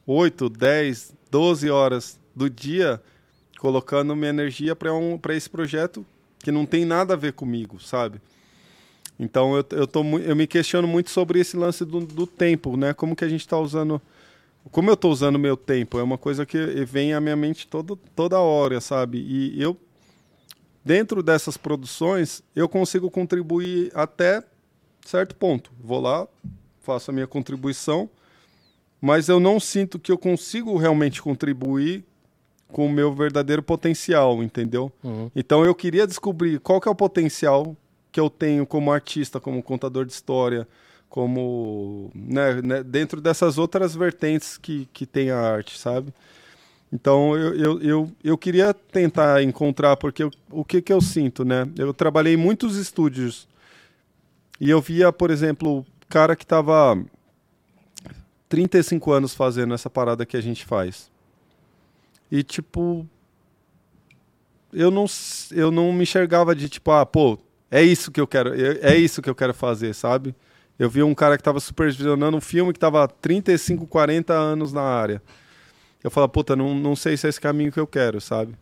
8, 0.06 0.48
10, 0.48 1.14
12 1.30 1.70
horas 1.70 2.18
do 2.34 2.50
dia 2.50 3.00
colocando 3.58 4.14
minha 4.14 4.30
energia 4.30 4.76
para 4.76 4.92
um, 4.94 5.18
esse 5.30 5.48
projeto 5.48 6.04
que 6.38 6.52
não 6.52 6.66
tem 6.66 6.84
nada 6.84 7.14
a 7.14 7.16
ver 7.16 7.32
comigo, 7.32 7.80
sabe? 7.80 8.20
Então 9.18 9.56
eu, 9.56 9.64
eu, 9.70 9.86
tô, 9.86 10.02
eu 10.18 10.36
me 10.36 10.46
questiono 10.46 10.86
muito 10.86 11.10
sobre 11.10 11.40
esse 11.40 11.56
lance 11.56 11.84
do, 11.84 12.00
do 12.00 12.26
tempo, 12.26 12.76
né? 12.76 12.92
Como 12.92 13.16
que 13.16 13.24
a 13.24 13.28
gente 13.28 13.40
está 13.40 13.58
usando. 13.58 14.00
Como 14.70 14.90
eu 14.90 14.94
estou 14.94 15.10
usando 15.10 15.38
meu 15.38 15.56
tempo? 15.56 15.98
É 15.98 16.02
uma 16.02 16.18
coisa 16.18 16.44
que 16.44 16.58
vem 16.84 17.14
à 17.14 17.20
minha 17.20 17.36
mente 17.36 17.66
todo, 17.66 17.96
toda 18.14 18.38
hora, 18.38 18.80
sabe? 18.80 19.18
E 19.18 19.60
eu, 19.60 19.76
dentro 20.86 21.20
dessas 21.20 21.56
produções, 21.56 22.44
eu 22.54 22.68
consigo 22.68 23.10
contribuir 23.10 23.90
até 23.92 24.40
certo 25.04 25.34
ponto. 25.34 25.72
Vou 25.82 26.00
lá, 26.00 26.28
faço 26.80 27.10
a 27.10 27.14
minha 27.14 27.26
contribuição, 27.26 28.08
mas 29.00 29.28
eu 29.28 29.40
não 29.40 29.58
sinto 29.58 29.98
que 29.98 30.12
eu 30.12 30.16
consigo 30.16 30.76
realmente 30.76 31.20
contribuir 31.20 32.04
com 32.68 32.86
o 32.86 32.90
meu 32.90 33.12
verdadeiro 33.12 33.64
potencial, 33.64 34.40
entendeu? 34.44 34.92
Uhum. 35.02 35.28
Então 35.34 35.64
eu 35.64 35.74
queria 35.74 36.06
descobrir 36.06 36.60
qual 36.60 36.80
que 36.80 36.86
é 36.86 36.90
o 36.90 36.94
potencial 36.94 37.76
que 38.12 38.20
eu 38.20 38.30
tenho 38.30 38.64
como 38.64 38.92
artista, 38.92 39.40
como 39.40 39.64
contador 39.64 40.04
de 40.04 40.12
história, 40.12 40.68
como 41.08 42.12
né, 42.14 42.62
né, 42.62 42.82
dentro 42.84 43.20
dessas 43.20 43.58
outras 43.58 43.92
vertentes 43.96 44.56
que, 44.56 44.88
que 44.92 45.04
tem 45.04 45.32
a 45.32 45.38
arte, 45.40 45.76
sabe? 45.80 46.14
Então 46.92 47.36
eu, 47.36 47.54
eu, 47.54 47.80
eu, 47.82 48.12
eu 48.22 48.38
queria 48.38 48.72
tentar 48.72 49.42
encontrar, 49.42 49.96
porque 49.96 50.22
eu- 50.22 50.30
o 50.50 50.64
que, 50.64 50.80
que 50.80 50.92
eu 50.92 51.00
sinto, 51.00 51.44
né? 51.44 51.66
Eu 51.76 51.92
trabalhei 51.92 52.34
em 52.34 52.36
muitos 52.36 52.76
estúdios 52.76 53.48
e 54.60 54.70
eu 54.70 54.80
via, 54.80 55.12
por 55.12 55.30
exemplo, 55.30 55.84
cara 56.08 56.36
que 56.36 56.44
estava 56.44 56.96
35 58.48 59.12
anos 59.12 59.34
fazendo 59.34 59.74
essa 59.74 59.90
parada 59.90 60.24
que 60.24 60.36
a 60.36 60.40
gente 60.40 60.64
faz. 60.64 61.10
E 62.30 62.42
tipo, 62.42 63.06
eu 64.72 64.90
não, 64.90 65.06
eu 65.52 65.70
não 65.70 65.92
me 65.92 66.02
enxergava 66.02 66.54
de 66.54 66.68
tipo, 66.68 66.90
ah, 66.90 67.06
pô, 67.06 67.38
é 67.70 67.82
isso 67.82 68.10
que 68.10 68.20
eu 68.20 68.26
quero, 68.26 68.54
é 68.54 68.94
é 68.94 68.96
isso 68.96 69.22
que 69.22 69.30
eu 69.30 69.34
quero 69.34 69.54
fazer, 69.54 69.94
sabe? 69.94 70.34
Eu 70.78 70.90
vi 70.90 71.02
um 71.02 71.14
cara 71.14 71.36
que 71.36 71.40
estava 71.40 71.58
supervisionando 71.58 72.36
um 72.36 72.40
filme 72.40 72.72
que 72.72 72.76
estava 72.76 73.08
35, 73.08 73.86
40 73.86 74.34
anos 74.34 74.72
na 74.72 74.82
área. 74.82 75.22
Eu 76.06 76.10
falava, 76.12 76.28
puta, 76.30 76.54
não, 76.54 76.72
não 76.72 76.94
sei 76.94 77.16
se 77.16 77.26
é 77.26 77.30
esse 77.30 77.40
caminho 77.40 77.72
que 77.72 77.80
eu 77.80 77.86
quero, 77.86 78.20
sabe? 78.20 78.54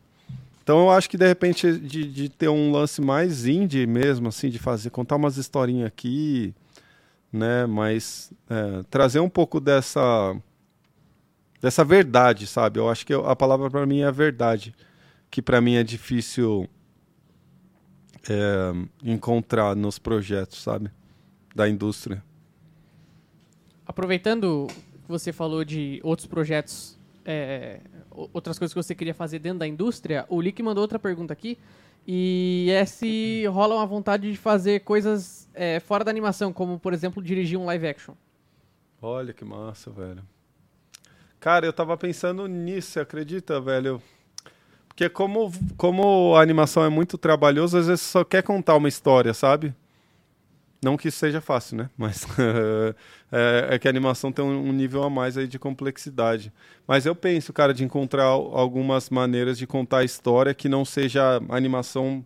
Então 0.62 0.78
eu 0.78 0.90
acho 0.90 1.10
que 1.10 1.18
de 1.18 1.26
repente 1.26 1.78
de, 1.78 2.10
de 2.10 2.30
ter 2.30 2.48
um 2.48 2.72
lance 2.72 3.02
mais 3.02 3.46
indie 3.46 3.86
mesmo, 3.86 4.28
assim, 4.28 4.48
de 4.48 4.58
fazer, 4.58 4.88
contar 4.88 5.16
umas 5.16 5.36
historinhas 5.36 5.86
aqui, 5.88 6.54
né? 7.30 7.66
Mas 7.66 8.32
é, 8.48 8.82
trazer 8.88 9.20
um 9.20 9.28
pouco 9.28 9.60
dessa 9.60 10.34
dessa 11.60 11.84
verdade, 11.84 12.46
sabe? 12.46 12.78
Eu 12.80 12.88
acho 12.88 13.04
que 13.04 13.12
eu- 13.12 13.26
a 13.26 13.36
palavra 13.36 13.68
para 13.70 13.84
mim 13.84 14.00
é 14.00 14.06
a 14.06 14.10
verdade, 14.10 14.74
que 15.30 15.42
para 15.42 15.60
mim 15.60 15.74
é 15.74 15.82
difícil 15.84 16.66
é, 18.26 18.72
encontrar 19.02 19.76
nos 19.76 19.98
projetos, 19.98 20.62
sabe? 20.62 20.90
Da 21.54 21.68
indústria. 21.68 22.24
Aproveitando 23.86 24.66
que 24.70 25.08
você 25.08 25.30
falou 25.30 25.62
de 25.62 26.00
outros 26.02 26.26
projetos, 26.26 26.96
é, 27.24 27.80
outras 28.10 28.58
coisas 28.58 28.72
que 28.72 28.82
você 28.82 28.94
queria 28.94 29.14
fazer 29.14 29.38
dentro 29.38 29.60
da 29.60 29.66
indústria, 29.66 30.24
o 30.28 30.40
Lick 30.40 30.62
mandou 30.62 30.82
outra 30.82 30.98
pergunta 30.98 31.32
aqui. 31.32 31.58
E 32.06 32.68
é 32.70 32.84
se 32.84 33.46
rola 33.46 33.76
uma 33.76 33.86
vontade 33.86 34.30
de 34.30 34.36
fazer 34.36 34.80
coisas 34.80 35.48
é, 35.54 35.80
fora 35.80 36.04
da 36.04 36.10
animação, 36.10 36.52
como, 36.52 36.78
por 36.78 36.92
exemplo, 36.92 37.22
dirigir 37.22 37.58
um 37.58 37.64
live 37.64 37.86
action. 37.86 38.14
Olha 39.00 39.32
que 39.32 39.44
massa, 39.44 39.90
velho. 39.90 40.22
Cara, 41.40 41.66
eu 41.66 41.72
tava 41.72 41.96
pensando 41.96 42.46
nisso, 42.46 43.00
acredita, 43.00 43.60
velho? 43.60 44.02
Porque 44.88 45.08
como, 45.08 45.50
como 45.76 46.36
a 46.36 46.42
animação 46.42 46.84
é 46.84 46.88
muito 46.88 47.18
trabalhosa, 47.18 47.80
às 47.80 47.86
vezes 47.86 48.02
só 48.02 48.22
quer 48.22 48.42
contar 48.42 48.76
uma 48.76 48.88
história, 48.88 49.34
sabe? 49.34 49.74
Não 50.82 50.96
que 50.96 51.08
isso 51.08 51.18
seja 51.18 51.40
fácil, 51.40 51.78
né? 51.78 51.90
Mas 51.96 52.26
é, 53.36 53.74
é 53.74 53.78
que 53.78 53.88
a 53.88 53.90
animação 53.90 54.30
tem 54.30 54.44
um 54.44 54.72
nível 54.72 55.02
a 55.02 55.10
mais 55.10 55.36
aí 55.36 55.48
de 55.48 55.58
complexidade. 55.58 56.52
Mas 56.86 57.04
eu 57.04 57.14
penso, 57.16 57.52
cara, 57.52 57.74
de 57.74 57.82
encontrar 57.84 58.24
al- 58.24 58.56
algumas 58.56 59.10
maneiras 59.10 59.58
de 59.58 59.66
contar 59.66 59.98
a 59.98 60.04
história 60.04 60.54
que 60.54 60.68
não 60.68 60.84
seja 60.84 61.40
animação 61.48 62.24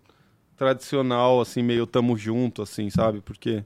tradicional, 0.56 1.40
assim, 1.40 1.62
meio 1.62 1.86
tamo 1.86 2.16
junto, 2.16 2.62
assim, 2.62 2.90
sabe? 2.90 3.20
Porque, 3.20 3.64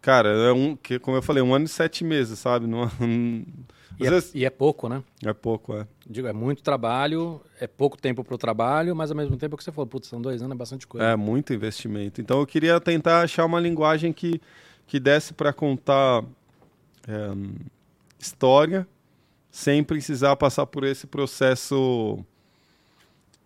cara, 0.00 0.28
é 0.28 0.52
um, 0.52 0.76
que, 0.76 0.98
como 0.98 1.16
eu 1.16 1.22
falei, 1.22 1.42
um 1.42 1.54
ano 1.54 1.64
e 1.64 1.68
sete 1.68 2.04
meses, 2.04 2.38
sabe? 2.38 2.66
Não, 2.66 2.88
E 4.00 4.06
é, 4.06 4.10
vezes 4.10 4.34
e 4.34 4.44
é 4.44 4.50
pouco, 4.50 4.88
né? 4.88 5.02
é 5.24 5.32
pouco, 5.32 5.72
é. 5.76 5.86
Digo, 6.08 6.26
é 6.26 6.32
muito 6.32 6.62
trabalho, 6.64 7.40
é 7.60 7.66
pouco 7.66 7.96
tempo 7.96 8.24
pro 8.24 8.36
trabalho, 8.36 8.94
mas 8.96 9.10
ao 9.10 9.16
mesmo 9.16 9.36
tempo 9.36 9.54
é 9.54 9.56
o 9.56 9.58
que 9.58 9.62
você 9.62 9.70
falou, 9.70 9.86
putz, 9.86 10.08
são 10.08 10.20
dois 10.20 10.42
anos, 10.42 10.52
é 10.54 10.58
bastante 10.58 10.84
coisa. 10.86 11.06
É 11.06 11.14
muito 11.16 11.52
investimento. 11.54 12.20
Então 12.20 12.40
eu 12.40 12.46
queria 12.46 12.80
tentar 12.80 13.20
achar 13.22 13.44
uma 13.44 13.60
linguagem 13.60 14.12
que, 14.12 14.40
que 14.86 14.98
desse 14.98 15.32
para 15.32 15.52
contar 15.52 16.24
história 18.18 18.86
sem 19.50 19.84
precisar 19.84 20.34
passar 20.36 20.66
por 20.66 20.84
esse 20.84 21.06
processo 21.06 22.18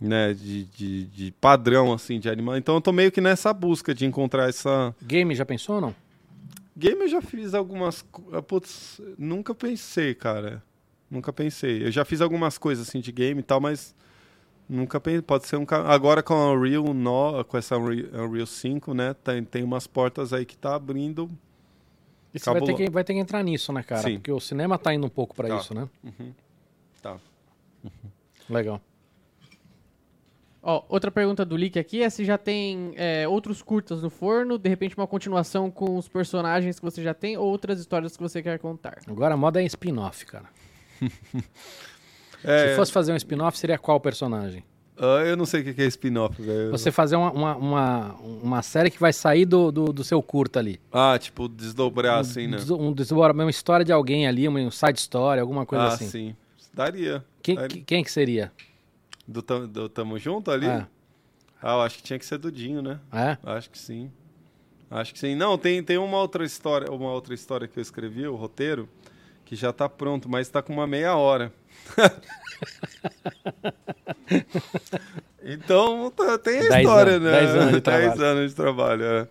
né, 0.01 0.33
de, 0.33 0.65
de, 0.65 1.05
de 1.05 1.31
padrão 1.33 1.93
assim 1.93 2.19
de 2.19 2.31
animal. 2.31 2.57
Então 2.57 2.77
eu 2.77 2.81
tô 2.81 2.93
meio 2.93 3.13
que 3.13 3.21
nessa 3.21 3.53
busca 3.53 3.95
de 3.95 4.07
encontrar 4.07 4.49
essa 4.49 4.95
Game, 5.03 5.35
já 5.35 5.45
pensou 5.45 5.77
ou 5.77 5.81
não? 5.81 5.95
game. 6.77 7.01
Eu 7.03 7.09
já 7.09 7.21
fiz 7.21 7.55
algumas, 7.55 8.05
ah, 8.33 8.41
putz, 8.41 9.01
nunca 9.19 9.55
pensei, 9.55 10.15
cara. 10.15 10.63
Nunca 11.11 11.33
pensei. 11.33 11.85
Eu 11.85 11.91
já 11.91 12.05
fiz 12.05 12.21
algumas 12.21 12.57
coisas 12.57 12.89
assim 12.89 13.01
de 13.01 13.11
game 13.11 13.41
e 13.41 13.43
tal, 13.43 13.61
mas 13.61 13.95
Nunca 14.69 15.01
pensei, 15.01 15.23
pode 15.23 15.47
ser 15.47 15.57
um 15.57 15.65
agora 15.87 16.23
com 16.23 16.35
a 16.35 16.53
Unreal 16.53 16.93
no, 16.93 17.43
com 17.45 17.57
essa 17.57 17.79
Unreal 17.79 18.47
5, 18.47 18.93
né? 18.93 19.15
Tem, 19.15 19.43
tem 19.43 19.63
umas 19.63 19.87
portas 19.87 20.35
aí 20.35 20.45
que 20.45 20.59
tá 20.59 20.75
abrindo. 20.75 21.31
E 22.35 22.39
você 22.39 22.51
vai 22.51 22.61
ter, 22.61 22.75
que, 22.75 22.91
vai 22.91 23.05
ter 23.05 23.15
que 23.15 23.19
entrar 23.21 23.43
nisso, 23.43 23.73
né, 23.73 23.83
cara? 23.83 24.03
Sim. 24.03 24.15
Porque 24.17 24.31
o 24.33 24.41
cinema 24.41 24.79
tá 24.79 24.93
indo 24.93 25.07
um 25.07 25.11
pouco 25.11 25.35
pra 25.35 25.49
Tá. 25.49 25.57
isso, 25.57 25.75
né? 25.75 25.89
Tá. 27.03 27.17
Legal. 28.51 28.81
Ó, 30.63 30.85
outra 30.89 31.11
pergunta 31.11 31.45
do 31.45 31.57
Lick 31.57 31.79
aqui 31.79 32.03
é 32.03 32.11
se 32.11 32.25
já 32.25 32.37
tem 32.37 32.93
é, 32.97 33.27
outros 33.29 33.63
curtas 33.63 34.03
no 34.03 34.11
forno, 34.11 34.59
de 34.59 34.69
repente 34.69 34.97
uma 34.97 35.07
continuação 35.07 35.71
com 35.71 35.97
os 35.97 36.09
personagens 36.09 36.79
que 36.79 36.85
você 36.85 37.03
já 37.03 37.15
tem, 37.15 37.37
ou 37.37 37.47
outras 37.47 37.79
histórias 37.81 38.17
que 38.17 38.23
você 38.23 38.43
quer 38.43 38.59
contar. 38.59 38.99
Agora 39.07 39.35
a 39.35 39.37
moda 39.37 39.63
é 39.63 39.65
spin-off, 39.67 40.27
cara. 40.27 40.47
É, 42.45 42.69
Se 42.69 42.77
fosse 42.77 42.93
fazer 42.93 43.13
um 43.13 43.17
spin-off, 43.17 43.59
seria 43.59 43.77
qual 43.77 43.99
personagem? 43.99 44.63
Ah, 44.99 45.25
eu 45.25 45.37
não 45.37 45.47
sei 45.47 45.61
o 45.63 45.75
que 45.75 45.81
é 45.83 45.87
spin-off, 45.87 46.41
velho. 46.41 46.71
Você 46.71 46.91
fazer 46.91 47.17
uma, 47.17 47.31
uma, 47.33 47.57
uma, 47.57 48.15
uma 48.43 48.63
série 48.63 48.91
que 48.91 48.99
vai 48.99 49.13
sair 49.13 49.45
do, 49.47 49.71
do, 49.71 49.93
do 49.93 50.05
seu 50.05 50.23
curta 50.23 50.59
ali. 50.59 50.81
Ah, 50.93 51.19
tipo, 51.19 51.49
desdobrar 51.49 52.19
assim, 52.21 52.47
né? 52.47 52.57
Des- 52.57 52.71
Um, 52.71 52.93
desdobra- 52.93 53.33
uma 53.33 53.51
história 53.51 53.85
de 53.85 53.93
alguém 53.93 54.27
ali, 54.27 54.47
uma 54.49 54.71
side 54.71 54.99
story, 54.99 55.41
alguma 55.41 55.65
coisa 55.65 55.85
ah, 55.85 55.89
assim. 55.89 56.09
sim. 56.09 56.37
Daria. 56.73 57.25
Quem, 57.43 57.55
Daria. 57.57 57.69
que- 57.69 57.81
quem 57.83 58.05
que 58.05 58.11
seria? 58.11 58.53
Do, 59.27 59.43
tam- 59.43 59.67
do 59.67 59.89
Tamo 59.89 60.19
Junto 60.19 60.51
ali? 60.51 60.67
É. 60.67 60.87
Ah, 61.63 61.75
eu 61.75 61.81
acho 61.83 61.97
que 61.99 62.03
tinha 62.03 62.19
que 62.19 62.25
ser 62.27 62.39
do 62.39 62.53
Dinho, 62.53 62.81
né? 62.83 63.01
É? 63.13 63.37
Acho 63.43 63.69
que 63.71 63.79
sim. 63.79 64.11
Acho 64.91 65.13
que 65.13 65.19
sim. 65.19 65.35
Não, 65.35 65.59
tem, 65.59 65.83
tem 65.83 65.99
uma 65.99 66.17
outra 66.19 66.45
história, 66.45 66.91
uma 66.91 67.11
outra 67.13 67.35
história 67.35 67.67
que 67.69 67.79
eu 67.79 67.83
escrevi, 67.83 68.27
o 68.27 68.37
roteiro, 68.37 68.89
que 69.45 69.55
já 69.57 69.73
tá 69.73 69.89
pronto, 69.89 70.29
mas 70.29 70.49
tá 70.49 70.63
com 70.63 70.73
uma 70.73 70.87
meia 70.87 71.15
hora. 71.17 71.53
então, 75.43 76.11
tá- 76.11 76.39
tem 76.39 76.59
a 76.59 76.69
Dez 76.69 76.75
história, 76.77 77.13
anos, 77.15 77.31
né? 77.31 77.41
dez 77.41 77.51
anos 77.51 77.73
de 77.75 77.81
trabalho. 77.81 78.23
anos 78.23 78.51
de 78.51 78.57
trabalho, 78.57 79.05
é. 79.05 79.29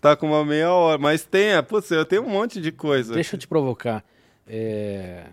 Tá 0.00 0.14
com 0.16 0.26
uma 0.26 0.44
meia 0.44 0.70
hora, 0.72 0.98
mas 0.98 1.24
tem, 1.24 1.52
é, 1.54 1.62
putz, 1.62 1.90
eu 1.90 2.04
tenho 2.04 2.22
um 2.22 2.28
monte 2.30 2.60
de 2.60 2.70
coisa. 2.70 3.14
Deixa 3.14 3.34
eu 3.36 3.40
te 3.40 3.48
provocar. 3.48 4.04
É, 4.46 5.24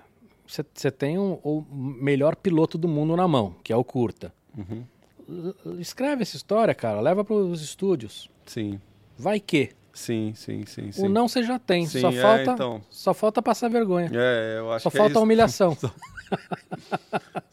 Você 0.47 0.63
você 0.73 0.91
tem 0.91 1.17
um- 1.17 1.39
o 1.43 1.63
melhor 1.71 2.35
piloto 2.35 2.77
do 2.77 2.87
mundo 2.87 3.15
na 3.15 3.27
mão, 3.27 3.55
que 3.63 3.73
é 3.73 3.75
o 3.75 3.83
curta. 3.83 4.33
Uhum. 4.57 4.83
Escreve 5.79 6.21
essa 6.23 6.35
história, 6.35 6.73
cara. 6.75 6.99
Leva 7.01 7.23
para 7.23 7.33
os 7.35 7.61
estúdios. 7.61 8.29
Sim, 8.45 8.79
Vai 9.17 9.39
que. 9.39 9.69
Sim, 9.93 10.33
sim, 10.35 10.65
sim, 10.65 10.91
sim. 10.91 11.05
O 11.05 11.09
não 11.09 11.27
você 11.27 11.43
já 11.43 11.57
tem. 11.57 11.85
Sim, 11.85 12.01
só, 12.01 12.09
é, 12.09 12.21
falta, 12.21 12.51
então. 12.51 12.81
só 12.89 13.13
falta 13.13 13.41
passar 13.41 13.69
vergonha. 13.69 14.09
É, 14.13 14.57
eu 14.59 14.71
acho 14.71 14.83
Só 14.83 14.89
que 14.89 14.97
falta 14.97 15.15
é 15.15 15.17
a 15.17 15.21
humilhação. 15.21 15.77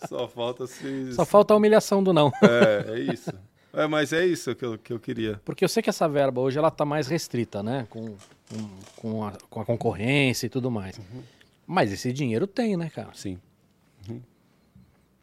Só 0.08 0.26
falta 0.26 0.66
se... 0.66 1.12
Só 1.12 1.24
falta 1.26 1.52
a 1.52 1.56
humilhação 1.56 2.02
do 2.02 2.12
não. 2.12 2.32
É, 2.42 2.94
é 2.94 2.98
isso. 2.98 3.30
É, 3.72 3.86
mas 3.86 4.12
é 4.12 4.26
isso 4.26 4.54
que 4.54 4.64
eu, 4.64 4.78
que 4.78 4.92
eu 4.92 4.98
queria. 4.98 5.40
Porque 5.44 5.64
eu 5.64 5.68
sei 5.68 5.82
que 5.82 5.90
essa 5.90 6.08
verba 6.08 6.40
hoje 6.40 6.58
ela 6.58 6.70
tá 6.70 6.84
mais 6.84 7.06
restrita, 7.06 7.62
né? 7.62 7.86
Com, 7.90 8.16
com, 8.48 8.70
com, 8.96 9.24
a, 9.24 9.32
com 9.48 9.60
a 9.60 9.64
concorrência 9.64 10.46
e 10.46 10.48
tudo 10.48 10.70
mais. 10.70 10.98
Uhum. 10.98 11.22
Mas 11.66 11.92
esse 11.92 12.12
dinheiro 12.12 12.46
tem, 12.46 12.76
né, 12.76 12.90
cara? 12.90 13.10
Sim. 13.12 13.38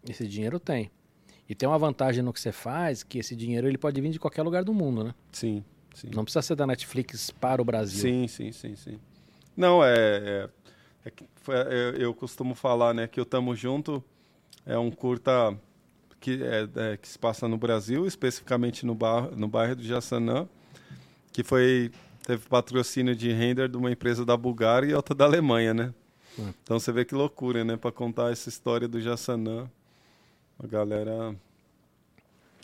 Esse 0.09 0.27
dinheiro 0.27 0.59
tem. 0.59 0.89
E 1.49 1.55
tem 1.55 1.67
uma 1.67 1.77
vantagem 1.77 2.23
no 2.23 2.33
que 2.33 2.39
você 2.39 2.51
faz, 2.51 3.03
que 3.03 3.19
esse 3.19 3.35
dinheiro 3.35 3.67
ele 3.67 3.77
pode 3.77 3.99
vir 3.99 4.09
de 4.09 4.19
qualquer 4.19 4.43
lugar 4.43 4.63
do 4.63 4.73
mundo, 4.73 5.03
né? 5.03 5.13
Sim, 5.31 5.63
sim. 5.97 6.09
Não 6.13 6.23
precisa 6.23 6.41
ser 6.41 6.55
da 6.55 6.67
Netflix 6.67 7.31
para 7.31 7.61
o 7.61 7.65
Brasil. 7.65 8.01
Sim, 8.01 8.27
sim, 8.27 8.51
sim, 8.51 8.75
sim. 8.75 8.99
Não, 9.55 9.83
é. 9.83 9.95
é, 9.95 10.49
é 11.05 11.11
foi- 11.35 11.55
eu, 11.97 12.13
costumo 12.13 12.53
falar, 12.53 12.93
né, 12.93 13.07
que 13.07 13.19
o 13.19 13.25
Tamo 13.25 13.55
Junto 13.55 14.03
é 14.65 14.77
um 14.77 14.91
curta 14.91 15.57
que, 16.19 16.43
é, 16.43 16.91
é, 16.93 16.97
que 16.97 17.07
se 17.07 17.17
passa 17.17 17.47
no 17.47 17.57
Brasil, 17.57 18.05
especificamente 18.05 18.85
no, 18.85 18.93
bar, 18.93 19.31
no 19.35 19.47
bairro 19.47 19.75
do 19.75 19.83
Jaçanã, 19.83 20.47
que 21.31 21.43
foi. 21.43 21.91
Teve 22.25 22.45
patrocínio 22.49 23.15
de 23.15 23.31
render 23.31 23.69
de 23.69 23.77
uma 23.77 23.89
empresa 23.89 24.25
da 24.25 24.35
Bulgária 24.35 24.85
e 24.87 24.93
outra 24.93 25.15
da 25.15 25.23
Alemanha, 25.23 25.73
né? 25.73 25.93
Hum. 26.37 26.51
Então 26.61 26.77
você 26.77 26.91
vê 26.91 27.05
que 27.05 27.15
loucura, 27.15 27.63
né? 27.63 27.77
Para 27.77 27.89
contar 27.89 28.33
essa 28.33 28.49
história 28.49 28.85
do 28.85 28.99
Jaçanã. 28.99 29.71
A 30.61 30.67
galera. 30.67 31.33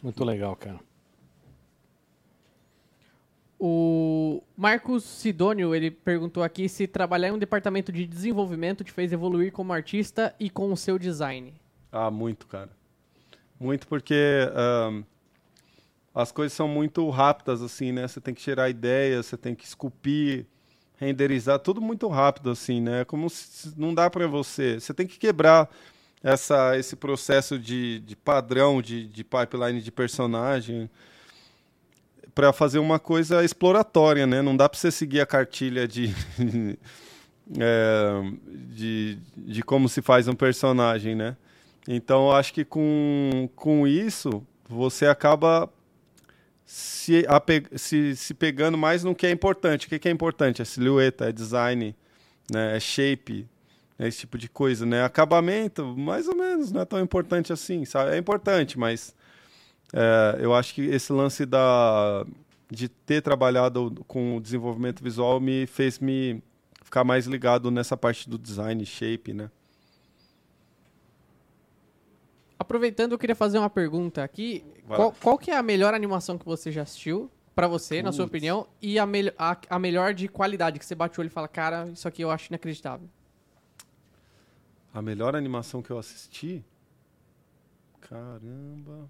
Muito 0.03 0.25
legal, 0.25 0.53
cara. 0.57 0.81
O 3.65 4.43
Marcos 4.57 5.05
Sidônio, 5.05 5.73
ele 5.73 5.89
perguntou 5.89 6.43
aqui 6.43 6.67
se 6.67 6.85
trabalhar 6.85 7.29
em 7.29 7.31
um 7.31 7.37
departamento 7.37 7.93
de 7.93 8.05
desenvolvimento 8.05 8.83
te 8.83 8.91
fez 8.91 9.13
evoluir 9.13 9.53
como 9.53 9.71
artista 9.71 10.35
e 10.37 10.49
com 10.49 10.73
o 10.73 10.75
seu 10.75 10.99
design. 10.99 11.53
Ah, 11.89 12.11
muito, 12.11 12.45
cara. 12.45 12.69
Muito 13.57 13.87
porque 13.87 14.49
ahn, 14.53 15.03
as 16.13 16.29
coisas 16.29 16.51
são 16.51 16.67
muito 16.67 17.09
rápidas, 17.09 17.61
assim, 17.61 17.93
né? 17.93 18.05
Você 18.05 18.19
tem 18.19 18.33
que 18.33 18.41
tirar 18.41 18.69
ideias, 18.69 19.27
você 19.27 19.37
tem 19.37 19.55
que 19.55 19.63
esculpir, 19.63 20.45
renderizar, 20.97 21.57
tudo 21.57 21.79
muito 21.79 22.09
rápido, 22.09 22.49
assim, 22.49 22.81
né? 22.81 23.05
Como 23.05 23.29
se 23.29 23.73
não 23.79 23.93
dá 23.93 24.09
para 24.09 24.27
você. 24.27 24.77
Você 24.77 24.93
tem 24.93 25.07
que 25.07 25.17
quebrar 25.17 25.69
essa, 26.21 26.77
esse 26.77 26.97
processo 26.97 27.57
de, 27.57 28.01
de 28.01 28.17
padrão, 28.17 28.81
de, 28.81 29.07
de 29.07 29.23
pipeline 29.23 29.81
de 29.81 29.89
personagem 29.89 30.89
para 32.33 32.51
fazer 32.51 32.79
uma 32.79 32.99
coisa 32.99 33.43
exploratória, 33.43 34.25
né? 34.25 34.41
Não 34.41 34.55
dá 34.55 34.67
para 34.67 34.79
você 34.79 34.91
seguir 34.91 35.21
a 35.21 35.25
cartilha 35.25 35.87
de, 35.87 36.13
é, 37.59 38.21
de, 38.45 39.17
de 39.37 39.61
como 39.61 39.87
se 39.87 40.01
faz 40.01 40.27
um 40.27 40.33
personagem, 40.33 41.15
né? 41.15 41.37
Então, 41.87 42.27
eu 42.27 42.31
acho 42.31 42.53
que 42.53 42.63
com, 42.63 43.49
com 43.55 43.85
isso, 43.85 44.45
você 44.67 45.05
acaba 45.05 45.69
se, 46.65 47.25
se, 47.75 48.15
se 48.15 48.33
pegando 48.33 48.77
mais 48.77 49.03
no 49.03 49.13
que 49.13 49.27
é 49.27 49.31
importante. 49.31 49.85
O 49.85 49.89
que 49.89 49.99
que 49.99 50.07
é 50.07 50.11
importante? 50.11 50.61
É 50.61 50.65
silhueta, 50.65 51.29
é 51.29 51.31
design, 51.31 51.95
né? 52.51 52.77
é 52.77 52.79
shape, 52.79 53.47
é 53.99 54.07
esse 54.07 54.19
tipo 54.19 54.37
de 54.37 54.49
coisa, 54.49 54.85
né? 54.85 55.03
Acabamento, 55.03 55.85
mais 55.97 56.27
ou 56.27 56.35
menos, 56.35 56.71
não 56.71 56.81
é 56.81 56.85
tão 56.85 56.99
importante 56.99 57.53
assim, 57.53 57.85
sabe? 57.85 58.11
É 58.11 58.17
importante, 58.17 58.79
mas 58.79 59.13
é, 59.93 60.37
eu 60.39 60.53
acho 60.53 60.73
que 60.73 60.81
esse 60.81 61.13
lance 61.13 61.45
da, 61.45 62.25
de 62.69 62.89
ter 62.89 63.21
trabalhado 63.21 64.03
com 64.07 64.37
o 64.37 64.41
desenvolvimento 64.41 65.03
visual 65.03 65.39
me 65.39 65.67
fez 65.67 65.99
me 65.99 66.41
ficar 66.83 67.03
mais 67.03 67.27
ligado 67.27 67.69
nessa 67.69 67.95
parte 67.95 68.27
do 68.27 68.37
design, 68.37 68.83
shape, 68.85 69.33
né? 69.33 69.51
Aproveitando, 72.57 73.11
eu 73.11 73.19
queria 73.19 73.35
fazer 73.35 73.59
uma 73.59 73.69
pergunta 73.69 74.23
aqui. 74.23 74.65
Qual, 74.87 75.11
qual 75.11 75.37
que 75.37 75.51
é 75.51 75.57
a 75.57 75.63
melhor 75.63 75.93
animação 75.93 76.37
que 76.37 76.45
você 76.45 76.71
já 76.71 76.81
assistiu, 76.81 77.29
pra 77.53 77.67
você, 77.67 78.01
na 78.01 78.11
sua 78.11 78.25
Putz. 78.25 78.31
opinião, 78.31 78.67
e 78.81 78.97
a, 78.97 79.05
mel 79.05 79.31
a, 79.37 79.57
a 79.69 79.79
melhor 79.79 80.13
de 80.13 80.27
qualidade, 80.27 80.79
que 80.79 80.85
você 80.85 80.95
bate 80.95 81.19
o 81.19 81.21
olho 81.21 81.27
e 81.27 81.29
fala, 81.31 81.47
cara, 81.47 81.89
isso 81.89 82.07
aqui 82.07 82.23
eu 82.23 82.31
acho 82.31 82.49
inacreditável. 82.49 83.07
A 84.93 85.01
melhor 85.01 85.35
animação 85.35 85.81
que 85.81 85.91
eu 85.91 85.97
assisti? 85.97 86.63
Caramba. 88.01 89.09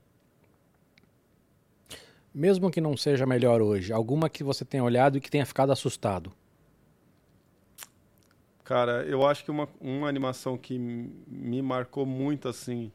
Mesmo 2.34 2.72
que 2.72 2.82
não 2.82 2.98
seja 2.98 3.26
melhor 3.26 3.62
hoje, 3.62 3.94
alguma 3.94 4.30
que 4.30 4.44
você 4.44 4.66
tenha 4.66 4.84
olhado 4.84 5.18
e 5.18 5.22
que 5.22 5.30
tenha 5.30 5.46
ficado 5.46 5.72
assustado. 5.72 6.32
Cara, 8.64 9.04
eu 9.04 9.26
acho 9.28 9.44
que 9.44 9.52
uma, 9.52 9.68
uma 9.80 10.08
animação 10.08 10.58
que 10.58 10.80
me 10.80 11.62
marcou 11.62 12.06
muito, 12.06 12.48
assim, 12.48 12.92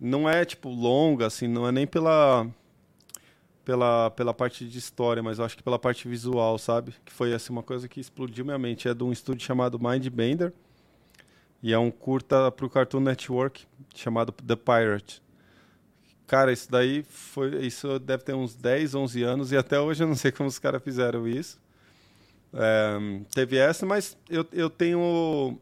não 0.00 0.28
é, 0.28 0.44
tipo, 0.44 0.68
longa, 0.68 1.26
assim, 1.26 1.46
não 1.46 1.66
é 1.66 1.72
nem 1.72 1.86
pela, 1.86 2.46
pela, 3.64 4.10
pela 4.10 4.34
parte 4.34 4.68
de 4.68 4.78
história, 4.78 5.22
mas 5.22 5.38
eu 5.38 5.44
acho 5.44 5.56
que 5.56 5.62
pela 5.62 5.78
parte 5.78 6.08
visual, 6.08 6.58
sabe? 6.58 6.94
Que 7.04 7.12
foi, 7.12 7.32
assim, 7.32 7.52
uma 7.52 7.62
coisa 7.62 7.88
que 7.88 8.00
explodiu 8.00 8.44
minha 8.44 8.58
mente. 8.58 8.88
É 8.88 8.92
de 8.92 9.04
um 9.04 9.12
estúdio 9.12 9.46
chamado 9.46 9.78
Mindbender, 9.78 10.52
e 11.62 11.72
é 11.72 11.78
um 11.78 11.90
curta 11.90 12.50
pro 12.50 12.68
Cartoon 12.68 13.00
Network, 13.00 13.66
chamado 13.94 14.32
The 14.32 14.56
Pirate. 14.56 15.22
Cara, 16.26 16.52
isso 16.52 16.70
daí 16.70 17.04
foi. 17.08 17.64
Isso 17.66 17.98
deve 17.98 18.24
ter 18.24 18.34
uns 18.34 18.54
10, 18.54 18.94
11 18.94 19.22
anos, 19.22 19.52
e 19.52 19.56
até 19.56 19.78
hoje 19.78 20.02
eu 20.02 20.08
não 20.08 20.14
sei 20.14 20.32
como 20.32 20.48
os 20.48 20.58
caras 20.58 20.82
fizeram 20.82 21.28
isso. 21.28 21.58
É, 22.52 22.98
teve 23.34 23.56
essa, 23.56 23.84
mas 23.84 24.16
eu, 24.30 24.46
eu 24.52 24.70
tenho 24.70 25.58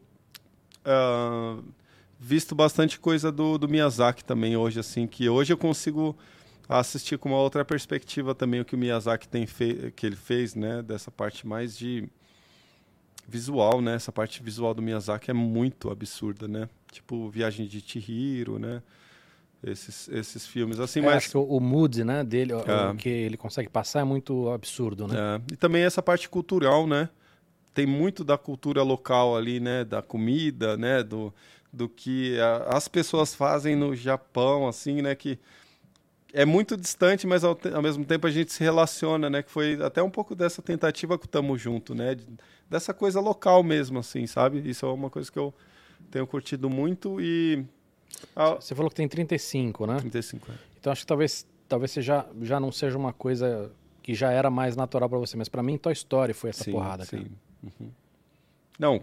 uh, 0.85 1.63
visto 2.19 2.53
bastante 2.53 2.99
coisa 2.99 3.31
do, 3.31 3.57
do 3.57 3.67
Miyazaki 3.67 4.23
também 4.23 4.55
hoje, 4.55 4.79
assim, 4.79 5.07
que 5.07 5.27
hoje 5.27 5.51
eu 5.51 5.57
consigo 5.57 6.15
assistir 6.69 7.17
com 7.17 7.29
uma 7.29 7.39
outra 7.39 7.65
perspectiva 7.65 8.33
também 8.33 8.61
o 8.61 8.65
que 8.65 8.75
o 8.75 8.77
Miyazaki 8.77 9.27
tem 9.27 9.45
que 9.45 10.05
ele 10.05 10.15
fez, 10.15 10.55
né, 10.55 10.81
dessa 10.81 11.11
parte 11.11 11.45
mais 11.45 11.77
de 11.77 12.07
visual, 13.27 13.81
né? 13.81 13.95
Essa 13.95 14.11
parte 14.11 14.43
visual 14.43 14.73
do 14.73 14.81
Miyazaki 14.81 15.31
é 15.31 15.33
muito 15.33 15.89
absurda, 15.89 16.47
né? 16.47 16.69
Tipo 16.91 17.29
Viagem 17.29 17.67
de 17.67 17.81
Chihiro, 17.81 18.59
né? 18.59 18.81
Esses, 19.63 20.07
esses 20.09 20.45
filmes. 20.45 20.79
Assim, 20.79 20.99
é, 20.99 21.03
mas... 21.03 21.15
Acho 21.15 21.29
que 21.31 21.37
o, 21.37 21.43
o 21.43 21.59
mood 21.59 22.03
né, 22.03 22.23
dele, 22.23 22.53
é. 22.53 22.91
o 22.91 22.95
que 22.95 23.09
ele 23.09 23.37
consegue 23.37 23.69
passar 23.69 24.01
é 24.01 24.03
muito 24.03 24.49
absurdo, 24.49 25.07
né? 25.07 25.15
É. 25.17 25.53
E 25.53 25.55
também 25.55 25.83
essa 25.83 26.01
parte 26.01 26.27
cultural, 26.27 26.85
né? 26.85 27.09
Tem 27.73 27.85
muito 27.85 28.23
da 28.23 28.37
cultura 28.37 28.83
local 28.83 29.35
ali, 29.35 29.59
né? 29.59 29.83
Da 29.83 30.01
comida, 30.01 30.77
né? 30.77 31.01
Do, 31.01 31.33
do 31.71 31.89
que 31.89 32.39
a, 32.39 32.77
as 32.77 32.87
pessoas 32.87 33.33
fazem 33.33 33.75
no 33.75 33.95
Japão, 33.95 34.67
assim, 34.67 35.01
né? 35.01 35.15
Que 35.15 35.39
é 36.33 36.45
muito 36.45 36.75
distante, 36.75 37.25
mas 37.25 37.43
ao, 37.43 37.57
ao, 37.73 37.81
mesmo 37.81 38.03
tempo 38.03 38.27
a 38.27 38.31
gente 38.31 38.51
se 38.51 38.63
relaciona, 38.63 39.29
né? 39.29 39.41
Que 39.41 39.51
foi 39.51 39.81
até 39.81 40.01
um 40.03 40.09
pouco 40.09 40.35
dessa 40.35 40.61
tentativa 40.61 41.17
que 41.17 41.25
estamos 41.25 41.61
junto, 41.61 41.95
né? 41.95 42.15
De, 42.15 42.27
dessa 42.69 42.93
coisa 42.93 43.19
local 43.19 43.63
mesmo, 43.63 43.99
assim, 43.99 44.27
sabe? 44.27 44.61
Isso 44.67 44.85
é 44.85 44.89
uma 44.89 45.09
coisa 45.09 45.31
que 45.31 45.39
eu 45.39 45.53
tenho 46.11 46.27
curtido 46.27 46.69
muito 46.69 47.21
e 47.21 47.65
ah, 48.35 48.55
você 48.55 48.73
falou 48.73 48.89
que 48.89 48.95
tem 48.95 49.07
35, 49.07 49.85
né? 49.85 49.97
35, 49.99 50.51
é. 50.51 50.55
Então 50.79 50.91
acho 50.91 51.01
que 51.01 51.07
talvez, 51.07 51.45
talvez 51.67 51.91
você 51.91 52.01
já, 52.01 52.25
já 52.41 52.59
não 52.59 52.71
seja 52.71 52.97
uma 52.97 53.13
coisa 53.13 53.71
que 54.01 54.13
já 54.13 54.31
era 54.31 54.49
mais 54.49 54.75
natural 54.75 55.09
para 55.09 55.17
você, 55.17 55.37
mas 55.37 55.47
para 55.47 55.63
mim 55.63 55.77
Toy 55.77 55.93
Story 55.93 56.33
foi 56.33 56.49
essa 56.49 56.65
sim, 56.65 56.71
porrada, 56.71 57.05
sim. 57.05 57.27
Uhum. 57.63 57.89
Não, 58.77 59.01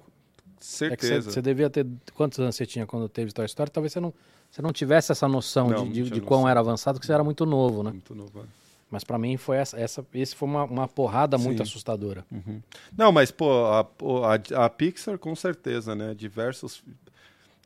certeza. 0.59 1.15
É 1.15 1.21
você, 1.23 1.31
você, 1.33 1.43
devia 1.43 1.71
ter 1.71 1.87
quantos 2.15 2.39
anos 2.39 2.55
você 2.55 2.67
tinha 2.67 2.87
quando 2.87 3.09
teve 3.09 3.33
Toy 3.33 3.47
Story? 3.47 3.71
Talvez 3.71 3.93
você 3.93 4.01
não, 4.01 4.13
você 4.51 4.61
não 4.61 4.73
tivesse 4.73 5.11
essa 5.11 5.27
noção 5.27 5.69
não, 5.69 5.89
de, 5.89 6.03
de, 6.03 6.11
de 6.11 6.21
quão 6.21 6.49
era 6.49 6.61
avançado, 6.61 6.97
porque 6.97 7.07
você 7.07 7.13
era 7.13 7.25
muito 7.25 7.47
novo, 7.47 7.83
né? 7.83 7.91
Muito 7.91 8.15
novo. 8.15 8.41
É. 8.41 8.61
Mas 8.91 9.05
para 9.05 9.17
mim 9.19 9.37
foi 9.37 9.57
essa, 9.57 9.79
essa, 9.79 10.05
esse 10.13 10.35
foi 10.35 10.49
uma, 10.49 10.65
uma 10.65 10.89
porrada 10.89 11.39
Sim. 11.39 11.45
muito 11.45 11.63
assustadora. 11.63 12.27
Uhum. 12.31 12.61
Não, 12.97 13.13
mas 13.13 13.31
pô, 13.31 13.65
a, 13.67 13.81
a, 13.81 14.65
a, 14.65 14.69
Pixar 14.69 15.17
com 15.17 15.35
certeza, 15.37 15.95
né? 15.95 16.13
Diversos 16.13 16.83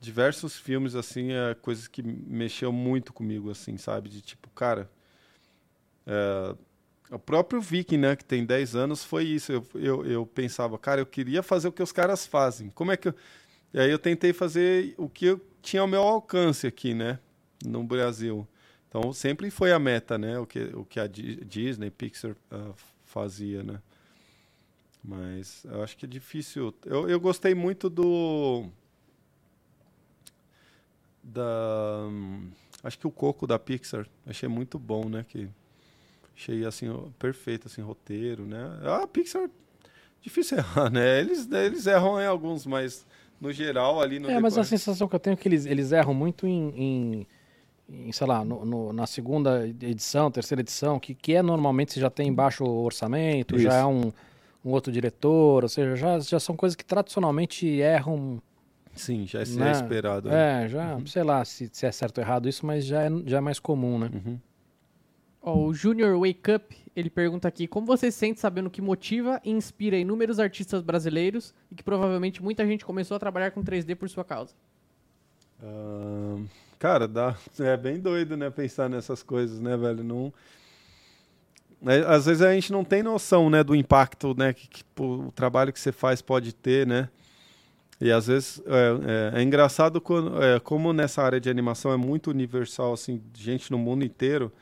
diversos 0.04 0.58
filmes, 0.58 0.94
assim, 0.94 1.32
é 1.32 1.54
coisas 1.54 1.88
que 1.88 2.02
mexeu 2.02 2.72
muito 2.72 3.12
comigo, 3.12 3.50
assim, 3.50 3.76
sabe? 3.76 4.08
De 4.08 4.20
tipo, 4.20 4.48
cara. 4.50 4.90
É, 6.06 6.54
o 7.10 7.18
próprio 7.18 7.60
Viking, 7.60 7.98
né, 7.98 8.16
que 8.16 8.24
tem 8.24 8.44
10 8.44 8.74
anos, 8.74 9.04
foi 9.04 9.24
isso. 9.24 9.52
Eu, 9.52 9.66
eu, 9.74 10.06
eu, 10.06 10.26
pensava, 10.26 10.78
cara, 10.78 11.00
eu 11.00 11.06
queria 11.06 11.42
fazer 11.42 11.68
o 11.68 11.72
que 11.72 11.82
os 11.82 11.92
caras 11.92 12.26
fazem. 12.26 12.70
Como 12.70 12.92
é 12.92 12.96
que 12.96 13.08
eu. 13.08 13.14
E 13.72 13.78
aí 13.80 13.90
eu 13.90 13.98
tentei 13.98 14.32
fazer 14.32 14.94
o 14.96 15.08
que 15.08 15.26
eu 15.26 15.40
tinha 15.60 15.82
ao 15.82 15.88
meu 15.88 16.02
alcance 16.02 16.66
aqui, 16.66 16.94
né, 16.94 17.18
no 17.64 17.82
Brasil. 17.82 18.46
Então 18.88 19.12
sempre 19.12 19.50
foi 19.50 19.72
a 19.72 19.78
meta, 19.78 20.16
né, 20.16 20.38
o 20.38 20.46
que, 20.46 20.60
o 20.74 20.84
que 20.84 21.00
a 21.00 21.06
Disney, 21.08 21.90
Pixar 21.90 22.32
uh, 22.52 22.74
fazia, 23.04 23.62
né. 23.62 23.80
Mas 25.02 25.64
eu 25.64 25.82
acho 25.82 25.96
que 25.96 26.06
é 26.06 26.08
difícil. 26.08 26.72
Eu, 26.86 27.08
eu 27.08 27.20
gostei 27.20 27.54
muito 27.54 27.90
do 27.90 28.70
da 31.24 32.06
acho 32.82 32.98
que 32.98 33.06
o 33.06 33.10
Coco 33.10 33.46
da 33.46 33.58
Pixar 33.58 34.06
achei 34.26 34.48
muito 34.48 34.78
bom 34.78 35.08
né 35.08 35.24
que 35.26 35.48
achei 36.36 36.64
assim 36.66 36.86
perfeito 37.18 37.66
assim 37.66 37.80
roteiro 37.80 38.44
né 38.44 38.58
a 39.02 39.06
Pixar 39.06 39.48
difícil 40.20 40.58
errar 40.58 40.90
né 40.90 41.20
eles 41.20 41.50
eles 41.50 41.86
erram 41.86 42.20
em 42.20 42.26
alguns 42.26 42.66
mas 42.66 43.06
no 43.40 43.52
geral 43.52 44.00
ali 44.00 44.18
no 44.18 44.30
é 44.30 44.38
mas 44.38 44.58
a 44.58 44.64
sensação 44.64 45.08
que 45.08 45.14
eu 45.14 45.20
tenho 45.20 45.34
é 45.34 45.36
que 45.36 45.48
eles 45.48 45.64
eles 45.64 45.92
erram 45.92 46.12
muito 46.12 46.46
em, 46.46 46.68
em, 46.76 47.26
em 47.88 48.12
sei 48.12 48.26
lá 48.26 48.44
no, 48.44 48.64
no, 48.64 48.92
na 48.92 49.06
segunda 49.06 49.66
edição 49.66 50.30
terceira 50.30 50.60
edição 50.60 51.00
que 51.00 51.14
que 51.14 51.34
é 51.34 51.42
normalmente 51.42 51.98
já 51.98 52.10
tem 52.10 52.32
baixo 52.32 52.64
orçamento 52.64 53.56
Isso. 53.56 53.64
já 53.64 53.76
é 53.76 53.84
um, 53.86 54.12
um 54.62 54.70
outro 54.70 54.92
diretor 54.92 55.62
ou 55.62 55.68
seja 55.68 55.96
já 55.96 56.20
já 56.20 56.38
são 56.38 56.54
coisas 56.54 56.76
que 56.76 56.84
tradicionalmente 56.84 57.66
erram 57.66 58.42
Sim, 58.94 59.26
já 59.26 59.40
é, 59.40 59.46
né? 59.46 59.72
esperado. 59.72 60.28
Né? 60.28 60.64
É, 60.64 60.68
já, 60.68 60.94
uhum. 60.94 61.06
sei 61.06 61.22
lá 61.22 61.44
se, 61.44 61.68
se, 61.72 61.86
é 61.86 61.92
certo 61.92 62.18
ou 62.18 62.24
errado 62.24 62.48
isso, 62.48 62.64
mas 62.64 62.84
já 62.84 63.02
é, 63.02 63.10
já 63.26 63.38
é 63.38 63.40
mais 63.40 63.58
comum, 63.58 63.98
né? 63.98 64.10
Uhum. 64.12 64.38
Oh, 65.42 65.66
o 65.66 65.74
Junior 65.74 66.18
Wake 66.18 66.52
Up, 66.52 66.76
ele 66.96 67.10
pergunta 67.10 67.46
aqui, 67.46 67.66
como 67.66 67.86
você 67.86 68.10
se 68.10 68.16
sente 68.16 68.40
sabendo 68.40 68.70
que 68.70 68.80
motiva 68.80 69.40
e 69.44 69.50
inspira 69.50 69.98
inúmeros 69.98 70.40
artistas 70.40 70.80
brasileiros 70.80 71.52
e 71.70 71.74
que 71.74 71.82
provavelmente 71.82 72.42
muita 72.42 72.66
gente 72.66 72.84
começou 72.84 73.16
a 73.16 73.20
trabalhar 73.20 73.50
com 73.50 73.62
3D 73.62 73.94
por 73.94 74.08
sua 74.08 74.24
causa? 74.24 74.54
Uh, 75.62 76.46
cara, 76.78 77.06
dá, 77.06 77.36
é 77.60 77.76
bem 77.76 78.00
doido, 78.00 78.38
né, 78.38 78.48
pensar 78.48 78.88
nessas 78.88 79.22
coisas, 79.22 79.60
né, 79.60 79.76
velho? 79.76 80.02
Não... 80.02 80.32
É, 81.86 81.98
às 82.06 82.24
vezes 82.24 82.40
a 82.40 82.54
gente 82.54 82.72
não 82.72 82.82
tem 82.82 83.02
noção, 83.02 83.50
né, 83.50 83.62
do 83.62 83.76
impacto, 83.76 84.34
né, 84.34 84.54
que, 84.54 84.66
que 84.66 84.84
pô, 84.94 85.26
o 85.26 85.32
trabalho 85.32 85.74
que 85.74 85.80
você 85.80 85.92
faz 85.92 86.22
pode 86.22 86.54
ter, 86.54 86.86
né? 86.86 87.10
E 88.00 88.10
às 88.10 88.26
vezes 88.26 88.60
é, 88.66 89.34
é, 89.36 89.40
é 89.40 89.42
engraçado 89.42 90.00
quando, 90.00 90.42
é, 90.42 90.58
como 90.60 90.92
nessa 90.92 91.22
área 91.22 91.40
de 91.40 91.48
animação 91.48 91.92
é 91.92 91.96
muito 91.96 92.30
universal, 92.30 92.92
assim, 92.92 93.22
gente 93.34 93.70
no 93.70 93.78
mundo 93.78 94.04
inteiro. 94.04 94.52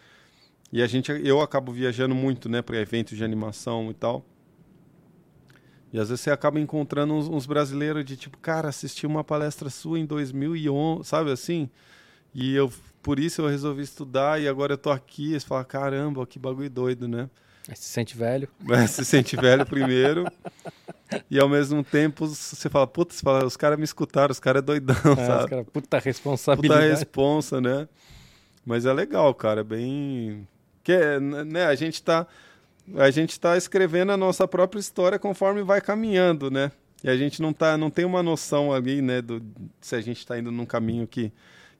E 0.72 0.82
a 0.82 0.86
gente, 0.86 1.12
eu 1.24 1.40
acabo 1.40 1.72
viajando 1.72 2.14
muito, 2.14 2.48
né, 2.48 2.62
para 2.62 2.78
eventos 2.78 3.16
de 3.16 3.24
animação 3.24 3.90
e 3.90 3.94
tal. 3.94 4.24
E 5.92 5.98
às 5.98 6.08
vezes 6.08 6.22
você 6.22 6.30
acaba 6.30 6.58
encontrando 6.58 7.12
uns, 7.12 7.28
uns, 7.28 7.44
brasileiros 7.44 8.04
de 8.04 8.16
tipo, 8.16 8.38
cara, 8.38 8.70
assisti 8.70 9.06
uma 9.06 9.22
palestra 9.22 9.68
sua 9.68 9.98
em 9.98 10.06
2011, 10.06 11.06
sabe 11.06 11.30
assim? 11.30 11.68
E 12.34 12.54
eu, 12.54 12.72
por 13.02 13.18
isso 13.18 13.42
eu 13.42 13.48
resolvi 13.48 13.82
estudar 13.82 14.40
e 14.40 14.48
agora 14.48 14.72
eu 14.72 14.78
tô 14.78 14.90
aqui. 14.90 15.34
E 15.34 15.40
você 15.40 15.46
fala, 15.46 15.64
caramba, 15.64 16.26
que 16.26 16.38
bagulho 16.38 16.70
doido, 16.70 17.06
né? 17.06 17.28
Aí 17.68 17.76
se 17.76 17.84
sente 17.84 18.16
velho. 18.16 18.48
É, 18.70 18.86
se 18.86 19.04
sente 19.04 19.36
velho 19.36 19.64
primeiro. 19.64 20.24
e 21.30 21.38
ao 21.38 21.48
mesmo 21.48 21.84
tempo 21.84 22.26
você 22.26 22.68
fala, 22.68 22.86
putz, 22.86 23.20
fala, 23.20 23.44
os 23.44 23.56
caras 23.56 23.78
me 23.78 23.84
escutaram, 23.84 24.32
os 24.32 24.40
caras 24.40 24.62
é 24.62 24.64
doidão, 24.64 24.96
é, 25.16 25.26
sabe? 25.26 25.50
Cara, 25.50 25.64
puta 25.64 25.98
responsabilidade. 25.98 26.80
Puta 26.80 26.90
responsa, 26.90 27.60
né? 27.60 27.88
Mas 28.64 28.86
é 28.86 28.92
legal, 28.92 29.34
cara, 29.34 29.60
é 29.60 29.64
bem... 29.64 30.46
Que, 30.82 30.96
né, 31.20 31.66
a 31.66 31.74
gente 31.74 32.02
tá... 32.02 32.26
A 32.96 33.10
gente 33.12 33.38
tá 33.38 33.56
escrevendo 33.56 34.10
a 34.10 34.16
nossa 34.16 34.46
própria 34.48 34.80
história 34.80 35.16
conforme 35.16 35.62
vai 35.62 35.80
caminhando, 35.80 36.50
né? 36.50 36.72
E 37.04 37.08
a 37.08 37.16
gente 37.16 37.40
não, 37.40 37.52
tá, 37.52 37.76
não 37.76 37.90
tem 37.90 38.04
uma 38.04 38.22
noção 38.24 38.72
ali, 38.72 39.00
né, 39.00 39.22
do, 39.22 39.40
se 39.80 39.94
a 39.94 40.00
gente 40.00 40.18
está 40.18 40.36
indo 40.36 40.50
num 40.50 40.66
caminho 40.66 41.06
que 41.06 41.32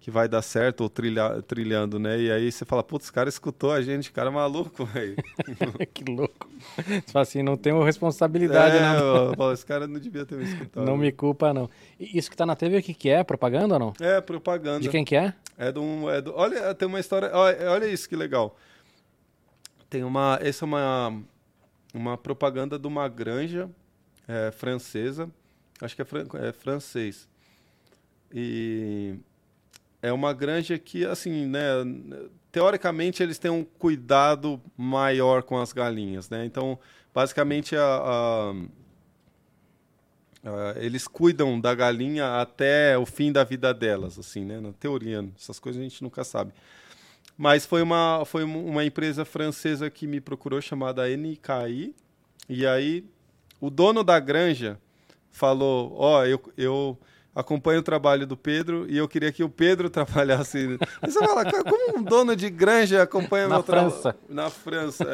que 0.03 0.11
vai 0.11 0.29
dar 0.29 0.43
certo 0.43 0.81
ou 0.81 0.91
trilha, 0.91 1.41
trilhando, 1.43 1.97
né? 1.97 2.21
E 2.21 2.29
aí 2.29 2.51
você 2.51 2.65
fala, 2.65 2.83
putz, 2.83 3.09
o 3.09 3.13
cara 3.13 3.29
escutou 3.29 3.71
a 3.71 3.81
gente, 3.81 4.11
o 4.11 4.13
cara 4.13 4.31
é 4.31 4.33
maluco, 4.33 4.85
velho. 4.85 5.15
que 5.95 6.03
louco. 6.03 6.49
Você 6.77 7.13
fala 7.13 7.23
assim, 7.23 7.41
não 7.41 7.57
tenho 7.57 7.81
responsabilidade, 7.85 8.79
é, 8.79 8.81
não. 8.81 9.29
Eu 9.29 9.37
falo, 9.37 9.53
esse 9.53 9.65
cara 9.65 9.87
não 9.87 10.01
devia 10.01 10.27
ter 10.27 10.37
me 10.37 10.43
escutado. 10.43 10.85
Não 10.85 10.97
me 10.97 11.13
culpa, 11.13 11.55
não. 11.55 11.71
E 12.01 12.19
isso 12.19 12.29
que 12.29 12.37
tá 12.37 12.45
na 12.45 12.57
TV, 12.57 12.79
o 12.79 12.83
que, 12.83 12.95
que 12.95 13.11
é? 13.11 13.23
Propaganda 13.23 13.75
ou 13.75 13.79
não? 13.79 13.93
É, 14.01 14.21
propaganda. 14.21 14.81
De 14.81 14.89
quem 14.89 15.05
que 15.05 15.15
é? 15.15 15.33
É 15.57 15.71
de 15.71 15.79
um. 15.79 16.11
É 16.11 16.21
do, 16.21 16.35
olha, 16.35 16.75
tem 16.75 16.89
uma 16.89 16.99
história. 16.99 17.31
Olha, 17.33 17.71
olha 17.71 17.87
isso 17.87 18.09
que 18.09 18.17
legal. 18.17 18.59
Tem 19.89 20.03
uma. 20.03 20.37
Essa 20.43 20.65
é 20.65 20.67
uma, 20.67 21.23
uma 21.95 22.19
propaganda 22.19 22.77
de 22.77 22.89
uma 22.89 23.07
granja 23.09 23.71
é, 24.27 24.51
francesa. 24.51 25.31
Acho 25.81 25.95
que 25.95 26.03
é, 26.03 26.05
fran, 26.05 26.27
é 26.41 26.53
francês. 26.53 27.29
E 28.35 29.15
é 30.03 30.13
uma 30.13 30.33
granja 30.33 30.79
que, 30.79 31.07
assim, 31.07 31.47
né, 31.47 31.61
teoricamente 32.51 33.23
eles 33.23 33.39
têm 33.39 33.51
um 33.51 33.65
cuidado 33.65 34.61
maior 34.77 35.45
com 35.45 35.59
as 35.59 35.73
galinhas, 35.73 36.29
né? 36.29 36.45
Então, 36.45 36.79
basicamente 37.15 37.77
a, 37.77 37.85
a, 37.85 38.55
ah, 40.45 40.75
eles 40.77 41.07
cuidam 41.07 41.61
da 41.61 41.73
galinha 41.75 42.41
até 42.41 42.99
o 42.99 43.07
fim 43.07 43.31
da 43.31 43.45
vida 43.45 43.73
delas, 43.73 44.19
assim, 44.19 44.45
né? 44.45 44.61
Na 44.61 44.73
teoria, 44.73 45.25
essas 45.39 45.61
coisas 45.61 45.81
a 45.81 45.85
gente 45.85 46.03
nunca 46.03 46.25
sabe. 46.25 46.53
Mas 47.39 47.65
foi 47.65 47.81
uma, 47.81 48.25
foi 48.25 48.43
uma 48.43 48.85
empresa 48.85 49.25
francesa 49.25 49.89
que 49.89 50.07
me 50.07 50.21
procurou 50.21 50.61
chamada 50.61 51.05
NKI. 51.09 51.95
E 52.49 52.67
aí 52.67 53.05
o 53.61 53.71
dono 53.71 54.03
da 54.03 54.19
granja 54.19 54.79
falou: 55.31 55.95
Ó, 55.97 56.21
oh, 56.21 56.25
eu, 56.25 56.53
eu 56.57 56.99
acompanho 57.35 57.81
o 57.81 57.83
trabalho 57.83 58.27
do 58.27 58.37
Pedro 58.37 58.87
e 58.89 58.97
eu 58.99 59.09
queria 59.09 59.33
que 59.33 59.43
o 59.43 59.49
Pedro 59.49 59.89
trabalhasse. 59.91 60.79
Você 61.03 61.19
fala, 61.19 61.45
como 61.65 61.99
um 61.99 62.03
dono 62.03 62.37
de 62.37 62.51
granja 62.51 63.03
acompanha 63.03 63.49
Na 63.49 63.55
meu 63.57 63.63
trabalho? 63.63 63.91
França. 63.91 64.17
Na 64.29 64.51
França, 64.51 65.05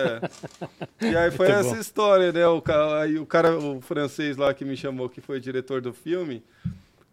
é. 1.00 1.06
E 1.10 1.16
aí 1.16 1.30
foi 1.32 1.48
Muito 1.48 1.60
essa 1.60 1.74
bom. 1.74 1.80
história, 1.80 2.32
né? 2.32 2.46
O 2.48 2.60
cara, 2.60 3.02
aí 3.02 3.18
o 3.18 3.26
cara, 3.26 3.56
o 3.58 3.80
francês 3.80 4.36
lá 4.36 4.52
que 4.52 4.64
me 4.64 4.76
chamou, 4.76 5.08
que 5.08 5.20
foi 5.20 5.38
diretor 5.40 5.80
do 5.80 5.92
filme, 5.92 6.42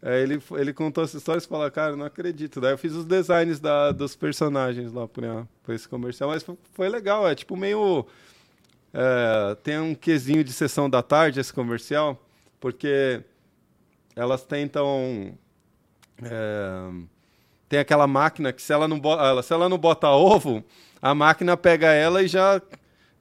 é, 0.02 0.22
ele, 0.22 0.42
ele 0.52 0.74
contou 0.74 1.04
essa 1.04 1.18
história 1.18 1.40
e 1.40 1.48
falou, 1.48 1.70
cara, 1.72 1.96
não 1.96 2.06
acredito. 2.06 2.60
Daí 2.62 2.74
eu 2.74 2.78
fiz 2.78 2.94
os 2.94 3.06
designs 3.06 3.60
da, 3.60 3.92
dos 3.92 4.16
personagens 4.16 4.92
lá 4.92 5.08
pra, 5.08 5.48
pra 5.64 5.76
esse 5.76 5.88
comercial, 5.88 6.30
mas 6.30 6.44
foi, 6.44 6.58
foi 6.74 6.90
legal, 6.90 7.28
é 7.28 7.34
tipo 7.36 7.56
meio. 7.56 8.06
é, 8.94 9.56
tem 9.64 9.80
um 9.80 9.94
quesinho 9.96 10.44
de 10.44 10.52
sessão 10.54 10.90
da 10.90 11.02
tarde 11.02 11.40
esse 11.40 11.52
comercial, 11.54 12.20
porque 12.60 13.22
elas 14.16 14.44
tentam. 14.44 15.34
é, 16.24 16.90
tem 17.68 17.80
aquela 17.80 18.08
máquina 18.08 18.54
que 18.54 18.62
se 18.62 18.72
ela 18.72 18.88
não 18.88 19.00
bota, 19.00 19.24
ela, 19.24 19.44
se 19.44 19.52
ela 19.54 19.68
não 19.68 19.78
bota 19.78 20.08
ovo, 20.10 20.64
a 21.02 21.14
máquina 21.16 21.58
pega 21.58 21.92
ela 21.92 22.22
e 22.22 22.28
já 22.28 22.62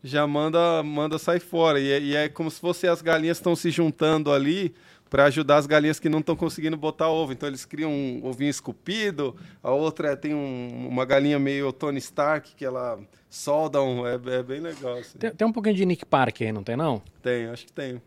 já 0.03 0.27
manda 0.27 0.83
manda 0.83 1.19
sair 1.19 1.41
fora. 1.41 1.81
E, 1.81 1.91
é- 1.91 2.01
e 2.01 2.15
é 2.17 2.29
como 2.29 2.51
se 2.51 2.61
fosse 2.61 2.87
as 2.87 3.01
galinhas 3.01 3.39
estão 3.39 3.57
se 3.57 3.71
juntando 3.71 4.31
ali 4.33 4.75
para 5.09 5.25
ajudar 5.27 5.57
as 5.57 5.67
galinhas 5.67 5.99
que 6.01 6.09
não 6.09 6.19
estão 6.19 6.37
conseguindo 6.37 6.77
botar 6.77 7.09
ovo. 7.09 7.33
Então 7.33 7.49
eles 7.49 7.65
criam 7.65 7.91
um 7.91 8.21
ovinho 8.27 8.51
esculpido, 8.51 9.35
a 9.63 9.71
outra 9.71 10.11
é- 10.13 10.17
tem 10.17 10.35
um- 10.35 10.89
uma 10.89 11.05
galinha 11.07 11.39
meio 11.39 11.73
Tony 11.73 11.99
Stark 11.99 12.55
que 12.55 12.65
ela 12.67 12.99
solda 13.31 13.81
um, 13.83 14.07
é, 14.07 14.15
é 14.15 14.43
bem 14.43 14.61
legal. 14.61 14.99
assim. 14.99 15.17
Tem, 15.19 15.31
tem 15.31 15.47
um 15.49 15.53
pouquinho 15.53 15.75
de 15.75 15.87
Nick 15.87 16.05
Park 16.05 16.43
aí, 16.43 16.53
não 16.53 16.63
tem 16.63 16.77
não? 16.77 17.01
Tem, 17.23 17.47
acho 17.47 17.65
que 17.67 17.73
tem. 17.73 18.01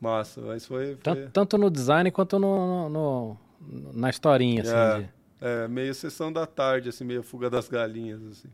Massa, 0.00 0.40
mas 0.40 0.64
foi. 0.66 0.86
foi 0.86 0.96
Tanto, 0.96 1.30
tanto 1.30 1.58
no 1.58 1.70
design 1.70 2.10
quanto 2.10 2.38
no, 2.38 2.88
no- 2.88 3.36
no- 3.60 3.92
na 3.92 4.10
historinha, 4.10 4.62
assim. 4.62 4.72
É. 4.72 4.98
de- 5.00 5.08
é, 5.40 5.68
meio 5.68 5.94
sessão 5.94 6.32
da 6.32 6.46
tarde, 6.46 6.88
assim, 6.88 7.04
meio 7.04 7.22
fuga 7.22 7.48
das 7.50 7.68
galinhas, 7.68 8.20
assim. 8.30 8.48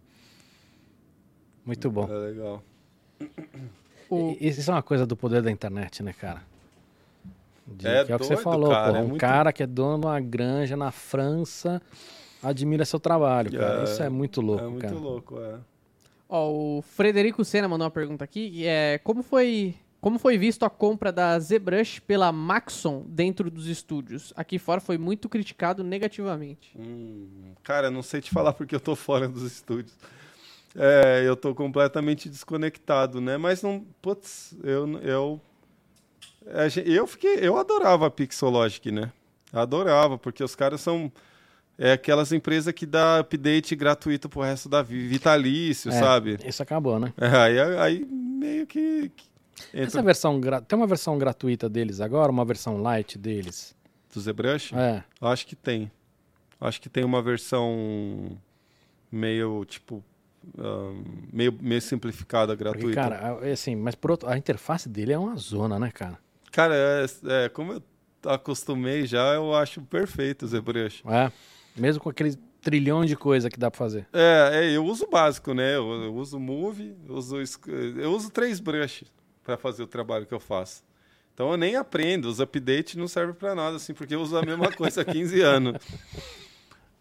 Muito 1.64 1.90
bom. 1.90 2.04
É 2.10 2.14
legal. 2.28 2.62
O- 4.10 4.36
Isso 4.40 4.70
é 4.70 4.74
uma 4.74 4.82
coisa 4.82 5.06
do 5.06 5.16
poder 5.16 5.42
da 5.42 5.50
internet, 5.50 6.02
né, 6.02 6.12
cara? 6.12 6.42
De- 7.66 7.86
É 7.86 8.04
que 8.04 8.12
é 8.12 8.16
o 8.16 8.18
que 8.18 8.26
você 8.26 8.36
falou, 8.36 8.70
cara, 8.70 8.92
pô. 8.92 8.98
é 8.98 9.02
um 9.02 9.08
muito- 9.08 9.20
cara 9.20 9.52
que 9.52 9.62
é 9.62 9.66
dono 9.66 9.98
de 10.00 10.06
uma 10.06 10.20
granja 10.20 10.76
na 10.76 10.90
França 10.90 11.80
admira 12.42 12.84
seu 12.84 13.00
trabalho, 13.00 13.50
cara. 13.52 13.80
É, 13.80 13.84
Isso 13.84 14.02
é 14.02 14.08
muito 14.10 14.40
louco, 14.42 14.64
é 14.64 14.68
muito 14.68 14.82
cara. 14.86 14.94
louco, 14.98 15.40
é. 15.40 15.54
Ó, 16.28 16.50
o 16.78 16.82
Frederico 16.82 17.42
Sena 17.44 17.66
mandou 17.68 17.84
uma 17.86 17.90
pergunta 17.90 18.24
aqui. 18.24 18.66
É, 18.66 18.98
como 19.02 19.22
foi 19.22 19.74
como 20.04 20.18
foi 20.18 20.36
visto 20.36 20.66
a 20.66 20.68
compra 20.68 21.10
da 21.10 21.38
ZBrush 21.40 22.00
pela 22.00 22.30
Maxon 22.30 23.06
dentro 23.08 23.50
dos 23.50 23.66
estúdios? 23.68 24.34
Aqui 24.36 24.58
fora 24.58 24.78
foi 24.78 24.98
muito 24.98 25.30
criticado 25.30 25.82
negativamente. 25.82 26.76
Hum, 26.78 27.54
cara, 27.62 27.90
não 27.90 28.02
sei 28.02 28.20
te 28.20 28.30
falar 28.30 28.52
porque 28.52 28.74
eu 28.74 28.80
tô 28.80 28.94
fora 28.94 29.26
dos 29.26 29.42
estúdios. 29.44 29.96
É, 30.76 31.22
eu 31.26 31.34
tô 31.34 31.54
completamente 31.54 32.28
desconectado, 32.28 33.18
né? 33.18 33.38
Mas 33.38 33.62
não, 33.62 33.82
putz, 34.02 34.54
eu 34.62 34.86
eu 34.98 35.40
gen- 36.68 36.84
eu 36.86 37.06
fiquei, 37.06 37.36
eu 37.40 37.56
adorava 37.56 38.06
a 38.06 38.10
Pixologic, 38.10 38.92
né? 38.92 39.10
Adorava, 39.50 40.18
porque 40.18 40.44
os 40.44 40.54
caras 40.54 40.82
são 40.82 41.10
é 41.78 41.92
aquelas 41.92 42.30
empresas 42.30 42.74
que 42.74 42.84
dá 42.84 43.20
update 43.20 43.74
gratuito 43.74 44.28
pro 44.28 44.42
resto 44.42 44.68
da 44.68 44.82
vida, 44.82 45.08
vitalício, 45.08 45.88
É, 45.88 45.92
sabe? 45.98 46.38
Isso 46.44 46.62
acabou, 46.62 47.00
né? 47.00 47.14
É, 47.16 47.26
aí, 47.38 47.58
aí 47.78 48.04
meio 48.04 48.66
que, 48.66 49.10
que 49.16 49.33
Essa 49.72 49.82
entra 49.98 50.02
versão 50.02 50.40
gra- 50.40 50.60
tem 50.60 50.76
uma 50.76 50.86
versão 50.86 51.16
gratuita 51.18 51.68
deles 51.68 52.00
agora, 52.00 52.30
uma 52.32 52.44
versão 52.44 52.80
light 52.82 53.16
deles. 53.18 53.74
do 54.12 54.20
ZBrush. 54.20 54.74
É. 54.74 55.02
Acho 55.20 55.46
que 55.46 55.56
tem. 55.56 55.90
Acho 56.60 56.80
que 56.80 56.88
tem 56.88 57.04
uma 57.04 57.20
versão 57.20 58.38
meio, 59.10 59.64
tipo, 59.64 60.02
ahn, 60.58 61.02
meio, 61.32 61.52
meio 61.60 61.80
simplificada, 61.80 62.56
Porque, 62.56 62.64
gratuita. 62.64 62.94
cara, 62.94 63.38
é 63.46 63.52
assim, 63.52 63.76
mas 63.76 63.94
por 63.94 64.10
outro, 64.12 64.28
a 64.28 64.36
interface 64.36 64.88
dele 64.88 65.12
é 65.12 65.18
uma 65.18 65.36
zona, 65.36 65.78
né, 65.78 65.90
cara? 65.92 66.18
Cara, 66.52 66.74
é, 66.76 67.06
é, 67.44 67.48
como 67.48 67.72
eu 67.74 67.82
acostumei 68.26 69.06
já, 69.06 69.34
eu 69.34 69.54
acho 69.54 69.80
perfeito 69.82 70.44
o 70.44 70.48
ZBrush. 70.48 71.02
É. 71.06 71.30
Mesmo 71.76 72.02
com 72.02 72.08
aquele 72.08 72.36
trilhão 72.60 73.04
de 73.04 73.16
coisa 73.16 73.50
que 73.50 73.58
dá 73.58 73.70
pra 73.70 73.78
fazer. 73.78 74.06
É, 74.12 74.50
é, 74.54 74.70
eu 74.76 74.84
uso 74.84 75.04
o 75.04 75.10
básico, 75.10 75.52
né? 75.52 75.74
Eu, 75.76 75.90
eu 76.04 76.14
uso 76.14 76.38
Move, 76.38 76.94
eu 77.06 77.14
uso, 77.16 77.36
eu 77.96 78.12
uso 78.12 78.30
três 78.30 78.60
brushes 78.60 79.12
para 79.44 79.56
fazer 79.56 79.82
o 79.82 79.86
trabalho 79.86 80.26
que 80.26 80.34
eu 80.34 80.40
faço. 80.40 80.82
Então 81.34 81.50
eu 81.50 81.56
nem 81.56 81.76
aprendo, 81.76 82.26
os 82.28 82.40
updates 82.40 82.94
não 82.96 83.08
servem 83.08 83.34
para 83.34 83.54
nada, 83.54 83.76
assim, 83.76 83.92
porque 83.92 84.14
eu 84.14 84.20
uso 84.20 84.36
a 84.36 84.42
mesma 84.42 84.70
coisa 84.72 85.02
há 85.02 85.04
15 85.04 85.40
anos. 85.40 85.76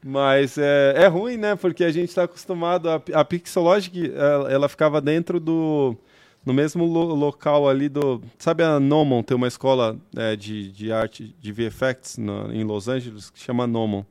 Mas 0.05 0.57
é, 0.57 0.95
é 0.97 1.07
ruim, 1.07 1.37
né? 1.37 1.55
Porque 1.55 1.83
a 1.83 1.91
gente 1.91 2.09
está 2.09 2.23
acostumado. 2.23 2.89
A, 2.89 3.01
a 3.13 3.23
Pixologic, 3.23 4.11
ela, 4.13 4.51
ela 4.51 4.69
ficava 4.69 4.99
dentro 4.99 5.39
do. 5.39 5.95
No 6.45 6.53
mesmo 6.53 6.83
lo- 6.85 7.13
local 7.15 7.69
ali 7.69 7.87
do. 7.87 8.21
Sabe 8.37 8.63
a 8.63 8.81
Nomon? 8.81 9.23
Tem 9.23 9.37
uma 9.37 9.47
escola 9.47 9.97
é, 10.13 10.35
de, 10.35 10.73
de 10.73 10.91
arte 10.91 11.33
de 11.39 11.51
VFX 11.53 12.17
na- 12.17 12.53
em 12.53 12.65
Los 12.65 12.89
Angeles 12.89 13.29
que 13.29 13.39
chama 13.39 13.65
Nomon. 13.65 14.03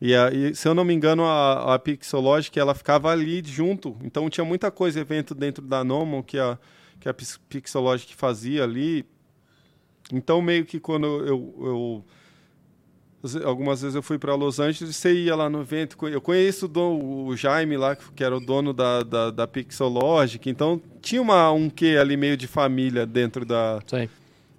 E, 0.00 0.14
a- 0.14 0.30
e, 0.30 0.54
se 0.54 0.68
eu 0.68 0.74
não 0.74 0.84
me 0.84 0.94
engano, 0.94 1.24
a, 1.24 1.74
a 1.74 1.78
Pixologic 1.80 2.56
ela 2.56 2.74
ficava 2.74 3.10
ali 3.10 3.42
junto. 3.44 3.96
Então 4.04 4.30
tinha 4.30 4.44
muita 4.44 4.70
coisa, 4.70 5.00
evento 5.00 5.34
dentro 5.34 5.64
da 5.66 5.82
Nomon 5.82 6.22
que 6.22 6.38
a, 6.38 6.56
que 7.02 7.08
a 7.08 7.14
Pix- 7.14 7.40
Pixologic 7.48 8.14
fazia 8.14 8.62
ali. 8.64 9.04
Então, 10.12 10.40
meio 10.40 10.64
que 10.64 10.78
quando 10.78 11.06
eu, 11.06 11.54
eu 11.60 12.04
algumas 13.44 13.80
vezes 13.82 13.94
eu 13.94 14.02
fui 14.02 14.18
para 14.18 14.34
Los 14.34 14.58
Angeles, 14.58 14.96
você 14.96 15.12
ia 15.14 15.36
lá 15.36 15.48
no 15.48 15.60
evento. 15.60 15.96
Eu 16.08 16.20
conheço 16.20 16.66
o, 16.66 16.68
don- 16.68 17.26
o 17.26 17.36
Jaime 17.36 17.76
lá, 17.76 17.94
que 17.96 18.22
era 18.24 18.36
o 18.36 18.40
dono 18.40 18.72
da, 18.72 19.02
da, 19.02 19.30
da 19.30 19.46
Pixologic, 19.46 20.48
então 20.50 20.80
tinha 21.00 21.22
uma, 21.22 21.50
um 21.52 21.70
quê 21.70 21.96
ali 22.00 22.16
meio 22.16 22.36
de 22.36 22.46
família 22.48 23.06
dentro 23.06 23.44
da, 23.44 23.80
aí. 23.92 24.08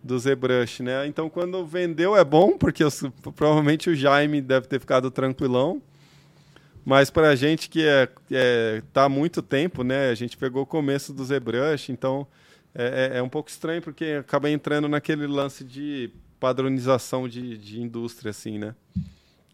do 0.02 0.18
ZBrush, 0.18 0.82
né? 0.82 1.06
Então 1.08 1.30
quando 1.30 1.66
vendeu 1.66 2.16
é 2.16 2.24
bom, 2.24 2.58
porque 2.58 2.84
os- 2.84 3.04
provavelmente 3.36 3.90
o 3.90 3.96
Jaime 3.96 4.42
deve 4.42 4.68
ter 4.68 4.80
ficado 4.80 5.12
tranquilão. 5.12 5.82
Mas 6.86 7.10
pra 7.10 7.36
gente 7.36 7.70
que 7.70 7.86
é, 7.86 8.10
é, 8.32 8.82
tá 8.92 9.06
há 9.06 9.10
muito 9.10 9.42
tempo, 9.42 9.84
né? 9.84 10.10
A 10.10 10.16
gente 10.16 10.36
pegou 10.38 10.64
o 10.64 10.66
começo 10.66 11.14
do 11.14 11.24
ZBrush, 11.24 11.90
então 11.92 12.28
é, 12.76 13.12
é- 13.14 13.18
é 13.20 13.22
um 13.24 13.30
pouco 13.30 13.50
estranho 13.50 13.82
porque 13.82 14.18
acaba 14.20 14.50
entrando 14.50 14.88
naquele 14.90 15.26
lance 15.28 15.64
de 15.64 16.10
padronização 16.40 17.28
de, 17.28 17.58
de 17.58 17.82
indústria, 17.82 18.32
assim, 18.32 18.60
né? 18.60 18.76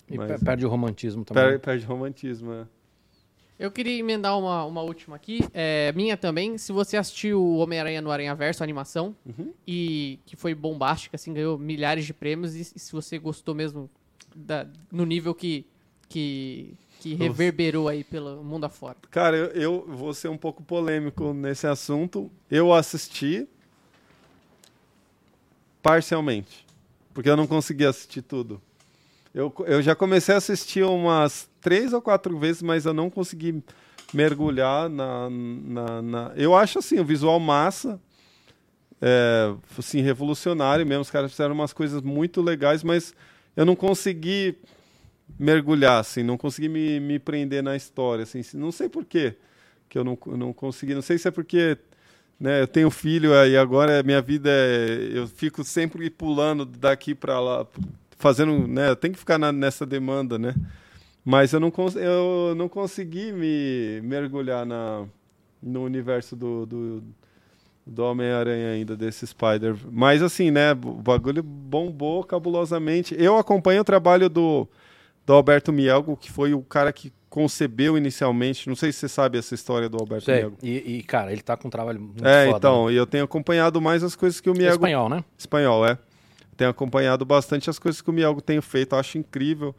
E 0.10 0.18
Mas- 0.18 0.28
per- 0.28 0.40
perde 0.44 0.66
o 0.66 0.70
romantismo 0.70 1.24
também. 1.24 1.44
Per- 1.44 1.60
Perde 1.60 1.86
romantismo, 1.86 2.52
é. 2.52 2.66
Eu 3.60 3.70
queria 3.70 4.00
emendar 4.00 4.40
uma, 4.40 4.64
uma 4.66 4.82
última 4.82 5.18
aqui, 5.18 5.42
é, 5.54 5.92
minha 5.92 6.16
também. 6.16 6.58
Se 6.58 6.72
você 6.72 6.96
assistiu 6.98 7.42
o 7.44 7.58
Homem-Aranha 7.58 8.02
no 8.02 8.10
Aranha 8.10 8.34
Verso, 8.34 8.64
a 8.64 8.66
animação, 8.66 9.14
Uhum. 9.26 9.54
e 9.68 10.18
que 10.26 10.36
foi 10.38 10.56
bombástica, 10.56 11.16
assim, 11.18 11.34
ganhou 11.34 11.60
milhares 11.60 12.06
de 12.06 12.14
prêmios, 12.14 12.56
e, 12.56 12.62
e 12.62 12.80
se 12.80 12.92
você 12.92 13.20
gostou 13.20 13.54
mesmo 13.54 13.90
da- 14.34 14.66
no 14.92 15.06
nível 15.06 15.36
que, 15.36 15.66
que, 16.08 16.74
que 17.00 17.12
Nossa. 17.12 17.24
reverberou 17.24 17.88
aí 17.88 18.04
pelo 18.04 18.44
mundo 18.44 18.66
afora. 18.66 18.98
Cara, 19.10 19.36
eu, 19.38 19.46
eu 19.54 19.86
vou 19.88 20.14
ser 20.14 20.28
um 20.28 20.38
pouco 20.38 20.62
polêmico 20.62 21.34
nesse 21.34 21.66
assunto. 21.66 22.30
Eu 22.52 22.74
assisti 22.74 23.48
parcialmente, 25.82 26.66
porque 27.14 27.30
eu 27.30 27.38
não 27.38 27.48
consegui 27.48 27.86
assistir 27.86 28.22
tudo. 28.22 28.62
Eu, 29.34 29.54
eu 29.66 29.82
já 29.82 29.96
comecei 29.96 30.34
a 30.34 30.38
assistir 30.40 30.84
umas 30.84 31.50
três 31.62 31.94
ou 31.94 32.02
quatro 32.02 32.38
vezes, 32.38 32.62
mas 32.62 32.86
eu 32.86 32.94
não 32.94 33.10
consegui 33.10 33.64
mergulhar 34.14 34.90
na. 34.90 35.30
na, 35.30 36.02
na- 36.02 36.32
Eu 36.36 36.56
acho 36.56 36.80
assim, 36.80 37.00
o 37.00 37.06
visual 37.06 37.40
massa, 37.40 38.00
é, 39.02 39.54
assim, 39.78 40.02
revolucionário 40.02 40.86
mesmo. 40.86 41.02
Os 41.04 41.12
caras 41.12 41.32
fizeram 41.32 41.54
umas 41.54 41.72
coisas 41.74 42.02
muito 42.02 42.42
legais, 42.42 42.84
mas 42.84 43.14
eu 43.56 43.66
não 43.66 43.76
consegui 43.76 44.58
mergulhar, 45.38 46.00
assim, 46.00 46.24
não 46.24 46.38
consegui 46.38 46.70
me, 46.70 47.00
me 47.00 47.20
prender 47.20 47.64
na 47.64 47.76
história, 47.76 48.24
assim, 48.24 48.42
não 48.56 48.72
sei 48.72 48.90
por 48.90 49.06
quê 49.06 49.36
que 49.90 49.98
eu 49.98 50.04
não, 50.04 50.18
não 50.38 50.54
consegui, 50.54 50.94
não 50.94 51.02
sei 51.02 51.18
se 51.18 51.28
é 51.28 51.32
porque 51.32 51.78
né, 52.40 52.62
eu 52.62 52.68
tenho 52.68 52.90
filho 52.92 53.34
e 53.46 53.58
agora 53.58 54.04
minha 54.04 54.22
vida 54.22 54.50
é, 54.52 55.12
eu 55.14 55.28
fico 55.28 55.64
sempre 55.64 56.10
pulando 56.10 56.66
daqui 56.66 57.16
para 57.16 57.40
lá, 57.40 57.66
fazendo, 58.18 58.68
né, 58.68 58.94
tenho 58.96 59.14
que 59.14 59.20
ficar 59.20 59.38
na- 59.38 59.52
nessa 59.52 59.86
demanda, 59.86 60.38
né, 60.38 60.54
mas 61.26 61.54
eu 61.54 61.60
não, 61.60 61.72
eu 61.96 62.56
não 62.56 62.70
consegui 62.70 63.32
me 63.32 64.02
mergulhar 64.02 64.66
na, 64.66 65.06
no 65.62 65.84
universo 65.84 66.36
do, 66.36 66.66
do, 66.66 67.04
do 67.86 68.04
Homem-Aranha 68.04 68.72
ainda, 68.72 68.96
desse 68.96 69.26
Spider. 69.28 69.76
Mas 69.92 70.22
assim, 70.24 70.52
né, 70.52 70.72
o 70.72 70.76
bagulho 70.76 71.44
bombou 71.44 72.24
cabulosamente. 72.24 73.16
Eu 73.18 73.38
acompanho 73.38 73.82
o 73.82 73.86
trabalho 73.86 74.30
do, 74.30 74.68
do 75.30 75.34
Alberto 75.36 75.72
Mielgo, 75.72 76.18
que 76.18 76.32
foi 76.32 76.56
o 76.56 76.62
cara 76.64 76.92
que 76.92 77.14
concebeu 77.30 77.96
inicialmente. 77.96 78.68
Não 78.68 78.76
sei 78.76 78.92
se 78.92 78.98
você 78.98 79.08
sabe 79.08 79.38
essa 79.38 79.54
história 79.54 79.88
do 79.88 79.96
Alberto 80.00 80.26
Sei. 80.26 80.38
Mielgo. 80.40 80.58
E, 80.64 80.98
e, 80.98 81.04
cara, 81.04 81.32
ele 81.32 81.44
tá 81.44 81.56
com 81.56 81.68
um 81.68 81.72
trabalho 81.72 82.02
muito 82.02 82.26
É, 82.28 82.46
foda. 82.48 82.58
então, 82.58 82.88
né? 82.88 82.94
e 82.94 82.96
eu 82.96 83.06
tenho 83.06 83.26
acompanhado 83.26 83.80
mais 83.80 84.04
as 84.04 84.16
coisas 84.16 84.42
que 84.42 84.50
o 84.50 84.56
É 84.56 84.58
Mielgo 84.58 84.74
espanhol, 84.78 85.08
né? 85.08 85.24
Espanhol, 85.38 85.86
é. 85.86 86.00
Tenho 86.58 86.72
acompanhado 86.72 87.24
bastante 87.26 87.70
as 87.70 87.78
coisas 87.78 88.02
que 88.02 88.10
o 88.10 88.14
Mielgo 88.14 88.42
tem 88.42 88.60
feito, 88.60 88.96
acho 88.96 89.20
incrível. 89.20 89.76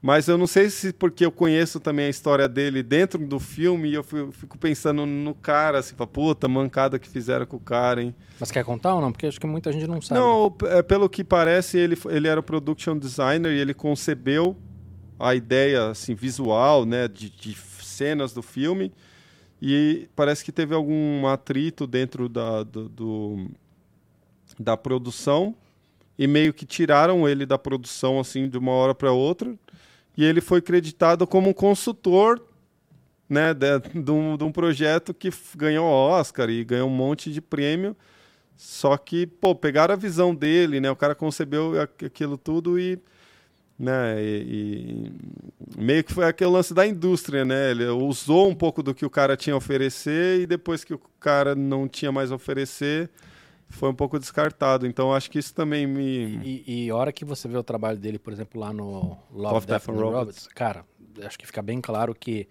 Mas 0.00 0.28
eu 0.28 0.38
não 0.38 0.46
sei 0.46 0.70
se 0.70 0.92
porque 0.92 1.26
eu 1.26 1.32
conheço 1.32 1.80
também 1.80 2.06
a 2.06 2.08
história 2.08 2.46
dele 2.46 2.80
dentro 2.80 3.18
do 3.26 3.40
filme 3.40 3.88
e 3.88 3.94
eu 3.94 4.04
fi- 4.04 4.28
fico 4.30 4.56
pensando 4.56 5.04
no 5.04 5.34
cara, 5.34 5.80
assim, 5.80 5.96
puta, 5.96 6.46
mancada 6.46 6.96
que 6.96 7.08
fizeram 7.08 7.44
com 7.44 7.56
o 7.56 7.60
cara, 7.60 8.00
hein? 8.04 8.14
Mas 8.38 8.52
quer 8.52 8.64
contar 8.64 8.94
ou 8.94 9.00
não? 9.00 9.10
Porque 9.10 9.26
acho 9.26 9.40
que 9.40 9.48
muita 9.48 9.72
gente 9.72 9.88
não 9.88 10.00
sabe. 10.00 10.20
Não, 10.20 10.54
é, 10.66 10.80
pelo 10.80 11.08
que 11.08 11.24
parece, 11.24 11.76
ele, 11.76 11.98
ele 12.08 12.28
era 12.28 12.38
o 12.38 12.42
production 12.42 12.96
designer 12.96 13.50
e 13.50 13.58
ele 13.58 13.74
concebeu 13.74 14.56
a 15.18 15.34
ideia 15.34 15.88
assim, 15.90 16.14
visual 16.14 16.84
né, 16.84 17.08
de, 17.08 17.30
de 17.30 17.54
cenas 17.82 18.32
do 18.32 18.42
filme. 18.42 18.92
E 19.60 20.08
parece 20.16 20.44
que 20.44 20.52
teve 20.52 20.74
algum 20.74 21.26
atrito 21.26 21.86
dentro 21.86 22.28
da, 22.28 22.62
do, 22.62 22.88
do- 22.88 23.50
da 24.58 24.76
produção. 24.76 25.54
E 26.18 26.26
meio 26.26 26.52
que 26.54 26.64
tiraram 26.64 27.28
ele 27.28 27.44
da 27.44 27.58
produção 27.58 28.18
assim 28.20 28.48
de 28.48 28.56
uma 28.56 28.72
hora 28.72 28.94
para 28.94 29.12
outra. 29.12 29.54
E 30.16 30.24
ele 30.24 30.40
foi 30.40 30.62
creditado 30.62 31.26
como 31.26 31.50
um 31.50 31.52
consultor 31.52 32.42
né, 33.28 33.52
de, 33.54 33.80
de, 34.02 34.10
um, 34.10 34.36
de 34.36 34.44
um 34.44 34.52
projeto 34.52 35.12
que 35.14 35.30
ganhou 35.56 35.86
Oscar 35.86 36.48
e 36.50 36.64
ganhou 36.64 36.88
um 36.88 36.92
monte 36.94 37.32
de 37.32 37.40
prêmio. 37.40 37.96
Só 38.56 38.96
que, 38.96 39.26
pô, 39.26 39.54
pegaram 39.54 39.94
a 39.94 39.96
visão 39.98 40.34
dele, 40.34 40.80
né? 40.80 40.90
O 40.90 40.96
cara 40.96 41.14
concebeu 41.14 41.80
aqu- 41.80 42.06
aquilo 42.06 42.38
tudo 42.38 42.78
e, 42.80 42.98
né? 43.78 44.22
E, 44.22 45.12
e 45.76 45.82
meio 45.82 46.02
que 46.02 46.12
foi 46.12 46.24
aquele 46.24 46.50
lance 46.50 46.72
da 46.72 46.86
indústria, 46.86 47.44
né? 47.44 47.70
Ele 47.70 47.86
usou 47.86 48.48
um 48.48 48.54
pouco 48.54 48.82
do 48.82 48.94
que 48.94 49.04
o 49.04 49.10
cara 49.10 49.36
tinha 49.36 49.54
a 49.54 49.56
oferecer 49.56 50.40
e 50.40 50.46
depois 50.46 50.84
que 50.84 50.94
o 50.94 51.00
cara 51.20 51.54
não 51.54 51.86
tinha 51.86 52.10
mais 52.10 52.32
a 52.32 52.36
oferecer, 52.36 53.10
foi 53.68 53.90
um 53.90 53.94
pouco 53.94 54.18
descartado. 54.18 54.86
Então, 54.86 55.12
acho 55.12 55.30
que 55.30 55.38
isso 55.38 55.54
também 55.54 55.86
me... 55.86 56.40
E, 56.44 56.84
e 56.86 56.90
a 56.90 56.96
hora 56.96 57.12
que 57.12 57.24
você 57.24 57.48
vê 57.48 57.56
o 57.56 57.62
trabalho 57.62 57.98
dele, 57.98 58.18
por 58.18 58.32
exemplo, 58.32 58.60
lá 58.60 58.72
no 58.72 59.18
Love, 59.30 59.54
Love, 59.54 59.66
Death 59.66 59.86
Death 59.86 59.88
and 59.88 60.00
Robots, 60.00 60.18
Robots. 60.18 60.48
cara, 60.48 60.84
acho 61.22 61.38
que 61.38 61.46
fica 61.46 61.60
bem 61.62 61.80
claro 61.80 62.14
que, 62.14 62.48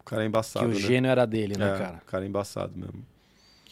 O 0.00 0.04
cara 0.04 0.22
é 0.22 0.24
que 0.24 0.28
embaçado, 0.28 0.66
o 0.66 0.68
né? 0.70 0.74
gênio 0.74 1.10
era 1.10 1.26
dele, 1.26 1.56
né, 1.56 1.74
é, 1.74 1.78
cara? 1.78 2.00
o 2.02 2.06
cara 2.06 2.24
é 2.24 2.28
embaçado 2.28 2.72
mesmo. 2.76 3.04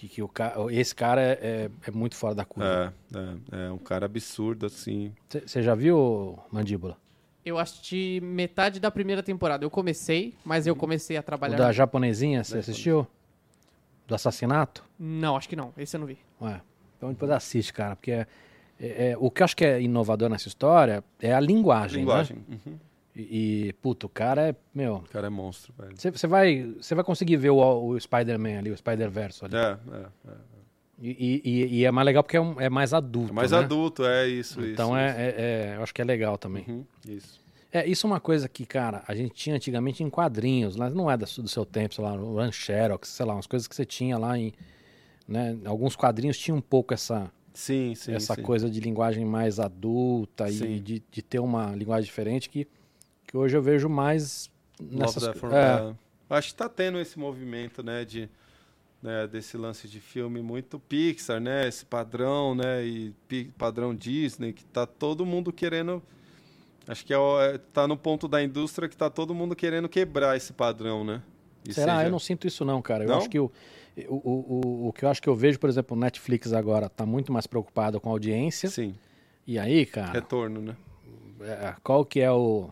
Que, 0.04 0.08
que 0.08 0.22
o 0.22 0.28
ca... 0.28 0.54
Esse 0.70 0.94
cara 0.94 1.20
é, 1.22 1.38
é, 1.40 1.70
é 1.86 1.90
muito 1.90 2.14
fora 2.14 2.34
da 2.34 2.44
curva. 2.44 2.92
É, 3.14 3.18
é, 3.18 3.66
é 3.68 3.72
um 3.72 3.78
cara 3.78 4.04
absurdo, 4.06 4.66
assim. 4.66 5.12
Você 5.28 5.62
já 5.62 5.74
viu, 5.74 6.38
Mandíbula? 6.50 6.98
Eu 7.44 7.58
assisti 7.58 8.20
metade 8.22 8.80
da 8.80 8.90
primeira 8.90 9.22
temporada. 9.22 9.64
Eu 9.64 9.70
comecei, 9.70 10.34
mas 10.44 10.66
eu 10.66 10.76
comecei 10.76 11.16
a 11.16 11.20
O 11.20 11.22
trabalhar. 11.22 11.56
da 11.56 11.72
japonesinha, 11.72 12.42
você 12.44 12.58
assistiu? 12.58 13.06
Do 14.06 14.14
assassinato? 14.14 14.84
Não, 14.98 15.36
acho 15.36 15.48
que 15.48 15.56
não. 15.56 15.72
Esse 15.78 15.96
eu 15.96 16.00
não 16.00 16.06
vi. 16.06 16.18
Ué, 16.40 16.60
então 16.98 17.08
depois 17.10 17.30
assiste, 17.30 17.72
cara, 17.72 17.96
porque 17.96 18.10
é, 18.12 18.26
é- 18.78 19.10
é- 19.12 19.16
o 19.18 19.30
que 19.30 19.42
eu 19.42 19.44
acho 19.44 19.56
que 19.56 19.64
é 19.64 19.80
inovador 19.80 20.28
nessa 20.28 20.48
história 20.48 21.02
é 21.20 21.32
a 21.34 21.40
linguagem, 21.40 22.00
Linguagem. 22.00 22.36
né? 22.48 22.58
Uhum. 22.66 22.78
E, 23.16 23.68
e, 23.68 23.72
puto, 23.74 24.06
o 24.06 24.10
cara 24.10 24.48
é, 24.48 24.56
meu... 24.74 24.96
O 24.96 25.08
cara 25.08 25.28
é 25.28 25.30
monstro, 25.30 25.72
velho. 25.78 25.94
Você 25.96 26.26
vai, 26.26 26.74
vai 26.94 27.04
conseguir 27.04 27.36
ver 27.36 27.50
o, 27.50 27.58
o 27.86 28.00
Spider-Man 28.00 28.58
ali, 28.58 28.70
o 28.72 28.76
Spider-Verse 28.76 29.44
ali. 29.44 29.54
É, 29.56 29.78
é, 29.92 30.30
é. 30.30 30.34
E, 31.00 31.42
e- 31.44 31.66
e 31.80 31.84
é 31.84 31.90
mais 31.90 32.06
legal 32.06 32.22
porque 32.22 32.36
é, 32.36 32.40
um- 32.40 32.60
é 32.60 32.68
mais 32.70 32.92
adulto, 32.94 33.30
É 33.30 33.34
mais 33.34 33.50
né? 33.52 33.58
adulto, 33.58 34.04
é 34.04 34.28
isso, 34.28 34.60
Então 34.64 34.88
isso. 34.90 34.96
é, 34.96 35.10
isso. 35.10 35.18
é- 35.20 35.42
é- 35.72 35.76
eu 35.76 35.82
acho 35.82 35.92
que 35.94 36.00
é 36.00 36.04
legal 36.04 36.38
também. 36.38 36.64
Uhum, 36.68 36.84
isso. 37.08 37.40
É, 37.72 37.84
isso 37.86 38.06
é 38.06 38.10
uma 38.10 38.20
coisa 38.20 38.48
que, 38.48 38.64
cara, 38.64 39.02
a 39.06 39.14
gente 39.14 39.34
tinha 39.34 39.56
antigamente 39.56 40.02
em 40.04 40.08
quadrinhos, 40.08 40.76
mas 40.76 40.94
não 40.94 41.10
é 41.10 41.16
do 41.16 41.26
seu 41.26 41.64
tempo, 41.66 41.94
sei 41.94 42.04
lá, 42.04 42.14
o 42.14 42.34
Run 42.40 42.52
Xerox, 42.52 43.08
sei 43.08 43.26
lá, 43.26 43.34
umas 43.34 43.48
coisas 43.48 43.66
que 43.66 43.74
você 43.74 43.84
tinha 43.84 44.16
lá 44.16 44.38
em, 44.38 44.52
né, 45.26 45.56
alguns 45.64 45.96
quadrinhos 45.96 46.38
tinham 46.38 46.58
um 46.58 46.60
pouco 46.62 46.94
essa, 46.94 47.30
Sim, 47.52 47.94
sim, 47.96 48.12
essa 48.12 48.34
sim. 48.36 48.42
coisa 48.42 48.70
de 48.70 48.78
linguagem 48.78 49.24
mais 49.24 49.58
adulta 49.58 50.48
e 50.48 50.78
de, 50.80 51.02
de 51.10 51.22
ter 51.22 51.40
uma 51.40 51.74
linguagem 51.74 52.04
diferente 52.04 52.48
que, 52.48 52.68
que 53.34 53.38
hoje 53.38 53.56
eu 53.56 53.62
vejo 53.62 53.88
mais 53.88 54.48
Love 54.80 54.96
nessas 54.96 55.24
Death 55.24 55.44
and- 55.44 55.52
é. 56.30 56.36
Acho 56.36 56.48
que 56.48 56.54
tá 56.54 56.68
tendo 56.68 57.00
esse 57.00 57.18
movimento, 57.18 57.82
né, 57.82 58.04
de 58.04 58.28
né, 59.02 59.26
desse 59.26 59.56
lance 59.58 59.86
de 59.86 60.00
filme 60.00 60.40
muito 60.40 60.78
Pixar, 60.78 61.38
né, 61.40 61.68
esse 61.68 61.84
padrão, 61.84 62.54
né, 62.54 62.82
e 62.86 63.12
padrão 63.58 63.94
Disney, 63.94 64.52
que 64.54 64.64
tá 64.64 64.86
todo 64.86 65.26
mundo 65.26 65.52
querendo 65.52 66.00
Acho 66.86 67.04
que 67.04 67.12
é, 67.14 67.16
é, 67.16 67.58
tá 67.72 67.88
no 67.88 67.96
ponto 67.96 68.28
da 68.28 68.42
indústria 68.42 68.88
que 68.88 68.96
tá 68.96 69.08
todo 69.10 69.34
mundo 69.34 69.56
querendo 69.56 69.88
quebrar 69.88 70.36
esse 70.36 70.52
padrão, 70.52 71.02
né? 71.02 71.22
E 71.66 71.72
Será? 71.72 71.94
seja- 71.96 72.06
Eu 72.08 72.10
não 72.12 72.18
sinto 72.18 72.46
isso 72.46 72.62
não, 72.64 72.80
cara. 72.82 73.04
Eu 73.04 73.08
Não? 73.08 73.16
acho 73.16 73.28
que 73.30 73.38
o, 73.40 73.50
o, 74.06 74.14
o, 74.14 74.88
o- 74.88 74.92
que 74.92 75.02
eu 75.04 75.08
acho 75.08 75.22
que 75.22 75.28
eu 75.28 75.34
vejo, 75.34 75.58
por 75.58 75.68
exemplo, 75.70 75.96
o 75.96 76.00
Netflix 76.00 76.52
agora 76.52 76.88
tá 76.90 77.06
muito 77.06 77.32
mais 77.32 77.46
preocupado 77.46 77.98
com 78.00 78.10
a 78.10 78.12
audiência. 78.12 78.68
Sim, 78.68 78.94
E 79.46 79.58
aí, 79.58 79.86
cara, 79.86 80.12
retorno, 80.12 80.60
né? 80.60 80.76
é, 81.40 81.74
qual 81.82 82.04
que 82.04 82.20
é 82.20 82.30
O 82.30 82.70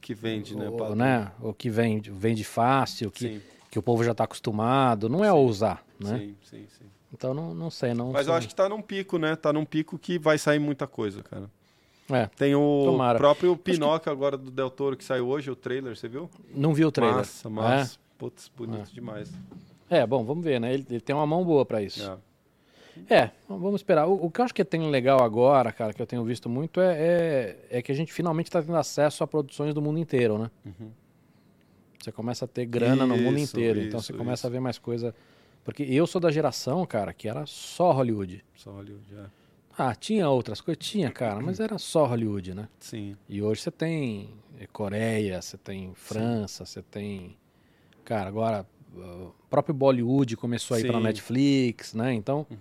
que 0.00 0.14
vende, 0.14 0.56
né? 0.56 0.68
o, 0.68 0.94
né, 0.94 1.32
o 1.40 1.52
que 1.52 1.68
vende, 1.70 2.10
vende 2.10 2.42
fácil, 2.44 3.10
que, 3.10 3.28
Sim, 3.28 3.42
que 3.70 3.78
o 3.78 3.82
povo 3.82 4.02
já 4.02 4.14
tá 4.14 4.24
acostumado, 4.24 5.08
não 5.08 5.24
é 5.24 5.32
ousar, 5.32 5.84
né? 5.98 6.18
sim, 6.18 6.36
sim, 6.42 6.66
sim. 6.78 6.84
Então 7.12 7.34
não, 7.34 7.52
não 7.54 7.70
sei, 7.70 7.92
não 7.92 8.12
Mas 8.12 8.26
sou- 8.26 8.34
eu 8.34 8.38
acho 8.38 8.48
que 8.48 8.54
tá 8.54 8.68
num 8.68 8.80
pico, 8.80 9.18
né? 9.18 9.34
Tá 9.36 9.52
num 9.52 9.64
pico 9.64 9.98
que 9.98 10.18
vai 10.18 10.38
sair 10.38 10.58
muita 10.58 10.86
coisa, 10.86 11.22
cara. 11.22 11.50
É, 12.12 12.26
Tem 12.26 12.54
o 12.54 12.82
Tomara. 12.84 13.18
próprio 13.18 13.56
Pinóquio 13.56 14.10
agora 14.10 14.36
do 14.36 14.50
Del 14.50 14.70
Toro 14.70 14.96
que 14.96 15.04
saiu 15.04 15.28
hoje, 15.28 15.50
o 15.50 15.56
trailer, 15.56 15.96
você 15.96 16.08
viu? 16.08 16.28
não 16.54 16.74
vi 16.74 16.84
o 16.84 16.90
trailer. 16.90 17.18
Massa, 17.18 17.48
massa. 17.50 17.98
Putz, 18.18 18.50
bonito 18.56 18.92
demais. 18.92 19.30
É, 19.88 20.06
bom, 20.06 20.24
vamos 20.24 20.44
ver, 20.44 20.60
né? 20.60 20.74
Ele, 20.74 20.86
ele 20.90 21.00
tem 21.00 21.14
uma 21.14 21.26
mão 21.26 21.44
boa 21.44 21.64
pra 21.64 21.82
isso. 21.82 22.02
É. 22.02 22.16
É, 23.08 23.30
vamos 23.48 23.80
esperar. 23.80 24.06
O, 24.06 24.26
o 24.26 24.30
que 24.30 24.40
eu 24.40 24.44
acho 24.44 24.54
que 24.54 24.64
tem 24.64 24.88
legal 24.90 25.22
agora, 25.22 25.72
cara, 25.72 25.92
que 25.92 26.00
eu 26.00 26.06
tenho 26.06 26.24
visto 26.24 26.48
muito, 26.48 26.80
é, 26.80 26.96
é, 27.70 27.78
é 27.78 27.82
que 27.82 27.92
a 27.92 27.94
gente 27.94 28.12
finalmente 28.12 28.46
está 28.46 28.60
tendo 28.62 28.76
acesso 28.76 29.22
a 29.24 29.26
produções 29.26 29.74
do 29.74 29.80
mundo 29.82 29.98
inteiro, 29.98 30.38
né? 30.38 30.50
Você 31.98 32.10
começa 32.10 32.44
a 32.44 32.48
ter 32.48 32.64
grana 32.64 33.06
no 33.06 33.16
mundo 33.16 33.38
Isso, 33.38 33.56
inteiro, 33.56 33.80
então 33.80 34.00
isso, 34.00 34.06
você 34.06 34.12
começa 34.12 34.40
isso. 34.40 34.46
a 34.46 34.50
ver 34.50 34.60
mais 34.60 34.78
coisa. 34.78 35.14
Porque 35.62 35.82
eu 35.82 36.06
sou 36.06 36.20
da 36.20 36.30
geração, 36.30 36.86
cara, 36.86 37.12
que 37.12 37.28
era 37.28 37.44
só 37.46 37.92
Hollywood. 37.92 38.42
Só 38.56 38.70
Hollywood, 38.70 39.14
é. 39.14 39.26
Ah, 39.76 39.94
tinha 39.94 40.28
outras 40.28 40.60
coisas? 40.60 40.84
Tinha, 40.84 41.10
cara, 41.10 41.40
mas 41.40 41.60
era 41.60 41.78
só 41.78 42.06
Hollywood, 42.06 42.54
né? 42.54 42.68
Sim. 42.78 43.16
E 43.28 43.42
hoje 43.42 43.62
você 43.62 43.70
tem 43.70 44.30
eh, 44.58 44.66
Coreia, 44.66 45.40
você 45.40 45.56
tem 45.56 45.92
França, 45.94 46.64
você 46.64 46.82
tem. 46.82 47.36
Cara, 48.04 48.28
agora 48.28 48.66
o 48.94 49.32
próprio 49.48 49.74
Bollywood 49.74 50.36
começou 50.36 50.76
a 50.76 50.80
ir 50.80 50.86
pra 50.86 50.98
Sim. 50.98 51.04
Netflix, 51.04 51.94
né? 51.94 52.12
Então. 52.12 52.46
Eu 52.50 52.58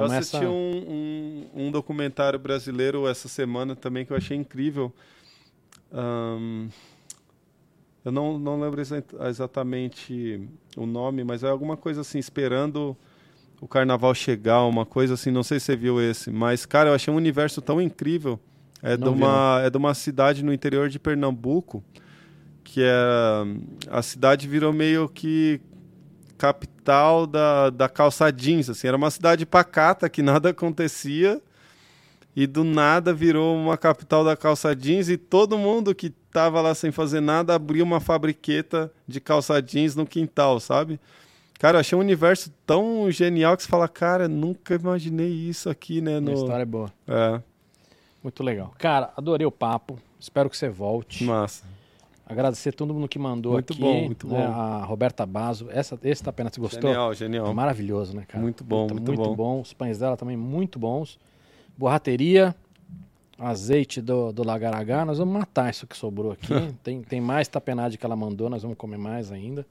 Começa. 0.00 0.18
assisti 0.18 0.44
um, 0.44 1.46
um, 1.54 1.66
um 1.66 1.70
documentário 1.70 2.38
brasileiro 2.38 3.06
essa 3.06 3.28
semana 3.28 3.76
também 3.76 4.04
que 4.04 4.12
eu 4.12 4.16
achei 4.16 4.36
incrível. 4.36 4.92
Ahn, 5.92 6.68
eu 8.04 8.12
não, 8.12 8.38
não 8.38 8.60
lembro 8.60 8.80
exa- 8.80 9.04
exatamente 9.28 10.48
o 10.76 10.84
nome, 10.84 11.24
mas 11.24 11.42
é 11.42 11.48
alguma 11.48 11.76
coisa 11.76 12.00
assim, 12.02 12.18
esperando 12.18 12.96
o 13.60 13.68
carnaval 13.68 14.14
chegar, 14.14 14.64
uma 14.64 14.84
coisa 14.84 15.14
assim, 15.14 15.30
não 15.30 15.42
sei 15.42 15.58
se 15.58 15.66
você 15.66 15.76
viu 15.76 16.00
esse, 16.02 16.30
mas, 16.30 16.66
cara, 16.66 16.90
eu 16.90 16.94
achei 16.94 17.12
um 17.12 17.16
universo 17.16 17.62
tão 17.62 17.80
incrível. 17.80 18.38
É, 18.82 18.96
de 18.96 19.04
vi, 19.04 19.08
uma, 19.08 19.62
é 19.64 19.70
de 19.70 19.76
uma 19.78 19.94
cidade 19.94 20.44
no 20.44 20.52
interior 20.52 20.90
de 20.90 20.98
Pernambuco, 20.98 21.82
que 22.62 22.82
é. 22.82 22.92
A 23.88 24.02
cidade 24.02 24.46
virou 24.46 24.72
meio 24.72 25.08
que 25.08 25.60
capital 26.44 27.26
da, 27.26 27.70
da 27.70 27.88
calça 27.88 28.30
jeans, 28.30 28.68
assim, 28.68 28.86
era 28.86 28.96
uma 28.96 29.10
cidade 29.10 29.46
pacata 29.46 30.08
que 30.08 30.20
nada 30.22 30.50
acontecia 30.50 31.40
e 32.36 32.46
do 32.46 32.62
nada 32.64 33.14
virou 33.14 33.56
uma 33.56 33.78
capital 33.78 34.24
da 34.24 34.36
calça 34.36 34.74
jeans 34.76 35.08
e 35.08 35.16
todo 35.16 35.56
mundo 35.56 35.94
que 35.94 36.10
tava 36.10 36.60
lá 36.60 36.74
sem 36.74 36.90
fazer 36.90 37.20
nada 37.20 37.54
abriu 37.54 37.84
uma 37.84 38.00
fabriqueta 38.00 38.92
de 39.08 39.20
calça 39.20 39.62
jeans 39.62 39.94
no 39.96 40.04
quintal, 40.04 40.60
sabe? 40.60 41.00
Cara, 41.58 41.76
eu 41.76 41.80
achei 41.80 41.96
um 41.96 42.00
universo 42.00 42.52
tão 42.66 43.10
genial 43.10 43.56
que 43.56 43.62
você 43.62 43.68
fala, 43.68 43.88
cara, 43.88 44.28
nunca 44.28 44.74
imaginei 44.74 45.30
isso 45.30 45.70
aqui, 45.70 46.00
né? 46.00 46.16
A 46.16 46.20
No... 46.20 46.32
história 46.34 46.62
é 46.62 46.66
boa. 46.66 46.92
É, 47.06 47.40
Muito 48.22 48.42
legal. 48.42 48.74
Cara, 48.78 49.12
adorei 49.16 49.46
o 49.46 49.52
papo. 49.52 49.98
Espero 50.20 50.50
que 50.50 50.56
você 50.56 50.68
volte. 50.68 51.24
massa. 51.24 51.64
Agradecer 52.26 52.72
todo 52.72 52.94
mundo 52.94 53.06
que 53.06 53.18
mandou 53.18 53.52
Muito 53.52 53.74
aqui. 53.74 53.82
bom, 53.82 54.04
muito 54.04 54.26
né, 54.26 54.46
bom. 54.46 54.52
A 54.52 54.84
Roberta 54.84 55.26
Bazo. 55.26 55.68
Essa, 55.70 55.98
esse 56.02 56.22
tá 56.22 56.30
apenas 56.30 56.54
você 56.54 56.60
gostou? 56.60 56.90
Genial, 56.90 57.14
genial. 57.14 57.54
Maravilhoso, 57.54 58.16
né, 58.16 58.24
cara? 58.26 58.42
Muito 58.42 58.64
bom, 58.64 58.86
Puta, 58.86 59.12
muito 59.12 59.34
bom. 59.34 59.60
Os 59.60 59.74
pães 59.74 59.98
dela 59.98 60.16
também 60.16 60.36
muito 60.36 60.78
bons. 60.78 61.18
Borrateria, 61.76 62.54
azeite 63.38 64.00
do, 64.00 64.32
do 64.32 64.42
Lagaragá. 64.42 65.04
Nós 65.04 65.18
vamos 65.18 65.34
matar 65.34 65.70
isso 65.70 65.86
que 65.86 65.96
sobrou 65.96 66.32
aqui. 66.32 66.48
tem, 66.82 67.02
tem 67.02 67.20
mais 67.20 67.46
tapenade 67.46 67.98
que 67.98 68.06
ela 68.06 68.16
mandou, 68.16 68.48
nós 68.48 68.62
vamos 68.62 68.78
comer 68.78 68.98
mais 68.98 69.30
ainda. 69.30 69.66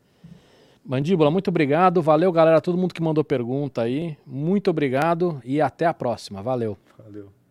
Mandíbula, 0.86 1.32
muito 1.32 1.48
obrigado. 1.48 2.02
Valeu, 2.02 2.32
galera, 2.32 2.60
todo 2.60 2.78
mundo 2.78 2.94
que 2.94 3.02
mandou 3.02 3.24
pergunta 3.24 3.82
aí. 3.82 4.18
Muito 4.28 4.70
obrigado 4.70 5.42
e 5.44 5.62
até 5.62 5.86
a 5.86 5.94
próxima. 5.94 6.42
Valeu. 6.44 6.78
Valeu. 6.98 7.43